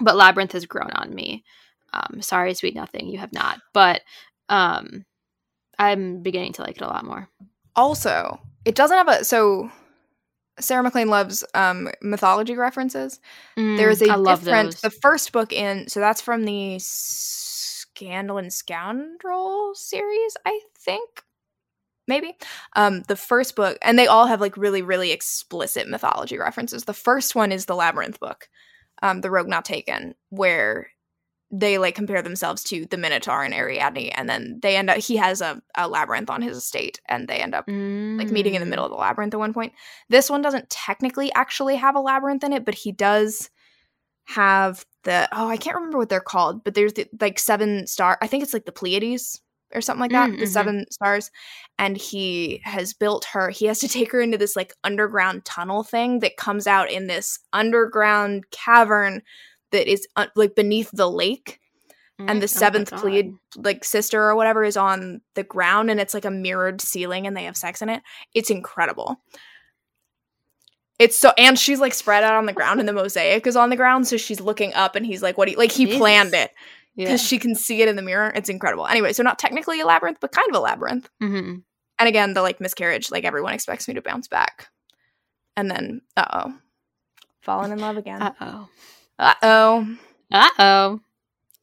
But 0.00 0.16
Labyrinth 0.16 0.52
has 0.52 0.66
grown 0.66 0.90
on 0.90 1.14
me. 1.14 1.44
Um 1.92 2.20
sorry 2.20 2.52
Sweet 2.54 2.74
Nothing, 2.74 3.08
you 3.08 3.18
have 3.18 3.32
not. 3.32 3.58
But 3.72 4.02
um 4.48 5.04
I'm 5.78 6.22
beginning 6.22 6.52
to 6.54 6.62
like 6.62 6.76
it 6.76 6.82
a 6.82 6.86
lot 6.86 7.04
more. 7.04 7.28
also, 7.74 8.40
it 8.64 8.74
doesn't 8.74 8.96
have 8.96 9.08
a 9.08 9.24
so 9.24 9.70
Sarah 10.60 10.82
MacLean 10.82 11.08
loves 11.08 11.44
um 11.54 11.90
mythology 12.02 12.54
references. 12.56 13.20
there 13.56 13.90
is 13.90 14.02
a 14.02 14.06
Mm, 14.06 14.10
I 14.28 14.34
different 14.36 14.80
the 14.82 14.90
first 14.90 15.32
book 15.32 15.52
in 15.52 15.88
so 15.88 16.00
that's 16.00 16.20
from 16.20 16.44
the 16.44 16.78
Scandal 16.80 18.38
and 18.38 18.52
Scoundrel 18.52 19.72
series, 19.74 20.36
I 20.46 20.60
think. 20.78 21.22
Maybe. 22.06 22.36
Um 22.76 23.02
the 23.08 23.16
first 23.16 23.56
book 23.56 23.78
and 23.82 23.98
they 23.98 24.06
all 24.06 24.26
have 24.26 24.40
like 24.40 24.56
really 24.56 24.82
really 24.82 25.10
explicit 25.10 25.88
mythology 25.88 26.38
references. 26.38 26.84
The 26.84 26.92
first 26.94 27.34
one 27.34 27.50
is 27.52 27.66
the 27.66 27.76
Labyrinth 27.76 28.20
book. 28.20 28.48
Um 29.02 29.20
The 29.22 29.30
Rogue 29.30 29.48
Not 29.48 29.64
Taken 29.64 30.14
where 30.30 30.88
they 31.56 31.78
like 31.78 31.94
compare 31.94 32.20
themselves 32.22 32.64
to 32.64 32.84
the 32.86 32.96
Minotaur 32.96 33.42
and 33.44 33.54
Ariadne 33.54 34.10
and 34.14 34.28
then 34.28 34.58
they 34.60 34.76
end 34.76 34.90
up 34.90 34.98
he 34.98 35.16
has 35.16 35.40
a, 35.40 35.62
a 35.76 35.86
labyrinth 35.86 36.28
on 36.30 36.42
his 36.42 36.56
estate 36.56 37.00
and 37.08 37.28
they 37.28 37.36
end 37.36 37.54
up 37.54 37.64
like 37.68 38.30
meeting 38.30 38.54
in 38.54 38.60
the 38.60 38.66
Mm. 38.66 38.70
middle 38.70 38.84
of 38.86 38.90
the 38.90 38.96
labyrinth 38.96 39.34
at 39.34 39.40
one 39.40 39.54
point. 39.54 39.72
This 40.08 40.28
one 40.28 40.42
doesn't 40.42 40.68
technically 40.70 41.32
actually 41.34 41.76
have 41.76 41.94
a 41.96 42.00
labyrinth 42.00 42.42
in 42.44 42.52
it, 42.52 42.64
but 42.64 42.74
he 42.74 42.90
does 42.92 43.50
have 44.26 44.84
the 45.04 45.28
oh, 45.32 45.48
I 45.48 45.56
can't 45.56 45.76
remember 45.76 45.98
what 45.98 46.08
they're 46.08 46.20
called, 46.20 46.64
but 46.64 46.74
there's 46.74 46.94
the 46.94 47.06
like 47.20 47.38
seven 47.38 47.86
star. 47.86 48.18
I 48.22 48.26
think 48.26 48.42
it's 48.42 48.54
like 48.54 48.64
the 48.64 48.72
Pleiades 48.72 49.40
or 49.74 49.80
something 49.80 50.00
like 50.00 50.12
that, 50.12 50.30
Mm, 50.30 50.38
the 50.40 50.46
seven 50.46 50.86
stars. 50.90 51.30
And 51.78 51.96
he 51.96 52.60
has 52.64 52.94
built 52.94 53.26
her. 53.32 53.50
He 53.50 53.66
has 53.66 53.80
to 53.80 53.88
take 53.88 54.12
her 54.12 54.20
into 54.20 54.38
this 54.38 54.56
like 54.56 54.72
underground 54.82 55.44
tunnel 55.44 55.82
thing 55.82 56.20
that 56.20 56.36
comes 56.36 56.66
out 56.66 56.90
in 56.90 57.06
this 57.06 57.38
underground 57.52 58.44
cavern 58.50 59.22
that 59.74 59.90
is 59.90 60.06
uh, 60.16 60.26
like 60.34 60.54
beneath 60.54 60.90
the 60.92 61.10
lake 61.10 61.60
and 62.18 62.28
Mm, 62.28 62.36
oh 62.36 62.40
the 62.40 62.48
seventh 62.48 62.90
God. 62.90 63.00
Pleiad 63.00 63.34
like 63.56 63.84
sister 63.84 64.22
or 64.22 64.36
whatever 64.36 64.62
is 64.62 64.76
on 64.76 65.20
the 65.34 65.42
ground 65.42 65.90
and 65.90 65.98
it's 65.98 66.14
like 66.14 66.24
a 66.24 66.30
mirrored 66.30 66.80
ceiling 66.80 67.26
and 67.26 67.36
they 67.36 67.42
have 67.44 67.56
sex 67.56 67.82
in 67.82 67.88
it. 67.88 68.02
It's 68.32 68.50
incredible. 68.50 69.16
It's 71.00 71.18
so 71.18 71.32
and 71.36 71.58
she's 71.58 71.80
like 71.80 71.92
spread 71.92 72.22
out 72.22 72.34
on 72.34 72.46
the 72.46 72.52
ground 72.52 72.78
and 72.78 72.88
the 72.88 72.92
mosaic 73.02 73.46
is 73.48 73.56
on 73.56 73.68
the 73.70 73.76
ground 73.76 74.06
so 74.06 74.16
she's 74.16 74.40
looking 74.40 74.72
up 74.74 74.94
and 74.94 75.04
he's 75.04 75.22
like 75.22 75.36
what 75.36 75.46
do 75.46 75.52
you 75.52 75.58
like 75.58 75.72
he 75.72 75.98
planned 75.98 76.30
Jesus. 76.30 76.44
it 76.44 76.50
Yeah. 76.94 77.04
because 77.06 77.20
she 77.26 77.38
can 77.38 77.56
see 77.56 77.82
it 77.82 77.88
in 77.88 77.96
the 77.96 78.02
mirror. 78.02 78.30
It's 78.34 78.48
incredible. 78.48 78.86
Anyway, 78.86 79.12
so 79.12 79.24
not 79.24 79.38
technically 79.40 79.80
a 79.80 79.84
labyrinth 79.86 80.18
but 80.20 80.30
kind 80.30 80.48
of 80.48 80.54
a 80.54 80.60
labyrinth. 80.60 81.08
Mhm. 81.20 81.62
And 81.98 82.08
again, 82.08 82.34
the 82.34 82.42
like 82.42 82.60
miscarriage 82.60 83.10
like 83.10 83.24
everyone 83.24 83.54
expects 83.54 83.88
me 83.88 83.94
to 83.94 84.02
bounce 84.02 84.28
back. 84.28 84.68
And 85.56 85.68
then 85.68 86.00
uh-oh. 86.16 86.54
Fallen 87.42 87.72
in 87.72 87.78
love 87.80 87.96
again. 87.96 88.22
Uh-oh. 88.22 88.68
Uh-oh. 89.18 89.96
Uh-oh. 90.32 91.00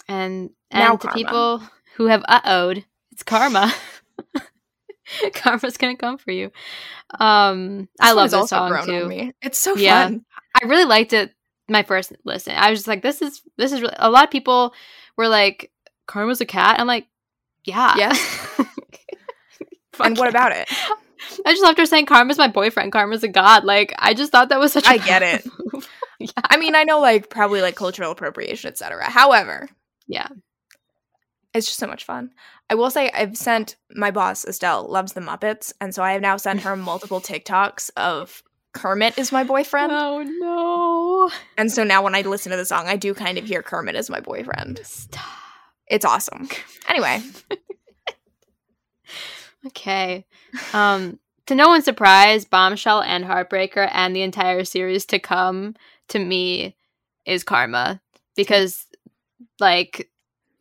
And 0.08 0.50
and 0.70 0.80
Now 0.84 0.92
to 0.98 1.08
karma. 1.08 1.14
people 1.18 1.64
who 1.96 2.06
have 2.08 2.24
uh-oh'd, 2.28 2.86
it's 3.12 3.24
karma. 3.24 3.74
Karma's 5.34 5.76
gonna 5.78 5.98
come 5.98 6.18
for 6.18 6.32
you. 6.32 6.52
Um 7.20 7.90
I 8.00 8.08
This 8.10 8.16
one 8.16 8.16
love 8.16 8.32
this 8.32 8.50
song 8.50 8.86
too. 8.86 9.08
me. 9.08 9.34
It's 9.42 9.58
so 9.60 9.76
Yeah. 9.76 10.04
fun. 10.04 10.26
I 10.62 10.66
really 10.68 10.86
liked 10.86 11.12
it 11.14 11.34
my 11.68 11.84
first 11.84 12.14
listen. 12.24 12.54
I 12.56 12.70
was 12.70 12.80
just 12.80 12.88
like, 12.88 13.02
this 13.02 13.22
is 13.22 13.42
this 13.58 13.72
is 13.74 13.82
really 13.82 13.96
a 13.98 14.10
lot 14.10 14.24
of 14.24 14.32
people 14.32 14.74
were 15.18 15.28
like, 15.28 15.72
Karma's 16.08 16.40
a 16.42 16.46
cat. 16.46 16.80
I'm 16.80 16.88
like, 16.88 17.08
yeah. 17.66 17.94
Yes. 17.98 18.20
Fuck 19.94 20.08
and 20.08 20.18
what 20.18 20.30
about 20.30 20.54
it? 20.54 20.70
I 21.46 21.52
just 21.52 21.62
loved 21.64 21.78
her 21.78 21.86
saying 21.86 22.06
Karma's 22.06 22.38
my 22.38 22.48
boyfriend, 22.48 22.92
Karma's 22.94 23.24
a 23.24 23.28
god. 23.28 23.66
Like 23.66 23.94
I 24.00 24.14
just 24.14 24.32
thought 24.32 24.50
that 24.50 24.60
was 24.60 24.72
such 24.72 24.88
a 24.88 24.92
I 24.92 24.98
get 24.98 25.22
it. 25.24 25.46
move. 25.74 25.88
Yeah. 26.26 26.32
I 26.50 26.58
mean, 26.58 26.76
I 26.76 26.84
know 26.84 27.00
like 27.00 27.30
probably 27.30 27.62
like 27.62 27.76
cultural 27.76 28.12
appropriation, 28.12 28.70
etc. 28.70 29.10
However, 29.10 29.70
Yeah. 30.08 30.28
it's 31.54 31.68
just 31.68 31.80
so 31.80 31.88
much 31.88 32.04
fun. 32.06 32.32
I 32.70 32.76
will 32.76 32.90
say 32.90 33.12
I've 33.14 33.36
sent 33.38 33.76
my 33.96 34.12
boss 34.12 34.46
Estelle 34.46 34.88
loves 34.88 35.14
the 35.14 35.22
Muppets, 35.22 35.74
and 35.82 35.94
so 35.94 36.04
I 36.04 36.14
have 36.14 36.22
now 36.22 36.38
sent 36.38 36.62
her 36.62 36.76
multiple 36.92 37.20
TikToks 37.22 37.90
of 37.98 38.42
Kermit 38.74 39.18
is 39.18 39.32
my 39.34 39.44
boyfriend, 39.44 39.92
Oh 39.94 40.24
no. 40.24 41.30
and 41.58 41.70
so 41.72 41.84
now 41.84 42.02
when 42.02 42.16
I 42.16 42.22
listen 42.22 42.52
to 42.52 42.58
the 42.58 42.64
song, 42.66 42.88
I 42.88 42.96
do 42.96 43.14
kind 43.14 43.38
of 43.38 43.44
hear 43.46 43.62
Kermit 43.62 43.96
as 43.98 44.10
my 44.10 44.22
boyfriend. 44.22 44.80
Stop. 44.86 45.26
It's 45.88 46.06
awesome. 46.06 46.48
Anyway, 46.88 47.22
Okay. 49.68 50.26
Um 50.74 51.20
to 51.48 51.56
no 51.56 51.68
one's 51.68 51.86
surprise, 51.86 52.46
Bombshell 52.46 53.02
and 53.02 53.26
Heartbreaker 53.26 53.90
and 53.92 54.16
the 54.16 54.22
entire 54.22 54.64
series 54.64 55.06
to 55.08 55.20
come 55.20 55.76
to 56.12 56.20
me 56.20 56.76
is 57.26 57.44
Karma 57.44 58.02
because 58.36 58.86
like 59.60 60.10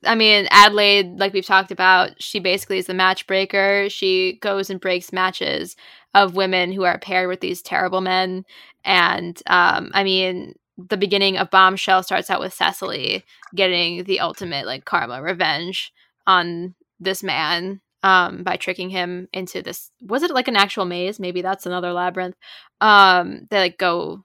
I 0.05 0.14
mean 0.14 0.48
Adelaide 0.51 1.18
like 1.18 1.32
we've 1.32 1.46
talked 1.46 1.70
about, 1.70 2.20
she 2.22 2.40
basically 2.40 2.78
is 2.78 2.86
the 2.86 2.92
matchbreaker. 2.92 3.90
She 3.90 4.38
goes 4.40 4.70
and 4.70 4.80
breaks 4.80 5.12
matches 5.12 5.76
of 6.14 6.34
women 6.36 6.72
who 6.72 6.84
are 6.84 6.98
paired 6.98 7.28
with 7.28 7.40
these 7.40 7.62
terrible 7.62 8.01
men. 8.01 8.44
And 8.84 9.40
um 9.46 9.90
I 9.92 10.05
mean 10.05 10.55
the 10.78 10.96
beginning 10.96 11.36
of 11.36 11.51
Bombshell 11.51 12.03
starts 12.03 12.30
out 12.30 12.40
with 12.40 12.55
Cecily 12.55 13.24
getting 13.55 14.05
the 14.05 14.20
ultimate 14.20 14.66
like 14.66 14.84
karma 14.84 15.22
revenge 15.22 15.92
on 16.26 16.74
this 16.98 17.22
man 17.22 17.80
um 18.03 18.42
by 18.42 18.57
tricking 18.57 18.88
him 18.88 19.28
into 19.32 19.61
this 19.62 19.90
was 20.01 20.22
it 20.22 20.30
like 20.30 20.48
an 20.48 20.57
actual 20.57 20.84
maze? 20.86 21.20
Maybe 21.20 21.42
that's 21.42 21.66
another 21.66 21.92
labyrinth. 21.92 22.36
Um 22.80 23.46
they 23.51 23.59
like 23.59 23.78
go 23.78 24.24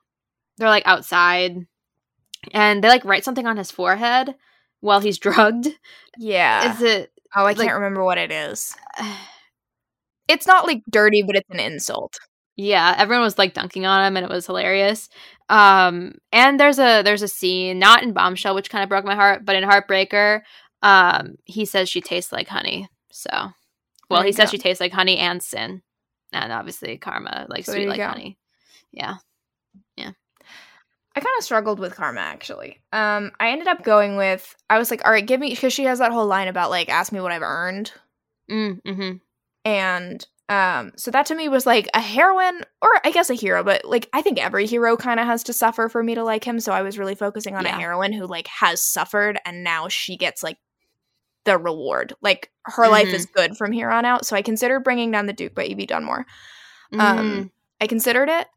they're 0.57 0.69
like 0.69 0.85
outside 0.85 1.65
and 2.53 2.83
they 2.83 2.87
like 2.89 3.05
write 3.05 3.23
something 3.25 3.47
on 3.47 3.57
his 3.57 3.71
forehead 3.71 4.35
while 4.81 4.99
he's 4.99 5.17
drugged 5.25 5.67
yeah. 6.17 6.73
is 6.75 6.81
it 6.81 7.11
oh, 7.35 7.45
I 7.45 7.53
can't 7.53 7.73
remember 7.73 8.03
what 8.03 8.17
it 8.17 8.31
is. 8.31 8.75
It's 10.27 10.47
not 10.47 10.65
like 10.65 10.81
dirty, 10.89 11.21
but 11.21 11.35
it's 11.35 11.49
an 11.51 11.59
insult. 11.59 12.17
yeah 12.55 12.95
everyone 12.97 13.23
was 13.23 13.37
like 13.37 13.53
dunking 13.53 13.85
on 13.85 14.03
him 14.07 14.17
and 14.17 14.25
it 14.25 14.31
was 14.31 14.45
hilarious 14.47 15.07
um 15.49 16.15
and 16.31 16.59
there's 16.59 16.79
a 16.79 17.03
there's 17.03 17.21
a 17.21 17.27
scene 17.27 17.77
not 17.77 18.01
in 18.01 18.11
bombshell 18.13 18.55
which 18.55 18.69
kind 18.71 18.81
of 18.81 18.89
broke 18.89 19.05
my 19.05 19.13
heart 19.13 19.45
but 19.45 19.55
in 19.55 19.63
heartbreaker 19.63 20.41
um 20.81 21.35
he 21.45 21.65
says 21.65 21.87
she 21.89 22.01
tastes 22.01 22.31
like 22.31 22.47
honey 22.47 22.87
so 23.11 23.29
well 24.09 24.23
he 24.23 24.31
says 24.31 24.47
go. 24.47 24.51
she 24.51 24.57
tastes 24.57 24.81
like 24.81 24.93
honey 24.93 25.17
and 25.19 25.43
sin 25.43 25.83
and 26.31 26.51
obviously 26.51 26.97
karma 26.97 27.45
like 27.49 27.65
So 27.65 27.73
sweet 27.73 27.87
like 27.87 27.97
go. 27.97 28.07
honey 28.07 28.37
yeah 28.91 29.15
I 31.15 31.21
kind 31.21 31.33
of 31.37 31.43
struggled 31.45 31.79
with 31.79 31.95
karma 31.95 32.19
actually. 32.21 32.81
Um, 32.91 33.31
I 33.39 33.49
ended 33.49 33.67
up 33.67 33.83
going 33.83 34.17
with 34.17 34.55
I 34.69 34.77
was 34.77 34.91
like, 34.91 35.05
all 35.05 35.11
right, 35.11 35.25
give 35.25 35.39
me 35.39 35.49
because 35.49 35.73
she 35.73 35.85
has 35.85 35.99
that 35.99 36.11
whole 36.11 36.25
line 36.27 36.47
about 36.47 36.69
like, 36.69 36.89
ask 36.89 37.11
me 37.11 37.21
what 37.21 37.31
I've 37.31 37.41
earned, 37.41 37.91
mm, 38.51 38.81
mm-hmm. 38.81 39.17
and 39.63 40.27
um, 40.47 40.91
so 40.95 41.09
that 41.09 41.25
to 41.27 41.35
me 41.35 41.49
was 41.49 41.65
like 41.65 41.87
a 41.95 41.99
heroine 42.01 42.61
or 42.81 42.89
I 43.03 43.11
guess 43.11 43.31
a 43.31 43.33
hero, 43.33 43.63
but 43.63 43.83
like 43.85 44.07
I 44.13 44.21
think 44.21 44.37
every 44.37 44.67
hero 44.67 44.95
kind 44.95 45.19
of 45.19 45.25
has 45.25 45.43
to 45.45 45.53
suffer 45.53 45.89
for 45.89 46.03
me 46.03 46.13
to 46.15 46.23
like 46.23 46.43
him. 46.43 46.59
So 46.59 46.71
I 46.71 46.83
was 46.83 46.99
really 46.99 47.15
focusing 47.15 47.55
on 47.55 47.65
Yeah. 47.65 47.75
a 47.75 47.79
heroine 47.79 48.13
who 48.13 48.27
like 48.27 48.47
has 48.47 48.81
suffered 48.81 49.39
and 49.45 49.63
now 49.63 49.87
she 49.87 50.17
gets 50.17 50.43
like 50.43 50.57
the 51.45 51.57
reward. 51.57 52.13
Like 52.21 52.51
her 52.65 52.87
life 52.87 53.07
Mhm. 53.07 53.13
is 53.13 53.25
good 53.25 53.57
from 53.57 53.71
here 53.71 53.89
on 53.89 54.05
out. 54.05 54.25
So 54.25 54.35
I 54.35 54.43
considered 54.43 54.81
bringing 54.83 55.09
down 55.09 55.25
the 55.25 55.33
Duke 55.33 55.55
by 55.55 55.63
Evie 55.63 55.87
Dunmore. 55.87 56.27
Mm. 56.93 56.99
Um, 56.99 57.51
I 57.81 57.87
considered 57.87 58.29
it. 58.29 58.47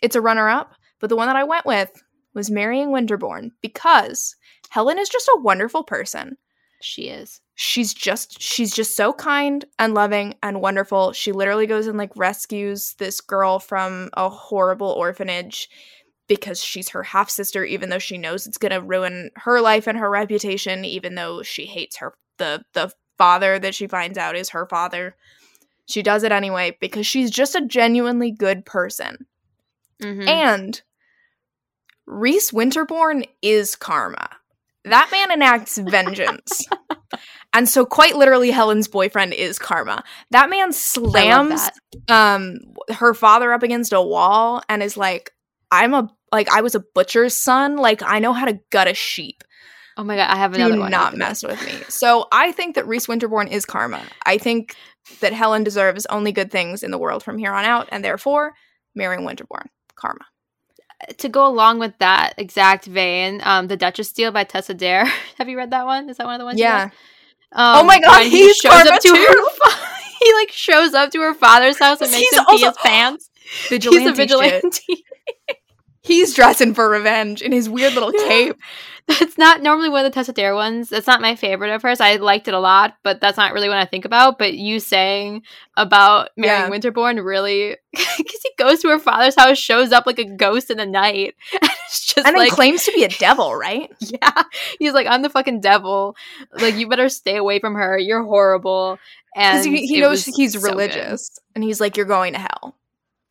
It's 0.00 0.16
a 0.16 0.22
runner 0.22 0.48
up, 0.48 0.74
but 0.98 1.08
the 1.10 1.16
one 1.16 1.26
that 1.26 1.36
I 1.36 1.44
went 1.44 1.66
with 1.66 1.90
was 2.34 2.50
Marrying 2.50 2.88
Winterborne 2.88 3.50
because 3.60 4.36
Helen 4.70 4.98
is 4.98 5.08
just 5.08 5.28
a 5.28 5.40
wonderful 5.40 5.84
person. 5.84 6.36
she 6.80 7.08
is 7.08 7.40
She's 7.56 7.94
just 7.94 8.42
she's 8.42 8.74
just 8.74 8.96
so 8.96 9.12
kind 9.12 9.64
and 9.78 9.94
loving 9.94 10.34
and 10.42 10.60
wonderful. 10.60 11.12
She 11.12 11.30
literally 11.30 11.68
goes 11.68 11.86
and 11.86 11.96
like 11.96 12.10
rescues 12.16 12.94
this 12.94 13.20
girl 13.20 13.60
from 13.60 14.10
a 14.14 14.28
horrible 14.28 14.88
orphanage 14.90 15.68
because 16.26 16.62
she's 16.62 16.88
her 16.88 17.04
half 17.04 17.30
sister 17.30 17.64
even 17.64 17.90
though 17.90 18.00
she 18.00 18.18
knows 18.18 18.46
it's 18.46 18.58
going 18.58 18.72
to 18.72 18.80
ruin 18.80 19.30
her 19.36 19.60
life 19.60 19.86
and 19.86 19.96
her 19.98 20.10
reputation 20.10 20.84
even 20.84 21.14
though 21.14 21.42
she 21.44 21.64
hates 21.66 21.96
her 21.98 22.14
the 22.38 22.64
the 22.72 22.92
father 23.18 23.60
that 23.60 23.74
she 23.76 23.86
finds 23.86 24.18
out 24.18 24.34
is 24.34 24.48
her 24.48 24.66
father. 24.66 25.14
She 25.86 26.02
does 26.02 26.24
it 26.24 26.32
anyway 26.32 26.76
because 26.80 27.06
she's 27.06 27.30
just 27.30 27.54
a 27.54 27.64
genuinely 27.64 28.32
good 28.32 28.64
person. 28.66 29.26
Mhm. 30.02 30.26
And 30.26 30.82
Rhys 32.06 32.50
Winterborne 32.50 33.26
is 33.42 33.76
karma. 33.76 34.28
that 34.84 35.08
man 35.10 35.30
enacts 35.30 35.78
vengeance. 35.88 36.66
and 37.54 37.68
so 37.68 37.86
quite 37.86 38.16
literally 38.16 38.50
Helen's 38.50 38.88
boyfriend 38.88 39.32
is 39.32 39.58
Karma. 39.58 40.02
That 40.30 40.50
man 40.50 40.72
slams 40.72 41.68
that. 42.08 42.10
um 42.14 42.58
her 42.94 43.14
father 43.14 43.52
up 43.52 43.62
against 43.62 43.92
a 43.92 44.02
wall 44.02 44.62
and 44.68 44.82
is 44.82 44.96
like 44.96 45.30
I'm 45.70 45.94
a 45.94 46.08
like 46.32 46.48
I 46.50 46.60
was 46.60 46.74
a 46.74 46.84
butcher's 46.94 47.36
son, 47.36 47.76
like 47.76 48.02
I 48.02 48.18
know 48.18 48.32
how 48.32 48.44
to 48.44 48.60
gut 48.70 48.88
a 48.88 48.94
sheep. 48.94 49.42
Oh 49.96 50.02
my 50.04 50.16
god, 50.16 50.28
I 50.28 50.36
have 50.36 50.54
another 50.54 50.74
Do 50.74 50.80
one. 50.80 50.90
not 50.90 51.16
mess 51.16 51.42
with 51.44 51.64
me. 51.64 51.72
So 51.88 52.26
I 52.32 52.50
think 52.52 52.74
that 52.74 52.86
Rhys 52.86 53.06
Winterborne 53.06 53.48
is 53.50 53.64
Karma. 53.64 54.02
I 54.26 54.38
think 54.38 54.74
that 55.20 55.32
Helen 55.32 55.62
deserves 55.64 56.04
only 56.06 56.32
good 56.32 56.50
things 56.50 56.82
in 56.82 56.90
the 56.90 56.98
world 56.98 57.22
from 57.22 57.38
here 57.38 57.52
on 57.52 57.64
out, 57.64 57.88
and 57.92 58.04
therefore 58.04 58.52
marrying 58.96 59.24
Winterborne. 59.24 59.68
Karma. 59.94 60.24
To 61.18 61.28
go 61.28 61.46
along 61.46 61.78
with 61.78 61.96
that 61.98 62.34
exact 62.38 62.86
vein, 62.86 63.40
um, 63.44 63.68
The 63.68 63.76
Duchess 63.76 64.12
Deal 64.12 64.32
by 64.32 64.44
Tessa 64.44 64.74
Dare. 64.74 65.04
have 65.38 65.48
you 65.48 65.56
read 65.56 65.70
that 65.70 65.86
one? 65.86 66.08
Is 66.08 66.16
that 66.18 66.26
one 66.26 66.34
of 66.34 66.38
the 66.38 66.44
ones? 66.44 66.58
Yeah. 66.58 66.90
Um, 67.52 67.78
Oh 67.78 67.84
my 67.84 68.00
God, 68.00 68.26
he 68.26 68.52
shows 68.54 68.86
up 68.86 69.00
to 69.00 69.08
too. 69.08 69.14
her 69.14 69.78
he 70.20 70.34
like 70.34 70.50
shows 70.50 70.94
up 70.94 71.10
to 71.12 71.20
her 71.20 71.34
father's 71.34 71.78
house 71.78 72.00
and 72.00 72.10
makes 72.10 72.36
him 72.36 72.44
pee 72.50 72.58
his 72.58 72.76
pants. 72.82 73.30
Vigilante 73.68 73.98
He's 74.04 74.10
a 74.10 74.14
vigilante. 74.14 75.04
He's 76.04 76.34
dressing 76.34 76.74
for 76.74 76.88
revenge 76.88 77.40
in 77.40 77.50
his 77.50 77.68
weird 77.68 77.94
little 77.94 78.12
Yeah. 78.14 78.28
cape. 78.28 78.56
That's 79.06 79.36
not 79.36 79.62
normally 79.62 79.88
one 79.88 80.04
of 80.04 80.10
the 80.10 80.14
Tessa 80.14 80.32
Dare 80.32 80.54
ones. 80.54 80.88
That's 80.90 81.06
not 81.06 81.20
my 81.20 81.34
favorite 81.34 81.74
of 81.74 81.82
hers. 81.82 82.00
I 82.00 82.16
liked 82.16 82.46
it 82.48 82.54
a 82.54 82.58
lot, 82.58 82.94
but 83.02 83.20
that's 83.20 83.36
not 83.36 83.52
really 83.52 83.68
what 83.68 83.76
I 83.76 83.84
think 83.84 84.06
about. 84.06 84.38
But 84.38 84.54
you 84.54 84.80
saying 84.80 85.42
about 85.76 86.30
marrying 86.38 86.72
Winterborne 86.72 87.22
really, 87.22 87.76
because 87.92 88.40
he 88.42 88.50
goes 88.58 88.80
to 88.80 88.88
her 88.88 88.98
father's 88.98 89.34
house, 89.36 89.58
shows 89.58 89.92
up 89.92 90.06
like 90.06 90.18
a 90.18 90.24
ghost 90.24 90.70
in 90.70 90.78
the 90.78 90.86
night, 90.86 91.34
and 91.52 91.70
it's 91.86 92.06
just 92.06 92.26
And 92.26 92.34
then 92.34 92.36
like, 92.36 92.52
claims 92.52 92.84
to 92.84 92.92
be 92.92 93.04
a 93.04 93.08
devil, 93.10 93.54
right? 93.54 93.90
yeah, 94.00 94.42
he's 94.78 94.94
like, 94.94 95.06
I'm 95.06 95.20
the 95.20 95.28
fucking 95.28 95.60
devil. 95.60 96.16
Like, 96.52 96.74
you 96.76 96.88
better 96.88 97.10
stay 97.10 97.36
away 97.36 97.58
from 97.58 97.74
her. 97.74 97.98
You're 97.98 98.22
horrible. 98.24 98.98
And 99.36 99.66
he, 99.66 99.86
he 99.86 100.00
knows 100.00 100.24
he's 100.24 100.54
so 100.54 100.60
religious. 100.66 101.38
And 101.54 101.62
he's 101.62 101.78
like, 101.78 101.98
You're 101.98 102.06
going 102.06 102.32
to 102.32 102.38
hell. 102.38 102.74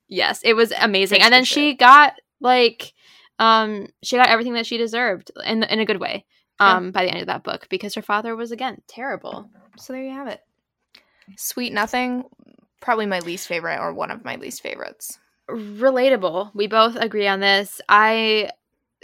Yes, 0.07 0.41
it 0.43 0.53
was 0.53 0.71
amazing. 0.80 1.15
Fix 1.15 1.26
and 1.26 1.34
then 1.34 1.41
the 1.41 1.45
she 1.47 1.74
got 1.74 2.13
like 2.44 2.94
um 3.39 3.88
she 4.04 4.16
got 4.18 4.30
everything 4.30 4.54
that 4.54 4.68
she 4.68 4.78
deserved 4.78 5.32
in 5.44 5.64
in 5.64 5.80
a 5.80 5.86
good 5.86 6.00
way 6.00 6.26
Yeah. 6.60 6.78
um 6.78 6.91
by 6.91 7.04
the 7.06 7.12
end 7.12 7.22
of 7.22 7.28
that 7.28 7.44
book 7.44 7.68
because 7.70 7.96
her 7.96 8.02
father 8.04 8.36
was 8.36 8.52
again 8.52 8.82
terrible. 8.88 9.50
So 9.78 9.94
there 9.94 10.04
you 10.04 10.12
have 10.12 10.28
it. 10.28 10.41
Sweet 11.38 11.74
Nothing, 11.74 12.26
probably 12.82 13.08
my 13.08 13.20
least 13.22 13.48
favorite 13.48 13.80
or 13.80 13.94
one 13.94 14.12
of 14.12 14.24
my 14.24 14.36
least 14.36 14.62
favorites. 14.62 15.18
Relatable. 15.50 16.52
We 16.54 16.68
both 16.68 16.96
agree 16.96 17.28
on 17.28 17.39
this. 17.39 17.82
I 17.89 18.50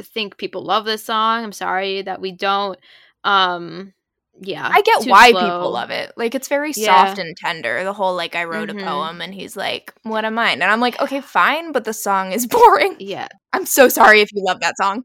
think 0.01 0.37
people 0.37 0.63
love 0.63 0.85
this 0.85 1.03
song. 1.03 1.43
I'm 1.43 1.51
sorry 1.51 2.01
that 2.03 2.21
we 2.21 2.31
don't 2.31 2.77
um 3.23 3.93
yeah. 4.41 4.67
I 4.71 4.81
get 4.81 5.05
why 5.05 5.31
slow. 5.31 5.41
people 5.41 5.71
love 5.71 5.89
it. 5.89 6.11
Like 6.15 6.33
it's 6.35 6.47
very 6.47 6.71
Yeah. 6.75 7.05
soft 7.05 7.19
and 7.19 7.35
tender. 7.37 7.83
The 7.83 7.93
whole 7.93 8.15
like 8.15 8.35
I 8.35 8.43
wrote 8.45 8.69
Mhm. 8.69 8.81
a 8.81 8.85
poem 8.85 9.21
and 9.21 9.33
he's 9.33 9.55
like, 9.57 9.93
"What 10.03 10.25
am 10.25 10.37
I?" 10.39 10.51
And 10.51 10.63
I'm 10.63 10.79
like, 10.79 10.99
"Okay, 11.01 11.21
fine, 11.21 11.71
but 11.71 11.83
the 11.85 11.93
song 11.93 12.31
is 12.31 12.47
boring." 12.55 12.95
Yeah. 12.99 13.27
I'm 13.53 13.65
so 13.65 13.89
sorry 13.89 14.21
if 14.21 14.29
you 14.33 14.43
love 14.45 14.59
that 14.61 14.77
song. 14.77 15.03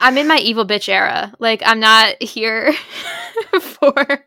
I'm 0.00 0.18
in 0.18 0.26
my 0.26 0.38
evil 0.38 0.66
bitch 0.66 0.88
era. 0.88 1.32
Like 1.38 1.62
I'm 1.64 1.80
not 1.80 2.20
here 2.22 2.72
for 3.60 4.24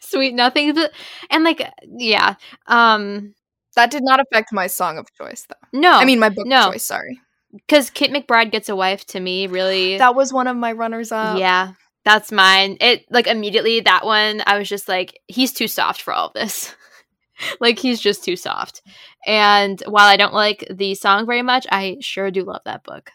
sweet 0.00 0.34
nothing 0.34 0.74
but 0.74 0.92
and 1.30 1.44
like 1.44 1.62
yeah. 1.98 2.34
Um 2.66 3.34
That 3.76 3.90
did 3.90 4.02
not 4.04 4.20
affect 4.20 4.52
my 4.52 4.66
song 4.68 4.98
of 4.98 5.06
choice 5.14 5.46
though. 5.48 5.78
no. 5.78 5.92
I 5.92 6.04
mean 6.04 6.18
my 6.20 6.28
book 6.30 6.46
no. 6.46 6.68
of 6.68 6.72
choice, 6.74 6.84
sorry. 6.84 7.20
because 7.52 7.90
Kit 7.90 8.10
McBride 8.12 8.50
gets 8.52 8.68
a 8.68 8.76
wife 8.76 9.04
to 9.06 9.20
me 9.20 9.46
really 9.46 9.98
That 9.98 10.14
was 10.14 10.32
one 10.32 10.46
of 10.46 10.56
my 10.56 10.72
runners 10.72 11.12
up. 11.12 11.38
yeah 11.38 11.72
that's 12.04 12.30
mine 12.32 12.76
it 12.80 13.04
like 13.10 13.26
immediately 13.26 13.80
that 13.80 14.04
one 14.04 14.42
i 14.46 14.58
was 14.58 14.68
just 14.68 14.88
like 14.88 15.18
he's 15.28 15.52
too 15.52 15.68
soft 15.68 16.02
for 16.02 16.12
all 16.12 16.28
of 16.28 16.32
this 16.34 16.74
like 17.60 17.78
he's 17.78 18.00
just 18.00 18.22
too 18.24 18.36
soft 18.36 18.82
and 19.26 19.82
while 19.88 20.06
i 20.06 20.16
don't 20.16 20.34
like 20.34 20.66
the 20.70 20.94
song 20.94 21.26
very 21.26 21.42
much 21.42 21.66
i 21.70 21.96
sure 22.00 22.30
do 22.30 22.42
love 22.44 22.60
that 22.64 22.84
book 22.84 23.10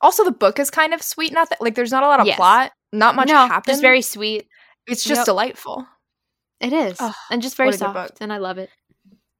Also 0.00 0.24
the 0.24 0.32
book 0.32 0.58
is 0.58 0.70
kind 0.70 0.92
of 0.94 1.00
sweet 1.02 1.32
nothing. 1.32 1.58
Like 1.60 1.74
there's 1.76 1.92
not 1.92 2.02
a 2.02 2.08
lot 2.08 2.18
of 2.20 2.26
Yes. 2.26 2.36
plot. 2.36 2.72
Not 2.92 3.14
much 3.14 3.28
no 3.28 3.46
happens. 3.46 3.74
just 3.74 3.82
very 3.82 4.02
sweet 4.02 4.48
It's 4.88 5.04
just 5.04 5.20
Yep. 5.20 5.26
delightful. 5.26 5.86
it 6.60 6.72
is 6.72 6.98
and 7.30 7.40
just 7.42 7.56
very 7.56 7.72
soft 7.72 8.20
and 8.20 8.32
i 8.32 8.38
love 8.38 8.58
it 8.58 8.68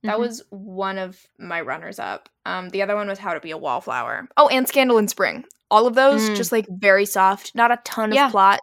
That 0.05 0.17
Mhm. 0.17 0.21
was 0.21 0.43
one 0.51 0.99
of 0.99 1.19
my 1.39 1.61
runners 1.61 1.99
up. 2.01 2.29
Um, 2.45 2.71
the 2.71 2.83
other 2.83 2.97
one 2.97 3.07
was 3.09 3.21
How 3.21 3.35
to 3.35 3.41
Be 3.41 3.53
a 3.53 3.57
Wallflower. 3.57 4.27
Oh, 4.37 4.49
and 4.49 4.67
Scandal 4.67 4.99
in 4.99 5.07
Spring. 5.07 5.45
All 5.71 5.87
of 5.87 5.95
those 5.95 6.29
Mm. 6.29 6.35
just 6.37 6.51
like 6.51 6.67
very 6.69 7.05
soft, 7.07 7.55
not 7.55 7.71
a 7.71 7.79
ton 7.85 8.11
Yeah. 8.13 8.27
of 8.27 8.33
plot. 8.33 8.59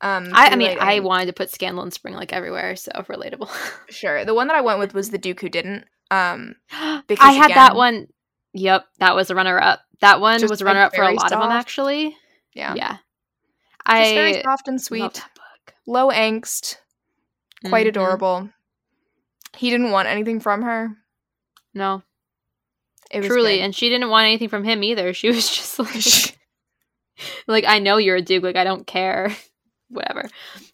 Um, 0.00 0.28
I, 0.32 0.50
I 0.50 0.56
mean 0.56 0.76
i 0.78 1.00
wanted 1.00 1.26
to 1.26 1.32
put 1.32 1.50
scandal 1.50 1.82
in 1.82 1.90
spring 1.90 2.14
like 2.14 2.32
everywhere 2.32 2.76
so 2.76 2.92
relatable 3.08 3.50
sure. 3.90 4.24
The 4.24 4.32
one 4.34 4.46
that 4.46 4.56
I 4.56 4.60
went 4.60 4.78
with 4.78 4.94
was 4.94 5.10
The 5.10 5.18
Duke 5.18 5.40
Who 5.40 5.48
Didn't. 5.48 5.86
Um, 6.10 6.54
because 7.08 7.26
i 7.26 7.32
had 7.32 7.50
that 7.50 7.74
one 7.76 8.06
yep 8.52 8.86
that 8.98 9.14
was 9.16 9.28
a 9.30 9.34
runner 9.34 9.60
up 9.60 9.80
that 10.00 10.20
one 10.20 10.40
was 10.48 10.60
a 10.60 10.64
runner 10.64 10.80
up 10.82 10.94
for 10.94 11.02
a 11.02 11.12
lot 11.12 11.32
of 11.32 11.40
them 11.40 11.50
actually 11.50 12.16
yeah, 12.54 12.74
yeah 12.74 12.92
just 12.92 13.00
i 13.86 14.14
very 14.14 14.42
soft 14.42 14.68
and 14.68 14.80
sweet, 14.80 15.22
low 15.86 16.10
angst, 16.10 16.76
quite 17.66 17.86
Mhm. 17.86 17.90
adorable. 17.90 18.50
He 19.56 19.70
didn't 19.70 19.90
want 19.90 20.08
anything 20.08 20.38
from 20.40 20.62
her. 20.62 20.96
no 21.74 22.02
It 23.10 23.18
was 23.18 23.26
truly 23.28 23.56
good. 23.56 23.64
and 23.64 23.74
she 23.74 23.88
didn't 23.88 24.08
want 24.10 24.26
anything 24.26 24.48
from 24.48 24.62
him 24.64 24.82
either 24.84 25.12
she 25.12 25.28
was 25.28 25.48
just 25.56 25.78
like 25.78 26.38
like 27.48 27.64
i 27.66 27.78
know 27.80 27.96
you're 27.96 28.16
a 28.16 28.22
duke 28.22 28.44
like 28.44 28.56
i 28.56 28.64
don't 28.64 28.86
care 28.86 29.34
whatever 29.88 30.28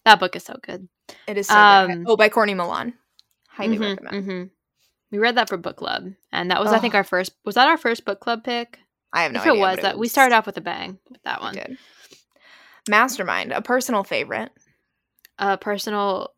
that 0.05 0.19
book 0.19 0.35
is 0.35 0.43
so 0.43 0.55
good 0.61 0.87
it 1.27 1.37
is 1.37 1.47
so 1.47 1.55
good. 1.55 1.91
um, 1.91 2.03
Oh, 2.07 2.17
by 2.17 2.29
Courtney 2.29 2.53
Milan. 2.55 2.93
Highly 3.47 3.77
Mhm, 3.77 3.81
recommend. 3.81 4.25
mhm. 4.27 4.49
we 5.11 5.17
read 5.19 5.35
that 5.37 5.49
for 5.49 5.57
book 5.57 5.77
club 5.77 6.03
and 6.31 6.51
that 6.51 6.59
was 6.61 6.71
i 6.73 6.79
think 6.79 6.93
our 6.95 7.03
first 7.03 7.31
was 7.45 7.55
that 7.55 7.67
our 7.67 7.77
first 7.77 8.03
book 8.05 8.19
club 8.19 8.43
pick 8.43 8.79
I 9.13 9.23
have 9.23 9.31
no 9.31 9.39
if 9.39 9.45
idea. 9.45 9.53
it 9.53 9.59
was 9.59 9.75
but 9.77 9.81
that 9.83 9.97
we 9.97 10.07
started 10.09 10.35
off 10.35 10.45
with 10.45 10.57
a 10.57 10.61
bang 10.61 10.99
with 11.09 11.21
that 11.23 11.41
one. 11.41 11.55
Mastermind, 12.89 13.51
a 13.51 13.61
personal 13.61 14.03
favorite. 14.03 14.51
a 15.39 15.57
personal 15.57 16.31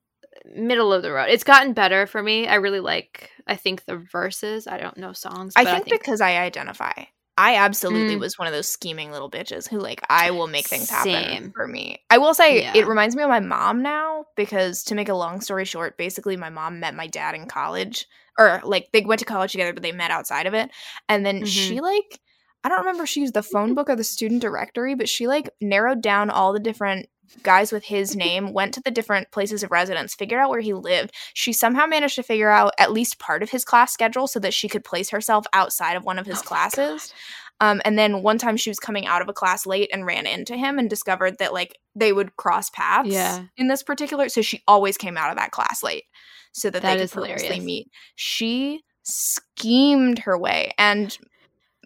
middle 0.56 0.94
of 0.94 1.02
the 1.02 1.12
road 1.12 1.28
it's 1.30 1.44
gotten 1.44 1.74
better 1.74 2.08
for 2.08 2.22
me 2.24 2.48
i 2.48 2.56
really 2.56 2.80
like 2.80 3.32
i 3.48 3.56
think 3.56 3.84
the 3.86 3.98
verses 3.98 4.66
i 4.66 4.78
don't 4.78 4.96
know 4.98 5.12
songs 5.12 5.54
I 5.58 5.64
but 5.66 5.84
think, 5.84 6.00
because 6.00 6.22
I 6.22 6.38
identify. 6.38 6.94
I 7.38 7.56
absolutely 7.58 8.16
Mm. 8.16 8.20
was 8.20 8.38
one 8.40 8.48
of 8.48 8.54
those 8.54 8.68
scheming 8.68 9.12
little 9.12 9.30
bitches 9.30 9.70
who 9.70 9.80
like 9.80 10.02
I 10.10 10.32
will 10.32 10.48
make 10.48 10.68
things 10.68 10.90
happen 10.90 11.12
Same. 11.12 11.52
for 11.56 11.68
me. 11.68 12.04
I 12.10 12.18
will 12.18 12.34
say 12.34 12.62
Yeah. 12.62 12.74
it 12.76 12.88
reminds 12.88 13.16
me 13.16 13.24
of 13.24 13.30
my 13.30 13.40
mom 13.40 13.82
now 13.84 14.26
because 14.36 14.84
to 14.86 14.96
make 14.96 15.10
a 15.10 15.14
long 15.14 15.42
story 15.42 15.66
short, 15.66 15.98
basically 15.98 16.36
my 16.36 16.50
mom 16.50 16.80
met 16.80 16.96
my 16.96 17.06
dad 17.08 17.36
in 17.36 17.46
college 17.48 18.08
or 18.40 18.60
like 18.64 18.90
they 18.92 19.02
went 19.02 19.20
to 19.20 19.26
college 19.26 19.52
together 19.52 19.74
but 19.74 19.84
they 19.84 19.92
met 19.92 20.12
outside 20.12 20.48
of 20.48 20.54
it. 20.54 20.72
And 21.10 21.26
then 21.26 21.46
she 21.46 21.80
like 21.80 22.20
I 22.64 22.70
don't 22.70 22.80
remember 22.80 23.04
if 23.04 23.10
she 23.10 23.22
used 23.22 23.36
the 23.36 23.44
phone 23.44 23.76
book 23.76 23.88
or 23.90 23.96
the 23.96 24.04
student 24.04 24.42
directory, 24.42 24.96
but 24.96 25.08
she 25.08 25.28
like 25.28 25.50
narrowed 25.62 26.02
down 26.02 26.30
all 26.30 26.52
the 26.54 26.60
different 26.60 27.08
guys 27.44 27.72
with 27.72 27.86
his 27.86 28.16
name, 28.16 28.54
went 28.54 28.74
to 28.76 28.82
the 28.82 28.92
different 28.92 29.32
places 29.32 29.64
of 29.64 29.72
residence, 29.72 30.16
figured 30.16 30.40
out 30.40 30.50
where 30.50 30.60
he 30.60 30.74
lived. 30.74 31.12
She 31.34 31.54
somehow 31.54 31.86
managed 31.86 32.16
to 32.16 32.24
figure 32.24 32.50
out 32.50 32.74
at 32.78 32.92
least 32.92 33.20
part 33.20 33.44
of 33.44 33.50
his 33.52 33.66
class 33.66 33.94
schedule 33.94 34.28
so 34.28 34.40
that 34.40 34.54
she 34.54 34.68
could 34.70 34.84
place 34.84 35.10
herself 35.10 35.46
outside 35.54 35.96
of 35.98 36.04
one 36.04 36.20
of 36.20 36.26
his 36.26 36.40
Oh 36.40 36.44
classes. 36.44 37.14
Um, 37.60 37.82
and 37.86 37.98
then 37.98 38.22
one 38.22 38.38
time 38.38 38.56
she 38.56 38.70
was 38.70 38.80
coming 38.80 39.08
out 39.08 39.22
of 39.22 39.30
a 39.30 39.34
class 39.34 39.66
late 39.66 39.90
and 39.92 40.06
ran 40.06 40.28
into 40.28 40.56
him 40.56 40.78
and 40.78 40.90
discovered 40.90 41.40
that 41.40 41.54
like 41.54 41.76
they 41.96 42.14
would 42.14 42.36
cross 42.36 42.70
paths 42.70 43.10
Yeah. 43.10 43.46
in 43.58 43.68
this 43.68 43.82
particular. 43.82 44.30
So 44.30 44.42
she 44.42 44.62
always 44.68 44.96
came 44.98 45.18
out 45.18 45.32
of 45.32 45.38
that 45.38 45.52
class 45.52 45.82
late 45.82 46.04
so 46.52 46.70
that, 46.70 46.82
That 46.84 46.98
they 46.98 47.08
could 47.08 47.12
purposely 47.12 47.60
meet. 47.60 47.88
She 48.16 48.82
schemed 49.04 50.20
her 50.20 50.38
way 50.38 50.72
and 50.78 51.18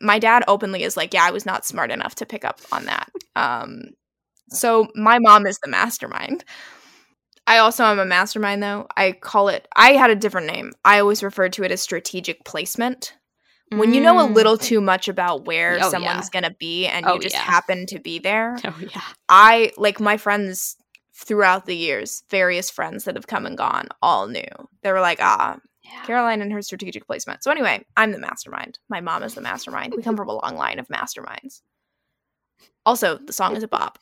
my 0.01 0.19
dad 0.19 0.43
openly 0.47 0.83
is 0.83 0.97
like, 0.97 1.13
yeah, 1.13 1.23
I 1.23 1.31
was 1.31 1.45
not 1.45 1.65
smart 1.65 1.91
enough 1.91 2.15
to 2.15 2.25
pick 2.25 2.43
up 2.43 2.59
on 2.71 2.85
that. 2.85 3.09
Um, 3.35 3.83
so 4.51 4.87
my 4.95 5.19
mom 5.19 5.45
is 5.47 5.59
the 5.63 5.69
mastermind. 5.69 6.43
I 7.47 7.57
also 7.57 7.83
am 7.83 7.99
a 7.99 8.05
mastermind 8.05 8.61
though. 8.61 8.87
I 8.95 9.13
call 9.13 9.47
it 9.49 9.67
I 9.75 9.93
had 9.93 10.09
a 10.11 10.15
different 10.15 10.47
name. 10.47 10.71
I 10.85 10.99
always 10.99 11.23
referred 11.23 11.53
to 11.53 11.63
it 11.63 11.71
as 11.71 11.81
strategic 11.81 12.43
placement. 12.45 13.15
When 13.69 13.93
you 13.93 14.01
know 14.01 14.19
a 14.19 14.23
Mm. 14.27 14.35
little 14.35 14.57
too 14.57 14.81
much 14.81 15.07
about 15.07 15.45
where 15.45 15.79
Oh, 15.81 15.89
someone's 15.89 16.29
going 16.29 16.43
to 16.43 16.53
be 16.59 16.87
and 16.87 17.05
Oh, 17.05 17.15
you 17.15 17.21
just 17.21 17.35
yeah. 17.35 17.41
happen 17.41 17.85
to 17.87 17.99
be 17.99 18.19
there. 18.19 18.57
oh 18.65 18.75
yeah 18.79 19.01
I 19.29 19.71
like 19.77 19.99
my 19.99 20.17
friends 20.17 20.75
throughout 21.15 21.65
the 21.65 21.75
years, 21.75 22.23
various 22.29 22.69
friends 22.69 23.05
that 23.05 23.15
have 23.15 23.27
come 23.27 23.45
and 23.45 23.57
gone, 23.57 23.87
all 24.01 24.27
knew. 24.27 24.43
They 24.83 24.91
were 24.91 25.01
like, 25.01 25.19
ah, 25.21 25.57
yeah 25.83 26.03
Caroline 26.05 26.41
and 26.41 26.51
her 26.51 26.61
strategic 26.61 27.05
placement. 27.07 27.43
So 27.43 27.51
anyway, 27.51 27.83
I'm 27.97 28.11
the 28.11 28.19
mastermind. 28.19 28.77
My 28.89 29.01
mom 29.01 29.23
is 29.23 29.33
the 29.35 29.41
mastermind. 29.41 29.93
We 29.95 30.03
come 30.03 30.17
from 30.17 30.29
a 30.29 30.33
long 30.33 30.55
line 30.55 30.79
of 30.79 30.87
masterminds. 30.87 31.61
Also, 32.85 33.17
the 33.17 33.33
song 33.33 33.55
is 33.55 33.63
a 33.63 33.67
bop. 33.67 33.99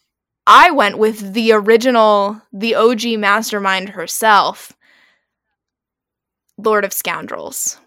I 0.51 0.71
went 0.71 0.97
with 0.97 1.33
the 1.33 1.51
original, 1.51 2.41
the 2.51 2.73
OG 2.73 3.19
mastermind 3.19 3.89
herself, 3.89 4.73
Lord 6.57 6.83
of 6.83 6.91
Scoundrels. 6.91 7.77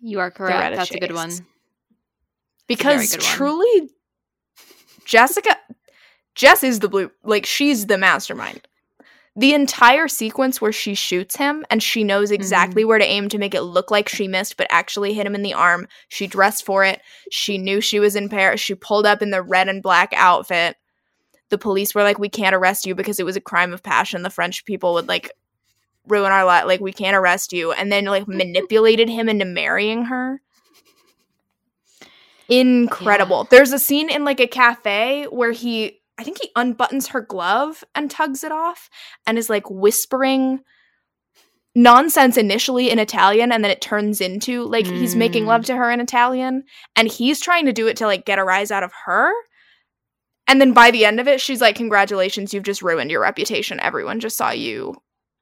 you 0.00 0.20
are 0.20 0.30
correct 0.30 0.76
that's 0.76 0.92
a 0.92 0.98
good 1.00 1.12
one 1.12 1.32
Because 2.68 3.10
good 3.10 3.20
one. 3.20 3.32
truly, 3.32 3.90
Jessica, 5.04 5.56
Jess 6.36 6.62
is 6.62 6.78
the 6.78 6.88
blue, 6.88 7.10
like 7.24 7.46
she's 7.46 7.86
the 7.86 7.98
mastermind. 7.98 8.68
The 9.34 9.54
entire 9.54 10.06
sequence 10.06 10.60
where 10.60 10.72
she 10.72 10.94
shoots 10.94 11.34
him 11.34 11.64
and 11.68 11.82
she 11.82 12.04
knows 12.04 12.28
mm-hmm. 12.28 12.34
exactly 12.34 12.84
where 12.84 12.98
to 12.98 13.04
aim 13.04 13.28
to 13.30 13.38
make 13.38 13.54
it 13.56 13.62
look 13.62 13.90
like 13.90 14.08
she 14.08 14.28
missed, 14.28 14.56
but 14.56 14.68
actually 14.70 15.14
hit 15.14 15.26
him 15.26 15.34
in 15.34 15.42
the 15.42 15.54
arm. 15.54 15.88
She 16.10 16.28
dressed 16.28 16.64
for 16.64 16.84
it. 16.84 17.00
She 17.32 17.58
knew 17.58 17.80
she 17.80 17.98
was 17.98 18.14
in 18.14 18.28
Paris. 18.28 18.60
She 18.60 18.76
pulled 18.76 19.04
up 19.04 19.20
in 19.20 19.30
the 19.30 19.42
red 19.42 19.68
and 19.68 19.82
black 19.82 20.12
outfit. 20.14 20.76
The 21.52 21.58
police 21.58 21.94
were 21.94 22.02
like, 22.02 22.18
"We 22.18 22.28
can't 22.28 22.54
arrest 22.54 22.86
you 22.86 22.96
because 22.96 23.20
it 23.20 23.26
was 23.26 23.36
a 23.36 23.40
crime 23.40 23.72
of 23.72 23.84
passion." 23.84 24.22
The 24.22 24.30
French 24.30 24.64
people 24.64 24.94
would 24.94 25.06
like 25.06 25.30
ruin 26.08 26.32
our 26.32 26.44
life. 26.44 26.64
Like, 26.64 26.80
we 26.80 26.92
can't 26.92 27.14
arrest 27.16 27.52
you, 27.52 27.70
and 27.72 27.92
then 27.92 28.06
like 28.06 28.26
manipulated 28.42 29.08
him 29.08 29.28
into 29.28 29.44
marrying 29.44 30.06
her 30.06 30.40
incredible. 32.48 33.46
There's 33.50 33.72
a 33.72 33.78
scene 33.78 34.10
in 34.10 34.24
like 34.24 34.40
a 34.40 34.46
cafe 34.46 35.24
where 35.30 35.52
he 35.52 36.00
I 36.18 36.24
think 36.24 36.38
he 36.40 36.50
unbuttons 36.56 37.08
her 37.08 37.22
glove 37.22 37.82
and 37.94 38.10
tugs 38.10 38.44
it 38.44 38.52
off 38.52 38.90
and 39.26 39.38
is 39.38 39.48
like 39.48 39.68
whispering 39.70 40.60
nonsense 41.74 42.36
initially 42.36 42.90
in 42.90 42.98
Italian 42.98 43.50
and 43.50 43.64
then 43.64 43.70
it 43.70 43.80
turns 43.80 44.20
into 44.20 44.64
like 44.64 44.86
he's 44.86 45.16
making 45.16 45.46
love 45.46 45.62
mm. 45.62 45.66
to 45.66 45.76
her 45.76 45.90
in 45.90 46.00
Italian 46.00 46.64
and 46.96 47.08
he's 47.08 47.40
trying 47.40 47.64
to 47.64 47.72
do 47.72 47.88
it 47.88 47.96
to 47.96 48.06
like 48.06 48.26
get 48.26 48.38
a 48.38 48.44
rise 48.44 48.70
out 48.70 48.82
of 48.82 48.92
her. 49.06 49.32
And 50.46 50.60
then 50.60 50.72
by 50.72 50.90
the 50.90 51.04
end 51.04 51.20
of 51.20 51.28
it 51.28 51.40
she's 51.40 51.60
like 51.60 51.76
congratulations 51.76 52.52
you've 52.52 52.64
just 52.64 52.82
ruined 52.82 53.10
your 53.10 53.22
reputation. 53.22 53.80
Everyone 53.80 54.20
just 54.20 54.36
saw 54.36 54.50
you 54.50 54.94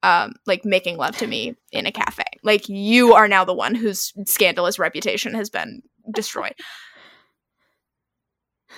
um 0.03 0.33
like 0.47 0.65
making 0.65 0.97
love 0.97 1.17
to 1.19 1.27
me 1.27 1.57
in 1.73 1.87
a 1.87 1.93
cafe. 1.93 2.25
Like 2.43 2.69
you 2.69 3.15
are 3.15 3.29
now 3.29 3.45
the 3.45 3.55
one 3.55 3.75
whose 3.75 4.13
scandalous 4.27 4.79
reputation 4.79 5.35
has 5.35 5.51
been 5.51 5.83
destroyed. 6.13 6.55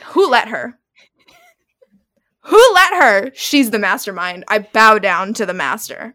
Who 0.06 0.28
let 0.28 0.48
her? 0.48 0.78
Who 2.46 2.60
let 2.74 2.94
her? 2.94 3.30
She's 3.34 3.70
the 3.70 3.78
mastermind. 3.78 4.44
I 4.48 4.60
bow 4.60 4.98
down 4.98 5.34
to 5.34 5.46
the 5.46 5.54
master. 5.54 6.14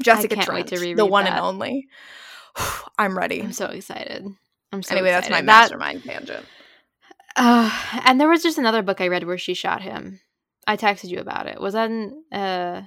Jessica 0.00 0.36
can't 0.36 0.52
wait 0.52 0.68
Trent, 0.68 0.96
the 0.96 1.06
one 1.06 1.24
that. 1.24 1.34
and 1.34 1.40
only. 1.40 1.88
I'm 2.98 3.18
ready. 3.18 3.42
I'm 3.42 3.52
so 3.52 3.66
excited. 3.66 4.24
I'm 4.72 4.82
so 4.82 4.94
excited. 4.94 4.98
anyway, 4.98 5.10
that's 5.10 5.28
my 5.28 5.38
excited. 5.38 5.48
That- 5.48 5.60
mastermind 5.60 6.04
tangent. 6.04 6.46
Uh, 7.36 7.70
and 8.04 8.20
there 8.20 8.28
was 8.28 8.42
just 8.42 8.58
another 8.58 8.82
book 8.82 9.00
I 9.00 9.08
read 9.08 9.24
where 9.24 9.38
she 9.38 9.54
shot 9.54 9.82
him. 9.82 10.20
I 10.66 10.76
texted 10.76 11.08
you 11.08 11.18
about 11.20 11.46
it. 11.46 11.60
Was 11.60 11.74
that 11.74 11.90
in, 11.90 12.22
uh 12.32 12.82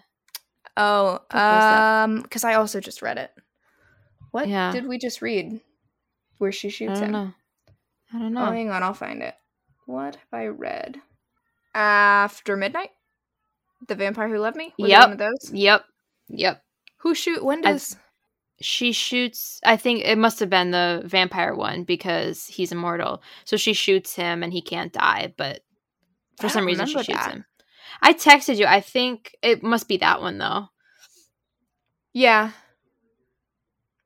Oh, 0.78 1.20
um, 1.32 2.22
because 2.22 2.44
I 2.46 2.54
also 2.54 2.80
just 2.80 3.02
read 3.02 3.18
it. 3.18 3.32
What 4.32 4.48
Yeah. 4.48 4.72
did 4.72 4.88
we 4.88 4.98
just 4.98 5.22
read? 5.22 5.60
Where 6.38 6.52
she 6.52 6.70
I 6.70 6.72
shoots 6.72 7.00
don't 7.00 7.10
him. 7.10 7.12
know. 7.12 7.34
I 8.14 8.20
don't 8.20 8.38
Oh, 8.38 8.46
know. 8.46 8.52
hang 8.52 8.72
on, 8.72 8.82
I'll 8.84 8.94
find 8.94 9.22
it. 9.22 9.36
What 9.86 10.16
have 10.16 10.34
I 10.34 10.48
read? 10.48 11.02
After 11.76 12.56
Midnight? 12.56 12.92
The 13.88 13.96
Vampire 13.96 14.30
Who 14.30 14.38
Loved 14.38 14.56
Me? 14.58 14.74
Was 14.80 14.90
Yep. 14.90 15.02
one 15.02 15.12
of 15.14 15.18
those? 15.18 15.52
Yep. 15.52 15.86
Yep. 16.30 16.64
Who 17.00 17.16
shoot? 17.16 17.44
When 17.44 17.66
I- 17.66 17.74
does? 17.74 17.98
She 18.62 18.92
shoots 18.92 19.60
I 19.64 19.78
think 19.78 20.04
it 20.06 20.18
must 20.18 20.40
have 20.40 20.50
been 20.50 20.72
the 20.72 21.02
vampire 21.06 21.54
one 21.56 21.84
because 21.84 22.46
he's 22.48 22.72
immortal. 22.72 23.22
So 23.46 23.58
she 23.58 23.74
shoots 23.74 24.16
him 24.16 24.44
and 24.44 24.54
he 24.54 24.62
can't 24.62 24.94
die, 24.94 25.34
but 25.38 25.62
for 26.40 26.48
I 26.48 26.50
some 26.50 26.66
reason 26.66 26.86
she 26.88 26.94
shoots 26.94 27.08
that. 27.08 27.32
him. 27.32 27.46
I 28.02 28.14
texted 28.14 28.58
you. 28.58 28.66
I 28.66 28.82
think 28.82 29.36
it 29.42 29.62
must 29.64 29.88
be 29.88 29.98
that 29.98 30.22
one 30.22 30.38
though. 30.38 30.68
Yeah. 32.14 32.52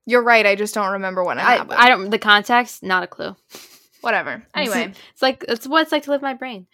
You're 0.05 0.23
right. 0.23 0.45
I 0.45 0.55
just 0.55 0.75
don't 0.75 0.93
remember 0.93 1.23
when 1.23 1.39
I, 1.39 1.55
happened. 1.57 1.73
I 1.73 1.87
don't 1.89 2.09
the 2.09 2.19
context, 2.19 2.83
not 2.83 3.03
a 3.03 3.07
clue. 3.07 3.35
Whatever. 4.01 4.43
Anyway, 4.55 4.93
It's 5.13 5.21
like 5.21 5.43
it's 5.47 5.67
what 5.67 5.83
it's 5.83 5.91
like 5.91 6.03
to 6.03 6.11
live 6.11 6.21
my 6.21 6.33
brain. 6.33 6.67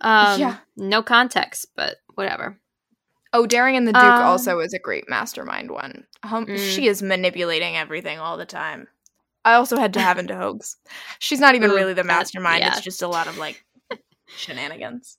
Um 0.00 0.40
Yeah. 0.40 0.56
no 0.76 1.02
context, 1.02 1.66
but 1.76 1.96
whatever. 2.14 2.58
Oh, 3.34 3.44
Daring 3.46 3.76
and 3.76 3.86
the 3.86 3.92
Duke 3.92 4.02
Um, 4.02 4.22
also 4.22 4.60
is 4.60 4.72
a 4.72 4.78
great 4.78 5.08
mastermind 5.08 5.70
one. 5.70 6.06
Um, 6.22 6.46
Mm. 6.46 6.56
She 6.74 6.86
is 6.86 7.02
manipulating 7.02 7.76
everything 7.76 8.18
all 8.18 8.38
the 8.38 8.46
time. 8.46 8.88
I 9.44 9.54
also 9.54 9.76
had 9.76 9.92
To 9.94 10.00
Have 10.00 10.16
and 10.16 10.28
to 10.28 10.36
Hoax. 10.36 10.76
She's 11.18 11.40
not 11.40 11.54
even 11.54 11.70
Ooh, 11.70 11.74
really 11.74 11.92
the 11.92 12.04
mastermind. 12.04 12.60
yeah. 12.60 12.68
It's 12.72 12.80
just 12.80 13.02
a 13.02 13.08
lot 13.08 13.26
of 13.26 13.36
like 13.36 13.62
shenanigans. 14.26 15.18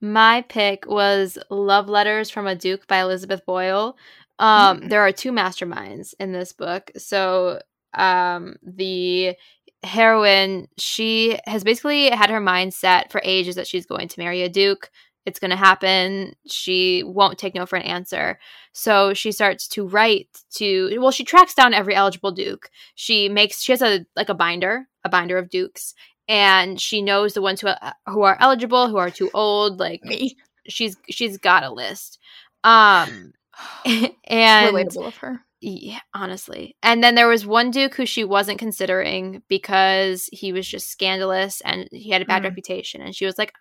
My 0.00 0.42
pick 0.42 0.86
was 0.86 1.38
Love 1.50 1.88
Letters 1.88 2.28
from 2.30 2.46
a 2.48 2.56
Duke 2.56 2.86
by 2.88 2.98
Elizabeth 3.00 3.44
Boyle. 3.46 3.96
Um, 4.38 4.80
Mm. 4.80 4.88
There 4.90 5.00
are 5.02 5.12
two 5.12 5.30
masterminds 5.32 6.14
in 6.18 6.32
this 6.32 6.52
book. 6.52 6.90
So 6.98 7.60
um, 7.94 8.56
the 8.62 9.36
heroine, 9.82 10.68
she 10.78 11.38
has 11.46 11.64
basically 11.64 12.10
had 12.10 12.30
her 12.30 12.40
mind 12.40 12.74
set 12.74 13.12
for 13.12 13.20
ages 13.24 13.54
that 13.54 13.66
she's 13.66 13.86
going 13.86 14.08
to 14.08 14.20
marry 14.20 14.42
a 14.42 14.48
Duke. 14.48 14.90
It's 15.26 15.38
going 15.40 15.50
to 15.50 15.56
happen. 15.56 16.34
She 16.46 17.02
won't 17.04 17.36
take 17.38 17.54
no 17.54 17.66
for 17.66 17.76
an 17.76 17.82
answer. 17.82 18.38
So 18.72 19.12
she 19.12 19.32
starts 19.32 19.68
to 19.68 19.86
write 19.86 20.28
to, 20.54 20.96
well, 21.00 21.10
she 21.10 21.24
tracks 21.24 21.52
down 21.54 21.74
every 21.74 21.94
eligible 21.94 22.30
Duke. 22.32 22.70
She 22.94 23.28
makes, 23.28 23.60
she 23.60 23.72
has 23.72 23.82
a, 23.82 24.06
like 24.14 24.28
a 24.28 24.34
binder, 24.34 24.86
a 25.04 25.08
binder 25.08 25.36
of 25.36 25.50
Dukes. 25.50 25.94
And 26.28 26.80
she 26.80 27.02
knows 27.02 27.34
the 27.34 27.42
ones 27.42 27.60
who 27.60 27.68
are, 27.68 27.94
who 28.06 28.22
are 28.22 28.36
eligible, 28.40 28.88
who 28.88 28.96
are 28.96 29.10
too 29.10 29.30
old, 29.34 29.78
like 29.78 30.02
Me. 30.04 30.36
she's 30.68 30.96
she's 31.10 31.38
got 31.38 31.62
a 31.62 31.70
list 31.70 32.18
um 32.64 33.32
and 33.84 34.74
Relatable 34.74 35.06
of 35.06 35.16
her. 35.18 35.40
yeah 35.60 36.00
honestly 36.14 36.76
and 36.82 37.02
then 37.04 37.14
there 37.14 37.28
was 37.28 37.46
one 37.46 37.70
duke 37.70 37.94
who 37.94 38.04
she 38.06 38.24
wasn't 38.24 38.58
considering 38.58 39.42
because 39.48 40.28
he 40.32 40.52
was 40.52 40.66
just 40.66 40.90
scandalous 40.90 41.60
and 41.64 41.88
he 41.92 42.10
had 42.10 42.22
a 42.22 42.26
bad 42.26 42.42
Mm. 42.42 42.46
reputation 42.46 43.00
and 43.00 43.14
she 43.14 43.24
was 43.26 43.38
like 43.38 43.52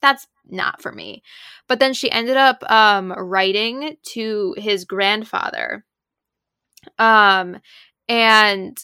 that's 0.00 0.26
not 0.46 0.80
for 0.80 0.92
me 0.92 1.22
but 1.66 1.78
then 1.78 1.92
she 1.92 2.10
ended 2.10 2.36
up 2.36 2.62
um 2.70 3.12
writing 3.12 3.96
to 4.02 4.54
his 4.58 4.84
grandfather 4.84 5.84
um 6.98 7.58
and 8.08 8.78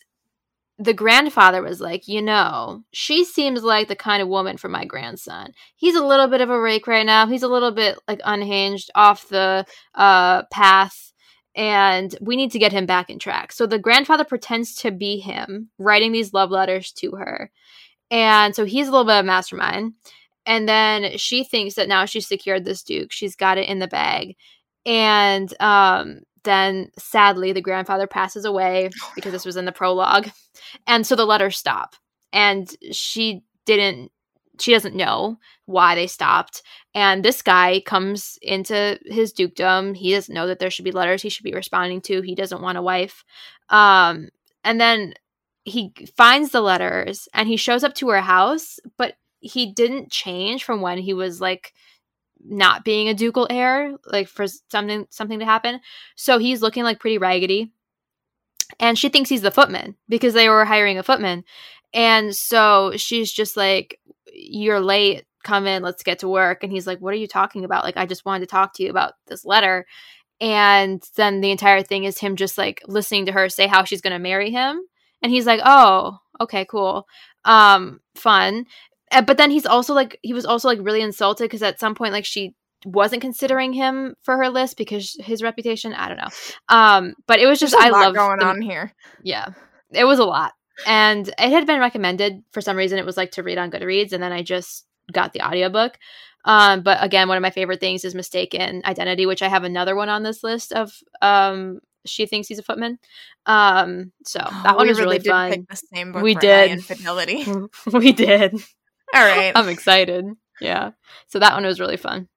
the 0.79 0.95
grandfather 0.95 1.63
was 1.63 1.81
like, 1.81 2.09
you 2.09 2.21
know, 2.21 2.83
she 2.93 3.25
seems 3.25 3.63
like 3.63 3.87
the 3.87 3.97
kind 3.97 4.21
of 4.21 4.29
woman 4.29 4.57
for 4.57 4.69
my 4.69 4.85
grandson. 4.85 5.53
He's 5.77 5.95
a 5.95 6.05
little 6.05 6.27
bit 6.27 6.41
of 6.41 6.51
a 6.51 6.61
rake 6.61 6.87
right 6.87 7.07
now. 7.07 7.27
He's 7.27 7.45
a 7.45 7.49
little 7.49 7.71
bit 7.71 7.97
like 8.09 8.21
unhinged, 8.25 8.91
off 8.95 9.29
the 9.29 9.65
uh, 9.95 10.43
path, 10.51 11.13
and 11.55 12.15
we 12.21 12.35
need 12.35 12.51
to 12.53 12.59
get 12.59 12.73
him 12.73 12.87
back 12.87 13.09
in 13.09 13.21
track. 13.21 13.53
So 13.53 13.67
the 13.67 13.79
grandfather 13.79 14.25
pretends 14.25 14.75
to 14.77 14.91
be 14.91 15.19
him, 15.19 15.71
writing 15.79 16.11
these 16.11 16.35
love 16.35 16.51
letters 16.51 16.91
to 16.95 17.13
her, 17.13 17.53
and 18.11 18.55
so 18.55 18.65
he's 18.65 18.89
a 18.89 18.91
little 18.91 19.07
bit 19.07 19.19
of 19.19 19.25
a 19.25 19.27
mastermind. 19.27 19.95
And 20.47 20.69
then 20.69 21.17
she 21.17 21.45
thinks 21.45 21.75
that 21.75 21.89
now 21.89 22.05
she's 22.05 22.27
secured 22.27 22.65
this 22.65 22.83
duke, 22.83 23.13
she's 23.13 23.37
got 23.37 23.59
it 23.59 23.69
in 23.69 23.79
the 23.79 23.89
bag, 23.89 24.37
and 24.87 25.53
um, 25.61 26.21
then 26.45 26.91
sadly 26.99 27.53
the 27.53 27.61
grandfather 27.61 28.07
passes 28.07 28.45
away 28.45 28.91
because 29.15 29.33
this 29.33 29.47
was 29.47 29.57
in 29.57 29.65
the 29.65 29.73
prologue. 29.73 30.31
And 30.87 31.07
so 31.07 31.17
the 31.17 31.25
letters 31.25 31.57
stop. 31.57 31.97
And 32.33 32.75
she 32.93 33.43
didn't 33.65 34.11
she 34.61 34.73
doesn't 34.73 34.95
know 34.95 35.39
why 35.67 35.97
they 35.97 36.07
stopped. 36.07 36.63
And 36.95 37.25
this 37.25 37.43
guy 37.43 37.83
comes 37.85 38.39
into 38.41 39.01
his 39.05 39.33
dukedom. 39.33 39.95
He 39.95 40.13
doesn't 40.13 40.35
know 40.35 40.47
that 40.47 40.61
there 40.61 40.71
should 40.71 40.85
be 40.85 40.93
letters 40.93 41.23
he 41.23 41.29
should 41.29 41.43
be 41.43 41.55
responding 41.55 42.01
to. 42.03 42.21
He 42.21 42.37
doesn't 42.37 42.63
want 42.63 42.79
a 42.79 42.83
wife. 42.83 43.25
Um 43.69 44.29
and 44.63 44.81
then 44.81 45.15
he 45.65 45.93
finds 46.17 46.51
the 46.51 46.61
letters 46.61 47.27
and 47.33 47.49
he 47.49 47.57
shows 47.57 47.83
up 47.83 47.95
to 47.95 48.11
her 48.11 48.21
house 48.21 48.79
but 48.99 49.17
he 49.45 49.67
didn't 49.67 50.11
change 50.11 50.65
from 50.65 50.81
when 50.81 50.99
he 50.99 51.13
was 51.13 51.41
like 51.41 51.75
not 52.47 52.85
being 52.85 53.09
a 53.09 53.15
ducal 53.15 53.47
heir 53.51 53.95
like 54.07 54.29
for 54.29 54.47
something 54.71 55.07
something 55.11 55.39
to 55.39 55.45
happen. 55.45 55.81
So 56.17 56.39
he's 56.39 56.63
looking 56.63 56.83
like 56.83 57.01
pretty 57.01 57.19
raggedy. 57.19 57.71
And 58.81 58.99
she 58.99 59.09
thinks 59.09 59.29
he's 59.29 59.43
the 59.43 59.51
footman 59.51 59.95
because 60.09 60.35
they 60.35 60.49
were 60.49 60.65
hiring 60.65 60.99
a 60.99 61.03
footman. 61.03 61.45
And 61.93 62.35
so 62.35 62.93
she's 62.97 63.31
just 63.31 63.57
like 63.57 64.01
you're 64.33 64.81
late. 64.81 65.25
Come 65.43 65.67
in. 65.67 65.83
Let's 65.83 66.03
get 66.03 66.21
to 66.21 66.29
work. 66.29 66.63
And 66.63 66.73
he's 66.73 66.87
like 66.87 67.01
what 67.01 67.13
are 67.13 67.19
you 67.19 67.29
talking 67.29 67.65
about? 67.65 67.85
Like 67.85 67.97
i 67.97 68.07
just 68.07 68.25
wanted 68.25 68.41
to 68.41 68.51
talk 68.51 68.75
to 68.75 68.83
you 68.83 68.91
about 68.91 69.13
this 69.27 69.45
letter. 69.45 69.87
And 70.41 71.03
then 71.17 71.41
the 71.41 71.51
entire 71.51 71.83
thing 71.83 72.05
is 72.05 72.19
him 72.19 72.37
just 72.37 72.59
like 72.59 72.83
listening 72.87 73.27
to 73.27 73.33
her 73.33 73.49
say 73.49 73.67
how 73.67 73.85
she's 73.85 74.01
going 74.01 74.13
to 74.13 74.19
marry 74.19 74.51
him. 74.51 74.81
And 75.23 75.31
he's 75.31 75.47
like 75.47 75.61
oh 75.65 76.19
okay 76.41 76.65
cool. 76.65 77.07
Um 77.45 78.01
fun 78.15 78.67
but 79.23 79.37
then 79.37 79.51
he's 79.51 79.67
also 79.67 79.95
like 79.95 80.19
he 80.23 80.33
was 80.33 80.45
also 80.45 80.69
like 80.69 80.79
really 80.83 81.03
insulted 81.03 81.45
because 81.45 81.63
at 81.63 81.81
some 81.81 81.95
point 81.95 82.13
like 82.13 82.25
she 82.25 82.55
wasn't 82.85 83.23
considering 83.23 83.73
him 83.73 84.15
for 84.23 84.37
her 84.37 84.49
list 84.51 84.77
because 84.77 85.17
his 85.21 85.43
reputation 85.43 85.95
i 85.95 86.09
don't 86.09 86.19
know 86.19 86.29
um 86.69 87.15
but 87.27 87.41
it 87.41 87.47
was 87.47 87.59
just 87.59 87.75
i 87.75 87.89
love 87.89 88.15
going 88.15 88.39
the- 88.39 88.47
on 88.47 88.61
here. 88.61 88.93
yeah 89.23 89.49
it 89.91 90.05
was 90.05 90.19
a 90.19 90.25
lot 90.25 90.53
and 90.87 91.29
it 91.29 91.51
had 91.51 91.67
been 91.67 91.81
recommended 91.81 92.43
for 92.53 92.61
some 92.61 92.77
reason 92.77 92.99
it 92.99 93.07
was 93.07 93.17
like 93.17 93.31
to 93.31 93.43
read 93.43 93.59
on 93.59 93.71
goodreads 93.71 94.13
and 94.13 94.23
then 94.23 94.33
i 94.33 94.43
just 94.43 94.87
got 95.13 95.33
the 95.33 95.41
audiobook 95.41 95.97
um 96.45 96.83
but 96.83 97.03
again 97.03 97.29
one 97.29 97.37
of 97.39 97.43
my 97.43 97.51
favorite 97.51 97.81
things 97.81 98.05
is 98.05 98.15
mistaken 98.15 98.83
identity 98.85 99.25
which 99.25 99.41
i 99.43 99.49
have 99.49 99.65
another 99.65 99.95
one 99.97 100.09
on 100.09 100.23
this 100.23 100.43
list 100.43 100.73
of 100.73 100.93
um 101.23 101.79
she 102.07 102.27
thinks 102.27 102.49
he's 102.49 102.59
a 102.59 102.63
footman 102.63 102.99
um 103.47 104.13
so 104.27 104.41
that 104.63 104.77
one 104.77 104.85
we 104.85 104.89
was 104.91 105.01
really 105.01 105.19
did 105.19 105.31
fun 105.31 105.51
Pick 105.53 105.69
the 105.69 105.77
same 105.77 106.13
book 106.13 106.23
We 106.23 106.35
did. 106.35 106.71
Infidelity. 106.73 107.47
we 107.93 108.13
did 108.13 108.63
All 109.21 109.25
right. 109.25 109.53
i'm 109.55 109.69
excited 109.69 110.27
yeah. 110.61 110.93
So 111.27 111.41
that 111.41 111.55
one 111.55 111.65
was 111.65 111.81
really 111.81 111.97
fun. 111.97 112.29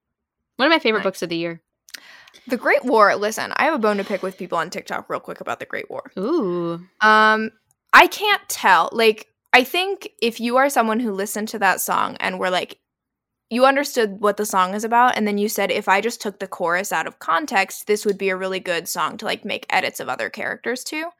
One 0.55 0.67
of 0.67 0.71
my 0.71 0.79
favorite 0.79 1.01
Nice. 1.01 1.03
books 1.05 1.21
of 1.21 1.29
the 1.29 1.37
year. 1.37 1.61
The 2.47 2.57
Great 2.57 2.83
War. 2.83 3.15
Listen, 3.15 3.53
I 3.55 3.65
have 3.65 3.75
a 3.75 3.79
bone 3.79 3.97
to 3.97 4.03
pick 4.03 4.23
with 4.23 4.39
people 4.39 4.57
on 4.57 4.71
TikTok 4.71 5.07
real 5.07 5.19
quick 5.19 5.39
about 5.39 5.59
the 5.59 5.67
Great 5.67 5.89
War. 5.89 6.11
Ooh. 6.17 6.81
Um, 6.99 7.51
I 7.93 8.07
can't 8.07 8.41
tell. 8.49 8.89
Like, 8.91 9.27
I 9.53 9.63
think 9.63 10.09
if 10.19 10.39
you 10.39 10.57
are 10.57 10.67
someone 10.67 10.99
who 10.99 11.11
listened 11.11 11.49
to 11.49 11.59
that 11.59 11.79
song 11.79 12.17
and 12.19 12.39
were 12.39 12.49
like, 12.49 12.79
you 13.51 13.65
understood 13.65 14.19
what 14.19 14.37
the 14.37 14.45
song 14.47 14.73
is 14.73 14.83
about, 14.83 15.15
and 15.15 15.27
then 15.27 15.37
you 15.37 15.47
said, 15.47 15.69
if 15.71 15.87
I 15.87 16.01
just 16.01 16.19
took 16.19 16.39
the 16.39 16.47
chorus 16.47 16.91
out 16.91 17.05
of 17.05 17.19
context, 17.19 17.85
this 17.85 18.03
would 18.03 18.17
be 18.17 18.29
a 18.29 18.35
really 18.35 18.59
good 18.59 18.87
song 18.87 19.17
to 19.17 19.25
like 19.25 19.45
make 19.45 19.67
edits 19.69 19.99
of 19.99 20.09
other 20.09 20.31
characters 20.31 20.83
to. 20.85 21.11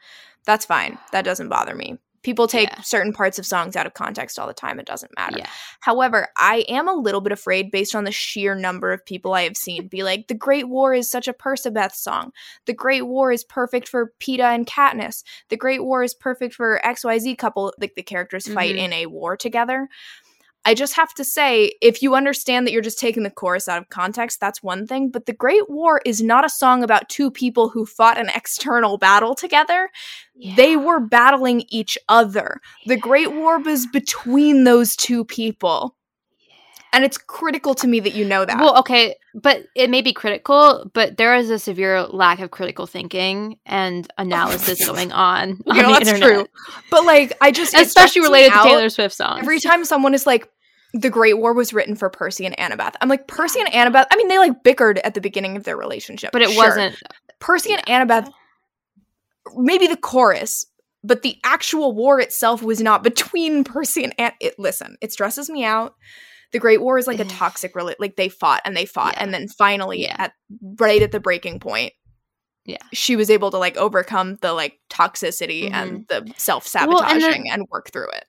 That's 0.46 0.66
fine. 0.66 0.98
That 1.12 1.26
doesn't 1.26 1.50
bother 1.50 1.76
me. 1.76 2.00
People 2.24 2.48
take 2.48 2.70
Yeah. 2.70 2.82
certain 2.82 3.14
parts 3.14 3.40
of 3.40 3.46
songs 3.46 3.76
out 3.76 3.86
of 3.86 3.94
context 3.94 4.38
all 4.40 4.48
the 4.48 4.54
time. 4.54 4.80
It 4.80 4.86
doesn't 4.86 5.16
matter. 5.16 5.40
Yeah. 5.40 5.50
However, 5.82 6.28
I 6.36 6.66
am 6.68 6.88
a 6.88 6.94
little 6.94 7.22
bit 7.22 7.32
afraid 7.32 7.72
based 7.72 7.96
on 7.96 8.04
the 8.04 8.12
sheer 8.12 8.54
number 8.56 8.92
of 8.92 9.06
people 9.06 9.34
I 9.34 9.44
have 9.44 9.56
seen 9.56 9.88
be 9.88 10.04
like, 10.04 10.28
the 10.28 10.34
Great 10.34 10.68
War 10.68 10.94
is 10.94 11.10
such 11.10 11.28
a 11.28 11.34
Percabeth 11.34 11.94
song. 11.96 12.32
The 12.66 12.74
Great 12.74 13.04
War 13.04 13.32
is 13.32 13.44
perfect 13.44 13.88
for 13.88 14.12
Peeta 14.20 14.54
and 14.54 14.68
Katniss. 14.68 15.24
The 15.50 15.58
Great 15.58 15.84
War 15.84 16.04
is 16.04 16.14
perfect 16.14 16.54
for 16.56 16.82
XYZ 16.84 17.36
couple, 17.38 17.74
like 17.80 17.96
the 17.96 18.04
characters 18.04 18.48
fight 18.52 18.76
Mhm. 18.76 18.80
in 18.80 18.94
a 18.94 19.06
war 19.06 19.38
together. 19.38 19.88
I 20.68 20.74
just 20.74 20.98
have 20.98 21.14
to 21.14 21.24
say, 21.24 21.72
if 21.82 22.02
you 22.02 22.14
understand 22.14 22.68
that 22.68 22.74
you're 22.74 22.82
just 22.82 23.00
taking 23.00 23.24
the 23.24 23.30
chorus 23.30 23.70
out 23.70 23.78
of 23.82 23.88
context, 23.88 24.42
that's 24.42 24.62
one 24.62 24.86
thing. 24.86 25.10
But 25.10 25.26
The 25.26 25.32
Great 25.32 25.70
War 25.70 26.02
is 26.04 26.22
not 26.22 26.44
a 26.44 26.50
song 26.50 26.84
about 26.84 27.08
two 27.08 27.32
people 27.32 27.70
who 27.70 27.86
fought 27.86 28.20
an 28.20 28.30
external 28.36 28.98
battle 28.98 29.34
together. 29.34 29.90
They 30.58 30.76
were 30.76 31.00
battling 31.00 31.64
each 31.70 31.98
other. 32.10 32.60
The 32.86 32.98
Great 32.98 33.32
War 33.32 33.60
was 33.60 33.88
between 33.88 34.66
those 34.66 34.98
two 34.98 35.24
people. 35.24 35.96
And 36.92 37.06
it's 37.06 37.18
critical 37.18 37.74
to 37.76 37.88
me 37.88 38.02
that 38.02 38.14
you 38.14 38.26
know 38.26 38.44
that. 38.44 38.60
Well, 38.60 38.78
okay, 38.80 39.16
but 39.36 39.68
it 39.74 39.90
may 39.90 40.02
be 40.02 40.12
critical, 40.12 40.90
but 40.94 41.16
there 41.16 41.36
is 41.36 41.50
a 41.50 41.60
severe 41.60 42.04
lack 42.04 42.40
of 42.40 42.52
critical 42.52 42.88
thinking 42.88 43.58
and 43.66 44.06
analysis 44.18 44.86
going 44.86 45.14
on 45.14 45.62
on 45.66 45.78
the 45.78 45.82
that's 45.84 46.10
internet, 46.10 46.30
true. 46.30 46.48
but 46.92 47.06
like, 47.06 47.38
I 47.40 47.52
just 47.52 47.74
especially 47.74 48.22
related 48.22 48.52
to 48.52 48.64
Taylor 48.64 48.90
Swift 48.90 49.16
songs. 49.16 49.42
Every 49.42 49.60
time 49.60 49.86
someone 49.86 50.14
is 50.14 50.26
like, 50.26 50.50
"The 50.94 51.10
Great 51.10 51.38
War 51.38 51.54
was 51.54 51.74
written 51.74 51.96
for 51.96 52.10
Percy 52.10 52.46
and 52.46 52.56
Annabeth," 52.58 52.96
I'm 53.02 53.10
like, 53.10 53.28
Percy 53.28 53.60
and 53.60 53.70
Annabeth. 53.72 54.06
I 54.12 54.16
mean, 54.16 54.28
they 54.28 54.40
like 54.40 54.64
bickered 54.64 55.00
at 55.00 55.14
the 55.14 55.22
beginning 55.22 55.58
of 55.58 55.64
their 55.64 55.78
relationship, 55.78 56.32
but 56.32 56.42
it 56.42 56.52
sure. 56.52 56.64
wasn't. 56.64 57.02
Percy 57.40 57.74
and 57.74 57.86
Annabeth. 57.86 58.32
Maybe 59.56 59.88
the 59.88 59.98
chorus, 59.98 60.66
but 61.04 61.22
the 61.22 61.38
actual 61.46 61.96
war 61.96 62.20
itself 62.20 62.62
was 62.62 62.82
not 62.82 63.04
between 63.04 63.64
Percy 63.66 64.04
and 64.04 64.14
An- 64.18 64.34
it. 64.42 64.56
Listen, 64.60 64.98
it 65.02 65.12
stresses 65.14 65.50
me 65.50 65.64
out. 65.64 65.96
The 66.54 66.60
Great 66.60 66.82
War 66.82 66.98
is 66.98 67.08
like 67.08 67.20
a 67.20 67.26
toxic 67.26 67.74
rela- 67.74 67.96
like 68.00 68.16
they 68.16 68.30
fought 68.30 68.62
and 68.66 68.76
they 68.76 68.86
fought 68.86 69.16
Yeah. 69.16 69.24
and 69.24 69.34
then 69.34 69.48
finally 69.48 70.04
Yeah. 70.04 70.16
at 70.18 70.34
right 70.80 71.02
at 71.02 71.12
the 71.12 71.20
breaking 71.20 71.60
point 71.60 71.92
Yeah. 72.66 72.78
she 72.94 73.16
was 73.18 73.30
able 73.30 73.52
to 73.52 73.58
like 73.58 73.76
overcome 73.76 74.38
the 74.42 74.54
like 74.54 74.80
toxicity 74.90 75.66
mm-hmm. 75.66 75.74
and 75.76 76.08
the 76.08 76.34
self-sabotaging 76.38 77.50
and, 77.52 77.66
work 77.70 77.92
through 77.92 78.10
it 78.12 78.26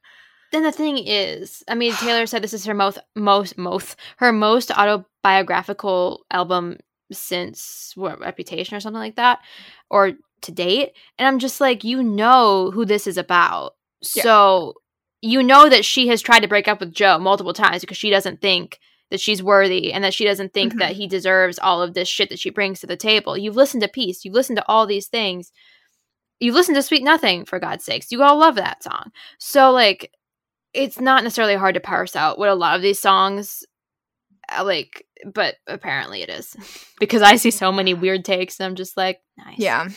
Then 0.52 0.62
the 0.62 0.72
thing 0.72 0.98
is, 0.98 1.62
I 1.68 1.74
mean, 1.74 1.92
Taylor 1.94 2.26
said 2.26 2.42
this 2.42 2.54
is 2.54 2.64
her 2.66 2.74
most 2.74 2.98
most 3.14 3.58
most 3.58 3.96
her 4.16 4.32
most 4.32 4.70
autobiographical 4.70 6.24
album 6.30 6.78
since 7.12 7.92
what 7.94 8.20
Reputation 8.20 8.76
or 8.76 8.80
something 8.80 9.00
like 9.00 9.16
that, 9.16 9.40
or 9.90 10.12
to 10.42 10.52
date. 10.52 10.92
And 11.18 11.26
I'm 11.26 11.38
just 11.38 11.60
like, 11.60 11.84
you 11.84 12.02
know 12.02 12.70
who 12.70 12.84
this 12.84 13.06
is 13.06 13.16
about, 13.18 13.74
Yeah. 14.14 14.22
so 14.22 14.74
you 15.20 15.42
know 15.42 15.68
that 15.68 15.84
she 15.84 16.06
has 16.08 16.22
tried 16.22 16.40
to 16.40 16.48
break 16.48 16.68
up 16.68 16.78
with 16.80 16.94
Joe 16.94 17.18
multiple 17.18 17.52
times 17.54 17.80
because 17.80 17.96
she 17.96 18.08
doesn't 18.10 18.40
think 18.40 18.78
that 19.10 19.20
she's 19.20 19.42
worthy 19.42 19.92
and 19.92 20.04
that 20.04 20.14
she 20.14 20.24
doesn't 20.24 20.52
think 20.52 20.74
Mhm. 20.74 20.78
that 20.80 20.92
he 20.92 21.06
deserves 21.08 21.58
all 21.58 21.82
of 21.82 21.94
this 21.94 22.08
shit 22.08 22.28
that 22.28 22.38
she 22.38 22.50
brings 22.50 22.78
to 22.80 22.86
the 22.86 22.96
table. 22.96 23.36
You've 23.36 23.56
listened 23.56 23.82
to 23.82 23.88
Peace, 23.88 24.24
you've 24.24 24.34
listened 24.34 24.58
to 24.58 24.68
all 24.68 24.86
these 24.86 25.08
things. 25.08 25.50
You 26.40 26.52
listened 26.52 26.76
to 26.76 26.82
Sweet 26.82 27.02
Nothing 27.02 27.44
for 27.46 27.58
God's 27.58 27.84
sakes. 27.84 28.12
You 28.12 28.22
all 28.22 28.36
love 28.36 28.54
that 28.56 28.82
song. 28.84 29.10
So 29.38 29.72
like 29.72 30.12
it's 30.78 31.00
not 31.00 31.22
necessarily 31.24 31.56
hard 31.56 31.74
to 31.74 31.80
parse 31.80 32.14
out 32.16 32.38
what 32.38 32.48
a 32.48 32.54
lot 32.54 32.76
of 32.76 32.82
these 32.82 32.98
songs 33.00 33.64
uh, 34.56 34.64
like 34.64 35.04
but 35.34 35.56
apparently 35.66 36.22
it 36.22 36.30
is 36.30 36.56
because 37.00 37.22
i 37.22 37.36
see 37.36 37.50
so 37.50 37.70
many 37.72 37.92
weird 37.94 38.24
takes 38.24 38.58
and 38.60 38.66
i'm 38.66 38.76
just 38.76 38.96
like 38.96 39.20
nice 39.36 39.58
yeah 39.58 39.88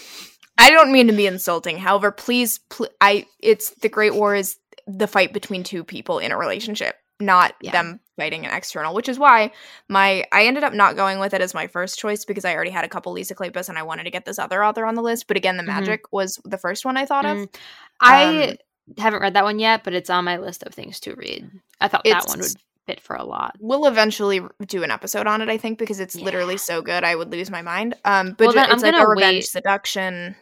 i 0.58 0.70
don't 0.72 0.92
mean 0.92 1.08
to 1.08 1.14
be 1.14 1.28
insulting 1.28 1.78
however 1.78 2.12
please 2.12 2.60
pl- 2.70 2.90
i 3.00 3.26
it's 3.40 3.70
the 3.82 3.90
great 3.90 4.14
war 4.16 4.36
is 4.36 4.58
the 4.88 5.08
fight 5.08 5.32
between 5.34 5.64
two 5.64 5.84
people 5.84 6.20
in 6.20 6.32
a 6.32 6.38
relationship 6.38 6.96
not 7.20 7.54
Yeah. 7.62 7.72
them 7.72 8.00
fighting 8.18 8.46
an 8.48 8.54
external 8.54 8.96
which 8.96 9.08
is 9.08 9.20
why 9.20 9.52
my 9.88 10.26
i 10.32 10.46
ended 10.46 10.64
up 10.64 10.74
not 10.74 10.96
going 10.96 11.20
with 11.20 11.34
it 11.36 11.42
as 11.42 11.54
my 11.54 11.68
first 11.68 12.00
choice 12.00 12.26
because 12.26 12.46
i 12.46 12.54
already 12.56 12.72
had 12.72 12.84
a 12.84 12.90
couple 12.90 13.12
lisa 13.14 13.36
kleypas 13.36 13.70
and 13.70 13.78
i 13.78 13.84
wanted 13.84 14.04
to 14.06 14.12
get 14.12 14.26
this 14.26 14.40
other 14.40 14.64
author 14.66 14.86
on 14.86 14.96
the 14.96 15.02
list 15.04 15.28
but 15.28 15.38
again 15.38 15.56
the 15.58 15.64
Mhm. 15.64 15.68
magic 15.68 16.02
was 16.12 16.40
the 16.46 16.58
first 16.58 16.84
one 16.84 16.98
i 16.98 17.06
thought 17.06 17.26
of 17.26 17.38
Mm. 17.38 17.56
i 18.02 18.48
Um, 18.50 18.56
haven't 18.98 19.22
read 19.22 19.34
that 19.34 19.44
one 19.44 19.60
yet 19.60 19.84
but 19.84 19.94
it's 19.94 20.10
on 20.10 20.26
my 20.26 20.38
list 20.38 20.64
of 20.64 20.74
things 20.74 21.00
to 21.00 21.14
read 21.16 21.50
i 21.80 21.88
thought 21.88 22.04
that 22.06 22.28
one 22.28 22.40
would 22.40 22.56
fit 22.88 23.00
for 23.00 23.16
a 23.16 23.24
lot 23.24 23.56
we'll 23.60 23.86
eventually 23.86 24.42
do 24.68 24.84
an 24.84 24.92
episode 24.92 25.28
on 25.28 25.42
it 25.42 25.50
i 25.50 25.58
think 25.58 25.78
because 25.78 26.00
it's 26.00 26.16
literally 26.16 26.58
so 26.58 26.82
good 26.82 27.04
i 27.04 27.16
would 27.16 27.32
lose 27.32 27.50
my 27.52 27.62
mind 27.62 27.94
um 28.06 28.30
but 28.32 28.40
Well, 28.46 28.52
ju- 28.52 28.56
then 28.56 28.66
I'm 28.70 28.74
it's 28.76 28.84
like 28.84 28.96
a 28.96 29.08
revenge 29.08 29.36
wait. 29.36 29.46
seduction 29.46 30.36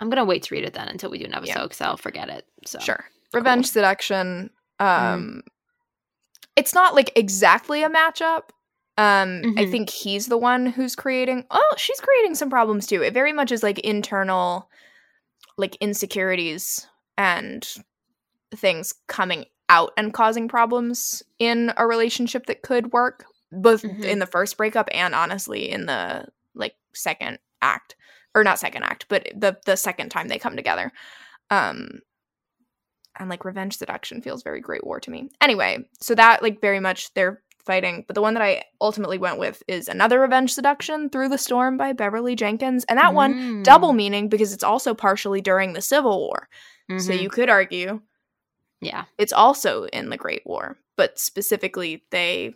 i'm 0.00 0.08
gonna 0.10 0.24
wait 0.24 0.44
to 0.44 0.54
read 0.54 0.64
it 0.64 0.74
then 0.74 0.88
until 0.88 1.10
we 1.10 1.18
do 1.18 1.24
an 1.26 1.34
episode 1.34 1.62
because 1.64 1.80
i'll 1.80 1.96
forget 1.96 2.28
it 2.28 2.46
so 2.64 2.78
Sure. 2.78 3.04
Revenge 3.32 3.66
seduction. 3.66 4.50
Um 4.78 5.42
it's 6.54 6.72
not 6.74 6.94
like 6.94 7.12
exactly 7.16 7.82
a 7.82 7.90
matchup. 7.90 8.42
Um 8.96 9.42
I 9.58 9.64
Mhm. 9.66 9.70
think 9.70 9.90
he's 9.90 10.26
the 10.28 10.38
one 10.38 10.66
who's 10.66 10.94
creating 10.96 11.44
Oh, 11.50 11.74
she's 11.76 12.00
creating 12.00 12.34
some 12.34 12.48
problems 12.48 12.86
too. 12.86 13.02
It 13.02 13.12
very 13.12 13.32
much 13.32 13.52
is 13.52 13.62
like 13.62 13.78
internal 13.80 14.70
like 15.58 15.76
insecurities 15.80 16.86
and 17.18 17.74
things 18.54 18.94
coming 19.08 19.44
out 19.68 19.92
and 19.96 20.12
causing 20.14 20.48
problems 20.48 21.22
in 21.38 21.72
a 21.76 21.86
relationship 21.86 22.46
that 22.46 22.62
could 22.62 22.92
work 22.92 23.24
both 23.52 23.82
Mhm. 23.82 24.04
in 24.04 24.18
the 24.18 24.26
first 24.26 24.56
breakup 24.56 24.88
and 24.92 25.14
honestly 25.14 25.70
in 25.70 25.86
the 25.86 26.26
like 26.54 26.74
second 26.94 27.38
act 27.62 27.96
or 28.34 28.44
not 28.44 28.58
second 28.58 28.82
act 28.84 29.06
but 29.08 29.26
the 29.34 29.56
the 29.66 29.76
second 29.76 30.10
time 30.10 30.28
they 30.28 30.38
come 30.38 30.56
together 30.56 30.92
um 31.50 32.00
and 33.18 33.28
like 33.30 33.44
revenge 33.44 33.76
seduction 33.76 34.20
feels 34.20 34.42
very 34.42 34.60
great 34.60 34.84
war 34.86 35.00
to 35.00 35.10
me 35.10 35.28
anyway 35.40 35.78
so 36.00 36.14
that 36.14 36.42
like 36.42 36.60
very 36.60 36.80
much 36.80 37.12
they're 37.14 37.42
fighting 37.64 38.04
but 38.06 38.14
the 38.14 38.22
one 38.22 38.34
that 38.34 38.42
i 38.42 38.62
ultimately 38.80 39.18
went 39.18 39.38
with 39.38 39.62
is 39.66 39.88
another 39.88 40.20
revenge 40.20 40.52
seduction 40.52 41.08
through 41.08 41.28
the 41.28 41.38
storm 41.38 41.76
by 41.76 41.92
beverly 41.92 42.36
jenkins 42.36 42.84
and 42.84 42.98
that 42.98 43.14
one 43.14 43.34
Mm. 43.34 43.64
double 43.64 43.92
meaning 43.92 44.28
because 44.28 44.52
it's 44.52 44.62
also 44.64 44.94
partially 44.94 45.40
during 45.40 45.72
the 45.72 45.80
civil 45.82 46.18
war 46.20 46.48
so 46.88 47.12
Mhm. 47.12 47.20
you 47.22 47.28
could 47.30 47.48
argue 47.50 48.00
yeah 48.80 49.04
it's 49.18 49.32
also 49.32 49.84
in 49.84 50.10
the 50.10 50.16
Great 50.16 50.42
War, 50.46 50.78
but 50.96 51.18
specifically 51.18 52.04
they 52.10 52.54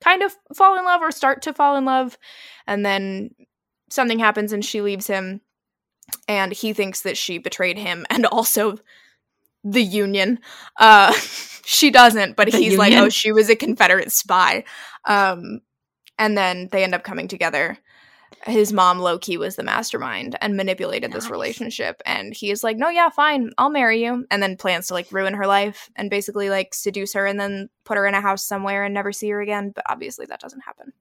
kind 0.00 0.22
of 0.22 0.36
fall 0.54 0.78
in 0.78 0.84
love 0.84 1.00
or 1.02 1.10
start 1.10 1.42
to 1.42 1.52
fall 1.54 1.76
in 1.76 1.84
love, 1.84 2.18
and 2.66 2.84
then 2.84 3.30
something 3.90 4.18
happens 4.18 4.52
and 4.52 4.64
she 4.64 4.80
leaves 4.82 5.06
him, 5.06 5.40
and 6.28 6.52
he 6.52 6.72
thinks 6.72 7.02
that 7.02 7.16
she 7.16 7.38
betrayed 7.38 7.78
him 7.78 8.04
and 8.10 8.26
also 8.26 8.76
the 9.64 9.82
Union. 9.82 10.38
Uh, 10.78 11.12
she 11.64 11.90
doesn't, 11.90 12.36
but 12.36 12.50
The 12.50 12.58
he's 12.58 12.76
like, 12.78 12.92
oh, 12.94 13.08
she 13.08 13.32
was 13.32 13.48
a 13.50 13.56
Confederate 13.56 14.12
spy. 14.12 14.64
Um, 15.06 15.60
and 16.18 16.36
then 16.38 16.68
they 16.70 16.84
end 16.84 16.94
up 16.94 17.02
coming 17.02 17.26
together. 17.28 17.76
His 18.46 18.72
mom, 18.72 19.00
Loki, 19.00 19.36
was 19.36 19.56
the 19.56 19.62
mastermind 19.62 20.36
and 20.40 20.56
manipulated 20.56 21.12
this 21.12 21.28
relationship. 21.30 22.00
And 22.06 22.32
he 22.32 22.50
is 22.50 22.62
like, 22.62 22.76
no, 22.76 22.88
yeah, 22.88 23.10
fine, 23.10 23.50
I'll 23.58 23.70
marry 23.70 24.02
you. 24.04 24.24
And 24.30 24.42
then 24.42 24.56
plans 24.56 24.86
to 24.88 24.94
like 24.94 25.10
ruin 25.10 25.34
her 25.34 25.46
life 25.46 25.90
and 25.96 26.08
basically 26.10 26.48
like 26.48 26.72
seduce 26.72 27.12
her 27.14 27.26
and 27.26 27.40
then 27.40 27.68
put 27.84 27.96
her 27.96 28.06
in 28.06 28.14
a 28.14 28.20
house 28.20 28.44
somewhere 28.46 28.84
and 28.84 28.94
never 28.94 29.12
see 29.12 29.28
her 29.30 29.40
again. 29.40 29.72
But 29.74 29.84
obviously 29.88 30.26
that 30.26 30.40
doesn't 30.40 30.60
happen. 30.60 30.92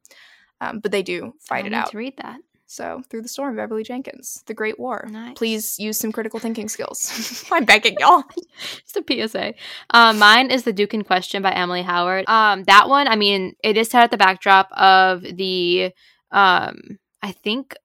Um, 0.60 0.80
but 0.80 0.92
they 0.92 1.04
do 1.04 1.34
fight 1.40 1.66
it 1.66 1.74
out. 1.74 1.92
to 1.92 1.98
read 1.98 2.16
that 2.18 2.40
So, 2.66 3.04
Through 3.10 3.22
the 3.24 3.28
Storm, 3.28 3.58
Beverly 3.58 3.84
Jenkins, 3.84 4.42
The 4.48 4.54
Great 4.54 4.80
War. 4.80 5.08
Nice. 5.12 5.38
Please 5.38 5.78
use 5.78 6.00
some 6.00 6.12
critical 6.12 6.40
thinking 6.40 6.68
skills. 6.70 7.46
I'm 7.52 7.66
begging 7.66 7.98
y'all. 8.00 8.24
Just 8.86 8.98
a 8.98 9.28
PSA. 9.28 9.54
Um, 9.92 10.18
mine 10.18 10.50
is 10.50 10.64
The 10.64 10.74
Duke 10.74 10.94
in 10.94 11.04
Question 11.04 11.44
by 11.44 11.52
Emily 11.52 11.84
Howard. 11.84 12.28
Um, 12.28 12.64
that 12.64 12.90
one, 12.90 13.08
I 13.08 13.16
mean, 13.18 13.54
it 13.64 13.78
is 13.78 13.90
set 13.90 14.04
at 14.04 14.12
the 14.12 14.18
backdrop 14.18 14.72
of 14.72 15.22
the, 15.22 15.92
um, 16.32 16.98
I 17.26 17.32
think, 17.32 17.76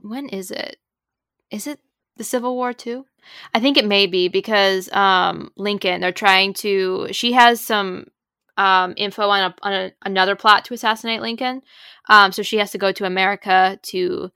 when 0.00 0.28
is 0.28 0.50
it? 0.50 0.78
Is 1.52 1.68
it 1.68 1.78
the 2.16 2.24
Civil 2.24 2.56
War 2.56 2.72
too? 2.72 3.06
I 3.54 3.60
think 3.60 3.76
it 3.76 3.86
may 3.86 4.08
be 4.08 4.26
because 4.26 4.90
um, 4.92 5.52
Lincoln, 5.56 6.00
they're 6.00 6.10
trying 6.10 6.54
to, 6.54 7.06
she 7.12 7.34
has 7.34 7.60
some 7.60 8.08
um, 8.56 8.94
info 8.96 9.28
on, 9.28 9.44
a, 9.44 9.54
on 9.62 9.72
a, 9.72 9.92
another 10.04 10.34
plot 10.34 10.64
to 10.64 10.74
assassinate 10.74 11.22
Lincoln. 11.22 11.62
Um, 12.08 12.32
so 12.32 12.42
she 12.42 12.58
has 12.58 12.72
to 12.72 12.78
go 12.78 12.90
to 12.90 13.04
America 13.06 13.78
to 13.82 14.32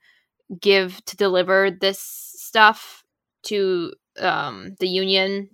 give, 0.61 1.03
to 1.03 1.17
deliver 1.17 1.69
this 1.69 1.99
stuff 1.99 3.03
to 3.43 3.91
um, 4.19 4.77
the 4.79 4.87
Union 4.87 5.49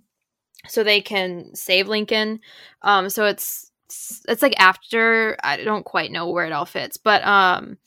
so 0.68 0.84
they 0.84 1.00
can 1.00 1.56
save 1.56 1.88
Lincoln. 1.88 2.38
Um, 2.82 3.10
so 3.10 3.24
it's 3.24 3.72
it's, 3.88 4.42
like 4.42 4.58
after 4.58 5.36
I 5.42 5.58
don't 5.58 5.84
quite 5.84 6.12
know 6.12 6.30
where 6.30 6.46
it 6.46 6.52
all 6.52 6.66
fits, 6.66 6.96
but 6.96 7.24
um 7.26 7.78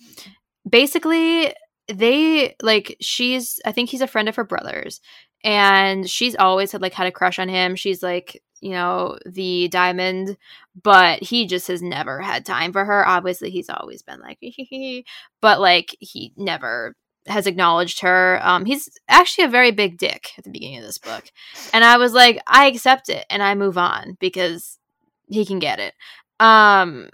basically 0.69 1.53
they 1.88 2.55
like 2.61 2.95
she's 3.01 3.59
I 3.65 3.71
think 3.71 3.89
he's 3.89 4.01
a 4.01 4.07
friend 4.07 4.30
of 4.30 4.35
her 4.35 4.43
brother's 4.43 5.01
and 5.43 6.09
she's 6.09 6.35
always 6.35 6.71
had 6.71 6.81
like 6.81 6.93
had 6.93 7.07
a 7.07 7.11
crush 7.11 7.39
on 7.39 7.49
him. 7.49 7.76
She's 7.76 8.03
like, 8.03 8.41
you 8.61 8.71
know, 8.71 9.17
the 9.26 9.69
diamond, 9.69 10.38
but 10.81 11.23
he 11.23 11.45
just 11.45 11.67
has 11.67 11.81
never 11.81 12.19
had 12.19 12.45
time 12.45 12.73
for 12.73 12.84
her. 12.85 13.07
Obviously, 13.07 13.49
he's 13.49 13.69
always 13.69 14.01
been 14.01 14.19
like, 14.19 14.39
but 15.41 15.59
like 15.59 15.95
he 15.99 16.34
never 16.35 16.95
has 17.27 17.47
acknowledged 17.47 18.01
her. 18.01 18.39
Um, 18.41 18.65
he's 18.65 18.89
actually 19.07 19.45
a 19.45 19.49
very 19.49 19.71
big 19.71 19.97
dick 19.97 20.31
at 20.38 20.43
the 20.43 20.49
beginning 20.49 20.80
of 20.80 20.84
this 20.84 20.97
book, 20.97 21.23
and 21.73 21.84
I 21.84 21.97
was 21.97 22.13
like, 22.13 22.41
I 22.47 22.67
accept 22.67 23.09
it 23.09 23.26
and 23.30 23.41
I 23.41 23.55
move 23.55 23.77
on 23.77 24.17
because 24.19 24.78
he 25.30 25.45
can 25.45 25.60
get 25.60 25.80
it. 25.80 25.93
Um, 26.39 27.10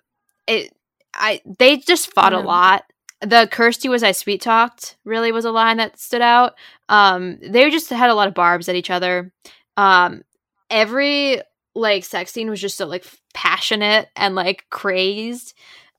it, 0.47 0.73
I 1.13 1.41
they 1.59 1.77
just 1.77 2.13
fought 2.13 2.33
a 2.33 2.39
lot. 2.39 2.83
The 3.21 3.47
Kirsty 3.51 3.89
was 3.89 4.03
I 4.03 4.11
sweet 4.11 4.41
talked 4.41 4.97
really 5.05 5.31
was 5.31 5.45
a 5.45 5.51
line 5.51 5.77
that 5.77 5.99
stood 5.99 6.21
out. 6.21 6.53
Um, 6.89 7.37
they 7.41 7.69
just 7.69 7.89
had 7.89 8.09
a 8.09 8.15
lot 8.15 8.27
of 8.27 8.33
barbs 8.33 8.69
at 8.69 8.75
each 8.75 8.89
other. 8.89 9.31
Um, 9.77 10.23
every 10.69 11.41
like 11.75 12.03
sex 12.03 12.31
scene 12.31 12.49
was 12.49 12.61
just 12.61 12.77
so 12.77 12.85
like 12.85 13.05
passionate 13.33 14.09
and 14.15 14.35
like 14.35 14.65
crazed. 14.69 15.53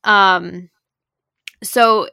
Um, 0.04 0.70
so 1.62 2.08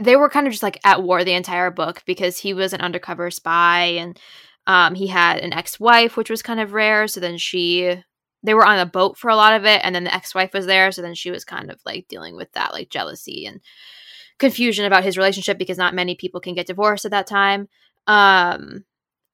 they 0.00 0.16
were 0.16 0.28
kind 0.28 0.46
of 0.46 0.52
just 0.52 0.62
like 0.62 0.80
at 0.84 1.02
war 1.02 1.24
the 1.24 1.32
entire 1.32 1.70
book 1.70 2.02
because 2.06 2.38
he 2.38 2.54
was 2.54 2.72
an 2.72 2.80
undercover 2.80 3.30
spy 3.30 3.84
and 3.84 4.18
um, 4.66 4.94
he 4.94 5.06
had 5.06 5.38
an 5.38 5.52
ex-wife 5.52 6.16
which 6.16 6.30
was 6.30 6.42
kind 6.42 6.60
of 6.60 6.72
rare 6.72 7.06
so 7.08 7.20
then 7.20 7.36
she 7.36 8.02
they 8.42 8.54
were 8.54 8.66
on 8.66 8.78
a 8.78 8.86
boat 8.86 9.16
for 9.16 9.30
a 9.30 9.36
lot 9.36 9.54
of 9.54 9.64
it 9.64 9.80
and 9.84 9.94
then 9.94 10.04
the 10.04 10.14
ex-wife 10.14 10.52
was 10.52 10.66
there 10.66 10.90
so 10.92 11.02
then 11.02 11.14
she 11.14 11.30
was 11.30 11.44
kind 11.44 11.70
of 11.70 11.80
like 11.84 12.08
dealing 12.08 12.36
with 12.36 12.50
that 12.52 12.72
like 12.72 12.90
jealousy 12.90 13.46
and 13.46 13.60
confusion 14.38 14.84
about 14.84 15.04
his 15.04 15.16
relationship 15.16 15.58
because 15.58 15.78
not 15.78 15.94
many 15.94 16.14
people 16.14 16.40
can 16.40 16.54
get 16.54 16.66
divorced 16.66 17.04
at 17.04 17.10
that 17.10 17.26
time 17.26 17.68
um 18.06 18.84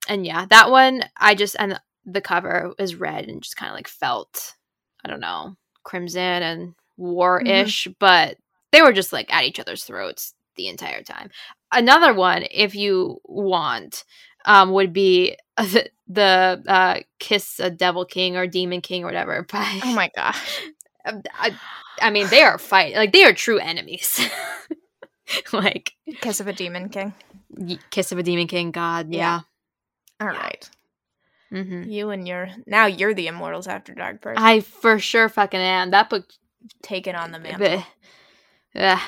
and 0.07 0.25
yeah 0.25 0.45
that 0.49 0.69
one 0.69 1.03
i 1.17 1.33
just 1.33 1.55
and 1.59 1.79
the 2.05 2.21
cover 2.21 2.73
is 2.77 2.95
red 2.95 3.27
and 3.27 3.41
just 3.41 3.57
kind 3.57 3.69
of 3.69 3.75
like 3.75 3.87
felt 3.87 4.55
i 5.03 5.09
don't 5.09 5.19
know 5.19 5.55
crimson 5.83 6.19
and 6.43 6.75
war-ish 6.97 7.85
mm-hmm. 7.85 7.93
but 7.99 8.37
they 8.71 8.81
were 8.81 8.93
just 8.93 9.13
like 9.13 9.33
at 9.33 9.45
each 9.45 9.59
other's 9.59 9.83
throats 9.83 10.35
the 10.59 10.67
entire 10.67 11.01
time. 11.01 11.29
Another 11.71 12.13
one, 12.13 12.45
if 12.51 12.75
you 12.75 13.19
want, 13.23 14.03
um, 14.45 14.71
would 14.71 14.93
be 14.93 15.37
the, 15.57 15.89
the 16.07 16.63
uh, 16.67 16.99
Kiss 17.19 17.59
a 17.59 17.69
Devil 17.69 18.05
King 18.05 18.37
or 18.37 18.47
Demon 18.47 18.81
King 18.81 19.03
or 19.03 19.07
whatever. 19.07 19.43
By, 19.51 19.79
oh 19.83 19.93
my 19.93 20.11
god! 20.15 20.35
I, 21.05 21.55
I 22.01 22.09
mean, 22.09 22.27
they 22.27 22.41
are 22.41 22.57
fight 22.57 22.95
like 22.95 23.13
they 23.13 23.23
are 23.23 23.33
true 23.33 23.59
enemies. 23.59 24.19
like 25.53 25.93
Kiss 26.21 26.39
of 26.39 26.47
a 26.47 26.53
Demon 26.53 26.89
King. 26.89 27.13
Kiss 27.89 28.11
of 28.11 28.17
a 28.17 28.23
Demon 28.23 28.47
King. 28.47 28.71
God, 28.71 29.13
yeah. 29.13 29.41
yeah. 30.19 30.27
All 30.27 30.33
yeah. 30.33 30.39
right. 30.39 30.69
Mm-hmm. 31.51 31.89
You 31.89 32.09
and 32.11 32.27
your 32.27 32.49
now 32.67 32.85
you're 32.85 33.13
the 33.13 33.27
Immortals 33.27 33.67
After 33.67 33.93
Dark 33.95 34.21
person. 34.21 34.43
I 34.43 34.59
for 34.59 34.99
sure 34.99 35.29
fucking 35.29 35.59
am. 35.59 35.91
That 35.91 36.09
book 36.09 36.29
taken 36.83 37.15
on 37.15 37.31
the 37.31 37.39
mantle. 37.39 37.83
Yeah. 38.73 39.01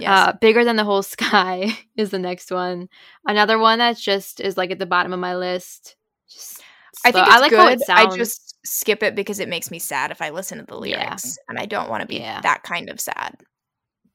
Yes. 0.00 0.28
Uh, 0.28 0.32
bigger 0.40 0.64
than 0.64 0.76
the 0.76 0.84
whole 0.84 1.02
sky 1.02 1.76
is 1.96 2.10
the 2.10 2.18
next 2.18 2.50
one. 2.50 2.88
Another 3.26 3.58
one 3.58 3.78
that's 3.78 4.00
just 4.00 4.40
is 4.40 4.56
like 4.56 4.70
at 4.70 4.78
the 4.78 4.86
bottom 4.86 5.12
of 5.12 5.20
my 5.20 5.36
list. 5.36 5.96
Just 6.28 6.62
I 7.04 7.12
think 7.12 7.26
I 7.26 7.38
like 7.38 7.50
good. 7.50 7.58
how 7.58 7.68
it 7.68 7.80
sounds. 7.80 8.14
I 8.14 8.16
just 8.16 8.56
skip 8.64 9.02
it 9.02 9.14
because 9.14 9.40
it 9.40 9.48
makes 9.48 9.70
me 9.70 9.78
sad 9.78 10.10
if 10.10 10.20
I 10.20 10.30
listen 10.30 10.58
to 10.58 10.64
the 10.64 10.76
lyrics, 10.76 11.36
yeah. 11.38 11.44
and 11.48 11.58
I 11.58 11.66
don't 11.66 11.88
want 11.88 12.02
to 12.02 12.06
be 12.06 12.18
yeah. 12.18 12.40
that 12.40 12.62
kind 12.62 12.90
of 12.90 13.00
sad. 13.00 13.36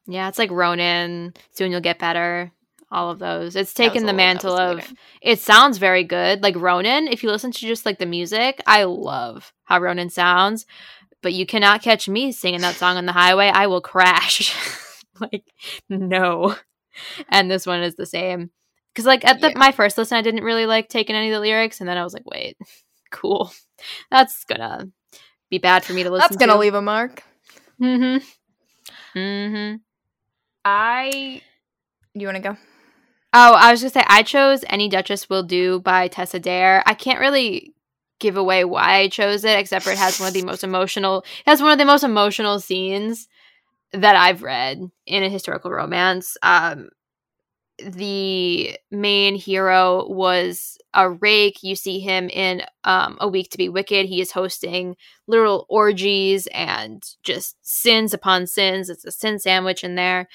Yeah, 0.07 0.27
it's 0.29 0.37
like 0.37 0.51
Ronan. 0.51 1.33
Soon 1.51 1.71
you'll 1.71 1.81
get 1.81 1.99
better. 1.99 2.51
All 2.91 3.09
of 3.09 3.19
those. 3.19 3.55
It's 3.55 3.73
taken 3.73 4.05
the 4.05 4.13
mantle 4.13 4.55
of. 4.55 4.93
It 5.21 5.39
sounds 5.39 5.79
very 5.79 6.03
good, 6.03 6.43
like 6.43 6.55
Ronan. 6.55 7.07
If 7.07 7.23
you 7.23 7.31
listen 7.31 7.51
to 7.51 7.59
just 7.59 7.85
like 7.85 7.97
the 7.97 8.05
music, 8.05 8.61
I 8.67 8.83
love 8.83 9.51
how 9.63 9.79
Ronan 9.79 10.09
sounds. 10.09 10.65
But 11.21 11.33
you 11.33 11.47
cannot 11.47 11.81
catch 11.81 12.07
me 12.07 12.31
singing 12.31 12.61
that 12.61 12.75
song 12.75 12.97
on 12.97 13.07
the 13.07 13.11
highway. 13.11 13.47
I 13.47 13.65
will 13.65 13.81
crash. 13.81 14.55
like 15.19 15.45
no. 15.89 16.55
And 17.29 17.51
this 17.51 17.65
one 17.65 17.83
is 17.83 17.95
the 17.95 18.05
same. 18.05 18.51
Because 18.93 19.05
like 19.05 19.25
at 19.25 19.41
the, 19.41 19.49
yeah. 19.49 19.57
my 19.57 19.71
first 19.71 19.97
listen 19.97 20.17
i 20.17 20.21
didn't 20.21 20.43
really 20.43 20.65
like 20.65 20.87
taking 20.87 21.17
any 21.17 21.27
of 21.27 21.33
the 21.33 21.41
lyrics 21.41 21.81
and 21.81 21.89
then 21.89 21.97
i 21.97 22.03
was 22.03 22.13
like 22.13 22.25
wait 22.25 22.57
cool. 23.11 23.51
That's 24.11 24.43
gonna 24.45 24.89
be 25.49 25.57
bad 25.57 25.83
for 25.83 25.93
me 25.93 26.03
to 26.03 26.09
listen 26.09 26.27
to. 26.27 26.33
that's 26.33 26.39
gonna 26.39 26.53
to. 26.53 26.59
leave 26.59 26.73
a 26.73 26.81
mark. 26.81 27.23
Mm-hmm. 27.81 29.17
Mm-hmm. 29.17 29.75
I 30.63 31.41
do 32.13 32.21
you 32.21 32.27
want 32.27 32.37
to 32.37 32.43
go? 32.43 32.57
Oh 33.33 33.53
i 33.53 33.71
was 33.71 33.81
gonna 33.81 33.91
say 33.91 34.03
i 34.07 34.23
chose 34.23 34.63
any 34.69 34.89
duchess 34.89 35.29
will 35.29 35.43
do 35.43 35.79
by 35.79 36.07
tessa 36.07 36.39
dare. 36.39 36.83
I 36.85 36.93
can't 36.93 37.19
really 37.19 37.73
give 38.19 38.37
away 38.37 38.63
why 38.63 38.95
i 38.95 39.07
chose 39.09 39.43
it 39.43 39.59
except 39.59 39.83
for 39.83 39.91
it 39.91 39.97
has 39.97 40.19
one 40.19 40.29
of 40.29 40.33
the 40.33 40.43
most 40.43 40.63
emotional 40.69 41.19
it 41.19 41.49
has 41.49 41.61
one 41.61 41.71
of 41.71 41.77
the 41.77 41.85
most 41.85 42.03
emotional 42.03 42.59
scenes 42.59 43.27
that 44.01 44.15
I've 44.15 44.43
read 44.43 44.81
in 45.05 45.23
a 45.23 45.29
historical 45.29 45.71
romance. 45.71 46.37
Um, 46.41 46.89
the 47.77 48.77
main 48.89 49.35
hero 49.35 50.07
was 50.07 50.77
a 50.93 51.09
rake. 51.09 51.61
You 51.61 51.75
see 51.75 51.99
him 51.99 52.29
in 52.29 52.61
um, 52.85 53.17
A 53.19 53.27
Week 53.27 53.49
to 53.49 53.57
Be 53.57 53.67
Wicked. 53.67 54.05
He 54.05 54.21
is 54.21 54.31
hosting 54.31 54.95
literal 55.27 55.65
orgies 55.69 56.47
and 56.47 57.03
just 57.23 57.57
sins 57.61 58.13
upon 58.13 58.47
sins. 58.47 58.89
It's 58.89 59.03
a 59.03 59.11
sin 59.11 59.39
sandwich 59.39 59.83
in 59.83 59.95
there. 59.95 60.27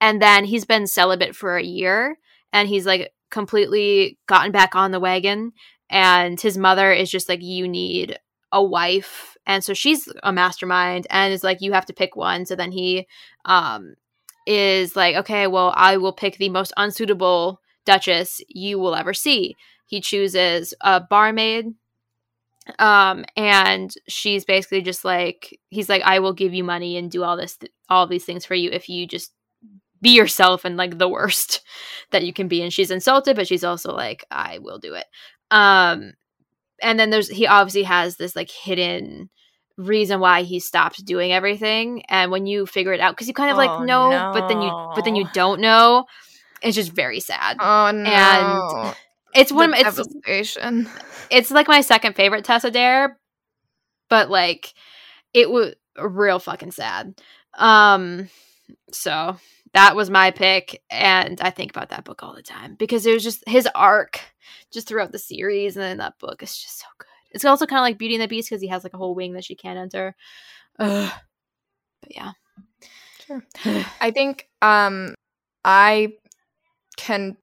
And 0.00 0.20
then 0.20 0.44
he's 0.44 0.64
been 0.64 0.86
celibate 0.86 1.36
for 1.36 1.56
a 1.56 1.62
year 1.62 2.18
and 2.52 2.68
he's 2.68 2.86
like 2.86 3.12
completely 3.30 4.18
gotten 4.26 4.50
back 4.50 4.74
on 4.74 4.90
the 4.90 5.00
wagon. 5.00 5.52
And 5.90 6.40
his 6.40 6.58
mother 6.58 6.92
is 6.92 7.10
just 7.10 7.28
like, 7.28 7.42
You 7.42 7.68
need 7.68 8.18
a 8.52 8.62
wife 8.62 9.36
and 9.46 9.64
so 9.64 9.74
she's 9.74 10.08
a 10.22 10.32
mastermind 10.32 11.06
and 11.10 11.32
is 11.32 11.44
like 11.44 11.60
you 11.60 11.72
have 11.72 11.86
to 11.86 11.92
pick 11.92 12.16
one. 12.16 12.46
So 12.46 12.56
then 12.56 12.72
he 12.72 13.06
um 13.44 13.94
is 14.46 14.96
like 14.96 15.14
okay 15.16 15.46
well 15.46 15.74
i 15.76 15.96
will 15.98 16.12
pick 16.12 16.38
the 16.38 16.48
most 16.48 16.72
unsuitable 16.78 17.60
duchess 17.84 18.40
you 18.48 18.78
will 18.78 18.94
ever 18.94 19.14
see. 19.14 19.54
He 19.86 20.00
chooses 20.00 20.74
a 20.80 21.00
barmaid 21.00 21.66
um 22.78 23.24
and 23.36 23.94
she's 24.08 24.44
basically 24.44 24.82
just 24.82 25.04
like 25.04 25.58
he's 25.70 25.88
like 25.88 26.02
i 26.04 26.18
will 26.18 26.34
give 26.34 26.52
you 26.52 26.62
money 26.62 26.98
and 26.98 27.10
do 27.10 27.24
all 27.24 27.34
this 27.36 27.56
th- 27.56 27.72
all 27.88 28.06
these 28.06 28.26
things 28.26 28.44
for 28.44 28.54
you 28.54 28.68
if 28.70 28.90
you 28.90 29.06
just 29.06 29.32
be 30.02 30.10
yourself 30.10 30.64
and 30.64 30.76
like 30.76 30.98
the 30.98 31.08
worst 31.08 31.62
that 32.10 32.24
you 32.24 32.32
can 32.32 32.48
be. 32.48 32.62
And 32.62 32.72
she's 32.72 32.90
insulted 32.90 33.36
but 33.36 33.48
she's 33.48 33.64
also 33.64 33.94
like 33.94 34.24
i 34.30 34.58
will 34.58 34.78
do 34.78 34.94
it. 34.94 35.06
Um 35.50 36.12
and 36.82 36.98
then 36.98 37.10
there's 37.10 37.28
he 37.28 37.46
obviously 37.46 37.82
has 37.82 38.16
this 38.16 38.36
like 38.36 38.50
hidden 38.50 39.30
reason 39.76 40.18
why 40.18 40.42
he 40.42 40.58
stopped 40.58 41.04
doing 41.04 41.32
everything 41.32 42.02
and 42.08 42.32
when 42.32 42.46
you 42.46 42.66
figure 42.66 42.92
it 42.92 43.00
out 43.00 43.12
because 43.14 43.28
you 43.28 43.34
kind 43.34 43.50
of 43.50 43.56
like 43.56 43.70
oh, 43.70 43.84
know 43.84 44.10
no. 44.10 44.32
but 44.34 44.48
then 44.48 44.60
you 44.60 44.70
but 44.94 45.04
then 45.04 45.14
you 45.14 45.24
don't 45.32 45.60
know 45.60 46.04
it's 46.62 46.74
just 46.74 46.92
very 46.92 47.20
sad. 47.20 47.56
Oh 47.60 47.90
no. 47.92 48.10
and 48.10 48.96
it's 49.34 49.52
one 49.52 49.70
the 49.70 50.22
it's 50.26 50.56
it's 51.30 51.50
like 51.50 51.68
my 51.68 51.80
second 51.80 52.16
favorite 52.16 52.44
tessa 52.44 52.70
dare 52.70 53.18
but 54.08 54.30
like 54.30 54.74
it 55.32 55.50
was 55.50 55.74
real 56.00 56.38
fucking 56.38 56.72
sad. 56.72 57.20
Um 57.54 58.28
so 58.92 59.36
that 59.74 59.96
was 59.96 60.10
my 60.10 60.30
pick 60.30 60.82
and 60.90 61.40
i 61.40 61.50
think 61.50 61.70
about 61.70 61.90
that 61.90 62.04
book 62.04 62.22
all 62.22 62.34
the 62.34 62.42
time 62.42 62.74
because 62.78 63.06
it 63.06 63.12
was 63.12 63.22
just 63.22 63.46
his 63.48 63.68
arc 63.74 64.20
just 64.72 64.88
throughout 64.88 65.12
the 65.12 65.18
series 65.18 65.76
and 65.76 65.82
then 65.82 65.98
that 65.98 66.18
book 66.18 66.42
is 66.42 66.56
just 66.56 66.78
so 66.78 66.86
good 66.98 67.06
it's 67.30 67.44
also 67.44 67.66
kind 67.66 67.78
of 67.78 67.82
like 67.82 67.98
beauty 67.98 68.14
and 68.14 68.22
the 68.22 68.28
beast 68.28 68.48
because 68.48 68.62
he 68.62 68.68
has 68.68 68.84
like 68.84 68.94
a 68.94 68.98
whole 68.98 69.14
wing 69.14 69.32
that 69.32 69.44
she 69.44 69.54
can't 69.54 69.78
enter 69.78 70.14
Ugh. 70.78 71.12
but 72.02 72.14
yeah 72.14 72.32
sure 73.26 73.42
i 74.00 74.10
think 74.10 74.48
um 74.62 75.14
i 75.64 76.12
can 76.96 77.36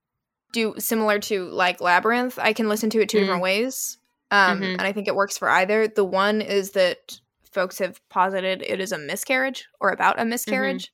do 0.51 0.73
similar 0.77 1.19
to 1.19 1.45
like 1.49 1.81
labyrinth 1.81 2.39
i 2.39 2.53
can 2.53 2.69
listen 2.69 2.89
to 2.89 3.01
it 3.01 3.09
2 3.09 3.17
mm 3.17 3.21
different 3.21 3.41
ways 3.41 3.97
um 4.31 4.61
mm-hmm. 4.61 4.63
and 4.63 4.81
i 4.81 4.91
think 4.91 5.07
it 5.07 5.15
works 5.15 5.37
for 5.37 5.49
either 5.49 5.87
the 5.87 6.03
one 6.03 6.41
is 6.41 6.71
that 6.71 7.19
folks 7.51 7.79
have 7.79 8.01
posited 8.09 8.61
it 8.61 8.81
is 8.81 8.91
a 8.91 8.97
miscarriage 8.97 9.67
or 9.79 9.89
about 9.89 10.17
a 10.17 10.21
mm-hmm. 10.21 10.31
miscarriage 10.31 10.91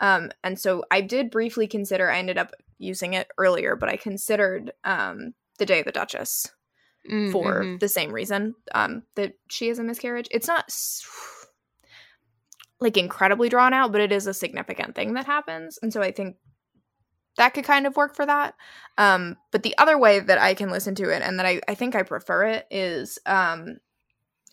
um, 0.00 0.30
and 0.44 0.58
so 0.58 0.84
I 0.90 1.00
did 1.00 1.30
briefly 1.30 1.66
consider, 1.66 2.10
I 2.10 2.18
ended 2.18 2.38
up 2.38 2.52
using 2.78 3.14
it 3.14 3.28
earlier, 3.38 3.76
but 3.76 3.88
I 3.88 3.96
considered 3.96 4.72
um, 4.84 5.34
The 5.58 5.66
Day 5.66 5.80
of 5.80 5.86
the 5.86 5.92
Duchess 5.92 6.48
mm, 7.10 7.32
for 7.32 7.62
mm-hmm. 7.62 7.78
the 7.78 7.88
same 7.88 8.12
reason 8.12 8.54
um, 8.74 9.02
that 9.14 9.34
she 9.48 9.68
has 9.68 9.78
a 9.78 9.84
miscarriage. 9.84 10.28
It's 10.30 10.48
not 10.48 10.70
like 12.80 12.96
incredibly 12.96 13.48
drawn 13.48 13.72
out, 13.72 13.92
but 13.92 14.00
it 14.00 14.12
is 14.12 14.26
a 14.26 14.34
significant 14.34 14.94
thing 14.94 15.14
that 15.14 15.24
happens. 15.24 15.78
And 15.80 15.92
so 15.92 16.02
I 16.02 16.12
think 16.12 16.36
that 17.38 17.54
could 17.54 17.64
kind 17.64 17.86
of 17.86 17.96
work 17.96 18.14
for 18.14 18.26
that. 18.26 18.54
Um, 18.98 19.36
but 19.50 19.62
the 19.62 19.76
other 19.78 19.98
way 19.98 20.20
that 20.20 20.38
I 20.38 20.54
can 20.54 20.70
listen 20.70 20.94
to 20.96 21.10
it 21.10 21.22
and 21.22 21.38
that 21.38 21.46
I, 21.46 21.60
I 21.68 21.74
think 21.74 21.94
I 21.94 22.02
prefer 22.02 22.44
it 22.44 22.66
is 22.70 23.18
um, 23.24 23.78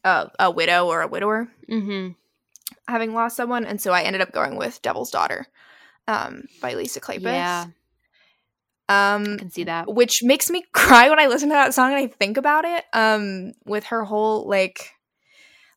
a, 0.03 0.29
a 0.39 0.51
widow 0.51 0.87
or 0.87 1.01
a 1.01 1.07
widower 1.07 1.49
Mm-hmm. 1.69 2.13
Having 2.87 3.13
lost 3.13 3.35
someone, 3.37 3.65
and 3.65 3.79
so 3.81 3.91
I 3.91 4.01
ended 4.03 4.21
up 4.21 4.31
going 4.31 4.55
with 4.57 4.81
Devil's 4.81 5.11
Daughter 5.11 5.45
um, 6.07 6.43
by 6.61 6.73
Lisa 6.73 6.99
Kleypas. 6.99 7.21
Yeah, 7.23 7.65
I 8.89 9.15
Um, 9.15 9.37
can 9.37 9.49
see 9.51 9.63
that. 9.65 9.91
which 9.93 10.21
makes 10.23 10.49
me 10.49 10.63
cry 10.73 11.09
when 11.09 11.19
I 11.19 11.27
listen 11.27 11.49
to 11.49 11.53
that 11.53 11.73
song 11.73 11.91
and 11.93 11.97
I 11.99 12.07
think 12.07 12.37
about 12.37 12.65
it. 12.65 12.83
Um, 12.93 13.53
with 13.65 13.85
her 13.85 14.03
whole 14.03 14.47
like, 14.47 14.91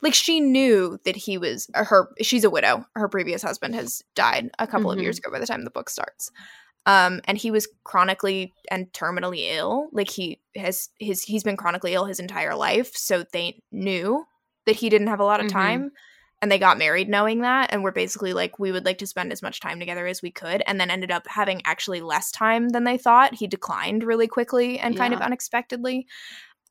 like 0.03 0.15
she 0.15 0.41
knew 0.41 0.99
that 1.05 1.17
he 1.17 1.39
was 1.39 1.69
her. 1.75 2.09
She's 2.23 2.45
a 2.45 2.51
widow. 2.51 2.85
Her 2.95 3.09
previous 3.09 3.43
husband 3.43 3.75
has 3.75 4.03
died 4.15 4.51
a 4.59 4.67
couple 4.67 4.91
Mhm. 4.91 4.95
of 4.95 5.03
years 5.03 5.19
ago 5.19 5.31
by 5.31 5.39
the 5.39 5.47
time 5.47 5.65
the 5.65 5.71
book 5.71 5.89
starts. 5.89 6.31
Um, 6.85 7.21
and 7.25 7.37
he 7.37 7.51
was 7.51 7.67
chronically 7.83 8.55
and 8.71 8.93
terminally 8.93 9.47
ill. 9.51 9.89
Like 9.93 10.09
he 10.11 10.41
has 10.55 10.89
his 11.01 11.23
he's 11.23 11.43
been 11.43 11.57
chronically 11.57 11.95
ill 11.95 12.05
his 12.05 12.21
entire 12.21 12.55
life. 12.55 12.95
So 12.95 13.25
they 13.33 13.63
knew 13.73 14.25
that 14.67 14.77
he 14.77 14.89
didn't 14.89 15.09
have 15.09 15.21
a 15.21 15.25
lot 15.25 15.41
of 15.41 15.47
Mhm. 15.47 15.53
time. 15.53 15.91
And 16.43 16.53
they 16.53 16.59
got 16.59 16.79
married 16.79 17.09
knowing 17.09 17.41
that, 17.41 17.73
and 17.73 17.83
we're 17.83 17.93
basically 17.93 18.35
like, 18.35 18.59
we 18.59 18.71
would 18.71 18.85
like 18.85 18.99
to 18.99 19.07
spend 19.07 19.33
as 19.33 19.43
much 19.43 19.61
time 19.61 19.81
together 19.81 20.07
as 20.07 20.21
we 20.21 20.31
could, 20.31 20.63
and 20.67 20.79
then 20.79 20.91
ended 20.91 21.11
up 21.11 21.27
having 21.27 21.63
actually 21.65 22.03
less 22.03 22.31
time 22.31 22.69
than 22.69 22.85
they 22.85 22.99
thought. 22.99 23.35
He 23.35 23.47
declined 23.47 24.05
really 24.05 24.29
quickly 24.29 24.79
and 24.79 24.97
kind 24.97 25.15
of 25.15 25.21
unexpectedly. 25.23 26.07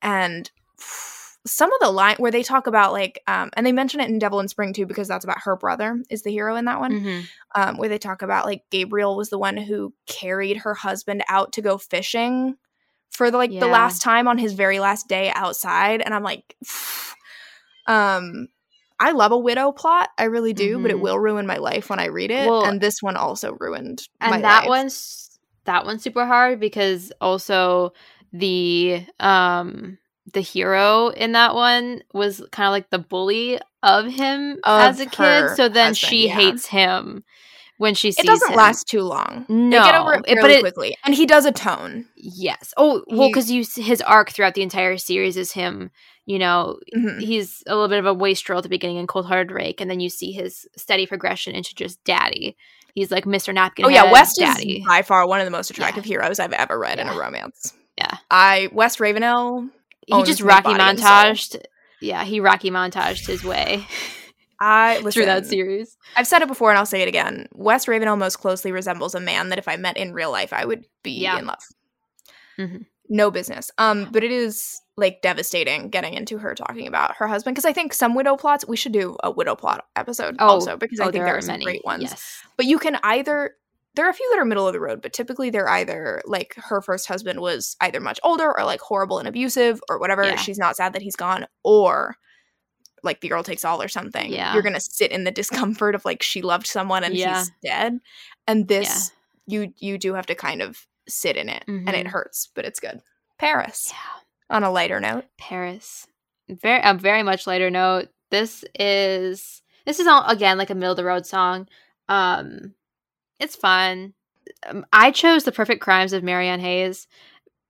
And 0.02 0.48
some 0.78 1.72
of 1.72 1.80
the 1.80 1.90
line 1.90 2.16
where 2.18 2.30
they 2.30 2.44
talk 2.44 2.68
about 2.68 2.92
like, 2.92 3.20
um, 3.26 3.50
and 3.56 3.66
they 3.66 3.72
mention 3.72 4.00
it 4.00 4.08
in 4.08 4.20
Devil 4.20 4.38
in 4.40 4.48
Spring 4.48 4.72
too, 4.72 4.86
because 4.86 5.08
that's 5.08 5.24
about 5.24 5.42
her 5.42 5.56
brother 5.56 6.00
is 6.10 6.22
the 6.22 6.30
hero 6.30 6.54
in 6.54 6.66
that 6.66 6.80
one 6.80 7.00
hmm 7.00 7.20
um, 7.56 7.78
where 7.78 7.88
they 7.88 7.98
talk 7.98 8.22
about 8.22 8.44
like 8.44 8.62
Gabriel 8.70 9.16
was 9.16 9.30
the 9.30 9.38
one 9.38 9.56
who 9.56 9.94
carried 10.06 10.58
her 10.58 10.74
husband 10.74 11.24
out 11.28 11.54
to 11.54 11.62
go 11.62 11.78
fishing 11.78 12.56
for 13.10 13.30
the 13.30 13.38
like 13.38 13.50
the 13.58 13.66
last 13.66 14.02
time 14.02 14.28
on 14.28 14.36
his 14.36 14.52
very 14.52 14.78
last 14.78 15.08
day 15.08 15.32
outside, 15.34 16.02
and 16.02 16.12
I'm 16.12 16.22
like, 16.22 16.54
um, 17.86 18.48
I 18.98 19.12
love 19.12 19.32
a 19.32 19.38
widow 19.38 19.72
plot, 19.72 20.08
I 20.18 20.24
really 20.24 20.52
do, 20.54 20.78
but 20.78 20.90
it 20.90 20.96
Mhm. 20.96 21.00
will 21.00 21.18
ruin 21.18 21.46
my 21.46 21.56
life 21.58 21.90
when 21.90 21.98
I 21.98 22.06
read 22.06 22.30
it, 22.30 22.48
Well- 22.48 22.64
and 22.64 22.80
this 22.80 23.02
one 23.02 23.16
also 23.16 23.56
ruined 23.60 24.08
and 24.20 24.30
my 24.30 24.40
that 24.40 24.60
life. 24.62 24.68
one's 24.68 25.22
that 25.64 25.84
one's 25.84 26.02
super 26.02 26.24
hard 26.24 26.60
because 26.60 27.12
also 27.20 27.92
the 28.32 29.02
um 29.20 29.98
the 30.32 30.40
hero 30.40 31.08
in 31.08 31.32
that 31.32 31.54
one 31.54 32.02
was 32.12 32.42
kind 32.52 32.66
of 32.66 32.72
like 32.72 32.90
the 32.90 32.98
bully 32.98 33.58
of 33.82 34.06
him 34.06 34.58
as 34.64 35.00
a 35.00 35.06
kid 35.06 35.50
so 35.56 35.68
then 35.68 35.88
husband, 35.88 35.96
she 35.96 36.26
yeah. 36.26 36.34
hates 36.34 36.66
him 36.66 37.24
when 37.78 37.94
she 37.94 38.10
sees 38.12 38.24
It 38.24 38.26
doesn't 38.28 38.50
him. 38.52 38.56
last 38.56 38.86
too 38.88 39.02
long. 39.02 39.44
no 39.48 39.78
they 39.78 39.84
get 39.84 39.94
over 40.00 40.14
it 40.14 40.26
fairly 40.26 40.40
but 40.40 40.50
it 40.50 40.60
quickly, 40.60 40.96
and 41.04 41.14
he 41.14 41.26
does 41.26 41.44
atone. 41.46 42.06
yes 42.16 42.72
oh 42.76 43.04
well 43.08 43.28
because 43.28 43.50
you 43.50 43.64
his 43.76 44.00
arc 44.02 44.30
throughout 44.30 44.54
the 44.54 44.62
entire 44.62 44.96
series 44.96 45.36
is 45.36 45.52
him 45.52 45.90
you 46.26 46.38
know 46.38 46.78
Mhm. 46.94 47.20
he's 47.20 47.62
a 47.66 47.74
little 47.74 47.88
bit 47.88 47.98
of 48.00 48.06
a 48.06 48.12
wastrel 48.14 48.58
at 48.58 48.62
the 48.64 48.68
beginning 48.68 48.96
in 48.98 49.06
cold 49.06 49.26
hearted 49.26 49.50
rake 49.52 49.80
and 49.80 49.90
then 49.90 50.00
you 50.00 50.10
see 50.10 50.32
his 50.32 50.66
steady 50.76 51.06
progression 51.06 51.54
into 51.54 51.74
just 51.74 52.02
daddy 52.04 52.56
he's 52.94 53.10
like 53.10 53.24
mr 53.24 53.54
napkin 53.54 53.84
Oh 53.86 53.88
yeah, 53.88 54.10
West 54.10 54.36
daddy 54.38 54.78
is 54.80 54.86
by 54.86 55.02
far 55.02 55.26
one 55.28 55.40
of 55.40 55.44
the 55.46 55.50
most 55.50 55.70
attractive 55.70 56.04
heroes 56.04 56.38
I've 56.40 56.52
ever 56.52 56.78
read 56.78 56.98
in 56.98 57.06
a 57.08 57.16
romance. 57.16 57.72
Yeah. 57.96 58.18
I 58.30 58.68
West 58.72 58.98
Ravenel 59.00 59.68
he 60.06 60.22
just 60.24 60.40
rocky 60.42 60.70
montaged 60.74 61.60
yeah 62.00 62.24
he 62.24 62.40
rocky 62.40 62.70
montaged 62.70 63.26
his 63.26 63.42
way 63.44 63.86
I 64.60 64.96
listen, 64.98 65.12
through 65.12 65.26
that 65.26 65.46
series 65.46 65.96
I've 66.16 66.26
said 66.26 66.40
it 66.42 66.48
before 66.48 66.70
and 66.70 66.78
I'll 66.78 66.86
say 66.86 67.02
it 67.02 67.08
again. 67.08 67.46
Wes 67.52 67.86
Ravenel 67.86 68.16
most 68.16 68.36
closely 68.36 68.72
resembles 68.72 69.14
a 69.14 69.20
man 69.20 69.50
that 69.50 69.58
if 69.58 69.68
I 69.68 69.76
met 69.76 69.96
in 69.98 70.14
real 70.14 70.30
life, 70.32 70.52
I 70.54 70.64
would 70.64 70.86
be 71.02 71.10
Yeah. 71.12 71.38
in 71.38 71.44
love. 71.46 71.62
Mhm. 72.58 72.86
No 73.10 73.30
business. 73.30 73.70
Um, 73.76 74.08
but 74.10 74.24
it 74.24 74.32
is 74.32 74.80
like 74.96 75.20
devastating 75.22 75.90
getting 75.90 76.14
into 76.14 76.38
her 76.38 76.54
talking 76.54 76.86
about 76.86 77.16
her 77.16 77.26
husband 77.26 77.54
because 77.54 77.66
I 77.68 77.72
think 77.72 77.92
some 77.92 78.14
widow 78.14 78.36
plots 78.36 78.66
we 78.66 78.76
should 78.76 78.92
do 78.92 79.16
a 79.22 79.30
widow 79.30 79.54
plot 79.54 79.84
episode 79.94 80.36
also 80.38 80.76
because 80.76 81.00
I 81.00 81.04
oh, 81.04 81.10
think 81.10 81.24
there, 81.24 81.34
are, 81.34 81.38
are 81.38 81.42
some 81.42 81.54
many 81.54 81.64
great 81.64 81.84
ones. 81.84 82.02
yes 82.04 82.42
But 82.56 82.66
you 82.66 82.78
can 82.78 82.98
either 83.02 83.56
there 83.94 84.06
are 84.06 84.10
a 84.10 84.14
few 84.14 84.28
that 84.30 84.38
are 84.38 84.44
middle 84.44 84.66
of 84.66 84.74
the 84.74 84.80
road, 84.80 85.00
but 85.00 85.14
typically 85.14 85.48
they're 85.48 85.68
either 85.70 86.20
like 86.26 86.54
her 86.56 86.82
first 86.82 87.08
husband 87.08 87.40
was 87.40 87.76
either 87.80 87.98
much 88.00 88.20
older 88.22 88.56
or 88.56 88.64
like 88.64 88.80
horrible 88.80 89.18
and 89.18 89.26
abusive 89.26 89.80
or 89.88 89.98
whatever. 89.98 90.22
Yeah. 90.22 90.36
She's 90.36 90.58
not 90.58 90.76
sad 90.76 90.92
that 90.92 91.00
he's 91.00 91.16
gone, 91.16 91.46
or 91.64 92.16
like 93.02 93.22
the 93.22 93.28
girl 93.28 93.42
takes 93.42 93.64
all 93.64 93.80
or 93.80 93.88
something. 93.88 94.30
Yeah. 94.32 94.52
You're 94.52 94.62
gonna 94.62 94.80
sit 94.80 95.12
in 95.12 95.24
the 95.24 95.30
discomfort 95.30 95.94
of 95.94 96.04
like 96.04 96.22
she 96.22 96.42
loved 96.42 96.66
someone 96.66 97.04
and 97.04 97.14
Yeah. 97.14 97.38
he's 97.38 97.50
dead. 97.62 97.98
And 98.46 98.68
this 98.68 99.12
you 99.46 99.72
you 99.78 99.96
do 99.96 100.12
have 100.14 100.26
to 100.26 100.34
kind 100.34 100.60
of 100.60 100.86
sit 101.08 101.36
in 101.36 101.48
it 101.48 101.64
and 101.66 101.88
it 101.88 102.06
Mhm. 102.06 102.10
hurts, 102.10 102.50
but 102.54 102.64
it's 102.66 102.80
good. 102.80 103.00
Paris. 103.38 103.92
yeah 103.92 104.20
On 104.50 104.62
a 104.62 104.70
lighter 104.70 105.00
note. 105.00 105.24
Paris. 105.38 106.06
Very 106.48 106.80
a 106.82 106.94
very 106.94 107.22
much 107.22 107.46
lighter 107.46 107.70
note. 107.70 108.08
This 108.30 108.64
is 108.78 109.62
this 109.84 110.00
is 110.00 110.06
all, 110.06 110.24
again 110.26 110.58
like 110.58 110.70
a 110.70 110.74
middle 110.74 110.92
of 110.92 110.96
the 110.96 111.04
road 111.04 111.26
song. 111.26 111.68
Um 112.08 112.74
it's 113.40 113.56
fun. 113.56 114.14
Um, 114.66 114.86
I 114.92 115.10
chose 115.10 115.44
the 115.44 115.52
perfect 115.52 115.82
crimes 115.82 116.12
of 116.12 116.22
Marianne 116.22 116.60
Hayes 116.60 117.06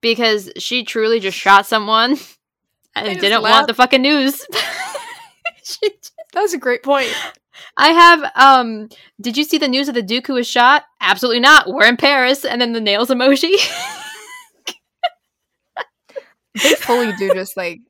because 0.01 0.51
she 0.59 0.85
truly 0.85 1.19
just 1.21 1.37
shot 1.37 1.67
someone 1.67 2.17
and 2.95 3.19
didn't 3.19 3.43
want 3.43 3.67
the 3.67 3.75
fucking 3.75 4.03
news. 4.03 4.47
she 5.63 5.91
That 6.35 6.43
was 6.43 6.55
a 6.55 6.59
great 6.59 6.83
point. 6.83 7.13
I 7.79 7.89
have 7.89 8.33
um 8.35 8.91
did 9.19 9.39
you 9.39 9.45
see 9.45 9.57
the 9.57 9.69
news 9.69 9.89
of 9.89 9.95
the 9.95 10.03
Duke 10.03 10.27
who 10.27 10.35
was 10.35 10.47
shot? 10.47 10.85
Absolutely 11.01 11.41
not. 11.41 11.69
We're 11.69 11.87
in 11.87 11.97
Paris 11.97 12.45
and 12.45 12.61
then 12.61 12.73
the 12.73 12.81
nails 12.81 13.09
emoji. 13.09 13.55
They 16.63 16.75
fully 16.75 17.13
do 17.19 17.33
just 17.33 17.57
like 17.57 17.81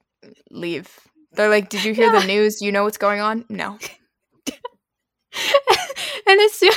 leave. 0.50 0.88
They're 1.32 1.48
like, 1.50 1.68
Did 1.68 1.84
you 1.84 1.94
hear 1.94 2.12
Yeah. 2.12 2.20
the 2.20 2.26
news? 2.26 2.56
Do 2.58 2.66
you 2.66 2.72
know 2.72 2.84
what's 2.84 2.98
going 2.98 3.20
on? 3.20 3.44
No. 3.48 3.78
and 6.26 6.40
as 6.40 6.52
soon 6.54 6.72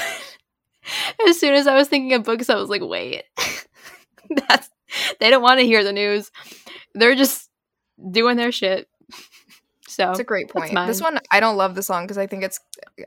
as 1.28 1.40
soon 1.40 1.54
as 1.54 1.68
I 1.68 1.76
was 1.76 1.88
thinking 1.88 2.14
of 2.14 2.24
books, 2.24 2.50
I 2.50 2.56
was 2.56 2.70
like, 2.70 2.82
wait, 2.84 3.24
that's 4.48 4.70
they 5.20 5.30
don't 5.30 5.42
want 5.44 5.60
to 5.60 5.66
hear 5.66 5.84
the 5.84 5.94
news. 5.94 6.32
They're 6.96 7.16
just 7.16 7.50
doing 8.12 8.38
their 8.38 8.52
shit. 8.52 8.88
So 9.88 10.12
it's 10.12 10.20
a 10.20 10.24
great 10.24 10.50
point. 10.50 10.74
This 10.88 11.02
one, 11.02 11.20
I 11.32 11.40
don't 11.40 11.58
love 11.58 11.74
the 11.76 11.82
song 11.84 12.04
because 12.06 12.18
I 12.20 12.28
think 12.28 12.44
it's, 12.44 12.60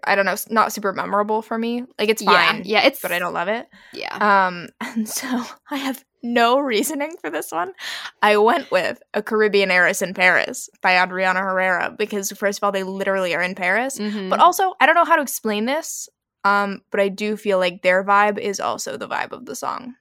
I 0.05 0.15
don't 0.17 0.27
know, 0.27 0.35
not 0.51 0.73
super 0.73 0.93
memorable 0.93 1.41
for 1.41 1.57
me. 1.57 1.85
Like 1.99 2.09
it's 2.09 2.21
yeah, 2.23 2.53
fine, 2.53 2.63
yeah, 2.65 2.83
it's 2.83 3.01
but 3.01 3.13
I 3.13 3.19
don't 3.21 3.33
love 3.33 3.49
it. 3.49 3.67
Yeah, 3.93 4.15
Um, 4.49 4.69
and 4.81 5.09
so 5.09 5.45
I 5.71 5.77
have 5.77 6.05
no 6.23 6.59
reasoning 6.59 7.15
for 7.21 7.31
this 7.31 7.51
one. 7.53 7.73
I 8.23 8.37
went 8.37 8.71
with 8.71 9.03
A 9.15 9.23
Caribbean 9.23 9.71
Heiress 9.71 10.03
in 10.03 10.15
Paris 10.15 10.69
by 10.81 11.03
Adriana 11.03 11.41
Herrera 11.41 11.95
because 11.97 12.31
first 12.33 12.59
of 12.59 12.65
all, 12.65 12.73
they 12.73 12.83
literally 12.85 13.35
are 13.35 13.43
in 13.43 13.55
Paris, 13.55 13.99
Mhm. 13.99 14.31
but 14.31 14.41
also 14.41 14.75
I 14.81 14.87
don't 14.87 14.95
know 14.95 15.05
how 15.05 15.17
to 15.17 15.23
explain 15.23 15.65
this. 15.67 16.09
Um, 16.45 16.83
but 16.91 16.99
I 17.01 17.09
do 17.09 17.37
feel 17.37 17.59
like 17.59 17.83
their 17.83 18.03
vibe 18.03 18.39
is 18.39 18.59
also 18.59 18.97
the 18.97 19.09
vibe 19.09 19.31
of 19.33 19.47
the 19.47 19.55
song. 19.55 19.95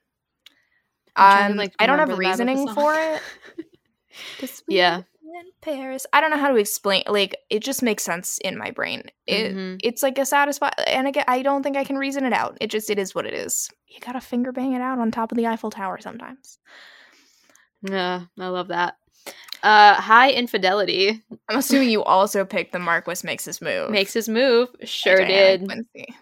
I'm 1.15 1.47
to, 1.47 1.51
Um, 1.51 1.57
like, 1.57 1.73
I 1.77 1.85
don't 1.85 1.99
have 1.99 2.09
remember 2.09 2.23
the 2.23 2.29
vibe 2.29 2.31
of 2.33 2.37
the 2.37 2.45
reasoning 2.45 2.73
for 2.73 2.95
it. 2.95 3.21
Yeah. 4.67 5.03
In 5.41 5.51
Paris. 5.61 6.05
I 6.13 6.21
don't 6.21 6.29
know 6.31 6.37
how 6.37 6.49
to 6.51 6.55
explain. 6.57 7.03
Like, 7.07 7.35
it 7.49 7.59
just 7.61 7.81
makes 7.83 8.03
sense 8.03 8.37
in 8.39 8.57
my 8.57 8.71
brain. 8.71 9.03
It 9.27 9.53
Mhm. 9.55 9.79
it's 9.83 10.01
like 10.03 10.17
a 10.17 10.25
satisfy, 10.25 10.69
and 10.87 11.07
again, 11.07 11.25
I 11.27 11.41
don't 11.41 11.63
think 11.63 11.75
I 11.77 11.83
can 11.83 11.97
reason 11.97 12.23
it 12.25 12.33
out. 12.33 12.57
It 12.61 12.67
just 12.69 12.89
it 12.89 12.97
is 12.99 13.13
what 13.15 13.25
it 13.25 13.33
is. 13.33 13.69
You 13.87 13.99
gotta 13.99 14.21
finger 14.21 14.51
bang 14.51 14.73
it 14.73 14.81
out 14.81 14.99
on 14.99 15.11
top 15.11 15.31
of 15.31 15.37
the 15.37 15.47
Eiffel 15.47 15.69
Tower 15.71 15.99
sometimes. 15.99 16.59
yeah, 17.81 18.21
I 18.39 18.47
love 18.47 18.69
that. 18.69 18.95
Uh, 19.63 19.93
high 19.93 20.31
infidelity 20.31 21.21
I'm 21.47 21.59
assuming 21.59 21.89
you 21.91 22.03
also 22.03 22.43
picked 22.45 22.71
the 22.73 22.79
Marquis 22.79 23.21
makes 23.23 23.45
his 23.45 23.61
move. 23.61 23.91
makes 23.91 24.13
his 24.13 24.27
move. 24.27 24.69
Sure 24.83 25.23
did. 25.25 25.65
Quincy. 25.65 26.15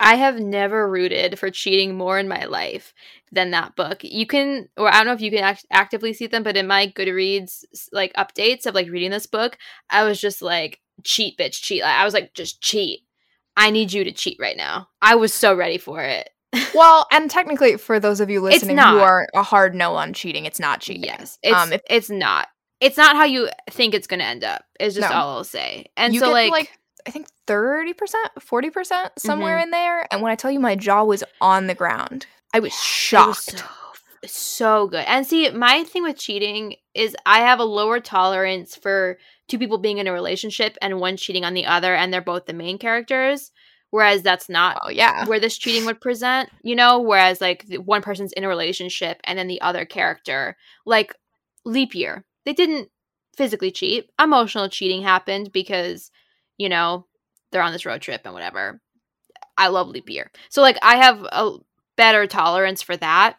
I 0.00 0.16
have 0.16 0.38
never 0.38 0.88
rooted 0.88 1.38
for 1.38 1.50
cheating 1.50 1.96
more 1.96 2.18
in 2.18 2.28
my 2.28 2.44
life 2.44 2.94
than 3.32 3.50
that 3.50 3.76
book. 3.76 4.00
You 4.02 4.26
can, 4.26 4.68
or 4.76 4.88
I 4.88 4.98
don't 4.98 5.06
know 5.06 5.12
if 5.12 5.20
you 5.20 5.30
can 5.30 5.44
act- 5.44 5.66
actively 5.70 6.12
see 6.12 6.26
them, 6.26 6.42
but 6.42 6.56
in 6.56 6.66
my 6.66 6.86
Goodreads 6.88 7.64
like 7.92 8.12
updates 8.14 8.66
of 8.66 8.74
like 8.74 8.88
reading 8.90 9.10
this 9.10 9.26
book, 9.26 9.58
I 9.90 10.04
was 10.04 10.20
just 10.20 10.40
like, 10.42 10.80
cheat, 11.02 11.36
bitch, 11.38 11.60
cheat. 11.60 11.82
Like, 11.82 11.96
I 11.96 12.04
was 12.04 12.14
like, 12.14 12.34
just 12.34 12.60
cheat. 12.60 13.00
I 13.56 13.70
need 13.70 13.92
you 13.92 14.04
to 14.04 14.12
cheat 14.12 14.38
right 14.40 14.56
now. 14.56 14.88
I 15.02 15.14
was 15.16 15.32
so 15.34 15.54
ready 15.54 15.78
for 15.78 16.02
it. 16.02 16.30
Well, 16.74 17.06
and 17.12 17.30
technically, 17.30 17.76
for 17.76 17.98
those 18.00 18.20
of 18.20 18.30
you 18.30 18.40
listening 18.40 18.78
who 18.78 18.98
are 18.98 19.26
a 19.34 19.42
hard 19.42 19.74
no 19.74 19.94
on 19.96 20.12
cheating, 20.12 20.44
it's 20.44 20.58
not 20.60 20.80
cheating. 20.80 21.04
Yes, 21.04 21.38
it's 21.42 21.54
Um, 21.54 21.72
if- 21.72 21.82
it's 21.88 22.10
not. 22.10 22.48
It's 22.80 22.96
not 22.96 23.16
how 23.16 23.24
you 23.24 23.48
think 23.70 23.94
it's 23.94 24.06
gonna 24.08 24.24
end 24.24 24.44
up. 24.44 24.62
Is 24.80 24.94
just 24.94 25.08
No. 25.10 25.16
all 25.16 25.36
I'll 25.36 25.44
say. 25.44 25.86
And 25.96 26.12
you 26.14 26.20
so 26.20 26.26
get 26.26 26.32
like, 26.32 26.50
like 26.52 26.78
I 27.06 27.10
think 27.10 27.26
thirty 27.46 27.92
percent, 27.92 28.30
forty 28.40 28.70
percent, 28.70 29.12
somewhere 29.18 29.58
Mhm. 29.58 29.62
in 29.64 29.70
there. 29.70 30.06
And 30.12 30.22
when 30.22 30.32
I 30.32 30.36
tell 30.36 30.50
you, 30.50 30.60
my 30.60 30.74
jaw 30.76 31.04
was 31.04 31.22
on 31.40 31.66
the 31.66 31.74
ground. 31.74 32.26
I 32.54 32.60
was 32.60 32.68
It 32.72 32.76
was 32.76 32.82
shocked. 32.82 33.58
so, 33.58 33.64
so 34.26 34.86
good. 34.88 35.04
And 35.06 35.26
see, 35.26 35.50
my 35.50 35.84
thing 35.84 36.02
with 36.02 36.16
cheating 36.18 36.76
is 36.94 37.14
I 37.26 37.40
have 37.40 37.58
a 37.60 37.64
lower 37.64 38.00
tolerance 38.00 38.74
for 38.76 39.18
two 39.48 39.58
people 39.58 39.78
being 39.78 39.98
in 39.98 40.06
a 40.06 40.12
relationship 40.12 40.78
and 40.80 40.98
one 41.00 41.16
cheating 41.16 41.44
on 41.44 41.52
the 41.54 41.66
other, 41.66 41.94
and 41.94 42.12
they're 42.12 42.22
both 42.22 42.46
the 42.46 42.52
main 42.54 42.78
characters. 42.78 43.50
Whereas 43.90 44.22
that's 44.22 44.48
not 44.48 44.78
oh 44.82 44.88
yeah, 44.88 45.24
where 45.26 45.38
this 45.38 45.56
cheating 45.56 45.84
would 45.84 46.00
present, 46.00 46.50
you 46.62 46.74
know. 46.74 47.00
Whereas 47.00 47.40
like 47.40 47.64
one 47.84 48.02
person's 48.02 48.32
in 48.32 48.42
a 48.42 48.48
relationship 48.48 49.20
and 49.24 49.38
then 49.38 49.46
the 49.46 49.60
other 49.60 49.84
character, 49.84 50.56
like 50.84 51.14
leap 51.64 51.94
year, 51.94 52.24
they 52.44 52.52
didn't 52.54 52.88
physically 53.36 53.70
cheat. 53.70 54.10
Emotional 54.20 54.68
cheating 54.68 55.02
happened 55.02 55.52
because, 55.52 56.10
you 56.58 56.68
know, 56.68 57.06
they're 57.50 57.62
on 57.62 57.72
this 57.72 57.86
road 57.86 58.02
trip 58.02 58.22
and 58.24 58.34
whatever. 58.34 58.80
I 59.56 59.68
love 59.68 59.88
leap 59.88 60.08
year. 60.08 60.30
So 60.48 60.62
like 60.62 60.78
I 60.82 60.96
have 60.96 61.22
a 61.22 61.52
better 61.96 62.26
tolerance 62.26 62.82
for 62.82 62.96
that. 62.96 63.36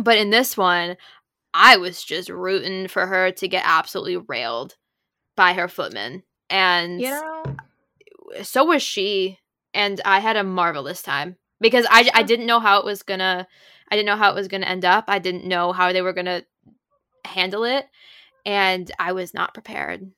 But 0.00 0.16
in 0.16 0.30
this 0.30 0.56
one, 0.56 0.96
I 1.52 1.76
was 1.76 2.02
just 2.02 2.28
rooting 2.28 2.88
for 2.88 3.06
her 3.06 3.30
to 3.32 3.48
get 3.48 3.64
absolutely 3.66 4.16
railed 4.28 4.76
by 5.36 5.54
her 5.54 5.68
footman. 5.68 6.22
And 6.48 7.00
You 7.00 7.10
know, 7.10 7.56
so 8.42 8.64
was 8.64 8.82
she. 8.82 9.38
And 9.74 10.00
I 10.04 10.20
had 10.20 10.36
a 10.36 10.44
marvelous 10.44 11.02
time 11.02 11.36
because 11.60 11.86
I, 11.90 12.10
I 12.14 12.22
didn't 12.22 12.46
know 12.46 12.60
how 12.60 12.78
it 12.78 12.84
was 12.84 13.02
gonna 13.02 13.46
I 13.90 13.96
didn't 13.96 14.06
know 14.06 14.16
how 14.16 14.30
it 14.30 14.34
was 14.34 14.48
gonna 14.48 14.66
end 14.66 14.84
up. 14.84 15.04
I 15.08 15.18
didn't 15.18 15.46
know 15.46 15.72
how 15.72 15.92
they 15.92 16.02
were 16.02 16.12
gonna 16.12 16.44
handle 17.24 17.64
it. 17.64 17.86
And 18.46 18.90
I 18.98 19.12
was 19.12 19.34
not 19.34 19.54
prepared. 19.54 20.10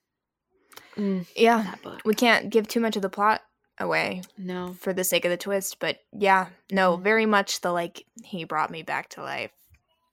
Mm, 0.97 1.25
yeah, 1.35 1.75
we 2.05 2.13
can't 2.13 2.49
give 2.49 2.67
too 2.67 2.79
much 2.79 2.95
of 2.95 3.01
the 3.01 3.09
plot 3.09 3.41
away 3.79 4.21
No. 4.37 4.73
for 4.79 4.93
the 4.93 5.03
sake 5.03 5.25
of 5.25 5.31
the 5.31 5.37
twist, 5.37 5.79
but 5.79 5.99
yeah, 6.11 6.47
no, 6.71 6.97
Mm. 6.97 7.01
very 7.03 7.25
much 7.25 7.61
the 7.61 7.71
like 7.71 8.05
he 8.23 8.43
brought 8.43 8.69
me 8.71 8.83
back 8.83 9.09
to 9.09 9.21
life. 9.21 9.51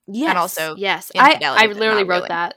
Yes. 0.07 0.29
And 0.29 0.37
also 0.39 0.75
yes. 0.75 1.11
I, 1.15 1.37
I 1.41 1.65
literally 1.67 2.03
wrote 2.03 2.15
really. 2.23 2.27
that. 2.29 2.55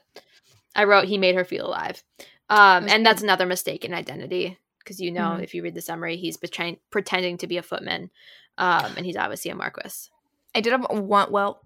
I 0.75 0.85
wrote 0.85 1.05
he 1.07 1.19
made 1.19 1.35
her 1.35 1.45
feel 1.45 1.67
alive. 1.67 2.03
Um, 2.49 2.89
and 2.89 3.05
that's 3.05 3.23
another 3.23 3.45
mistake 3.47 3.85
in 3.85 3.93
identity 3.93 4.59
because 4.79 5.01
you 5.01 5.11
know 5.11 5.37
Mhm. 5.39 5.43
if 5.43 5.55
you 5.55 5.63
read 5.63 5.75
the 5.75 5.83
summary, 5.83 6.17
he's 6.17 6.37
betray- 6.37 6.81
pretending 6.91 7.37
to 7.39 7.47
be 7.47 7.57
a 7.59 7.63
footman, 7.63 8.11
um, 8.59 8.93
and 8.97 9.05
he's 9.07 9.17
obviously 9.17 9.51
a 9.51 9.55
Marquis. 9.55 10.09
I 10.55 10.61
did 10.61 10.73
have 10.73 10.87
one. 10.91 11.31
Well, 11.31 11.63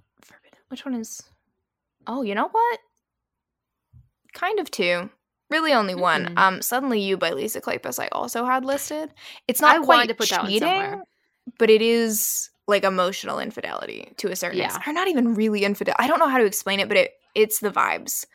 which 0.68 0.84
one 0.84 0.94
is? 0.94 1.22
Oh, 2.06 2.22
you 2.22 2.34
know 2.34 2.48
what? 2.48 2.80
Kind 4.32 4.58
of 4.60 4.70
two. 4.70 5.10
Really, 5.50 5.72
only 5.72 5.94
one. 5.94 6.26
Mm-mm. 6.26 6.38
Um, 6.38 6.62
suddenly 6.62 7.00
you 7.00 7.16
by 7.16 7.30
Lisa 7.30 7.60
Kleypas. 7.60 7.98
I 8.02 8.08
also 8.12 8.44
had 8.44 8.64
listed. 8.64 9.10
It's 9.46 9.60
not 9.60 9.76
I 9.76 9.84
quite 9.84 10.08
to 10.08 10.14
put 10.14 10.28
that 10.30 10.42
one 10.42 10.50
cheating, 10.50 10.68
somewhere. 10.68 11.02
but 11.58 11.70
it 11.70 11.82
is 11.82 12.50
like 12.66 12.82
emotional 12.82 13.38
infidelity 13.38 14.12
to 14.16 14.28
a 14.32 14.36
certain 14.36 14.58
Yeah. 14.58 14.64
extent, 14.66 14.88
or 14.88 14.92
not 14.92 15.06
even 15.08 15.34
really 15.34 15.62
infidel. 15.64 15.94
I 15.98 16.08
don't 16.08 16.18
know 16.18 16.26
how 16.28 16.38
to 16.38 16.44
explain 16.44 16.80
it, 16.80 16.88
but 16.88 16.96
it 16.96 17.12
it's 17.36 17.60
the 17.60 17.70
vibes. 17.70 18.26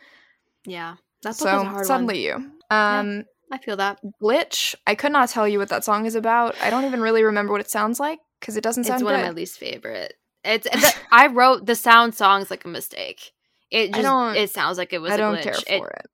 Yeah, 0.66 0.96
That's 1.24 1.40
so 1.40 1.46
was 1.54 1.64
a 1.64 1.66
hard 1.66 1.86
suddenly 1.86 2.30
one. 2.32 2.44
you. 2.44 2.52
Um, 2.78 3.26
I 3.52 3.58
feel 3.58 3.76
that 3.78 4.00
glitch. 4.22 4.76
I 4.88 4.96
could 4.96 5.12
not 5.12 5.28
tell 5.28 5.46
you 5.48 5.60
what 5.60 5.68
that 5.70 5.84
song 5.84 6.06
is 6.06 6.16
about. 6.16 6.56
I 6.62 6.70
don't 6.70 6.86
even 6.86 7.02
really 7.02 7.24
remember 7.24 7.52
what 7.52 7.60
it 7.62 7.70
sounds 7.70 8.00
like 8.00 8.20
because 8.40 8.56
it 8.56 8.64
doesn't 8.64 8.86
sound 8.86 9.02
it's 9.02 9.04
one 9.04 9.16
good. 9.16 9.20
of 9.22 9.26
my 9.26 9.32
least 9.34 9.58
favorite. 9.60 10.14
It's 10.46 10.66
the, 10.70 10.94
I 11.12 11.28
wrote 11.28 11.66
the 11.66 11.76
sound 11.76 12.16
songs 12.16 12.50
like 12.50 12.64
a 12.64 12.70
mistake. 12.70 13.32
It 13.70 13.94
just 13.94 14.38
it 14.38 14.50
sounds 14.52 14.78
like 14.78 14.94
it 14.94 15.00
was. 15.00 15.12
I 15.12 15.16
a 15.16 15.18
don't 15.18 15.36
glitch. 15.36 15.44
care 15.44 15.54
It- 15.68 15.80
for 15.80 15.90
it. 15.90 16.06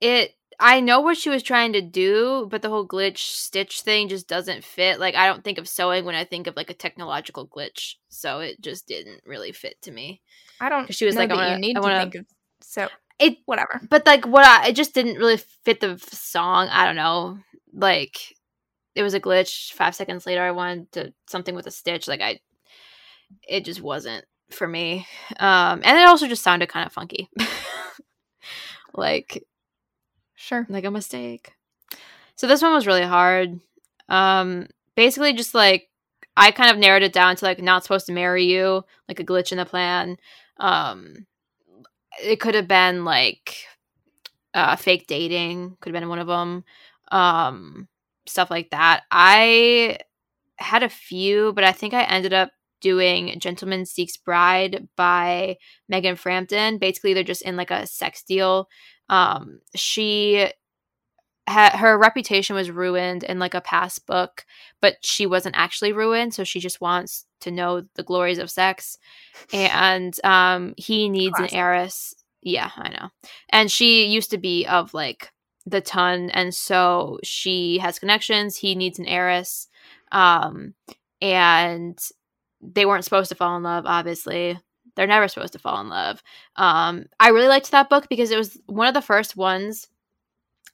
It 0.00 0.34
I 0.62 0.80
know 0.80 1.00
what 1.00 1.16
she 1.16 1.30
was 1.30 1.42
trying 1.42 1.72
to 1.72 1.80
do, 1.80 2.46
but 2.50 2.60
the 2.60 2.68
whole 2.68 2.86
glitch 2.86 3.16
stitch 3.18 3.80
thing 3.80 4.08
just 4.08 4.28
doesn't 4.28 4.62
fit. 4.62 5.00
Like 5.00 5.14
I 5.14 5.26
don't 5.26 5.42
think 5.42 5.56
of 5.58 5.66
sewing 5.68 6.04
when 6.04 6.14
I 6.14 6.24
think 6.24 6.46
of 6.46 6.54
like 6.56 6.68
a 6.68 6.74
technological 6.74 7.48
glitch, 7.48 7.94
so 8.10 8.40
it 8.40 8.60
just 8.60 8.86
didn't 8.86 9.22
really 9.24 9.52
fit 9.52 9.80
to 9.82 9.90
me. 9.90 10.20
I 10.60 10.68
don't. 10.68 10.92
she 10.94 11.06
was 11.06 11.16
like, 11.16 11.30
I 11.30 11.34
wanna- 11.34 11.52
you 11.54 11.58
need 11.60 11.76
I 11.76 11.80
to 11.80 11.82
wanna- 11.86 12.00
think 12.00 12.14
of 12.16 12.26
so 12.60 12.88
It 13.18 13.38
whatever. 13.46 13.80
but 13.88 14.04
like 14.06 14.26
what 14.26 14.44
I 14.44 14.68
it 14.68 14.76
just 14.76 14.92
didn't 14.94 15.16
really 15.16 15.40
fit 15.64 15.80
the 15.80 15.96
song. 16.12 16.68
I 16.70 16.84
don't 16.84 16.96
know. 16.96 17.38
Like 17.72 18.18
it 18.94 19.02
was 19.02 19.14
a 19.14 19.20
glitch. 19.20 19.72
5 19.72 19.94
seconds 19.94 20.26
later 20.26 20.42
I 20.42 20.50
wanted 20.50 20.92
to 20.92 21.14
something 21.26 21.54
with 21.54 21.66
a 21.66 21.70
stitch 21.70 22.06
like 22.06 22.20
I 22.20 22.40
it 23.48 23.64
just 23.64 23.80
wasn't 23.80 24.26
for 24.50 24.68
me. 24.68 25.06
Um 25.38 25.80
and 25.84 25.98
it 25.98 26.06
also 26.06 26.28
just 26.28 26.42
sounded 26.42 26.68
kind 26.68 26.86
of 26.86 26.92
funky. 26.92 27.30
like 28.94 29.42
Sure. 30.40 30.66
like 30.70 30.84
a 30.84 30.90
mistake. 30.90 31.52
So 32.34 32.46
this 32.46 32.62
one 32.62 32.72
was 32.72 32.86
really 32.86 33.04
hard. 33.04 33.60
Um 34.08 34.68
basically 34.96 35.34
just 35.34 35.54
like 35.54 35.88
I 36.34 36.50
kind 36.50 36.70
of 36.70 36.78
narrowed 36.78 37.02
it 37.02 37.12
down 37.12 37.36
to 37.36 37.44
like 37.44 37.60
not 37.60 37.82
supposed 37.82 38.06
to 38.06 38.12
marry 38.12 38.44
you, 38.44 38.82
like 39.06 39.20
a 39.20 39.24
glitch 39.24 39.52
in 39.52 39.58
the 39.58 39.66
plan. 39.66 40.16
Um 40.58 41.26
it 42.22 42.40
could 42.40 42.54
have 42.54 42.66
been 42.66 43.04
like 43.04 43.54
uh 44.54 44.76
fake 44.76 45.06
dating, 45.06 45.76
could 45.80 45.94
have 45.94 46.00
been 46.00 46.08
one 46.08 46.18
of 46.18 46.26
them. 46.26 46.64
Um 47.12 47.86
stuff 48.26 48.50
like 48.50 48.70
that. 48.70 49.02
I 49.10 49.98
had 50.56 50.82
a 50.82 50.88
few, 50.88 51.52
but 51.52 51.64
I 51.64 51.72
think 51.72 51.92
I 51.92 52.04
ended 52.04 52.32
up 52.32 52.50
doing 52.80 53.38
Gentleman 53.38 53.84
Seeks 53.84 54.16
Bride 54.16 54.88
by 54.96 55.58
Megan 55.86 56.16
Frampton. 56.16 56.78
Basically 56.78 57.12
they're 57.12 57.22
just 57.24 57.42
in 57.42 57.56
like 57.56 57.70
a 57.70 57.86
sex 57.86 58.22
deal 58.22 58.68
um 59.10 59.60
she 59.74 60.50
had 61.46 61.74
her 61.74 61.98
reputation 61.98 62.54
was 62.56 62.70
ruined 62.70 63.24
in 63.24 63.38
like 63.38 63.54
a 63.54 63.60
past 63.60 64.06
book 64.06 64.44
but 64.80 64.96
she 65.02 65.26
wasn't 65.26 65.56
actually 65.58 65.92
ruined 65.92 66.32
so 66.32 66.44
she 66.44 66.60
just 66.60 66.80
wants 66.80 67.26
to 67.40 67.50
know 67.50 67.82
the 67.96 68.02
glories 68.02 68.38
of 68.38 68.50
sex. 68.50 68.96
And 69.52 70.14
um 70.24 70.74
he 70.76 71.08
needs 71.08 71.36
Classic. 71.36 71.52
an 71.52 71.58
heiress. 71.58 72.14
Yeah 72.42 72.70
i 72.76 72.88
know. 72.88 73.08
And 73.50 73.70
she 73.70 74.06
used 74.06 74.30
to 74.30 74.38
be 74.38 74.66
of 74.66 74.94
like 74.94 75.30
the 75.66 75.80
ton 75.80 76.30
and 76.30 76.54
so 76.54 77.18
she 77.22 77.78
has 77.78 77.98
connections. 77.98 78.56
He 78.56 78.74
needs 78.74 78.98
an 78.98 79.06
heiress. 79.06 79.68
Um 80.12 80.74
and 81.20 81.98
they 82.62 82.86
weren't 82.86 83.04
supposed 83.04 83.30
to 83.30 83.34
fall 83.34 83.56
in 83.56 83.62
love 83.62 83.84
obviously 83.86 84.58
they're 85.00 85.06
never 85.06 85.28
supposed 85.28 85.54
to 85.54 85.58
fall 85.58 85.80
in 85.80 85.88
love 85.88 86.22
um, 86.56 87.06
I 87.18 87.30
really 87.30 87.48
liked 87.48 87.70
that 87.70 87.88
book 87.88 88.08
because 88.08 88.30
it 88.30 88.36
was 88.38 88.58
one 88.66 88.86
of 88.86 88.94
the 88.94 89.02
first 89.02 89.36
ones. 89.36 89.88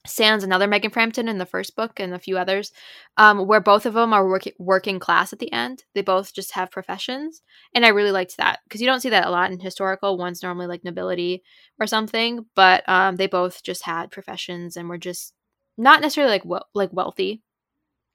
Sans 0.05 0.43
another 0.43 0.67
Megan 0.67 0.91
Frampton 0.91 1.27
in 1.27 1.37
the 1.37 1.45
first 1.45 1.75
book 1.75 1.99
and 1.99 2.13
a 2.13 2.19
few 2.19 2.37
others, 2.37 2.71
um, 3.17 3.45
where 3.45 3.59
both 3.59 3.85
of 3.85 3.93
them 3.93 4.13
are 4.13 4.25
working 4.25 4.53
working 4.57 4.99
class 4.99 5.33
at 5.33 5.39
the 5.39 5.51
end. 5.51 5.83
They 5.95 6.01
both 6.01 6.33
just 6.33 6.53
have 6.53 6.71
professions, 6.71 7.41
and 7.75 7.85
I 7.85 7.89
really 7.89 8.11
liked 8.11 8.37
that 8.37 8.59
because 8.63 8.79
you 8.79 8.87
don't 8.87 9.01
see 9.01 9.09
that 9.09 9.27
a 9.27 9.31
lot 9.31 9.51
in 9.51 9.59
historical. 9.59 10.17
One's 10.17 10.41
normally 10.41 10.67
like 10.67 10.85
nobility 10.85 11.43
or 11.77 11.87
something, 11.87 12.45
but 12.55 12.87
um, 12.87 13.17
they 13.17 13.27
both 13.27 13.63
just 13.63 13.83
had 13.83 14.11
professions 14.11 14.77
and 14.77 14.87
were 14.87 14.97
just 14.97 15.33
not 15.77 15.99
necessarily 16.01 16.31
like 16.31 16.45
we- 16.45 16.59
like 16.73 16.93
wealthy. 16.93 17.41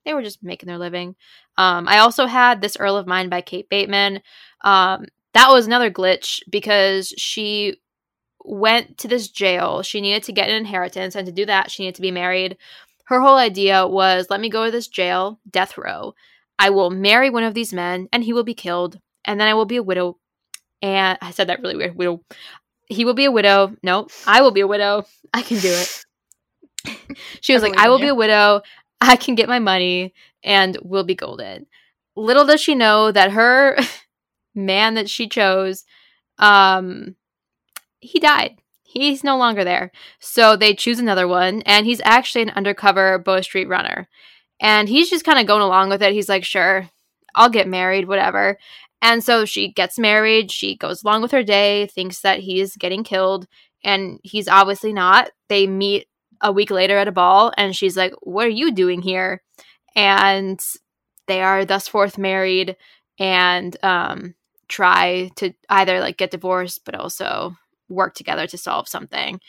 They 0.07 0.15
were 0.15 0.23
just 0.23 0.43
making 0.43 0.69
their 0.69 0.79
living. 0.79 1.15
Um, 1.59 1.87
I 1.89 1.99
also 1.99 2.27
had 2.27 2.63
this 2.63 2.77
Earl 2.79 2.97
of 2.97 3.07
Mine 3.07 3.29
by 3.29 3.43
Kate 3.43 3.69
Bateman. 3.69 4.23
Um, 4.63 5.05
that 5.35 5.51
was 5.51 5.67
another 5.67 5.91
glitch 5.91 6.41
because 6.51 7.09
she 7.17 7.77
went 8.45 8.99
to 8.99 9.09
this 9.09 9.29
jail. 9.29 9.83
She 9.83 10.01
needed 10.01 10.23
to 10.25 10.33
get 10.33 10.49
an 10.49 10.57
inheritance, 10.57 11.15
and 11.15 11.27
to 11.27 11.33
do 11.33 11.47
that, 11.47 11.71
she 11.71 11.83
needed 11.83 11.97
to 11.97 12.03
be 12.03 12.11
married. 12.11 12.57
Her 13.07 13.21
whole 13.21 13.37
idea 13.37 13.87
was 13.87 14.27
let 14.31 14.41
me 14.41 14.49
go 14.49 14.65
to 14.65 14.71
this 14.71 14.89
jail, 14.89 15.41
death 15.51 15.77
row. 15.77 16.15
I 16.59 16.71
will 16.71 16.91
marry 16.91 17.31
one 17.31 17.45
of 17.45 17.55
these 17.55 17.73
men, 17.73 18.09
and 18.13 18.25
he 18.25 18.33
will 18.33 18.45
be 18.45 18.55
killed, 18.55 18.99
and 19.25 19.41
then 19.41 19.49
I 19.49 19.55
will 19.55 19.65
be 19.65 19.77
a 19.77 19.83
widow. 19.83 20.19
And 20.81 21.19
I 21.21 21.31
said 21.31 21.49
that 21.49 21.61
really 21.61 21.77
weird. 21.77 21.97
Widow. 21.97 22.23
He 22.89 23.05
will 23.05 23.15
be 23.15 23.25
a 23.25 23.33
widow. 23.33 23.77
No, 23.83 24.09
I 24.27 24.43
will 24.43 24.51
be 24.51 24.61
a 24.61 24.67
widow. 24.67 25.05
I 25.33 25.43
can 25.43 25.59
do 25.59 25.73
it. 25.73 26.05
she 27.41 27.55
was 27.55 27.63
I 27.63 27.69
like, 27.69 27.79
I 27.79 27.89
will 27.89 27.99
be 27.99 28.09
a 28.09 28.15
widow. 28.15 28.63
I 29.01 29.17
can 29.17 29.35
get 29.35 29.49
my 29.49 29.59
money, 29.59 30.15
and 30.45 30.77
we'll 30.83 31.05
be 31.05 31.15
golden. 31.15 31.67
Little 32.15 32.45
does 32.45 32.61
she 32.61 32.75
know 32.75 33.11
that 33.11 33.33
her 33.33 33.79
man 34.55 34.95
that 34.95 35.09
she 35.09 35.29
chose 35.29 35.85
um 36.39 37.17
he 38.01 38.19
died. 38.19 38.59
He's 38.83 39.25
no 39.25 39.39
longer 39.39 39.65
there. 39.65 39.91
So 40.19 40.57
they 40.57 40.75
choose 40.75 40.99
another 40.99 41.27
one 41.27 41.63
and 41.63 41.87
he's 41.87 42.03
actually 42.05 42.43
an 42.43 42.51
undercover 42.51 43.19
bow 43.19 43.41
street 43.41 43.69
runner. 43.69 44.09
And 44.61 44.89
he's 44.89 45.09
just 45.09 45.25
kind 45.25 45.39
of 45.39 45.47
going 45.47 45.63
along 45.63 45.89
with 45.89 46.03
it. 46.03 46.13
He's 46.13 46.29
like 46.29 46.45
sure 46.45 46.91
i'll 47.35 47.49
get 47.49 47.69
married 47.69 48.09
whatever. 48.09 48.59
And 49.01 49.25
so 49.25 49.45
she 49.45 49.73
gets 49.73 49.99
married. 49.99 50.51
She 50.51 50.77
goes 50.77 51.03
along 51.03 51.23
with 51.23 51.33
her 51.33 51.43
day 51.43 51.87
thinks 51.87 52.21
that 52.21 52.41
he's 52.41 52.77
getting 52.77 53.03
killed 53.03 53.47
and 53.83 54.21
he's 54.23 54.49
obviously 54.49 54.93
not. 54.93 55.31
They 55.49 55.67
meet 55.67 56.07
a 56.41 56.53
week 56.53 56.71
later 56.71 56.99
at 56.99 57.09
a 57.09 57.13
ball 57.13 57.53
and 57.57 57.75
she's 57.75 57.97
like 57.97 58.13
what 58.21 58.47
are 58.47 58.51
you 58.51 58.73
doing 58.73 59.03
here? 59.03 59.43
And 59.97 60.61
they 61.29 61.43
are 61.43 61.65
thus 61.65 61.89
forth 61.89 62.19
married 62.19 62.77
and 63.19 63.77
um 63.83 64.35
try 64.73 65.31
to 65.37 65.53
either 65.69 66.01
like 66.01 66.17
get 66.17 66.31
divorced 66.31 66.85
but 66.85 66.95
also 66.95 67.55
work 67.89 68.15
together 68.15 68.47
to 68.47 68.59
solve 68.59 68.89
something. 68.89 69.41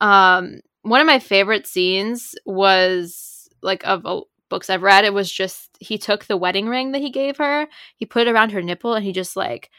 Um 0.00 0.60
one 0.82 1.00
of 1.00 1.06
my 1.06 1.18
favorite 1.18 1.66
scenes 1.66 2.34
was 2.46 3.48
like 3.62 3.86
of 3.86 4.02
books 4.48 4.70
i've 4.70 4.82
read 4.82 5.04
it 5.04 5.12
was 5.12 5.30
just 5.30 5.68
he 5.78 5.98
took 5.98 6.24
the 6.24 6.36
wedding 6.36 6.66
ring 6.66 6.92
that 6.92 7.02
he 7.02 7.10
gave 7.10 7.36
her 7.36 7.68
he 7.96 8.06
put 8.06 8.26
it 8.26 8.30
around 8.30 8.50
her 8.50 8.62
nipple 8.62 8.94
and 8.94 9.04
he 9.04 9.12
just 9.12 9.36
like 9.36 9.70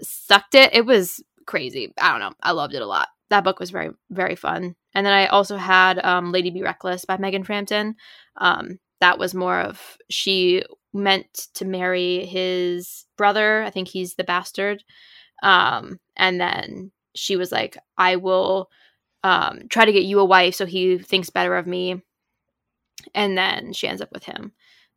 sucked 0.00 0.54
it. 0.54 0.74
It 0.74 0.86
was 0.86 1.22
crazy. 1.46 1.92
I 2.00 2.10
don't 2.10 2.20
know. 2.20 2.32
I 2.42 2.52
loved 2.52 2.74
it 2.74 2.82
a 2.82 2.86
lot. 2.86 3.08
That 3.30 3.44
book 3.44 3.60
was 3.60 3.70
very 3.70 3.90
very 4.10 4.36
fun. 4.36 4.74
And 4.94 5.06
then 5.06 5.12
i 5.12 5.26
also 5.26 5.56
had 5.56 6.04
um, 6.04 6.32
lady 6.32 6.50
be 6.50 6.62
reckless 6.62 7.04
by 7.04 7.18
megan 7.18 7.44
frampton. 7.44 7.96
Um, 8.36 8.78
that 9.00 9.18
was 9.18 9.34
more 9.34 9.60
of 9.60 9.80
she 10.10 10.62
meant 10.92 11.48
to 11.54 11.64
marry 11.64 12.24
his 12.24 13.04
brother 13.16 13.62
i 13.62 13.70
think 13.70 13.88
he's 13.88 14.14
the 14.14 14.24
bastard 14.24 14.82
um, 15.42 16.00
and 16.16 16.40
then 16.40 16.90
she 17.14 17.36
was 17.36 17.52
like 17.52 17.76
i 17.96 18.16
will 18.16 18.68
um, 19.24 19.68
try 19.68 19.84
to 19.84 19.92
get 19.92 20.04
you 20.04 20.20
a 20.20 20.24
wife 20.24 20.54
so 20.54 20.66
he 20.66 20.98
thinks 20.98 21.30
better 21.30 21.56
of 21.56 21.66
me. 21.66 22.02
And 23.14 23.38
then 23.38 23.72
she 23.72 23.88
ends 23.88 24.02
up 24.02 24.10
with 24.12 24.24
him. 24.24 24.52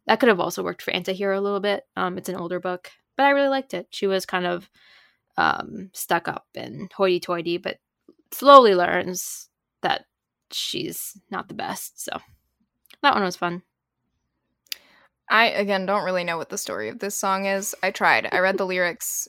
That 0.07 0.19
could 0.19 0.30
have 0.30 0.39
also 0.39 0.63
worked 0.63 0.81
for 0.81 0.91
Antihero 0.91 1.38
a 1.38 1.41
little 1.41 1.59
bit. 1.59 1.84
Um, 1.95 2.18
it's 2.18 2.30
an 2.30 2.35
older 2.35 2.59
book, 2.59 2.89
but 3.15 3.23
I 3.23 3.30
really 3.31 3.47
liked 3.47 3.73
it. 3.73 3.88
She 3.91 4.07
was 4.07 4.26
kind 4.26 4.45
of 4.45 4.69
um, 5.38 5.91
stuck 5.93 6.27
up 6.27 6.47
and 6.55 6.91
hoity 6.91 7.19
toity, 7.19 7.57
but 7.57 7.77
slowly 8.31 8.76
learns 8.76 9.49
that 9.81 10.05
she's 10.51 11.18
not 11.30 11.47
the 11.47 11.53
best. 11.53 12.03
So 12.03 12.19
that 13.03 13.13
one 13.13 13.23
was 13.23 13.35
fun. 13.35 13.61
I 15.32 15.45
again 15.48 15.86
don't 15.88 16.03
really 16.03 16.24
know 16.26 16.38
what 16.38 16.49
the 16.49 16.58
story 16.58 16.90
of 16.90 16.99
this 16.99 17.16
song 17.16 17.45
is. 17.45 17.74
I 17.82 17.90
tried. 17.91 18.28
I 18.32 18.40
read 18.40 18.58
the 18.58 18.66
lyrics. 18.66 19.28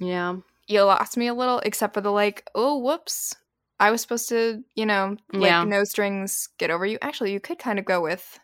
Yeah. 0.00 0.36
You 0.66 0.82
lost 0.82 1.16
me 1.16 1.28
a 1.28 1.34
little, 1.34 1.60
except 1.60 1.94
for 1.94 2.00
the 2.00 2.10
like, 2.10 2.48
oh 2.54 2.78
whoops. 2.78 3.36
I 3.78 3.90
was 3.92 4.00
supposed 4.00 4.28
to, 4.30 4.64
you 4.74 4.86
know, 4.86 5.16
like 5.32 5.50
Yeah. 5.50 5.64
no 5.64 5.84
strings, 5.84 6.48
get 6.58 6.70
over 6.70 6.84
you. 6.84 6.98
Actually, 7.00 7.32
you 7.32 7.38
could 7.40 7.58
kind 7.58 7.78
of 7.78 7.84
go 7.84 8.00
with 8.00 8.40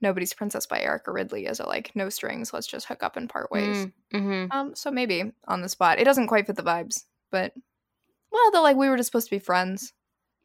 Nobody's 0.00 0.34
Princess 0.34 0.66
by 0.66 0.80
Erica 0.80 1.12
Ridley 1.12 1.46
as 1.46 1.60
a 1.60 1.66
like 1.66 1.92
no 1.94 2.08
strings, 2.08 2.52
let's 2.52 2.66
just 2.66 2.86
hook 2.86 3.02
up 3.02 3.16
and 3.16 3.28
part 3.28 3.50
ways. 3.52 3.86
hmm 4.10 4.46
Um, 4.50 4.74
so 4.74 4.90
maybe 4.90 5.30
on 5.46 5.60
the 5.60 5.68
spot. 5.68 5.98
It 6.00 6.04
doesn't 6.04 6.26
quite 6.28 6.46
fit 6.46 6.56
the 6.56 6.62
vibes, 6.62 7.04
but 7.30 7.52
well, 8.32 8.50
they're 8.50 8.62
like 8.62 8.76
we 8.76 8.88
were 8.88 8.96
just 8.96 9.08
supposed 9.08 9.28
to 9.28 9.36
be 9.36 9.38
friends. 9.38 9.92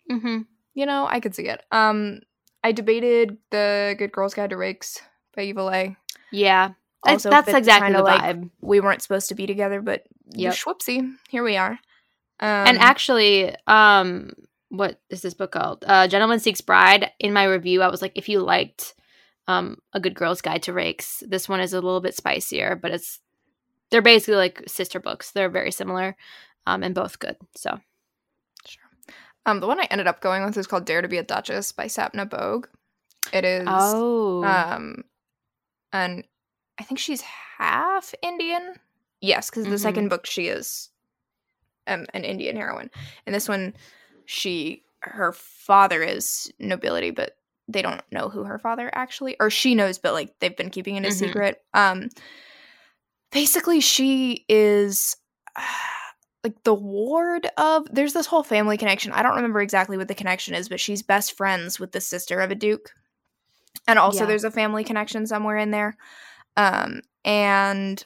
hmm 0.10 0.42
You 0.74 0.86
know, 0.86 1.08
I 1.10 1.20
could 1.22 1.34
see 1.34 1.48
it. 1.48 1.64
Um, 1.72 2.20
I 2.64 2.74
debated 2.74 3.38
the 3.52 3.96
Good 3.98 4.12
Girls 4.12 4.34
Guide 4.34 4.50
to 4.50 4.58
Rakes 4.58 5.00
by 5.36 5.44
Evil 5.44 5.70
A. 5.70 5.96
Yeah. 6.32 6.72
That's, 7.04 7.26
Also 7.26 7.30
that's 7.30 7.54
exactly 7.54 7.94
the 7.94 8.02
like 8.02 8.38
we 8.62 8.80
weren't 8.80 9.02
supposed 9.02 9.30
to 9.30 9.36
be 9.36 9.46
together, 9.46 9.82
but 9.82 10.04
Yep. 10.32 10.54
whoopsie, 10.56 11.16
here 11.30 11.44
we 11.44 11.56
are. 11.56 11.80
Um, 12.40 12.68
and 12.68 12.78
actually, 12.80 13.56
um, 13.68 14.32
what 14.70 15.00
is 15.10 15.22
this 15.22 15.34
book 15.34 15.52
called? 15.52 15.86
Uh, 15.88 16.08
Gentleman 16.08 16.40
Seeks 16.40 16.62
Bride. 16.62 17.12
In 17.20 17.32
my 17.32 17.44
review, 17.44 17.82
I 17.82 17.90
was 17.90 18.02
like, 18.02 18.14
if 18.16 18.28
you 18.28 18.40
liked 18.40 18.96
um, 19.48 19.78
A 19.94 20.00
Good 20.00 20.16
Girl's 20.16 20.42
Guide 20.42 20.64
to 20.64 20.74
Rakes, 20.74 21.24
this 21.28 21.48
one 21.48 21.60
is 21.60 21.74
a 21.74 21.80
little 21.80 22.02
bit 22.02 22.16
spicier, 22.16 22.76
but 22.76 22.92
it's 22.92 23.20
they're 23.92 24.02
basically 24.02 24.36
like 24.36 24.64
sister 24.68 25.00
books. 25.00 25.32
They're 25.32 25.50
very 25.50 25.72
similar, 25.72 26.18
um, 26.66 26.84
and 26.84 26.96
both 26.96 27.20
good. 27.20 27.38
So 27.56 27.80
um, 29.46 29.60
the 29.60 29.68
one 29.68 29.80
I 29.80 29.88
ended 29.92 30.08
up 30.08 30.22
going 30.22 30.44
with 30.44 30.58
is 30.58 30.68
called 30.68 30.86
Dare 30.86 31.02
to 31.02 31.08
Be 31.08 31.18
a 31.18 31.24
Duchess 31.24 31.72
by 31.72 31.86
Sapna 31.86 32.28
Bhog. 32.28 32.66
It 33.32 33.46
is 33.46 33.68
oh, 33.68 34.44
um, 34.44 35.04
and 35.96 36.24
I 36.80 36.84
think 36.84 37.00
she's 37.00 37.22
half 37.22 38.14
Indian. 38.22 38.76
Yes, 39.22 39.50
because 39.50 39.66
the 39.66 39.76
Mhm. 39.76 39.80
second 39.80 40.10
book 40.10 40.26
she 40.26 40.48
is 40.48 40.90
um, 41.88 42.06
an 42.14 42.24
Indian 42.24 42.56
heroine, 42.58 42.90
and 43.26 43.34
this 43.34 43.48
one 43.48 43.74
she 44.26 44.84
her 45.02 45.32
father 45.34 46.02
is 46.02 46.52
nobility, 46.60 47.12
but 47.12 47.38
they 47.68 47.82
don't 47.82 48.02
know 48.12 48.28
who 48.30 48.44
her 48.44 48.58
father 48.60 48.90
actually, 48.94 49.36
or 49.40 49.50
she 49.50 49.76
knows, 49.76 49.98
but 50.00 50.14
like 50.14 50.34
they've 50.40 50.58
been 50.58 50.70
keeping 50.72 50.96
it 50.96 51.06
a 51.06 51.10
Mhm. 51.10 51.20
secret. 51.20 51.64
Um, 51.74 52.10
basically, 53.32 53.80
she 53.80 54.46
is. 54.50 55.16
Like 56.44 56.62
the 56.62 56.76
ward 56.76 57.48
of 57.58 57.88
there's 57.92 58.14
this 58.14 58.28
whole 58.28 58.44
family 58.44 58.78
connection. 58.78 59.12
I 59.12 59.24
don't 59.24 59.34
remember 59.34 59.62
exactly 59.62 59.98
what 59.98 60.08
the 60.08 60.14
connection 60.14 60.54
is, 60.54 60.70
but 60.70 60.80
she's 60.80 61.02
best 61.02 61.36
friends 61.36 61.80
with 61.80 61.92
the 61.92 62.00
sister 62.00 62.40
of 62.40 62.52
a 62.52 62.56
duke. 62.56 62.92
And 63.88 64.00
also 64.00 64.22
Yeah. 64.22 64.26
there's 64.28 64.44
a 64.44 64.52
family 64.52 64.84
connection 64.84 65.26
somewhere 65.28 65.58
in 65.58 65.72
there. 65.72 65.96
Um 66.58 67.02
and 67.24 68.04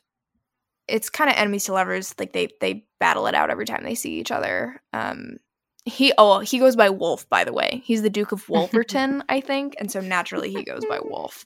it's 0.87 1.09
kind 1.09 1.29
of 1.29 1.35
enemies 1.37 1.65
to 1.65 1.73
lovers 1.73 2.15
like 2.17 2.33
they 2.33 2.49
they 2.61 2.85
battle 2.99 3.27
it 3.27 3.35
out 3.35 3.49
every 3.49 3.65
time 3.65 3.83
they 3.83 3.95
see 3.95 4.19
each 4.19 4.31
other. 4.31 4.81
Um 4.93 5.37
he 5.85 6.13
oh 6.17 6.39
he 6.39 6.59
goes 6.59 6.75
by 6.75 6.89
Wolf 6.89 7.27
by 7.29 7.43
the 7.43 7.53
way. 7.53 7.81
He's 7.85 8.01
the 8.01 8.09
Duke 8.09 8.31
of 8.31 8.47
Wolverton, 8.49 9.23
I 9.29 9.39
think, 9.41 9.75
and 9.79 9.91
so 9.91 9.99
naturally 10.01 10.51
he 10.51 10.63
goes 10.63 10.83
by 10.85 10.99
Wolf. 11.01 11.45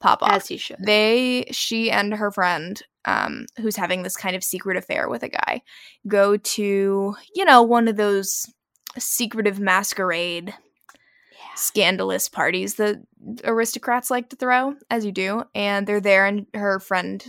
Pop 0.00 0.22
off 0.22 0.30
as 0.30 0.46
he 0.46 0.56
should. 0.58 0.76
they 0.78 1.46
she 1.50 1.90
and 1.90 2.14
her 2.14 2.30
friend 2.30 2.80
um 3.04 3.46
who's 3.60 3.74
having 3.76 4.02
this 4.04 4.16
kind 4.16 4.36
of 4.36 4.44
secret 4.44 4.76
affair 4.76 5.08
with 5.08 5.22
a 5.24 5.28
guy 5.28 5.60
go 6.06 6.36
to 6.36 7.16
you 7.34 7.44
know 7.44 7.62
one 7.62 7.88
of 7.88 7.96
those 7.96 8.46
secretive 8.96 9.58
masquerade. 9.58 10.54
Scandalous 11.56 12.28
parties 12.28 12.74
that 12.74 12.96
aristocrats 13.44 14.10
like 14.10 14.28
to 14.30 14.36
throw 14.36 14.74
as 14.90 15.04
you 15.04 15.12
do 15.12 15.42
and 15.54 15.86
they're 15.86 16.00
there 16.00 16.24
and 16.26 16.46
her 16.54 16.78
friend 16.78 17.24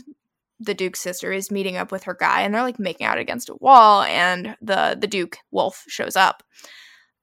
the 0.59 0.73
duke's 0.73 0.99
sister 0.99 1.31
is 1.31 1.49
meeting 1.51 1.77
up 1.77 1.91
with 1.91 2.03
her 2.03 2.13
guy 2.13 2.41
and 2.41 2.53
they're 2.53 2.61
like 2.63 2.79
making 2.79 3.05
out 3.07 3.17
against 3.17 3.49
a 3.49 3.55
wall 3.55 4.03
and 4.03 4.55
the 4.61 4.97
the 4.99 5.07
duke 5.07 5.37
wolf 5.51 5.83
shows 5.87 6.15
up 6.15 6.43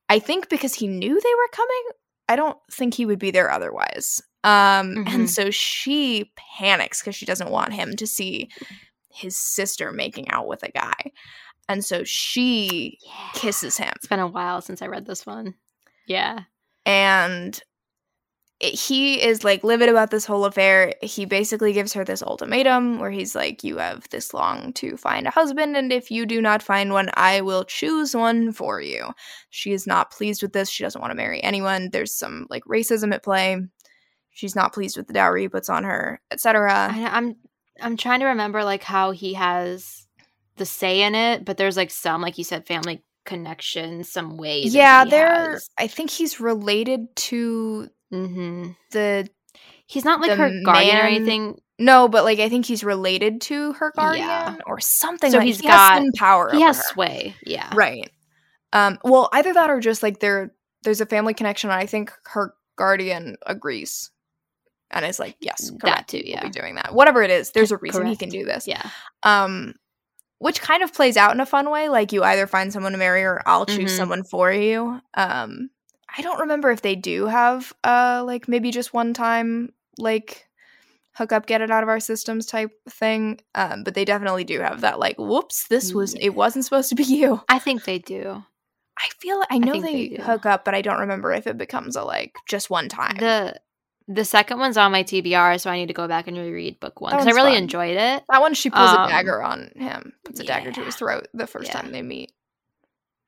i 0.08 0.18
think 0.18 0.48
because 0.48 0.74
he 0.74 0.86
knew 0.88 1.20
they 1.20 1.34
were 1.34 1.48
coming 1.52 1.82
i 2.28 2.34
don't 2.36 2.58
think 2.72 2.94
he 2.94 3.06
would 3.06 3.18
be 3.18 3.30
there 3.30 3.50
otherwise 3.50 4.20
um 4.42 4.94
Mhm. 4.96 5.08
and 5.14 5.30
so 5.30 5.50
she 5.50 6.32
panics 6.58 7.00
because 7.00 7.14
she 7.14 7.26
doesn't 7.26 7.50
want 7.50 7.72
him 7.72 7.94
to 7.96 8.06
see 8.06 8.48
his 9.12 9.38
sister 9.38 9.92
making 9.92 10.28
out 10.30 10.46
with 10.48 10.62
a 10.62 10.70
guy 10.72 11.12
and 11.68 11.84
so 11.84 12.02
she 12.04 12.98
Yeah. 13.04 13.28
kisses 13.34 13.76
him 13.76 13.92
It's 13.96 14.06
been 14.06 14.18
a 14.20 14.26
while 14.26 14.60
since 14.60 14.82
I 14.82 14.86
read 14.86 15.04
this 15.06 15.26
one. 15.26 15.54
Yeah. 16.06 16.40
And 16.86 17.60
he 18.58 19.22
is 19.22 19.44
like 19.44 19.62
livid 19.64 19.90
about 19.90 20.10
this 20.10 20.24
whole 20.24 20.46
affair. 20.46 20.94
He 21.02 21.26
basically 21.26 21.74
gives 21.74 21.92
her 21.92 22.04
this 22.04 22.22
ultimatum 22.22 22.98
where 22.98 23.10
he's 23.10 23.34
like, 23.34 23.62
You 23.62 23.76
have 23.76 24.08
this 24.08 24.32
long 24.32 24.72
to 24.74 24.96
find 24.96 25.26
a 25.26 25.30
husband, 25.30 25.76
and 25.76 25.92
if 25.92 26.10
you 26.10 26.24
do 26.24 26.40
not 26.40 26.62
find 26.62 26.92
one, 26.92 27.10
I 27.14 27.42
will 27.42 27.64
choose 27.64 28.16
one 28.16 28.52
for 28.52 28.80
you. 28.80 29.12
She 29.50 29.72
is 29.72 29.86
not 29.86 30.10
pleased 30.10 30.42
with 30.42 30.54
this. 30.54 30.70
She 30.70 30.84
doesn't 30.84 31.00
want 31.00 31.10
to 31.10 31.16
marry 31.16 31.42
anyone. 31.42 31.90
There's 31.90 32.16
some 32.16 32.46
like 32.48 32.64
racism 32.64 33.12
at 33.12 33.22
play. 33.22 33.58
She's 34.30 34.56
not 34.56 34.72
pleased 34.72 34.96
with 34.96 35.06
the 35.06 35.14
dowry 35.14 35.42
he 35.42 35.48
puts 35.48 35.68
on 35.68 35.84
her, 35.84 36.20
etc. 36.30 36.92
I'm 36.94 37.36
I'm 37.80 37.96
trying 37.96 38.20
to 38.20 38.26
remember 38.26 38.64
like 38.64 38.82
how 38.82 39.10
he 39.10 39.34
has 39.34 40.06
the 40.56 40.64
say 40.64 41.02
in 41.02 41.14
it, 41.14 41.44
but 41.44 41.58
there's 41.58 41.76
like 41.76 41.90
some 41.90 42.22
like 42.22 42.38
you 42.38 42.44
said 42.44 42.66
family 42.66 43.02
connection, 43.26 44.04
some 44.04 44.36
ways. 44.38 44.74
Yeah, 44.74 45.04
there. 45.04 45.60
I 45.76 45.86
think 45.88 46.10
he's 46.10 46.40
related 46.40 47.14
to 47.16 47.88
Mm-hmm. 48.12 48.70
the 48.92 49.28
He's 49.86 50.04
not 50.04 50.20
like 50.20 50.30
her 50.38 50.50
guardian 50.64 50.96
or 50.96 51.00
anything. 51.00 51.60
no, 51.78 52.08
but 52.08 52.24
like 52.24 52.38
I 52.38 52.48
think 52.48 52.64
he's 52.66 52.82
related 52.84 53.40
to 53.42 53.72
her 53.74 53.92
guardian 53.96 54.26
Yeah. 54.26 54.56
or 54.66 54.80
something. 54.80 55.30
So 55.30 55.38
like, 55.38 55.46
he's 55.46 55.60
he 55.60 55.66
has 55.68 55.76
got- 55.76 55.98
some 55.98 56.12
power. 56.16 56.50
He 56.50 56.56
over 56.58 56.66
has 56.66 56.76
her. 56.78 56.82
sway. 56.92 57.34
Yeah. 57.44 57.70
Right. 57.74 58.10
Um, 58.72 58.98
well, 59.04 59.28
either 59.32 59.52
that 59.52 59.70
or 59.70 59.80
just 59.80 60.02
like 60.02 60.20
there 60.20 60.52
there's 60.82 61.00
a 61.00 61.06
family 61.06 61.34
connection 61.34 61.68
and 61.70 61.78
I 61.78 61.86
think 61.86 62.12
her 62.24 62.54
guardian 62.76 63.36
agrees. 63.44 64.10
And 64.92 65.04
is 65.04 65.18
like, 65.18 65.36
yes, 65.40 65.70
That 65.70 65.80
correct. 65.80 66.10
too, 66.10 66.18
we'll 66.18 66.26
yeah. 66.28 66.44
be 66.44 66.50
doing 66.50 66.76
that. 66.76 66.94
Whatever 66.94 67.22
it 67.24 67.30
is, 67.30 67.50
there's 67.50 67.72
a 67.72 67.76
reason 67.78 68.06
he 68.06 68.14
can 68.16 68.28
do 68.28 68.44
this. 68.44 68.68
Yeah. 68.68 68.88
Um 69.24 69.74
which 70.38 70.60
kind 70.60 70.82
of 70.82 70.92
plays 70.92 71.16
out 71.16 71.34
in 71.34 71.40
a 71.40 71.46
fun 71.46 71.70
way. 71.70 71.88
Like 71.88 72.12
you 72.12 72.22
either 72.22 72.46
find 72.46 72.72
someone 72.72 72.92
to 72.92 72.98
marry 72.98 73.22
or 73.24 73.42
I'll 73.46 73.66
choose 73.66 73.92
Mhm. 73.92 73.96
someone 73.96 74.24
for 74.24 74.52
you. 74.52 75.00
Um 75.14 75.70
I 76.16 76.22
don't 76.22 76.40
remember 76.40 76.70
if 76.70 76.82
they 76.82 76.94
do 76.96 77.26
have 77.26 77.72
uh 77.84 78.22
like 78.26 78.48
maybe 78.48 78.70
just 78.70 78.94
one 78.94 79.12
time 79.14 79.72
like 79.98 80.46
hook 81.12 81.32
up 81.32 81.46
get 81.46 81.60
it 81.62 81.70
out 81.70 81.82
of 81.82 81.88
our 81.88 82.00
systems 82.00 82.44
type 82.46 82.70
thing 82.90 83.40
um 83.54 83.82
but 83.84 83.94
they 83.94 84.04
definitely 84.04 84.44
do 84.44 84.60
have 84.60 84.82
that 84.82 84.98
like 84.98 85.16
whoops 85.18 85.66
this 85.68 85.94
was 85.94 86.14
it 86.20 86.30
wasn't 86.34 86.62
supposed 86.64 86.90
to 86.90 86.94
be 86.94 87.04
you 87.04 87.40
I 87.48 87.58
think 87.58 87.84
they 87.84 87.98
do. 87.98 88.44
I 88.98 89.08
feel 89.20 89.42
I 89.50 89.58
know 89.58 89.72
think 89.72 89.84
they, 89.84 90.08
they 90.16 90.22
hook 90.22 90.46
up, 90.46 90.64
but 90.64 90.74
I 90.74 90.80
don't 90.82 91.00
remember 91.00 91.32
if 91.32 91.46
it 91.46 91.58
becomes 91.58 91.96
a 91.96 92.02
like 92.02 92.34
just 92.48 92.70
one 92.70 92.88
time. 92.88 93.16
The 93.18 93.58
the 94.08 94.24
second 94.24 94.58
one's 94.58 94.76
on 94.76 94.92
my 94.92 95.02
TBR, 95.02 95.60
so 95.60 95.70
I 95.70 95.76
need 95.78 95.86
to 95.88 95.92
go 95.94 96.06
back 96.06 96.26
and 96.28 96.36
reread 96.36 96.78
book 96.80 97.00
one 97.00 97.12
because 97.12 97.26
I 97.26 97.30
really 97.30 97.52
fun. 97.54 97.62
enjoyed 97.64 97.96
it. 97.96 98.22
that 98.28 98.40
one, 98.40 98.54
she 98.54 98.70
pulls 98.70 98.90
um, 98.90 99.04
a 99.04 99.08
dagger 99.08 99.42
on 99.42 99.70
him, 99.76 100.12
puts 100.24 100.40
a 100.40 100.44
dagger 100.44 100.70
to 100.72 100.84
his 100.84 100.94
throat 100.96 101.28
the 101.34 101.46
first 101.46 101.68
Yeah. 101.68 101.80
time 101.80 101.92
they 101.92 102.02
meet, 102.02 102.32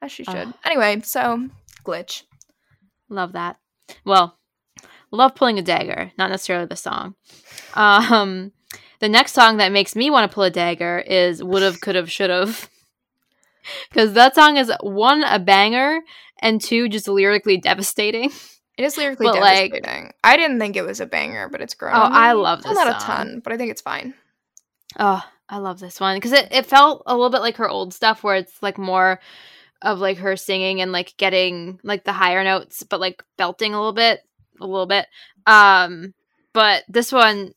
as 0.02 0.12
she 0.12 0.24
should. 0.24 0.36
Ugh. 0.36 0.54
Anyway, 0.64 1.00
so 1.02 1.48
glitch. 1.84 2.22
Love 3.08 3.32
that. 3.32 3.58
Well, 4.04 4.38
love 5.10 5.34
pulling 5.34 5.58
a 5.58 5.62
dagger, 5.62 6.12
not 6.18 6.30
necessarily 6.30 6.66
the 6.66 6.76
song. 6.76 7.14
Um, 7.74 8.52
the 9.00 9.08
next 9.08 9.32
song 9.32 9.56
that 9.56 9.72
makes 9.72 9.96
me 9.96 10.10
want 10.10 10.30
to 10.30 10.34
pull 10.34 10.44
a 10.44 10.50
dagger 10.50 10.98
is 10.98 11.42
"Would've, 11.42 11.80
Could've, 11.80 12.10
Should've," 12.10 12.68
because 13.90 14.12
that 14.12 14.34
song 14.34 14.56
is 14.56 14.72
one 14.80 15.24
a 15.24 15.38
banger 15.38 16.00
and 16.40 16.60
two 16.60 16.88
just 16.88 17.08
lyrically 17.08 17.56
devastating. 17.56 18.30
It 18.78 18.84
is 18.84 18.96
lyrically 18.96 19.26
But, 19.26 19.40
like- 19.40 19.72
devastating. 19.72 20.12
I 20.22 20.36
didn't 20.36 20.60
think 20.60 20.76
it 20.76 20.82
was 20.82 21.00
a 21.00 21.06
banger, 21.06 21.48
but 21.48 21.60
it's 21.60 21.74
grown. 21.74 21.96
Oh, 21.96 21.98
I 22.00 22.32
love 22.32 22.64
Well, 22.64 22.74
this 22.74 22.84
Not 22.84 22.96
a 22.96 23.04
ton, 23.04 23.40
but 23.42 23.52
I 23.52 23.56
think 23.56 23.72
it's 23.72 23.82
fine. 23.82 24.14
Oh, 24.98 25.22
I 25.48 25.58
love 25.58 25.80
this 25.80 25.98
one 25.98 26.16
because 26.16 26.32
it, 26.32 26.48
it 26.52 26.64
felt 26.64 27.02
a 27.06 27.14
little 27.14 27.30
bit 27.30 27.40
like 27.40 27.56
her 27.56 27.68
old 27.68 27.92
stuff 27.92 28.22
where 28.22 28.36
it's 28.36 28.62
like 28.62 28.78
more 28.78 29.18
of 29.82 29.98
like 29.98 30.18
her 30.18 30.36
singing 30.36 30.80
and 30.80 30.92
like 30.92 31.16
getting 31.16 31.80
like 31.82 32.04
the 32.04 32.12
higher 32.12 32.44
notes, 32.44 32.84
but 32.84 33.00
like 33.00 33.24
belting 33.36 33.74
a 33.74 33.78
little 33.78 33.92
bit, 33.92 34.20
a 34.60 34.66
little 34.66 34.86
bit. 34.86 35.06
Um, 35.46 36.14
but 36.52 36.84
this 36.88 37.10
one 37.10 37.54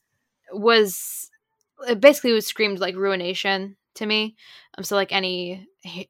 was 0.52 1.30
it 1.88 2.02
basically 2.02 2.32
was 2.32 2.48
screamed 2.48 2.80
like 2.80 2.96
ruination 2.96 3.78
to 3.96 4.06
me. 4.06 4.36
Um, 4.78 4.84
so 4.84 4.96
like 4.96 5.12
any 5.12 5.68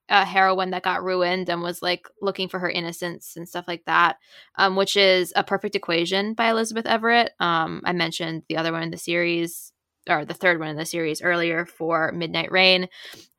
uh, 0.09 0.25
heroine 0.25 0.71
that 0.71 0.83
got 0.83 1.03
ruined 1.03 1.49
and 1.49 1.61
was 1.61 1.81
like 1.81 2.07
looking 2.21 2.47
for 2.47 2.59
her 2.59 2.69
innocence 2.69 3.35
and 3.35 3.47
stuff 3.47 3.65
like 3.67 3.85
that, 3.85 4.17
um, 4.55 4.75
which 4.75 4.95
is 4.95 5.33
a 5.35 5.43
perfect 5.43 5.75
equation 5.75 6.33
by 6.33 6.49
Elizabeth 6.49 6.85
Everett. 6.85 7.31
Um, 7.39 7.81
I 7.85 7.93
mentioned 7.93 8.43
the 8.47 8.57
other 8.57 8.71
one 8.71 8.83
in 8.83 8.91
the 8.91 8.97
series 8.97 9.71
or 10.09 10.25
the 10.25 10.33
third 10.33 10.59
one 10.59 10.69
in 10.69 10.77
the 10.77 10.85
series 10.85 11.21
earlier 11.21 11.65
for 11.65 12.11
Midnight 12.11 12.51
Rain. 12.51 12.87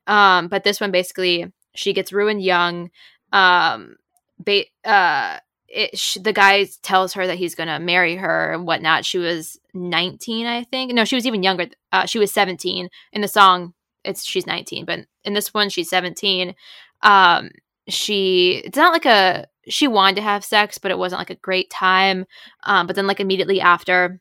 Um, 0.06 0.48
but 0.48 0.64
this 0.64 0.80
one 0.80 0.90
basically 0.90 1.52
she 1.74 1.92
gets 1.92 2.12
ruined 2.12 2.42
young. 2.42 2.90
Um, 3.32 3.96
ba- 4.38 4.66
uh, 4.84 5.38
it, 5.68 5.98
sh- 5.98 6.18
the 6.20 6.32
guy 6.32 6.66
tells 6.82 7.14
her 7.14 7.26
that 7.26 7.38
he's 7.38 7.54
gonna 7.54 7.80
marry 7.80 8.16
her 8.16 8.52
and 8.52 8.66
whatnot. 8.66 9.04
She 9.04 9.18
was 9.18 9.58
19, 9.74 10.46
I 10.46 10.64
think. 10.64 10.92
No, 10.92 11.04
she 11.04 11.14
was 11.14 11.26
even 11.26 11.42
younger. 11.42 11.66
Uh, 11.92 12.06
she 12.06 12.18
was 12.18 12.30
17 12.32 12.88
in 13.12 13.20
the 13.20 13.28
song. 13.28 13.72
It's 14.04 14.24
she's 14.24 14.46
19, 14.46 14.84
but 14.84 15.00
in 15.24 15.34
this 15.34 15.54
one 15.54 15.68
she's 15.68 15.90
17. 15.90 16.54
Um, 17.02 17.50
she 17.88 18.62
it's 18.64 18.76
not 18.76 18.92
like 18.92 19.06
a 19.06 19.46
she 19.68 19.86
wanted 19.86 20.16
to 20.16 20.22
have 20.22 20.44
sex, 20.44 20.78
but 20.78 20.90
it 20.90 20.98
wasn't 20.98 21.20
like 21.20 21.30
a 21.30 21.36
great 21.36 21.70
time. 21.70 22.26
Um, 22.64 22.86
but 22.86 22.96
then 22.96 23.06
like 23.06 23.20
immediately 23.20 23.60
after, 23.60 24.20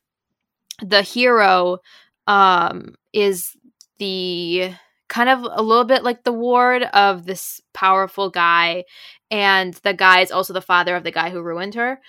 the 0.82 1.02
hero 1.02 1.80
um 2.28 2.96
is 3.14 3.56
the 4.00 4.72
kind 5.10 5.30
of 5.30 5.44
a 5.44 5.62
little 5.62 5.84
bit 5.84 6.04
like 6.04 6.24
the 6.24 6.32
ward 6.34 6.84
of 6.94 7.26
this 7.26 7.62
powerful 7.74 8.30
guy 8.30 8.84
and 9.30 9.74
the 9.84 9.94
guy 9.94 10.22
is 10.22 10.32
also 10.32 10.54
the 10.54 10.62
father 10.62 10.96
of 10.96 11.04
the 11.04 11.12
guy 11.12 11.30
who 11.30 11.42
ruined 11.42 11.76
her 11.76 12.00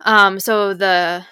um 0.00 0.38
so 0.38 0.74
the 0.74 1.24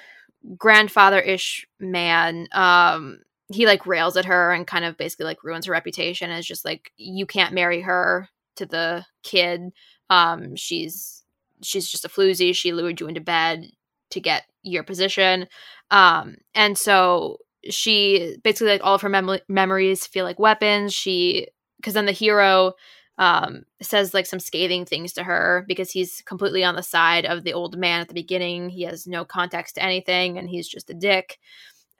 grandfather-ish 0.56 1.66
man 1.78 2.48
um 2.52 3.18
he 3.52 3.66
like 3.66 3.86
rails 3.86 4.16
at 4.16 4.26
her 4.26 4.52
and 4.52 4.66
kind 4.66 4.84
of 4.84 4.96
basically 4.96 5.26
like 5.26 5.44
ruins 5.44 5.66
her 5.66 5.72
reputation 5.72 6.30
as 6.30 6.46
just 6.46 6.64
like 6.64 6.92
you 6.96 7.26
can't 7.26 7.54
marry 7.54 7.80
her 7.82 8.28
to 8.56 8.66
the 8.66 9.04
kid. 9.22 9.62
Um 10.10 10.56
she's 10.56 11.24
she's 11.62 11.90
just 11.90 12.04
a 12.04 12.08
floozy. 12.08 12.54
She 12.54 12.72
lured 12.72 13.00
you 13.00 13.08
into 13.08 13.20
bed 13.20 13.70
to 14.10 14.20
get 14.20 14.44
your 14.62 14.82
position. 14.84 15.48
Um 15.90 16.36
and 16.54 16.78
so 16.78 17.38
she 17.70 18.36
basically 18.42 18.68
like 18.68 18.84
all 18.84 18.94
of 18.94 19.02
her 19.02 19.08
mem- 19.08 19.40
memories 19.48 20.06
feel 20.06 20.24
like 20.24 20.38
weapons. 20.38 20.94
She 20.94 21.48
because 21.78 21.94
then 21.94 22.06
the 22.06 22.12
hero 22.12 22.74
um, 23.18 23.64
says 23.82 24.14
like 24.14 24.26
some 24.26 24.40
scathing 24.40 24.86
things 24.86 25.12
to 25.12 25.22
her 25.24 25.64
because 25.68 25.90
he's 25.90 26.22
completely 26.22 26.64
on 26.64 26.74
the 26.74 26.82
side 26.82 27.26
of 27.26 27.44
the 27.44 27.52
old 27.52 27.76
man 27.78 28.00
at 28.00 28.08
the 28.08 28.14
beginning. 28.14 28.70
He 28.70 28.82
has 28.84 29.06
no 29.06 29.26
context 29.26 29.74
to 29.74 29.82
anything 29.82 30.38
and 30.38 30.48
he's 30.48 30.66
just 30.66 30.88
a 30.90 30.94
dick. 30.94 31.38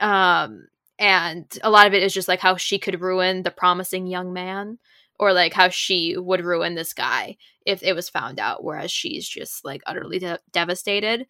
Um, 0.00 0.68
and 1.00 1.58
a 1.62 1.70
lot 1.70 1.88
of 1.88 1.94
it 1.94 2.04
is 2.04 2.14
just 2.14 2.28
like 2.28 2.40
how 2.40 2.56
she 2.56 2.78
could 2.78 3.00
ruin 3.00 3.42
the 3.42 3.50
promising 3.50 4.06
young 4.06 4.32
man 4.32 4.78
or 5.18 5.32
like 5.32 5.52
how 5.52 5.68
she 5.68 6.16
would 6.16 6.44
ruin 6.44 6.76
this 6.76 6.92
guy 6.92 7.36
if 7.66 7.82
it 7.82 7.94
was 7.94 8.08
found 8.08 8.38
out 8.38 8.62
whereas 8.62 8.92
she's 8.92 9.28
just 9.28 9.64
like 9.64 9.82
utterly 9.86 10.20
de- 10.20 10.40
devastated 10.52 11.26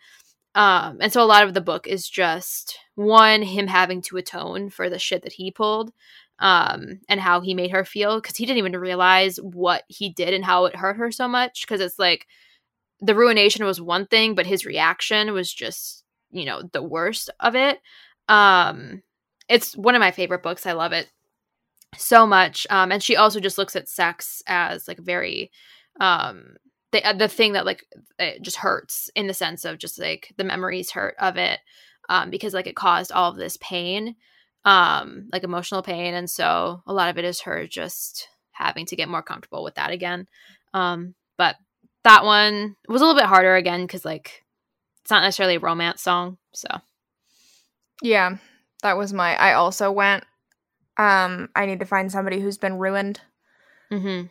um, 0.55 0.99
and 1.01 1.13
so 1.13 1.23
a 1.23 1.27
lot 1.27 1.45
of 1.45 1.55
the 1.55 1.61
book 1.61 1.87
is 1.87 2.09
just 2.09 2.79
one, 2.97 3.43
him 3.43 3.69
having 3.69 4.03
to 4.03 4.17
atone 4.17 4.71
for 4.71 4.91
the 4.91 4.99
shit 4.99 5.23
that 5.23 5.33
he 5.33 5.51
pulled, 5.51 5.93
um, 6.41 7.01
and 7.09 7.21
how 7.21 7.41
he 7.41 7.55
made 7.55 7.71
her 7.71 7.85
feel 7.85 8.21
because 8.21 8.37
he 8.37 8.47
didn't 8.47 8.59
even 8.59 8.77
realize 8.77 9.37
what 9.37 9.85
he 9.89 10.11
did 10.11 10.35
and 10.35 10.45
how 10.45 10.65
it 10.65 10.75
hurt 10.75 10.97
her 10.97 11.13
so 11.13 11.29
much. 11.29 11.65
Because 11.67 11.81
it's 11.81 11.99
like 11.99 12.27
the 13.01 13.15
ruination 13.15 13.65
was 13.65 13.81
one 13.81 14.07
thing, 14.07 14.35
but 14.35 14.47
his 14.47 14.67
reaction 14.67 15.33
was 15.33 15.53
just, 15.53 16.03
you 16.33 16.45
know, 16.45 16.63
the 16.73 16.83
worst 16.83 17.31
of 17.39 17.55
it. 17.55 17.81
Um, 18.29 19.03
it's 19.51 19.77
one 19.77 19.95
of 19.95 20.01
my 20.01 20.13
favorite 20.13 20.43
books. 20.43 20.65
I 20.65 20.73
love 20.73 20.93
it 20.93 21.11
so 21.97 22.27
much. 22.27 22.67
Um, 22.71 22.93
and 22.93 23.03
she 23.03 23.17
also 23.17 23.41
just 23.41 23.59
looks 23.59 23.77
at 23.77 23.89
sex 23.89 24.43
as 24.47 24.87
like 24.89 24.99
very 24.99 25.51
um 25.99 26.55
the 26.93 27.05
uh, 27.05 27.13
the 27.13 27.29
thing 27.29 27.53
that 27.53 27.67
like 27.67 27.85
it 28.19 28.43
just 28.43 28.57
hurts 28.57 29.11
in 29.15 29.27
the 29.27 29.35
sense 29.35 29.65
of 29.65 29.79
just 29.79 29.99
like 29.99 30.33
the 30.39 30.45
memories 30.45 30.93
hurt 30.93 31.17
of 31.19 31.37
it 31.37 31.59
um 32.09 32.31
because 32.31 32.55
like 32.55 32.69
it 32.69 32.77
caused 32.77 33.11
all 33.11 33.31
of 33.31 33.37
this 33.37 33.59
pain 33.61 34.15
um 34.65 35.29
like 35.33 35.43
emotional 35.43 35.83
pain 35.83 36.15
and 36.15 36.31
so 36.31 36.81
a 36.87 36.93
lot 36.93 37.11
of 37.11 37.19
it 37.19 37.25
is 37.25 37.41
her 37.41 37.67
just 37.67 38.29
having 38.53 38.87
to 38.87 38.97
get 38.97 39.09
more 39.09 39.23
comfortable 39.23 39.65
with 39.65 39.75
that 39.75 39.91
again 39.91 40.29
um 40.73 41.15
but 41.37 41.57
that 42.05 42.25
one 42.25 42.77
was 42.89 43.03
a 43.03 43.05
little 43.05 43.21
bit 43.21 43.29
harder 43.29 43.57
again 43.57 43.83
because 43.83 44.05
like 44.05 44.45
it's 45.03 45.11
not 45.11 45.23
necessarily 45.23 45.57
a 45.57 45.61
romance 45.61 46.01
song 46.01 46.39
so 46.53 46.69
Yeah, 48.03 48.37
that 48.81 48.97
was 48.97 49.13
my. 49.13 49.37
I 49.37 49.55
also 49.55 49.91
went. 49.93 50.25
Um, 50.97 51.49
I 51.57 51.67
need 51.67 51.81
to 51.81 51.87
find 51.87 52.11
somebody 52.13 52.41
who's 52.41 52.59
been 52.59 52.79
ruined. 52.79 53.21
mm-hmm. 53.91 54.27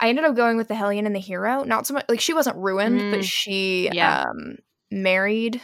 I 0.00 0.08
ended 0.08 0.24
up 0.24 0.34
going 0.34 0.56
with 0.56 0.68
the 0.68 0.74
Hellion 0.74 1.04
and 1.06 1.14
the 1.14 1.20
hero. 1.20 1.62
Not 1.62 1.86
so 1.86 1.94
much 1.94 2.06
like 2.08 2.20
she 2.20 2.32
wasn't 2.32 2.56
ruined, 2.56 2.98
Mm, 3.00 3.10
but 3.12 3.24
she 3.24 3.90
yeah. 3.92 4.24
um 4.26 4.56
married 4.90 5.60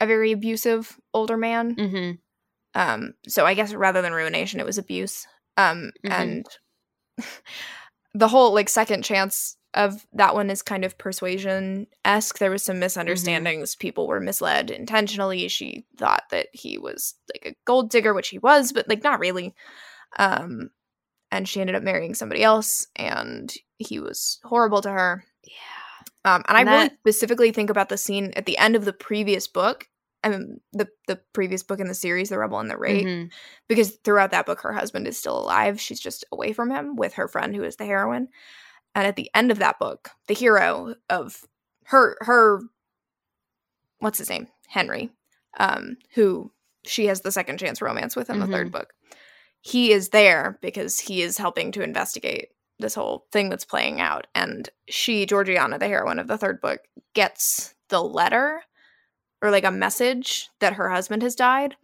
a 0.00 0.06
very 0.06 0.32
abusive 0.32 0.98
older 1.12 1.36
man. 1.36 1.76
Mm-hmm. 1.76 2.10
Um, 2.80 3.14
so 3.28 3.44
I 3.44 3.52
guess 3.54 3.74
rather 3.74 4.00
than 4.00 4.12
ruination, 4.14 4.60
it 4.60 4.66
was 4.66 4.78
abuse. 4.78 5.26
Um, 5.58 5.90
Mhm. 6.06 6.10
and 6.10 6.46
the 8.14 8.28
whole 8.28 8.54
like 8.54 8.68
second 8.68 9.04
chance 9.04 9.56
of 9.74 10.04
that 10.12 10.34
one 10.34 10.50
is 10.50 10.62
kind 10.62 10.84
of 10.84 10.98
persuasion 10.98 11.86
esque. 12.04 12.38
There 12.38 12.50
was 12.50 12.62
some 12.62 12.78
misunderstandings. 12.80 13.76
People 13.76 14.06
were 14.08 14.20
misled 14.20 14.70
intentionally. 14.70 15.46
She 15.48 15.86
thought 15.96 16.24
that 16.30 16.48
he 16.52 16.76
was 16.78 17.14
like 17.32 17.52
a 17.52 17.56
gold 17.64 17.90
digger, 17.90 18.12
which 18.14 18.28
he 18.30 18.38
was, 18.38 18.72
but 18.72 18.88
like 18.88 19.04
not 19.04 19.20
really. 19.20 19.54
Um, 20.18 20.70
and 21.30 21.48
she 21.48 21.60
ended 21.60 21.76
up 21.76 21.82
marrying 21.84 22.14
somebody 22.14 22.42
else, 22.42 22.88
and 22.96 23.54
he 23.78 24.00
was 24.00 24.40
horrible 24.42 24.82
to 24.82 24.90
her. 24.90 25.24
yeah 25.44 26.34
Um, 26.34 26.42
and 26.48 26.56
I 26.56 26.60
And 26.62 26.70
really 26.70 26.90
specifically 27.00 27.52
think 27.52 27.70
about 27.70 27.88
the 27.88 27.96
scene 27.96 28.32
at 28.36 28.46
the 28.46 28.58
end 28.58 28.74
of 28.76 28.84
the 28.84 28.92
previous 28.92 29.46
book. 29.46 29.88
I 30.22 30.28
mean, 30.28 30.60
the 30.72 30.88
the 31.06 31.16
previous 31.32 31.62
book 31.62 31.80
in 31.80 31.86
the 31.86 31.94
series, 31.94 32.28
The 32.28 32.38
Rebel 32.38 32.58
and 32.58 32.70
the 32.70 32.76
Rake, 32.76 33.06
Mhm. 33.06 33.30
because 33.68 33.92
throughout 34.04 34.32
that 34.32 34.44
book, 34.46 34.60
her 34.60 34.72
husband 34.72 35.06
is 35.06 35.16
still 35.16 35.38
alive. 35.38 35.80
She's 35.80 36.00
just 36.00 36.24
away 36.32 36.52
from 36.52 36.70
him 36.70 36.96
with 36.96 37.14
her 37.14 37.28
friend 37.28 37.54
who 37.54 37.62
is 37.62 37.76
the 37.76 37.86
heroine. 37.86 38.28
And 38.94 39.06
at 39.06 39.16
the 39.16 39.30
end 39.34 39.50
of 39.50 39.58
that 39.58 39.78
book, 39.78 40.10
the 40.26 40.34
hero 40.34 40.94
of 41.08 41.44
her 41.84 42.16
her 42.20 42.60
what's 43.98 44.18
his 44.18 44.30
name 44.30 44.48
Henry, 44.68 45.10
um, 45.58 45.96
who 46.14 46.52
she 46.84 47.06
has 47.06 47.20
the 47.20 47.32
second 47.32 47.58
chance 47.58 47.82
romance 47.82 48.16
with 48.16 48.30
in 48.30 48.40
the 48.40 48.46
third 48.46 48.72
book. 48.72 48.92
He 49.60 49.92
is 49.92 50.08
there 50.08 50.58
because 50.62 50.98
he 50.98 51.22
is 51.22 51.36
helping 51.36 51.72
to 51.72 51.82
investigate 51.82 52.48
this 52.78 52.94
whole 52.94 53.26
thing 53.30 53.50
that's 53.50 53.64
playing 53.64 54.00
out. 54.00 54.26
And 54.34 54.68
she, 54.88 55.26
Georgiana, 55.26 55.78
the 55.78 55.88
heroine 55.88 56.18
of 56.18 56.28
the 56.28 56.38
third 56.38 56.60
book, 56.62 56.80
gets 57.14 57.74
the 57.90 58.02
letter 58.02 58.62
or 59.42 59.50
like 59.50 59.64
a 59.64 59.70
message 59.70 60.48
that 60.60 60.74
her 60.74 60.88
husband 60.88 61.22
has 61.22 61.34
died. 61.34 61.76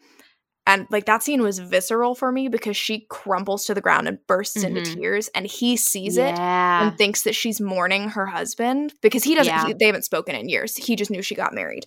And 0.67 0.87
like 0.91 1.07
that 1.07 1.23
scene 1.23 1.43
was 1.43 1.61
visceral 1.61 2.15
for 2.17 2.33
me 2.33 2.49
because 2.49 2.77
she 2.77 3.07
crumples 3.09 3.65
to 3.67 3.75
the 3.75 3.81
ground 3.81 4.09
and 4.09 4.19
bursts 4.27 4.65
into 4.65 4.81
Mhm. 4.81 4.95
tears, 4.95 5.29
and 5.35 5.47
he 5.47 5.77
sees 5.77 6.17
it 6.17 6.35
and 6.39 6.99
thinks 6.99 7.23
that 7.23 7.35
she's 7.37 7.61
mourning 7.61 8.09
her 8.11 8.27
husband 8.27 8.93
because 9.01 9.23
he 9.23 9.35
doesn't 9.37 9.53
Yeah. 9.53 9.67
he- 9.67 9.75
they 9.75 9.87
haven't 9.87 10.05
spoken 10.05 10.35
in 10.35 10.49
years 10.49 10.77
he 10.77 10.97
just 10.97 11.11
knew 11.11 11.23
she 11.23 11.35
got 11.37 11.55
married 11.55 11.87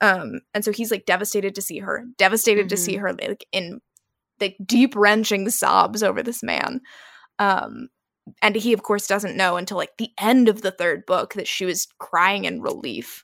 um 0.00 0.40
and 0.52 0.64
so 0.64 0.72
he's 0.72 0.90
like 0.90 1.06
devastated 1.06 1.54
to 1.54 1.62
see 1.62 1.78
her 1.78 2.04
devastated 2.18 2.68
to 2.68 2.74
Mm-hmm. 2.74 2.84
see 2.84 2.96
her 2.96 3.12
like 3.14 3.46
in 3.52 3.80
like 4.40 4.56
deep 4.66 4.94
wrenching 4.96 5.48
sobs 5.48 6.02
over 6.02 6.22
this 6.22 6.42
man 6.42 6.80
um 7.38 7.88
and 8.42 8.56
he 8.56 8.72
of 8.72 8.82
course 8.82 9.06
doesn't 9.06 9.36
know 9.36 9.56
until 9.56 9.76
like 9.76 9.96
the 9.98 10.10
end 10.20 10.48
of 10.48 10.62
the 10.62 10.70
third 10.72 11.06
book 11.06 11.34
that 11.34 11.46
she 11.48 11.64
was 11.64 11.86
crying 11.98 12.44
in 12.44 12.60
relief 12.60 13.22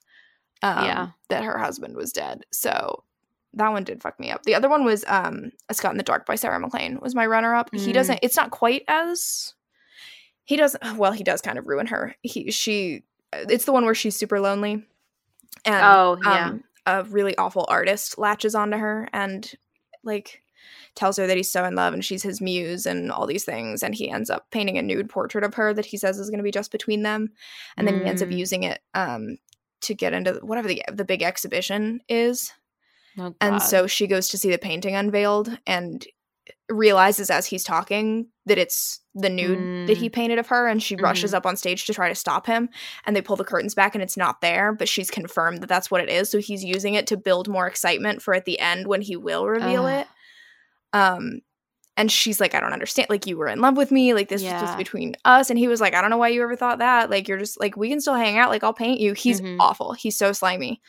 um 0.62 0.84
Yeah. 0.86 1.08
that 1.28 1.44
her 1.44 1.58
husband 1.58 1.96
was 1.96 2.12
dead 2.12 2.42
so 2.52 3.04
that 3.54 3.68
one 3.72 3.84
did 3.84 4.02
fuck 4.02 4.18
me 4.18 4.30
up. 4.30 4.42
The 4.44 4.54
other 4.54 4.68
one 4.68 4.84
was 4.84 5.04
um 5.08 5.52
A 5.68 5.74
Scot 5.74 5.92
in 5.92 5.98
the 5.98 6.02
Dark 6.02 6.26
by 6.26 6.34
Sarah 6.36 6.58
MacLean 6.60 6.98
was 7.00 7.14
my 7.14 7.26
runner 7.26 7.54
up. 7.54 7.70
He 7.74 7.90
Mm. 7.90 7.94
doesn't 7.94 8.18
it's 8.22 8.36
not 8.36 8.50
quite 8.50 8.82
as 8.88 9.54
he 10.44 10.56
doesn't 10.56 10.82
well, 10.96 11.12
he 11.12 11.24
does 11.24 11.40
kind 11.42 11.58
of 11.58 11.66
ruin 11.66 11.86
her. 11.88 12.14
He 12.22 12.50
she 12.50 13.02
it's 13.32 13.64
the 13.64 13.72
one 13.72 13.84
where 13.84 13.94
she's 13.94 14.16
super 14.16 14.40
lonely. 14.40 14.84
And 15.64 15.84
oh 15.84 16.18
yeah 16.24 16.48
um, 16.48 16.64
a 16.86 17.04
really 17.04 17.36
awful 17.38 17.66
artist 17.68 18.18
latches 18.18 18.54
onto 18.54 18.76
her 18.76 19.08
and 19.12 19.50
like 20.02 20.42
tells 20.94 21.16
her 21.16 21.26
that 21.26 21.36
he's 21.36 21.50
so 21.50 21.64
in 21.64 21.74
love 21.74 21.94
and 21.94 22.04
she's 22.04 22.22
his 22.22 22.40
muse 22.40 22.86
and 22.86 23.10
all 23.12 23.26
these 23.26 23.44
things 23.44 23.82
and 23.82 23.94
he 23.94 24.10
ends 24.10 24.28
up 24.30 24.50
painting 24.50 24.76
a 24.78 24.82
nude 24.82 25.08
portrait 25.08 25.44
of 25.44 25.54
her 25.54 25.72
that 25.72 25.86
he 25.86 25.96
says 25.96 26.18
is 26.18 26.28
going 26.28 26.38
to 26.38 26.44
be 26.44 26.50
just 26.50 26.72
between 26.72 27.02
them 27.02 27.30
and 27.76 27.86
then 27.86 28.00
he 28.00 28.06
ends 28.06 28.20
up 28.22 28.28
Mm. 28.28 28.36
using 28.36 28.62
it 28.64 28.80
um 28.94 29.38
to 29.82 29.94
get 29.94 30.12
into 30.12 30.34
whatever 30.42 30.68
the 30.68 30.82
the 30.92 31.04
big 31.04 31.22
exhibition 31.22 32.00
is 32.08 32.52
Oh, 33.18 33.34
and 33.40 33.62
so 33.62 33.86
she 33.86 34.06
goes 34.06 34.28
to 34.28 34.38
see 34.38 34.50
the 34.50 34.58
painting 34.58 34.94
unveiled 34.94 35.58
and 35.66 36.06
realizes 36.68 37.30
as 37.30 37.46
he's 37.46 37.62
talking 37.62 38.26
that 38.46 38.58
it's 38.58 39.00
the 39.14 39.28
nude 39.28 39.86
that 39.86 39.96
he 39.96 40.08
painted 40.08 40.38
of 40.38 40.46
her 40.48 40.66
and 40.66 40.82
she 40.82 40.96
rushes 40.96 41.32
up 41.34 41.46
on 41.46 41.56
stage 41.56 41.84
to 41.86 41.94
try 41.94 42.08
to 42.08 42.14
stop 42.14 42.46
him 42.46 42.68
and 43.06 43.14
they 43.14 43.22
pull 43.22 43.36
the 43.36 43.44
curtains 43.44 43.74
back 43.74 43.94
and 43.94 44.02
it's 44.02 44.16
not 44.16 44.40
there 44.40 44.72
but 44.72 44.88
she's 44.88 45.10
confirmed 45.10 45.62
that 45.62 45.68
that's 45.68 45.90
what 45.90 46.00
it 46.00 46.08
is 46.08 46.30
so 46.30 46.38
he's 46.38 46.64
using 46.64 46.94
it 46.94 47.06
to 47.06 47.16
build 47.16 47.46
more 47.46 47.66
excitement 47.66 48.22
for 48.22 48.34
at 48.34 48.44
the 48.44 48.58
end 48.58 48.86
when 48.86 49.02
he 49.02 49.16
will 49.16 49.46
reveal 49.46 49.84
Ugh. 49.86 50.00
it 50.00 50.06
um 50.92 51.40
and 51.94 52.10
she's 52.10 52.40
like, 52.40 52.54
I 52.54 52.60
don't 52.60 52.72
understand. 52.72 53.08
Like, 53.10 53.26
you 53.26 53.36
were 53.36 53.48
in 53.48 53.60
love 53.60 53.76
with 53.76 53.92
me. 53.92 54.14
Like, 54.14 54.30
this 54.30 54.42
was 54.42 54.50
just 54.50 54.78
between 54.78 55.14
us. 55.26 55.50
And 55.50 55.58
he 55.58 55.68
was 55.68 55.78
like, 55.78 55.94
I 55.94 56.00
don't 56.00 56.08
know 56.08 56.16
why 56.16 56.28
you 56.28 56.42
ever 56.42 56.56
thought 56.56 56.78
that. 56.78 57.10
Like, 57.10 57.28
you're 57.28 57.38
just 57.38 57.60
like, 57.60 57.76
we 57.76 57.90
can 57.90 58.00
still 58.00 58.14
hang 58.14 58.38
out. 58.38 58.48
Like, 58.48 58.64
I'll 58.64 58.72
paint 58.72 58.98
you. 58.98 59.12
He's 59.12 59.42
Mhm. 59.42 59.58
awful. 59.60 59.92
He's 59.92 60.16
so 60.16 60.32
slimy. 60.32 60.80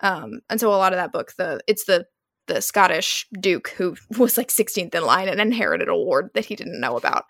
Um, 0.00 0.40
and 0.50 0.58
so 0.60 0.68
a 0.70 0.76
lot 0.76 0.92
of 0.92 0.98
that 0.98 1.12
book, 1.12 1.32
the 1.38 1.60
it's 1.66 1.84
the 1.84 2.06
the 2.46 2.60
Scottish 2.60 3.26
Duke 3.40 3.68
who 3.70 3.96
was 4.18 4.36
like 4.36 4.48
16th 4.48 4.94
in 4.94 5.04
line 5.04 5.28
and 5.28 5.40
inherited 5.40 5.88
a 5.88 5.96
ward 5.96 6.30
that 6.34 6.44
he 6.44 6.56
didn't 6.56 6.80
know 6.80 6.96
about. 6.96 7.24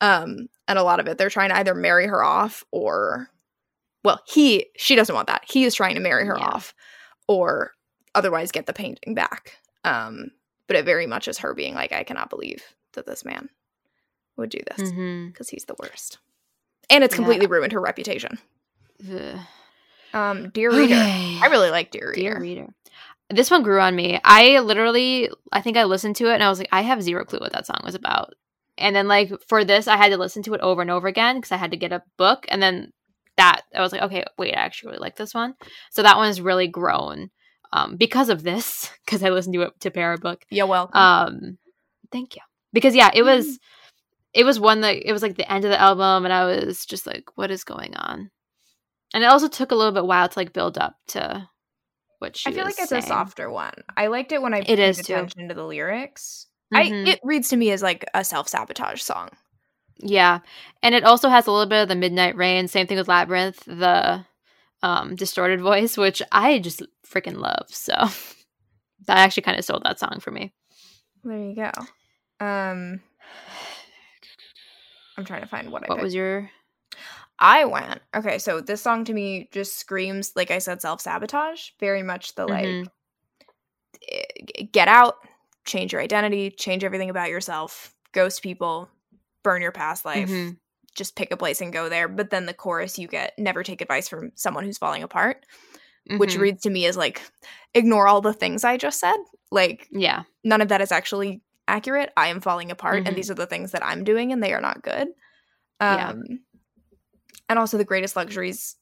Um, 0.00 0.46
and 0.68 0.78
a 0.78 0.82
lot 0.84 1.00
of 1.00 1.06
it, 1.08 1.18
they're 1.18 1.30
trying 1.30 1.50
to 1.50 1.56
either 1.56 1.74
marry 1.74 2.06
her 2.06 2.22
off 2.22 2.64
or, 2.70 3.28
well, 4.04 4.20
he 4.26 4.66
she 4.76 4.94
doesn't 4.94 5.14
want 5.14 5.26
that. 5.28 5.42
He 5.48 5.64
is 5.64 5.74
trying 5.74 5.94
to 5.94 6.00
marry 6.00 6.26
her 6.26 6.36
Yeah. 6.38 6.44
off, 6.44 6.74
or 7.28 7.72
otherwise 8.14 8.52
get 8.52 8.66
the 8.66 8.72
painting 8.72 9.14
back. 9.14 9.56
Um, 9.84 10.30
but 10.68 10.76
it 10.76 10.84
very 10.84 11.06
much 11.06 11.28
is 11.28 11.38
her 11.38 11.54
being 11.54 11.74
like, 11.74 11.92
I 11.92 12.04
cannot 12.04 12.30
believe 12.30 12.62
that 12.94 13.06
this 13.06 13.24
man 13.24 13.48
would 14.36 14.50
do 14.50 14.60
this 14.76 14.90
because 15.26 15.48
he's 15.48 15.64
the 15.66 15.74
worst, 15.80 16.18
and 16.90 17.02
it's 17.04 17.14
Yeah. 17.14 17.16
completely 17.16 17.46
ruined 17.46 17.72
her 17.72 17.80
reputation. 17.80 18.38
Ugh. 19.12 19.38
Um, 20.12 20.50
dear 20.50 20.70
reader, 20.70 20.94
Okay. 20.94 21.38
I 21.40 21.46
really 21.50 21.70
like 21.70 21.90
dear 21.90 22.08
reader. 22.08 22.20
Dear 22.20 22.40
reader. 22.40 22.66
This 23.30 23.50
one 23.50 23.62
grew 23.62 23.80
on 23.80 23.96
me. 23.96 24.20
I 24.24 24.58
literally, 24.60 25.30
I 25.50 25.62
think 25.62 25.76
I 25.76 25.84
listened 25.84 26.16
to 26.16 26.30
it 26.30 26.34
and 26.34 26.42
I 26.42 26.50
was 26.50 26.58
like, 26.58 26.68
I 26.70 26.82
have 26.82 27.02
zero 27.02 27.24
clue 27.24 27.38
what 27.40 27.52
that 27.52 27.66
song 27.66 27.80
was 27.82 27.94
about. 27.94 28.34
And 28.78 28.96
then, 28.96 29.06
like, 29.08 29.32
for 29.48 29.64
this, 29.64 29.86
I 29.86 29.96
had 29.96 30.10
to 30.10 30.18
listen 30.18 30.42
to 30.44 30.54
it 30.54 30.60
over 30.60 30.82
and 30.82 30.90
over 30.90 31.06
again 31.08 31.36
because 31.36 31.52
I 31.52 31.56
had 31.56 31.70
to 31.70 31.76
get 31.76 31.92
a 31.92 32.02
book. 32.16 32.46
And 32.48 32.62
then 32.62 32.92
that, 33.36 33.62
I 33.74 33.80
was 33.80 33.92
like, 33.92 34.02
okay, 34.02 34.24
wait, 34.38 34.54
I 34.54 34.60
actually 34.60 34.88
really 34.88 35.00
like 35.00 35.16
this 35.16 35.34
one. 35.34 35.54
So 35.90 36.02
that 36.02 36.16
one 36.16 36.26
has 36.26 36.40
really 36.40 36.68
grown 36.68 37.30
um, 37.72 37.96
because 37.96 38.28
of 38.28 38.42
this, 38.42 38.90
because 39.04 39.22
I 39.22 39.30
listened 39.30 39.54
to 39.54 39.62
it 39.62 39.80
to 39.80 39.90
pair 39.90 40.12
a 40.12 40.18
book. 40.18 40.44
Yeah, 40.50 40.64
welcome. 40.64 41.00
Um, 41.00 41.58
thank 42.10 42.34
you. 42.36 42.42
Because, 42.72 42.94
yeah, 42.94 43.10
it 43.14 43.22
was, 43.22 43.58
it 44.32 44.44
was 44.44 44.58
one 44.58 44.80
that, 44.80 44.96
it 45.06 45.12
was 45.12 45.22
like 45.22 45.36
the 45.36 45.50
end 45.50 45.64
of 45.64 45.70
the 45.70 45.80
album 45.80 46.24
and 46.24 46.32
I 46.32 46.44
was 46.44 46.86
just 46.86 47.06
like, 47.06 47.24
what 47.34 47.50
is 47.50 47.64
going 47.64 47.94
on? 47.96 48.30
And 49.14 49.22
it 49.24 49.26
also 49.26 49.48
took 49.48 49.70
a 49.70 49.74
little 49.74 49.92
bit 49.92 50.06
while 50.06 50.28
to 50.28 50.38
like 50.38 50.52
build 50.52 50.78
up 50.78 50.96
to 51.08 51.48
what 52.18 52.36
she 52.36 52.50
I 52.50 52.52
feel 52.52 52.64
like 52.64 52.76
it's 52.78 52.88
saying. 52.88 53.04
a 53.04 53.06
softer 53.06 53.50
one. 53.50 53.74
I 53.96 54.06
liked 54.06 54.32
it 54.32 54.40
when 54.40 54.54
I 54.54 54.58
It 54.60 54.66
paid 54.66 54.78
is, 54.78 54.96
too. 54.98 55.14
attention 55.14 55.48
to 55.48 55.54
the 55.54 55.64
lyrics. 55.64 56.46
Mhm. 56.72 57.06
I 57.06 57.10
it 57.10 57.20
reads 57.22 57.48
to 57.50 57.56
me 57.56 57.70
as 57.72 57.82
like 57.82 58.04
a 58.14 58.24
self 58.24 58.48
sabotage 58.48 59.02
song. 59.02 59.28
Yeah. 59.98 60.40
And 60.82 60.94
it 60.94 61.04
also 61.04 61.28
has 61.28 61.46
a 61.46 61.50
little 61.52 61.66
bit 61.66 61.82
of 61.82 61.88
the 61.88 61.94
Midnight 61.94 62.36
Rain. 62.36 62.66
Same 62.68 62.86
thing 62.86 62.96
with 62.96 63.08
Labyrinth, 63.08 63.62
the 63.66 64.24
um, 64.82 65.14
distorted 65.14 65.60
voice, 65.60 65.96
which 65.96 66.22
I 66.32 66.58
just 66.58 66.82
freaking 67.06 67.36
love. 67.36 67.66
So 67.68 67.92
that 69.06 69.18
actually 69.18 69.42
kind 69.44 69.58
of 69.58 69.64
sold 69.64 69.82
that 69.84 70.00
song 70.00 70.18
for 70.20 70.30
me. 70.30 70.52
There 71.24 71.38
you 71.38 71.54
go. 71.54 71.70
Um, 72.44 73.00
I'm 75.16 75.24
trying 75.24 75.42
to 75.42 75.46
find 75.48 75.70
what 75.70 75.84
I 75.84 75.86
What 75.88 76.00
was 76.02 76.14
your. 76.14 76.50
I 77.42 77.66
went 77.66 78.00
okay. 78.16 78.38
So 78.38 78.60
this 78.62 78.82
song 78.82 79.04
to 79.06 79.14
me 79.14 79.50
just 79.52 79.78
screams, 79.78 80.32
like 80.36 80.50
I 80.52 80.60
said, 80.60 80.82
self 80.82 81.02
sabotage. 81.02 81.70
Very 81.80 82.02
much 82.02 82.36
the 82.36 82.46
like, 82.46 82.66
Mhm. 82.66 82.88
eh, 84.10 84.64
get 84.72 84.88
out, 84.88 85.16
change 85.64 85.92
your 85.92 86.02
identity, 86.02 86.50
change 86.50 86.84
everything 86.84 87.10
about 87.10 87.30
yourself, 87.30 87.94
ghost 88.12 88.42
people, 88.42 88.88
burn 89.42 89.62
your 89.62 89.72
past 89.72 90.04
life. 90.04 90.28
Mhm. 90.28 90.58
Just 90.94 91.16
pick 91.16 91.32
a 91.32 91.36
place 91.36 91.60
and 91.60 91.72
go 91.72 91.88
there. 91.88 92.08
But 92.08 92.30
then 92.30 92.46
the 92.46 92.54
chorus, 92.54 92.98
you 92.98 93.08
get 93.08 93.38
never 93.38 93.62
take 93.62 93.80
advice 93.80 94.08
from 94.08 94.32
someone 94.34 94.64
who's 94.64 94.78
falling 94.78 95.02
apart. 95.02 95.44
which 96.18 96.34
Mhm. 96.34 96.40
reads 96.40 96.62
to 96.62 96.70
me 96.70 96.86
as 96.86 96.96
like 96.96 97.22
ignore 97.74 98.08
all 98.08 98.20
the 98.20 98.32
things 98.34 98.64
I 98.64 98.76
just 98.76 98.98
said. 99.00 99.16
Like 99.52 99.86
Yeah. 99.92 100.24
none 100.44 100.60
of 100.60 100.68
that 100.68 100.80
is 100.80 100.92
actually 100.92 101.42
accurate. 101.68 102.12
I 102.16 102.26
am 102.28 102.40
falling 102.40 102.72
apart 102.72 103.04
and 103.06 103.16
these 103.16 103.30
are 103.30 103.34
the 103.34 103.46
things 103.46 103.70
that 103.72 103.84
I'm 103.84 104.04
doing 104.04 104.32
and 104.32 104.42
they 104.42 104.52
are 104.52 104.60
not 104.60 104.82
good. 104.82 105.08
Yeah. 105.80 106.12
And 107.48 107.58
also 107.58 107.76
the 107.76 107.84
greatest 107.84 108.16
luxuries 108.16 108.76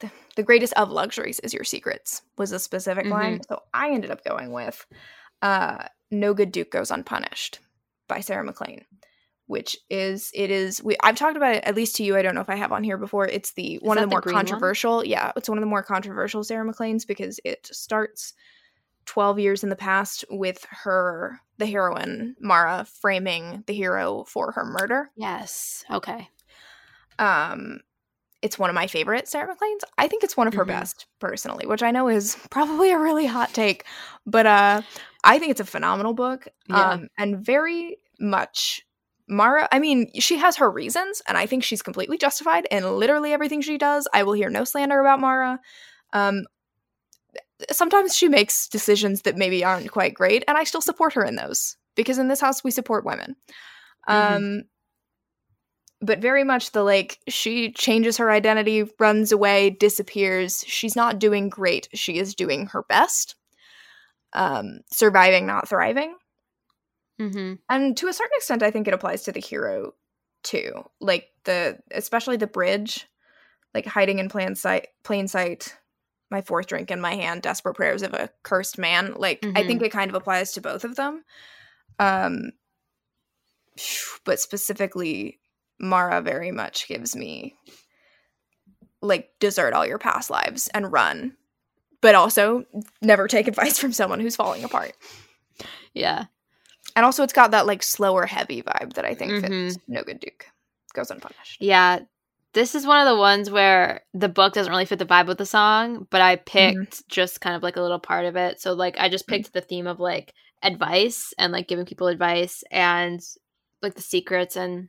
the, 0.00 0.10
the 0.34 0.42
greatest 0.42 0.72
of 0.74 0.90
luxuries 0.90 1.40
is 1.40 1.54
your 1.54 1.64
secrets 1.64 2.22
was 2.36 2.52
a 2.52 2.58
specific 2.58 3.06
line. 3.06 3.34
Mm-hmm. 3.34 3.54
So 3.54 3.62
I 3.72 3.90
ended 3.90 4.10
up 4.10 4.24
going 4.24 4.50
with 4.50 4.84
uh 5.42 5.84
No 6.10 6.34
Good 6.34 6.52
Duke 6.52 6.70
Goes 6.70 6.90
Unpunished 6.90 7.60
by 8.08 8.20
Sarah 8.20 8.44
MacLean. 8.44 8.84
Which 9.46 9.76
is 9.90 10.30
it 10.32 10.50
is 10.50 10.82
we 10.82 10.96
I've 11.02 11.16
talked 11.16 11.36
about 11.36 11.56
it 11.56 11.64
at 11.64 11.74
least 11.74 11.96
to 11.96 12.04
you. 12.04 12.16
I 12.16 12.22
don't 12.22 12.34
know 12.34 12.40
if 12.40 12.50
I 12.50 12.56
have 12.56 12.72
on 12.72 12.84
here 12.84 12.96
before. 12.96 13.26
It's 13.26 13.52
the 13.52 13.78
one 13.82 13.98
of 13.98 14.02
the 14.02 14.06
the 14.06 14.10
more 14.10 14.20
green 14.20 14.34
one? 14.34 14.46
controversial. 14.46 15.04
Yeah, 15.04 15.32
it's 15.36 15.48
one 15.48 15.58
of 15.58 15.62
the 15.62 15.66
more 15.66 15.82
controversial 15.82 16.44
Sarah 16.44 16.64
MacLean's 16.64 17.04
because 17.04 17.40
it 17.44 17.68
starts 17.70 18.32
12 19.06 19.40
years 19.40 19.64
in 19.64 19.68
the 19.68 19.76
past 19.76 20.24
with 20.30 20.64
her 20.70 21.40
the 21.58 21.66
heroine 21.66 22.36
Mara 22.40 22.86
framing 23.00 23.64
the 23.66 23.74
hero 23.74 24.24
for 24.24 24.52
her 24.52 24.64
murder. 24.64 25.10
Yes. 25.16 25.84
Okay. 25.90 26.28
Um 27.20 27.80
it's 28.42 28.58
one 28.58 28.70
of 28.70 28.74
my 28.74 28.86
favorite 28.86 29.28
Sarah 29.28 29.46
MacLean's. 29.48 29.84
I 29.98 30.08
think 30.08 30.24
it's 30.24 30.36
one 30.36 30.48
of 30.48 30.54
her 30.54 30.64
Mhm. 30.64 30.68
best 30.68 31.06
personally, 31.20 31.66
which 31.66 31.82
I 31.82 31.90
know 31.90 32.08
is 32.08 32.36
probably 32.50 32.90
a 32.90 32.98
really 32.98 33.26
hot 33.26 33.52
take, 33.52 33.84
but 34.26 34.46
uh 34.46 34.82
I 35.22 35.38
think 35.38 35.50
it's 35.50 35.60
a 35.60 35.64
phenomenal 35.66 36.14
book. 36.14 36.48
Yeah. 36.68 36.90
Um 36.92 37.08
and 37.18 37.44
very 37.44 37.98
much 38.18 38.82
Mara, 39.28 39.68
I 39.70 39.78
mean, 39.78 40.10
she 40.18 40.38
has 40.38 40.56
her 40.56 40.68
reasons, 40.68 41.22
and 41.28 41.38
I 41.38 41.46
think 41.46 41.62
she's 41.62 41.82
completely 41.82 42.18
justified 42.18 42.66
in 42.68 42.82
literally 42.98 43.32
everything 43.32 43.60
she 43.60 43.78
does. 43.78 44.08
I 44.12 44.24
will 44.24 44.32
hear 44.32 44.50
no 44.50 44.64
slander 44.64 44.98
about 44.98 45.20
Mara. 45.20 45.60
Um, 46.12 46.46
sometimes 47.70 48.16
she 48.16 48.28
makes 48.28 48.66
decisions 48.66 49.22
that 49.22 49.36
maybe 49.36 49.62
aren't 49.64 49.90
quite 49.92 50.14
great, 50.14 50.42
and 50.48 50.58
I 50.58 50.64
still 50.64 50.80
support 50.80 51.12
her 51.12 51.24
in 51.24 51.36
those 51.36 51.76
because 51.94 52.18
in 52.18 52.26
this 52.26 52.40
house 52.40 52.64
we 52.64 52.72
support 52.72 53.04
women. 53.04 53.36
Mhm. 54.08 54.14
Um, 54.58 54.62
but 56.02 56.18
very 56.20 56.44
much 56.44 56.72
the 56.72 56.82
like 56.82 57.18
she 57.28 57.72
changes 57.72 58.16
her 58.16 58.30
identity, 58.30 58.84
runs 58.98 59.32
away, 59.32 59.70
disappears. 59.70 60.64
She's 60.66 60.96
not 60.96 61.18
doing 61.18 61.48
great. 61.48 61.88
She 61.94 62.18
is 62.18 62.34
doing 62.34 62.66
her 62.66 62.82
best. 62.82 63.34
Um, 64.32 64.80
surviving, 64.92 65.46
not 65.46 65.68
thriving 65.68 66.14
Mm-hmm. 67.20 67.54
and 67.68 67.96
to 67.98 68.08
a 68.08 68.14
certain 68.14 68.32
extent 68.36 68.62
i 68.62 68.70
think 68.70 68.88
it 68.88 68.94
applies 68.94 69.24
to 69.24 69.32
the 69.32 69.40
hero 69.40 69.92
too 70.42 70.72
like 71.00 71.28
the 71.44 71.78
especially 71.90 72.38
the 72.38 72.46
bridge 72.46 73.06
like 73.74 73.84
hiding 73.84 74.20
in 74.20 74.30
plain 74.30 74.54
sight 74.54 74.86
plain 75.02 75.28
sight 75.28 75.76
my 76.30 76.40
fourth 76.40 76.68
drink 76.68 76.90
in 76.90 76.98
my 76.98 77.14
hand 77.14 77.42
desperate 77.42 77.74
prayers 77.74 78.00
of 78.00 78.14
a 78.14 78.30
cursed 78.42 78.78
man 78.78 79.12
like 79.18 79.44
i 79.54 79.66
think 79.66 79.82
it 79.82 79.92
kind 79.92 80.08
of 80.10 80.14
applies 80.14 80.52
to 80.52 80.62
both 80.62 80.82
of 80.82 80.96
them 80.96 81.22
um 81.98 82.52
but 84.24 84.40
specifically 84.40 85.39
mara 85.80 86.20
very 86.20 86.50
much 86.52 86.86
gives 86.86 87.16
me 87.16 87.54
like 89.02 89.30
desert 89.40 89.72
all 89.72 89.86
your 89.86 89.98
past 89.98 90.30
lives 90.30 90.68
and 90.74 90.92
run 90.92 91.36
but 92.02 92.14
also 92.14 92.64
never 93.02 93.26
take 93.28 93.48
advice 93.48 93.78
from 93.78 93.92
someone 93.92 94.20
who's 94.20 94.36
falling 94.36 94.64
apart 94.64 94.92
Yeah. 95.94 96.24
and 96.96 97.04
also, 97.04 97.22
it's 97.22 97.32
got 97.32 97.50
that 97.52 97.66
like 97.66 97.82
slower, 97.82 98.26
heavy 98.26 98.62
vibe 98.62 98.94
that 98.94 99.04
I 99.04 99.14
think 99.14 99.32
Mm-hmm. 99.32 99.68
fits 99.68 99.78
No 99.88 100.02
Good 100.02 100.20
Duke. 100.20 100.46
Goes 100.94 101.10
unpunished. 101.10 101.58
Yeah. 101.60 102.00
This 102.52 102.74
is 102.74 102.84
one 102.86 103.00
of 103.00 103.06
the 103.06 103.16
ones 103.20 103.48
where 103.50 104.00
the 104.12 104.28
book 104.28 104.54
doesn't 104.54 104.70
really 104.72 104.84
fit 104.86 104.98
the 104.98 105.06
vibe 105.06 105.26
with 105.28 105.38
the 105.38 105.46
song, 105.46 106.06
but 106.10 106.20
I 106.20 106.34
picked 106.36 107.06
just 107.08 107.40
kind 107.40 107.54
of 107.54 107.62
like 107.62 107.76
a 107.76 107.80
little 107.82 108.00
part 108.00 108.24
of 108.26 108.34
it. 108.36 108.60
So 108.60 108.72
like 108.72 108.96
I 108.98 109.08
just 109.08 109.28
picked 109.28 109.52
the 109.52 109.60
theme 109.60 109.86
of 109.86 110.00
like 110.00 110.32
advice 110.62 111.32
and 111.38 111.52
like 111.52 111.68
giving 111.68 111.86
people 111.86 112.08
advice 112.08 112.64
and 112.72 113.20
like 113.82 113.94
the 113.94 114.02
secrets 114.02 114.56
and 114.56 114.88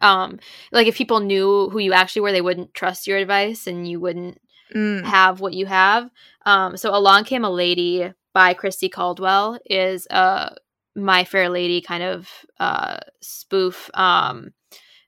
um 0.00 0.38
like 0.72 0.86
if 0.86 0.96
people 0.96 1.20
knew 1.20 1.68
who 1.70 1.78
you 1.78 1.92
actually 1.92 2.22
were, 2.22 2.32
they 2.32 2.40
wouldn't 2.40 2.74
trust 2.74 3.06
your 3.06 3.18
advice 3.18 3.66
and 3.66 3.88
you 3.88 4.00
wouldn't 4.00 4.38
Mm. 4.74 5.04
have 5.04 5.40
what 5.40 5.52
you 5.54 5.66
have. 5.66 6.10
Um, 6.46 6.76
so 6.76 6.94
along 6.94 7.24
came 7.24 7.44
a 7.44 7.50
lady 7.50 8.12
by 8.32 8.54
Christi 8.54 8.88
Caldwell 8.88 9.58
is 9.66 10.06
a 10.10 10.54
My 10.94 11.24
Fair 11.24 11.48
Lady 11.48 11.80
kind 11.80 12.02
of 12.04 12.28
uh, 12.60 12.98
spoof. 13.20 13.90
Um, 13.94 14.52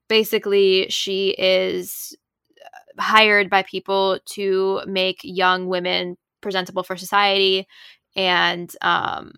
basically, 0.08 0.88
she 0.88 1.30
is 1.38 2.16
hired 2.98 3.50
by 3.50 3.62
people 3.62 4.18
to 4.26 4.80
make 4.86 5.20
young 5.22 5.66
women 5.66 6.16
presentable 6.40 6.82
for 6.82 6.96
society 6.96 7.66
and 8.16 8.74
um, 8.82 9.32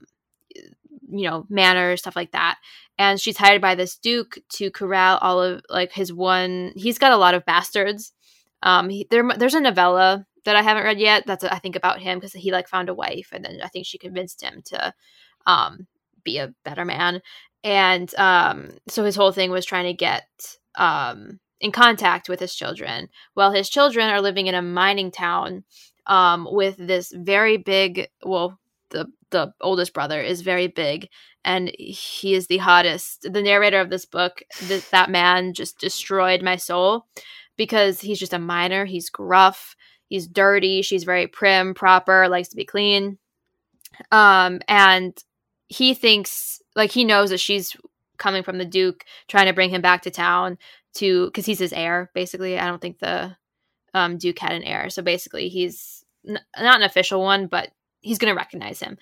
you 1.16 1.28
know 1.28 1.46
manners 1.48 2.00
stuff 2.00 2.16
like 2.16 2.32
that. 2.32 2.58
And 2.98 3.20
she's 3.20 3.36
hired 3.36 3.60
by 3.60 3.74
this 3.74 3.96
duke 3.96 4.38
to 4.50 4.70
corral 4.70 5.18
all 5.20 5.42
of 5.42 5.62
like 5.68 5.92
his 5.92 6.12
one 6.12 6.72
he's 6.76 6.98
got 6.98 7.12
a 7.12 7.16
lot 7.16 7.34
of 7.34 7.44
bastards. 7.44 8.12
Um 8.62 8.88
he, 8.88 9.06
there, 9.10 9.28
there's 9.36 9.54
a 9.54 9.60
novella 9.60 10.26
that 10.44 10.56
i 10.56 10.62
haven't 10.62 10.84
read 10.84 11.00
yet 11.00 11.24
that's 11.26 11.42
i 11.44 11.58
think 11.58 11.74
about 11.76 12.00
him 12.00 12.18
because 12.18 12.34
he 12.34 12.52
like 12.52 12.68
found 12.68 12.90
a 12.90 12.94
wife 12.94 13.30
and 13.32 13.44
then 13.44 13.60
i 13.62 13.68
think 13.68 13.86
she 13.86 13.96
convinced 13.96 14.42
him 14.42 14.62
to 14.66 14.92
um 15.46 15.86
be 16.24 16.38
a 16.38 16.52
better 16.64 16.84
man. 16.84 17.20
And 17.62 18.12
um 18.16 18.70
so 18.88 19.04
his 19.04 19.16
whole 19.16 19.32
thing 19.32 19.50
was 19.50 19.64
trying 19.64 19.84
to 19.84 19.94
get 19.94 20.26
um 20.74 21.38
in 21.60 21.70
contact 21.70 22.28
with 22.28 22.40
his 22.40 22.54
children. 22.54 23.08
Well 23.36 23.52
his 23.52 23.68
children 23.68 24.10
are 24.10 24.20
living 24.20 24.46
in 24.46 24.54
a 24.54 24.62
mining 24.62 25.10
town 25.10 25.64
um 26.06 26.48
with 26.50 26.76
this 26.76 27.12
very 27.14 27.56
big 27.56 28.08
well 28.24 28.58
the 28.94 29.06
the 29.30 29.52
oldest 29.60 29.92
brother 29.92 30.22
is 30.22 30.40
very 30.40 30.68
big 30.68 31.08
and 31.44 31.70
he 31.76 32.34
is 32.34 32.46
the 32.46 32.58
hottest. 32.58 33.26
The 33.30 33.42
narrator 33.42 33.80
of 33.80 33.90
this 33.90 34.06
book, 34.06 34.42
th- 34.60 34.88
that 34.90 35.10
man 35.10 35.52
just 35.52 35.78
destroyed 35.78 36.40
my 36.40 36.56
soul 36.56 37.06
because 37.56 38.00
he's 38.00 38.18
just 38.18 38.32
a 38.32 38.38
miner. 38.38 38.84
He's 38.84 39.10
gruff, 39.10 39.76
he's 40.08 40.26
dirty, 40.26 40.80
she's 40.82 41.04
very 41.04 41.26
prim, 41.26 41.74
proper, 41.74 42.28
likes 42.28 42.48
to 42.48 42.56
be 42.56 42.64
clean. 42.64 43.18
Um, 44.10 44.60
and 44.68 45.16
he 45.68 45.94
thinks 45.94 46.62
like 46.76 46.92
he 46.92 47.04
knows 47.04 47.30
that 47.30 47.40
she's 47.40 47.76
coming 48.16 48.42
from 48.42 48.58
the 48.58 48.64
Duke, 48.64 49.04
trying 49.28 49.46
to 49.46 49.52
bring 49.52 49.70
him 49.70 49.82
back 49.82 50.02
to 50.02 50.10
town 50.10 50.56
to 50.94 51.26
because 51.26 51.44
he's 51.44 51.58
his 51.58 51.72
heir. 51.72 52.10
Basically, 52.14 52.58
I 52.58 52.66
don't 52.66 52.80
think 52.80 53.00
the 53.00 53.36
um, 53.92 54.16
Duke 54.16 54.38
had 54.38 54.52
an 54.52 54.62
heir, 54.62 54.88
so 54.88 55.02
basically 55.02 55.48
he's 55.48 56.04
n- 56.26 56.40
not 56.56 56.76
an 56.76 56.86
official 56.86 57.20
one, 57.20 57.48
but 57.48 57.70
he's 58.04 58.18
gonna 58.18 58.34
recognize 58.34 58.80
him. 58.80 58.98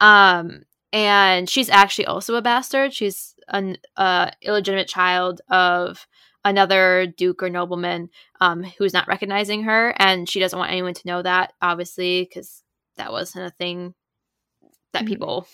Um, 0.00 0.62
and 0.92 1.48
she's 1.48 1.68
actually 1.68 2.06
also 2.06 2.34
a 2.36 2.42
bastard. 2.42 2.92
She's 2.94 3.34
an 3.48 3.76
uh, 3.96 4.30
illegitimate 4.42 4.88
child 4.88 5.40
of 5.48 6.06
another 6.44 7.06
duke 7.06 7.42
or 7.42 7.50
nobleman 7.50 8.08
um, 8.40 8.62
who's 8.78 8.92
not 8.92 9.08
recognizing 9.08 9.64
her, 9.64 9.94
and 9.98 10.28
she 10.28 10.40
doesn't 10.40 10.58
want 10.58 10.72
anyone 10.72 10.94
to 10.94 11.06
know 11.06 11.22
that, 11.22 11.52
obviously, 11.60 12.22
because 12.22 12.62
that 12.96 13.12
wasn't 13.12 13.46
a 13.46 13.50
thing 13.50 13.94
that 14.92 15.04
Mhm. 15.04 15.08
people 15.08 15.48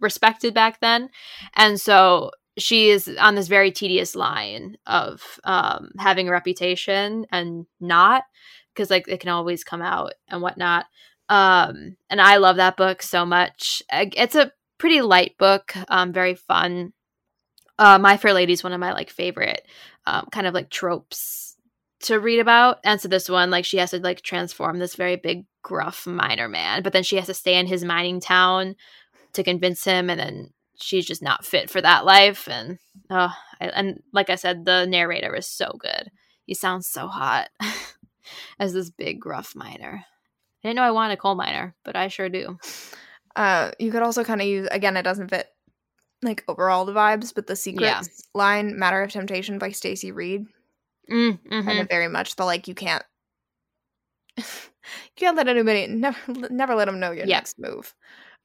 respected 0.00 0.54
back 0.54 0.80
then. 0.80 1.10
And 1.54 1.80
so 1.80 2.30
she 2.58 2.88
is 2.90 3.08
on 3.20 3.34
this 3.34 3.48
very 3.48 3.70
tedious 3.70 4.14
line 4.14 4.78
of 4.86 5.38
um, 5.44 5.90
having 5.98 6.28
a 6.28 6.32
reputation 6.32 7.26
and 7.30 7.66
not, 7.80 8.24
because 8.72 8.90
like 8.90 9.06
it 9.08 9.20
can 9.20 9.30
always 9.30 9.64
come 9.64 9.82
out 9.82 10.14
and 10.28 10.40
whatnot. 10.40 10.86
Um, 11.28 11.96
and 12.08 12.20
I 12.20 12.36
love 12.36 12.56
that 12.56 12.76
book 12.76 13.02
so 13.02 13.26
much. 13.26 13.82
It's 13.90 14.34
a 14.34 14.52
pretty 14.78 15.00
light 15.00 15.36
book, 15.38 15.74
um, 15.88 16.12
very 16.12 16.34
fun. 16.34 16.92
Uh, 17.78 17.98
My 17.98 18.16
Fair 18.16 18.32
Lady 18.32 18.52
is 18.52 18.64
one 18.64 18.72
of 18.72 18.80
my 18.80 18.92
like 18.92 19.10
favorite 19.10 19.66
um, 20.06 20.28
kind 20.30 20.46
of 20.46 20.54
like 20.54 20.70
tropes 20.70 21.56
to 22.00 22.20
read 22.20 22.38
about. 22.38 22.78
And 22.84 23.00
so 23.00 23.08
this 23.08 23.28
one, 23.28 23.50
like 23.50 23.64
she 23.64 23.78
has 23.78 23.90
to 23.90 23.98
like 23.98 24.22
transform 24.22 24.78
this 24.78 24.94
very 24.94 25.16
big, 25.16 25.44
gruff 25.62 26.06
miner 26.06 26.48
man, 26.48 26.82
but 26.84 26.92
then 26.92 27.02
she 27.02 27.16
has 27.16 27.26
to 27.26 27.34
stay 27.34 27.58
in 27.58 27.66
his 27.66 27.84
mining 27.84 28.20
town 28.20 28.76
to 29.32 29.42
convince 29.42 29.82
him, 29.82 30.08
and 30.08 30.20
then 30.20 30.50
she's 30.80 31.04
just 31.04 31.22
not 31.22 31.44
fit 31.44 31.68
for 31.68 31.80
that 31.80 32.04
life. 32.04 32.46
And 32.48 32.78
oh, 33.10 33.32
I, 33.60 33.66
and 33.66 34.00
like 34.12 34.30
I 34.30 34.36
said, 34.36 34.64
the 34.64 34.86
narrator 34.86 35.34
is 35.34 35.48
so 35.48 35.76
good. 35.78 36.10
He 36.44 36.54
sounds 36.54 36.86
so 36.86 37.08
hot 37.08 37.48
as 38.60 38.74
this 38.74 38.90
big, 38.90 39.20
gruff 39.20 39.54
miner. 39.56 40.04
I 40.66 40.70
didn't 40.70 40.76
know 40.78 40.82
I 40.82 40.90
wanted 40.90 41.14
a 41.14 41.16
coal 41.16 41.36
miner, 41.36 41.76
but 41.84 41.94
I 41.94 42.08
sure 42.08 42.28
do. 42.28 42.58
Uh, 43.36 43.70
you 43.78 43.92
could 43.92 44.02
also 44.02 44.24
kind 44.24 44.40
of 44.40 44.48
use 44.48 44.66
again. 44.72 44.96
It 44.96 45.04
doesn't 45.04 45.28
fit 45.28 45.46
like 46.22 46.42
overall 46.48 46.84
the 46.84 46.92
vibes, 46.92 47.32
but 47.32 47.46
the 47.46 47.54
secrets 47.54 48.24
line 48.34 48.76
"Matter 48.76 49.00
of 49.00 49.12
Temptation" 49.12 49.60
by 49.60 49.70
Stacy 49.70 50.10
Reid 50.10 50.44
Mm, 51.08 51.38
mhm. 51.48 51.64
kind 51.64 51.78
of 51.78 51.88
very 51.88 52.08
much 52.08 52.34
the 52.34 52.44
like 52.44 52.66
you 52.66 52.74
can't 52.74 53.04
you 54.36 54.42
can't 55.14 55.36
let 55.36 55.46
anybody 55.46 55.86
never 55.86 56.18
never 56.50 56.74
let 56.74 56.86
them 56.86 56.98
know 56.98 57.12
your 57.12 57.26
Yeah. 57.26 57.36
next 57.36 57.60
move, 57.60 57.94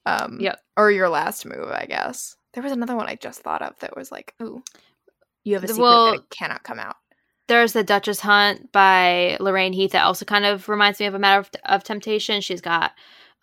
um, 0.05 0.39
Yep. 0.39 0.59
or 0.77 0.91
your 0.91 1.09
last 1.09 1.43
move. 1.47 1.69
I 1.71 1.87
guess 1.87 2.35
there 2.53 2.61
was 2.61 2.71
another 2.71 2.95
one 2.95 3.07
I 3.07 3.15
just 3.15 3.41
thought 3.41 3.63
of 3.63 3.79
that 3.79 3.97
was 3.97 4.11
like, 4.11 4.35
ooh, 4.43 4.61
you 5.43 5.55
have 5.55 5.63
a 5.63 5.67
secret 5.67 5.81
well, 5.81 6.11
that 6.13 6.29
cannot 6.29 6.61
come 6.63 6.77
out. 6.77 6.97
There's 7.51 7.73
the 7.73 7.83
Duchess 7.83 8.21
Hunt 8.21 8.71
by 8.71 9.35
Lorraine 9.41 9.73
Heath 9.73 9.91
that 9.91 10.05
also 10.05 10.23
kind 10.23 10.45
of 10.45 10.69
reminds 10.69 11.01
me 11.01 11.05
of 11.05 11.15
a 11.15 11.19
matter 11.19 11.41
of, 11.41 11.49
of 11.65 11.83
temptation. 11.83 12.39
She's 12.39 12.61
got 12.61 12.93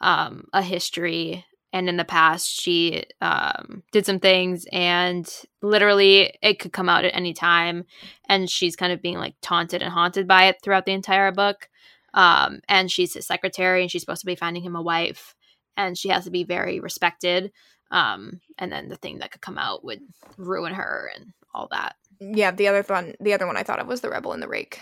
um, 0.01 0.47
a 0.55 0.63
history, 0.63 1.45
and 1.75 1.91
in 1.91 1.99
the 1.99 2.07
past, 2.07 2.49
she 2.49 3.05
um, 3.21 3.83
did 3.93 4.07
some 4.07 4.19
things, 4.19 4.65
and 4.73 5.31
literally 5.61 6.33
it 6.41 6.59
could 6.59 6.73
come 6.73 6.89
out 6.89 7.05
at 7.05 7.15
any 7.15 7.35
time. 7.35 7.85
And 8.31 8.49
she's 8.49 8.77
kind 8.77 8.95
of 8.95 9.03
being 9.03 9.19
like 9.19 9.35
taunted 9.43 9.83
and 9.83 9.93
haunted 9.93 10.27
by 10.27 10.45
it 10.45 10.57
throughout 10.63 10.87
the 10.87 10.93
entire 10.93 11.31
book. 11.31 11.69
Um, 12.15 12.61
and 12.67 12.91
she's 12.91 13.13
his 13.13 13.27
secretary, 13.27 13.83
and 13.83 13.91
she's 13.91 14.01
supposed 14.01 14.23
to 14.23 14.27
be 14.27 14.37
finding 14.37 14.63
him 14.63 14.75
a 14.75 14.81
wife, 14.81 15.35
and 15.77 15.99
she 15.99 16.09
has 16.09 16.25
to 16.25 16.31
be 16.31 16.45
very 16.45 16.81
respected. 16.81 17.53
Um, 17.91 18.41
and 18.57 18.73
then 18.73 18.89
the 18.89 18.97
thing 18.97 19.19
that 19.19 19.33
could 19.33 19.43
come 19.43 19.59
out 19.59 19.85
would 19.85 20.01
ruin 20.39 20.73
her 20.73 21.11
and 21.15 21.35
all 21.53 21.69
that. 21.73 21.97
Yeah, 22.21 22.51
the 22.51 22.69
other 22.69 22.83
one, 22.83 23.15
the 23.21 23.33
other 23.33 23.47
one 23.47 23.57
I 23.57 23.63
thought 23.63 23.79
of 23.81 23.87
was 23.87 24.01
the 24.01 24.11
Rebel 24.11 24.33
in 24.33 24.41
the 24.41 24.49
Rake, 24.49 24.81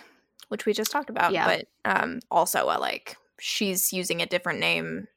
which 0.48 0.64
we 0.66 0.72
just 0.72 0.90
talked 0.90 1.10
about. 1.10 1.32
Yeah. 1.32 1.44
But 1.44 1.66
um, 1.84 2.20
also, 2.30 2.64
a 2.64 2.78
like 2.78 3.16
she's 3.38 3.92
using 3.92 4.22
a 4.22 4.26
different 4.26 4.60
name, 4.60 5.08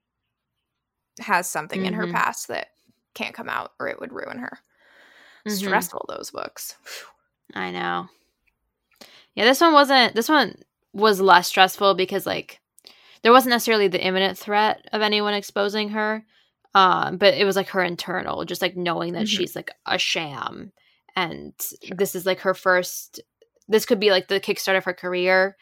has 1.20 1.50
something 1.50 1.86
in 1.86 1.94
her 1.94 2.08
Mhm. 2.08 2.12
past 2.14 2.48
that 2.48 2.70
can't 3.14 3.34
come 3.36 3.50
out, 3.50 3.74
or 3.80 3.88
it 3.88 4.00
would 4.00 4.14
ruin 4.14 4.40
her. 4.40 4.60
Mhm. 5.46 5.52
Stressful 5.58 6.06
those 6.10 6.32
books. 6.32 6.76
I 7.54 7.72
know. 7.72 8.10
Yeah, 9.36 9.46
this 9.46 9.62
one 9.62 9.74
wasn't. 9.74 10.16
This 10.16 10.30
one 10.30 10.62
was 10.94 11.22
less 11.22 11.48
stressful 11.48 11.94
because 11.96 12.26
like 12.26 12.60
there 13.22 13.32
wasn't 13.32 13.52
necessarily 13.52 13.88
the 13.88 14.04
imminent 14.04 14.38
threat 14.38 14.88
of 14.92 15.02
anyone 15.02 15.34
exposing 15.34 15.90
her, 15.90 16.26
um, 16.74 17.18
but 17.18 17.34
it 17.36 17.46
was 17.46 17.56
like 17.56 17.70
her 17.70 17.84
internal, 17.84 18.44
just 18.46 18.62
like 18.62 18.76
knowing 18.76 19.14
that 19.14 19.24
Mhm. 19.26 19.38
she's 19.38 19.56
like 19.56 19.72
a 19.86 19.98
sham, 19.98 20.72
and 21.20 21.54
this 21.96 22.16
is 22.16 22.26
like 22.26 22.40
her 22.40 22.54
first. 22.54 23.22
This 23.68 23.86
could 23.86 24.00
be 24.00 24.10
like 24.10 24.28
the 24.28 24.40
kickstart 24.40 24.78
of 24.78 24.86
her 24.86 24.94
career, 24.94 25.56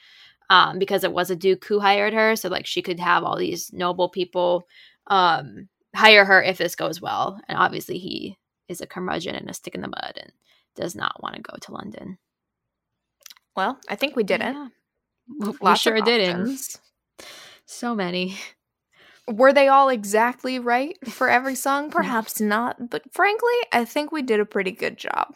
um, 0.50 0.80
because 0.80 1.04
it 1.04 1.12
was 1.12 1.30
a 1.30 1.36
duke 1.36 1.66
who 1.66 1.80
hired 1.80 2.14
her, 2.14 2.36
so 2.36 2.50
like 2.50 2.66
she 2.66 2.82
could 2.82 3.00
have 3.00 3.24
all 3.24 3.38
these 3.38 3.72
noble 3.74 4.10
people, 4.10 4.68
um, 5.08 5.68
hire 5.96 6.26
her 6.26 6.42
if 6.42 6.58
this 6.58 6.76
goes 6.76 7.02
well, 7.02 7.40
and 7.48 7.58
obviously 7.58 7.98
he 7.98 8.38
is 8.70 8.82
a 8.82 8.88
curmudgeon 8.88 9.36
and 9.36 9.50
a 9.50 9.54
stick 9.54 9.76
in 9.76 9.82
the 9.82 9.88
mud 9.88 10.14
and 10.18 10.32
does 10.76 10.96
not 10.96 11.22
want 11.22 11.36
to 11.36 11.42
go 11.42 11.56
to 11.62 11.74
London. 11.74 12.18
Well, 13.56 13.80
I 13.90 13.96
think 13.96 14.16
we 14.16 14.24
did 14.24 14.42
it. 14.42 14.54
Yeah. 14.54 14.68
We 15.40 15.54
Lots 15.62 15.82
sure 15.82 16.00
didn't. 16.02 16.80
So 17.66 17.96
many. 17.96 18.38
Were 19.28 19.52
they 19.52 19.68
all 19.68 19.90
exactly 19.90 20.58
right 20.60 20.96
for 21.10 21.28
every 21.28 21.56
song? 21.56 21.90
Perhaps 21.92 22.40
not, 22.40 22.90
but 22.90 23.12
frankly, 23.12 23.56
I 23.74 23.84
think 23.84 24.12
we 24.12 24.22
did 24.22 24.40
a 24.40 24.46
pretty 24.46 24.72
good 24.72 24.98
job. 24.98 25.36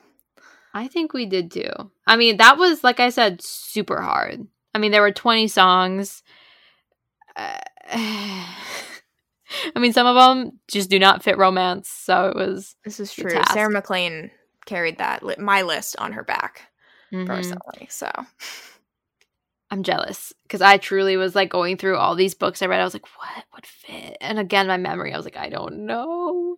I 0.73 0.87
think 0.87 1.13
we 1.13 1.25
did 1.25 1.51
too. 1.51 1.71
I 2.07 2.17
mean, 2.17 2.37
that 2.37 2.57
was 2.57 2.83
like 2.83 2.99
I 2.99 3.09
said, 3.09 3.41
super 3.41 4.01
hard. 4.01 4.47
I 4.73 4.79
mean, 4.79 4.91
there 4.91 5.01
were 5.01 5.11
twenty 5.11 5.47
songs. 5.47 6.23
Uh, 7.35 7.59
I 9.75 9.79
mean, 9.79 9.93
some 9.93 10.07
of 10.07 10.15
them 10.15 10.59
just 10.67 10.89
do 10.89 10.97
not 10.97 11.23
fit 11.23 11.37
romance, 11.37 11.89
so 11.89 12.27
it 12.27 12.35
was 12.35 12.75
This 12.85 12.99
is 12.99 13.13
true. 13.13 13.31
Sarah 13.51 13.71
MacLean 13.71 14.31
carried 14.65 14.99
that 14.99 15.23
li- 15.23 15.35
my 15.37 15.63
list 15.63 15.97
on 15.97 16.13
her 16.13 16.23
back 16.23 16.61
mhm. 17.11 17.25
personally. 17.25 17.87
So 17.89 18.09
I'm 19.69 19.83
jealous 19.83 20.33
because 20.43 20.61
I 20.61 20.77
truly 20.77 21.17
was 21.17 21.35
like 21.35 21.49
going 21.49 21.77
through 21.77 21.97
all 21.97 22.15
these 22.15 22.35
books 22.35 22.61
I 22.61 22.65
read. 22.67 22.81
I 22.81 22.83
was 22.83 22.93
like, 22.93 23.07
what 23.17 23.45
would 23.53 23.65
fit? 23.65 24.17
And 24.21 24.39
again, 24.39 24.67
my 24.67 24.77
memory, 24.77 25.13
I 25.13 25.17
was 25.17 25.25
like, 25.25 25.37
I 25.37 25.49
don't 25.49 25.85
know. 25.85 26.50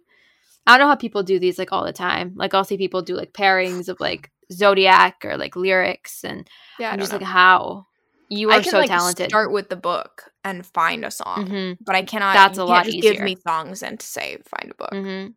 I 0.65 0.72
don't 0.77 0.85
know 0.85 0.90
how 0.90 0.95
people 0.95 1.23
do 1.23 1.40
these 1.40 1.57
like 1.60 1.72
all 1.72 1.84
the 1.85 1.94
time. 1.94 2.34
Like 2.35 2.53
I'll 2.53 2.64
see 2.64 2.77
people 2.77 3.02
do 3.02 3.15
like 3.15 3.34
pairings 3.34 3.90
of 3.90 3.99
like 3.99 4.31
zodiac 4.52 5.23
or 5.26 5.38
like 5.38 5.56
lyrics, 5.56 6.23
and 6.23 6.48
yeah, 6.80 6.91
I'm 6.91 6.99
just 6.99 7.11
know. 7.11 7.18
like, 7.19 7.27
how 7.27 7.88
you 8.30 8.49
are 8.49 8.61
can 8.61 8.72
so 8.72 8.77
like 8.80 8.90
talented. 8.90 9.30
start 9.30 9.52
with 9.52 9.69
the 9.69 9.76
book 9.76 10.31
and 10.44 10.65
find 10.65 11.03
a 11.06 11.11
song, 11.11 11.45
Mhm, 11.45 11.77
but 11.85 11.95
I 11.95 12.03
cannot. 12.03 12.34
That's 12.34 12.57
a 12.57 12.65
lot 12.65 12.85
just 12.85 13.02
Give 13.02 13.19
me 13.19 13.35
songs 13.45 13.84
and 13.84 14.02
say 14.02 14.38
find 14.45 14.72
a 14.72 14.76
book. 14.76 14.91
mhm. 14.94 15.34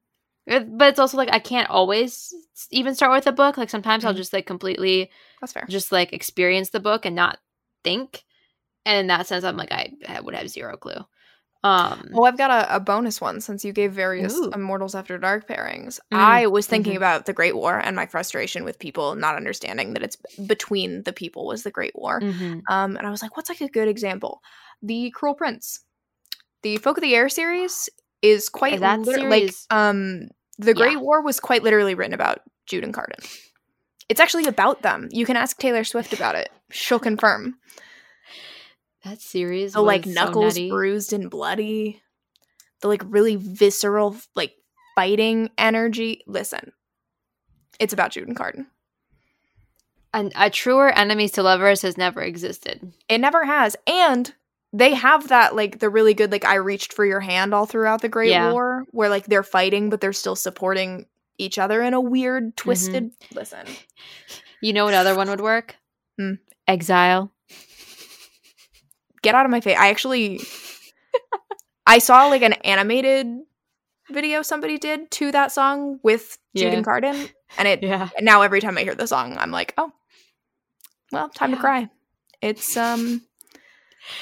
It- 0.47 0.79
but 0.79 0.89
it's 0.91 0.99
also 1.01 1.17
like 1.17 1.33
I 1.33 1.41
can't 1.41 1.69
always 1.69 2.33
even 2.71 2.95
start 2.95 3.13
with 3.13 3.27
a 3.27 3.33
book. 3.33 3.57
Like 3.59 3.71
sometimes 3.71 4.05
I'll 4.05 4.15
Mhm. 4.15 4.19
just 4.19 4.33
like 4.33 4.47
completely 4.47 5.11
That's 5.41 5.53
fair. 5.53 5.67
just 5.69 5.91
like 5.93 6.13
experience 6.13 6.71
the 6.71 6.81
book 6.81 7.05
and 7.05 7.17
not 7.17 7.39
think. 7.83 8.23
And 8.85 8.99
in 9.01 9.07
that 9.09 9.27
sense, 9.27 9.45
I'm 9.45 9.57
like 9.57 9.73
I, 9.73 9.93
I 10.09 10.21
would 10.21 10.35
have 10.37 10.49
zero 10.49 10.77
clue. 10.77 11.05
Um, 11.67 12.09
Well, 12.13 12.25
I've 12.27 12.39
got 12.39 12.51
a, 12.51 12.77
a 12.77 12.81
bonus 12.81 13.21
one 13.21 13.41
since 13.41 13.65
you 13.65 13.73
gave 13.73 13.93
various 13.93 14.35
Ooh. 14.35 14.51
Immortals 14.55 14.95
After 14.95 15.19
Dark 15.19 15.49
pairings. 15.49 15.99
Mm, 16.13 16.19
I 16.19 16.47
was 16.47 16.67
thinking 16.67 16.95
mhm. 16.95 16.99
about 16.99 17.27
the 17.27 17.33
Great 17.33 17.57
War 17.57 17.79
and 17.79 17.97
my 17.97 18.07
frustration 18.07 18.65
with 18.65 18.79
people 18.79 19.15
not 19.15 19.37
understanding 19.37 19.95
that 19.95 20.03
it's 20.03 20.17
between 20.47 21.03
the 21.05 21.13
people 21.13 21.47
was 21.47 21.63
the 21.63 21.71
Great 21.71 21.95
War. 21.97 22.21
mhm. 22.21 22.63
Um, 22.69 22.97
and 22.97 23.07
I 23.07 23.11
was 23.11 23.23
like, 23.23 23.37
what's 23.37 23.49
like 23.49 23.61
a 23.61 23.69
good 23.69 23.89
example? 23.89 24.43
The 24.83 25.11
Cruel 25.11 25.35
Prince. 25.35 25.81
The 26.63 26.77
Folk 26.79 26.99
of 26.99 27.03
the 27.03 27.15
Air 27.15 27.29
series 27.29 27.89
is 28.23 28.49
quite 28.49 28.81
that 28.81 29.01
lit- 29.01 29.23
like 29.25 29.41
series- 29.43 29.67
um 29.71 30.29
the 30.59 30.75
Great 30.75 30.93
Yeah. 30.93 30.99
War 31.01 31.21
was 31.23 31.39
quite 31.39 31.63
literally 31.63 31.95
written 31.95 32.15
about 32.15 32.41
Jude 32.67 32.83
and 32.85 32.95
Cardan. 32.95 33.19
It's 34.09 34.21
actually 34.21 34.47
about 34.47 34.83
them. 34.83 35.09
You 35.11 35.27
can 35.27 35.37
ask 35.37 35.59
Taylor 35.59 35.85
Swift 35.85 36.13
about 36.13 36.35
it. 36.35 36.49
She'll 36.71 36.99
confirm. 36.99 37.59
That 39.07 39.21
series, 39.21 39.75
The 39.75 39.81
like 39.83 40.05
so 40.05 40.11
knuckles 40.11 40.57
nutty. 40.57 40.69
bruised 40.69 41.13
and 41.13 41.31
bloody. 41.31 42.03
The 42.83 42.89
like 42.89 43.03
really 43.07 43.37
visceral 43.37 44.17
like 44.35 44.53
fighting 44.97 45.49
energy. 45.57 46.23
Listen. 46.27 46.73
It's 47.79 47.93
about 47.93 48.11
Jude 48.11 48.27
and 48.27 48.37
Cardan. 48.37 48.67
and 50.13 50.33
a 50.35 50.51
truer 50.51 50.91
enemies 50.91 51.33
to 51.33 51.43
lovers 51.43 51.83
has 51.83 51.97
never 51.97 52.21
existed. 52.21 52.93
It 53.09 53.19
never 53.19 53.45
has. 53.45 53.77
And 53.87 54.35
they 54.73 54.95
have 54.95 55.29
that 55.29 55.55
like 55.55 55.79
the 55.79 55.89
really 55.91 56.13
good 56.15 56.33
like 56.33 56.45
I 56.45 56.57
reached 56.57 56.93
for 56.93 57.05
your 57.05 57.21
hand 57.21 57.55
all 57.55 57.67
throughout 57.67 58.03
the 58.03 58.09
Great 58.09 58.31
Yeah. 58.31 58.51
War, 58.53 58.85
where 58.91 59.09
like 59.09 59.27
they're 59.27 59.43
fighting 59.45 59.89
but 59.89 60.01
they're 60.01 60.13
still 60.13 60.37
supporting 60.37 61.07
each 61.39 61.59
other 61.59 61.81
in 61.83 61.95
a 61.95 62.01
weird, 62.01 62.57
twisted. 62.57 63.11
Listen, 63.35 63.67
You 64.63 64.73
know 64.73 64.85
what 64.87 64.95
other 64.95 65.15
one 65.15 65.29
would 65.31 65.41
work? 65.43 65.77
Hmm. 66.19 66.33
Exile. 66.67 67.31
Get 69.27 69.35
out 69.35 69.45
of 69.45 69.51
my 69.51 69.61
face. 69.61 69.77
I 69.77 69.89
actually, 69.89 70.41
I 71.87 71.99
saw 71.99 72.27
like 72.27 72.43
an 72.43 72.53
animated 72.65 73.27
video 74.13 74.43
somebody 74.43 74.79
did 74.79 75.11
to 75.11 75.33
that 75.33 75.51
song 75.51 75.99
with 76.05 76.39
Jude 76.55 76.67
Yeah. 76.67 76.73
and 76.79 76.85
Cardan, 76.87 77.29
and 77.59 77.67
it 77.67 77.83
Yeah. 77.83 78.09
now 78.21 78.43
every 78.43 78.61
time 78.61 78.79
I 78.79 78.83
hear 78.83 78.95
the 78.95 79.09
song, 79.09 79.37
I'm 79.37 79.51
like, 79.51 79.75
oh, 79.79 79.91
well, 81.11 81.29
time 81.29 81.51
to 81.51 81.57
cry. 81.57 81.89
It's 82.41 82.77
um, 82.77 83.23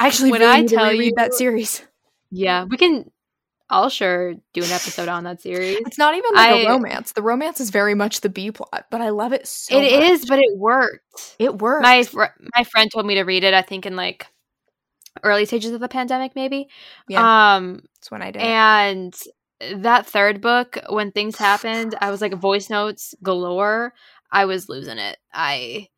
I 0.01 0.06
actually 0.06 0.31
When 0.31 0.40
really 0.40 0.52
I 0.52 0.64
tell 0.64 0.93
you- 0.93 1.12
that 1.16 1.35
series. 1.35 1.82
Yeah. 2.31 2.64
We 2.64 2.78
can 2.78 3.10
I'll 3.70 3.90
sure 3.90 4.35
do 4.52 4.62
an 4.62 4.70
episode 4.70 5.09
on 5.09 5.24
that 5.24 5.40
series. 5.43 5.78
It's 5.86 5.98
not 5.98 6.14
even 6.14 6.31
like 6.35 6.51
a 6.51 6.66
I- 6.66 6.70
romance. 6.70 7.12
The 7.12 7.22
romance 7.22 7.60
is 7.60 7.68
very 7.70 7.94
much 7.94 8.20
the 8.22 8.28
B 8.31 8.51
plot, 8.52 8.86
but 8.90 9.01
I 9.02 9.10
love 9.10 9.32
it 9.35 9.47
so. 9.47 9.76
It 9.78 9.85
is, 9.85 10.20
much. 10.22 10.28
but 10.28 10.39
it 10.39 10.56
worked. 10.59 11.36
It 11.39 11.59
worked. 11.60 11.82
My 11.82 12.05
fr- 12.05 12.36
my 12.56 12.64
friend 12.64 12.90
told 12.90 13.05
me 13.06 13.16
to 13.16 13.22
read 13.22 13.44
it. 13.44 13.52
I 13.55 13.62
think 13.62 13.85
in 13.86 13.97
like 13.97 14.26
early 15.23 15.45
stages 15.47 15.70
of 15.73 15.81
the 15.81 15.89
pandemic, 15.89 16.35
maybe. 16.35 16.69
yeah, 17.09 17.55
Um, 17.57 17.82
that's 17.97 18.11
when 18.11 18.23
I 18.23 18.31
did. 18.31 18.43
and 18.43 19.15
that 19.77 20.07
third 20.07 20.41
book, 20.41 20.78
when 20.89 21.12
things 21.12 21.36
happened, 21.36 21.95
I 22.01 22.11
was 22.11 22.20
like 22.20 22.35
voice 22.35 22.69
notes 22.69 23.15
galore. 23.23 23.95
I 24.32 24.45
was 24.47 24.69
losing 24.69 24.99
it. 24.99 25.16
I 25.32 25.89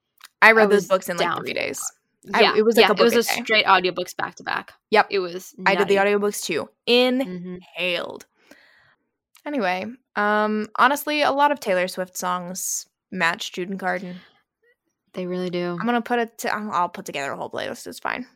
I 0.42 0.48
I 0.50 0.52
read 0.52 0.70
those 0.70 0.86
books 0.86 1.08
in 1.08 1.16
like 1.16 1.36
three 1.38 1.54
days. 1.54 1.80
I- 2.34 2.42
yeah, 2.42 2.54
it 2.56 2.62
was 2.62 2.76
like 2.76 2.86
yeah, 2.86 2.90
a 2.92 2.94
it 2.94 3.02
was 3.02 3.14
a 3.14 3.20
a 3.20 3.22
straight 3.22 3.64
audiobooks 3.66 4.14
back 4.16 4.34
to 4.36 4.42
back. 4.42 4.72
Yep. 4.90 5.06
It 5.10 5.20
was. 5.20 5.54
I 5.64 5.74
did 5.76 5.88
the 5.88 5.96
audiobooks 5.96 6.42
too. 6.44 6.68
Mhm. 6.88 7.60
Inhaled. 7.78 8.26
Anyway, 9.44 9.86
um, 10.16 10.66
honestly, 10.76 11.22
a 11.22 11.30
lot 11.30 11.52
of 11.52 11.60
Taylor 11.60 11.86
Swift 11.86 12.16
songs 12.16 12.86
match 13.12 13.52
Jude 13.52 13.70
and 13.70 13.78
Cardan. 13.78 14.16
They 15.12 15.26
really 15.26 15.50
do. 15.50 15.76
I'm 15.80 15.86
gonna 15.86 16.02
put 16.02 16.18
it. 16.18 16.36
To, 16.38 16.54
I'll 16.54 16.70
I'll 16.72 16.88
put 16.88 17.06
together 17.06 17.30
a 17.32 17.36
whole 17.36 17.48
playlist. 17.50 17.86
It's 17.86 18.00
fine. 18.00 18.26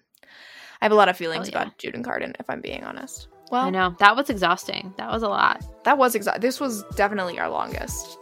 I 0.81 0.85
have 0.85 0.93
a 0.93 0.95
lot 0.97 1.09
of 1.09 1.17
feelings 1.17 1.49
yeah. 1.49 1.63
about 1.63 1.79
Jude 1.79 1.95
and 1.95 2.05
Cardan, 2.05 2.35
if 2.41 2.49
I'm 2.49 2.61
being 2.61 2.85
honest. 2.85 3.29
Well, 3.51 3.63
I 3.67 3.71
know 3.71 3.97
that 3.99 4.17
was 4.17 4.31
exhausting. 4.31 4.95
That 4.97 5.11
was 5.11 5.23
a 5.23 5.29
lot. 5.29 5.63
that 5.85 5.99
was 5.99 6.15
exact. 6.15 6.41
This 6.41 6.61
was 6.61 6.85
definitely 6.95 7.39
our 7.39 7.49
longest. 7.51 8.17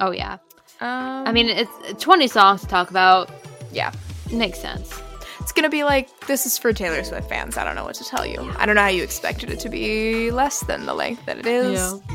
Oh 0.00 0.10
yeah. 0.10 0.38
Um, 0.80 1.24
I 1.26 1.32
mean, 1.32 1.48
it's 1.48 2.02
20 2.02 2.26
songs 2.28 2.60
to 2.62 2.66
talk 2.66 2.90
about. 2.90 3.30
yeah, 3.72 3.92
Makes 4.32 4.58
sense. 4.58 5.00
it's 5.40 5.52
gonna 5.52 5.70
be 5.70 5.84
like 5.84 6.08
this 6.26 6.44
is 6.46 6.58
for 6.58 6.72
Taylor 6.72 7.02
Swift 7.04 7.28
fans. 7.28 7.56
I 7.56 7.64
don't 7.64 7.76
know 7.76 7.84
what 7.84 7.94
to 7.94 8.04
tell 8.04 8.26
you. 8.26 8.52
I 8.58 8.66
don't 8.66 8.74
know 8.74 8.82
how 8.82 8.88
you 8.88 9.02
expected 9.04 9.50
it 9.50 9.60
to 9.60 9.68
be 9.68 10.30
less 10.32 10.60
than 10.64 10.84
the 10.84 10.94
length 10.94 11.24
that 11.26 11.38
it 11.38 11.46
is. 11.46 11.94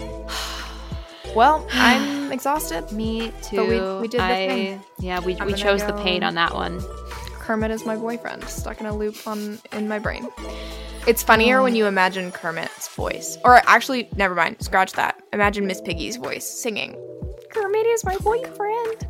Well, 1.33 1.65
I'm 1.71 2.29
exhausted. 2.33 2.91
Me 2.91 3.31
too. 3.41 3.55
But 3.55 3.67
we- 3.67 4.01
we 4.01 4.07
did 4.09 4.19
the 4.19 4.25
I, 4.25 4.47
thing. 4.47 4.83
Yeah, 4.99 5.21
we, 5.21 5.37
I'm 5.37 5.47
we 5.47 5.53
chose 5.53 5.81
the 5.85 5.93
pain 5.93 6.23
on 6.23 6.35
that 6.35 6.53
one. 6.53 6.81
Kermit 7.51 7.71
is 7.71 7.85
my 7.85 7.97
boyfriend, 7.97 8.45
stuck 8.45 8.79
in 8.79 8.85
a 8.85 8.95
loop 8.95 9.27
on 9.27 9.59
in 9.73 9.89
my 9.89 9.99
brain. 9.99 10.25
It's 11.05 11.21
funnier 11.21 11.61
when 11.61 11.75
you 11.75 11.85
imagine 11.85 12.31
Kermit's 12.31 12.87
voice. 12.95 13.37
Or 13.43 13.59
actually, 13.67 14.07
never 14.15 14.33
mind, 14.33 14.61
scratch 14.61 14.93
that. 14.93 15.21
Imagine 15.33 15.67
Miss 15.67 15.81
Piggy's 15.81 16.15
voice 16.15 16.47
singing. 16.49 16.97
Kermit 17.49 17.85
is 17.87 18.05
my 18.05 18.15
boyfriend. 18.19 19.05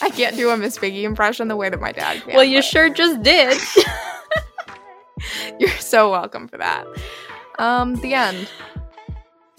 I 0.00 0.10
can't 0.10 0.34
do 0.34 0.50
a 0.50 0.56
Miss 0.56 0.76
Piggy 0.76 1.04
impression 1.04 1.46
the 1.46 1.54
way 1.54 1.70
that 1.70 1.80
my 1.80 1.92
dad 1.92 2.20
can. 2.22 2.34
well, 2.34 2.42
you 2.42 2.58
but 2.58 2.64
sure 2.64 2.90
just 2.90 3.22
did. 3.22 3.56
you're 5.60 5.70
so 5.70 6.10
welcome 6.10 6.48
for 6.48 6.58
that. 6.58 6.84
Um, 7.60 7.94
the 7.94 8.14
end. 8.14 8.50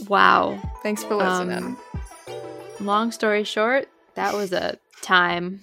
wow. 0.09 0.61
Thanks 0.83 1.05
for 1.05 1.15
listening. 1.15 1.77
Um, 2.27 2.35
long 2.81 3.13
story 3.13 3.45
short, 3.45 3.87
that 4.15 4.33
was 4.33 4.51
a 4.51 4.77
time. 5.01 5.61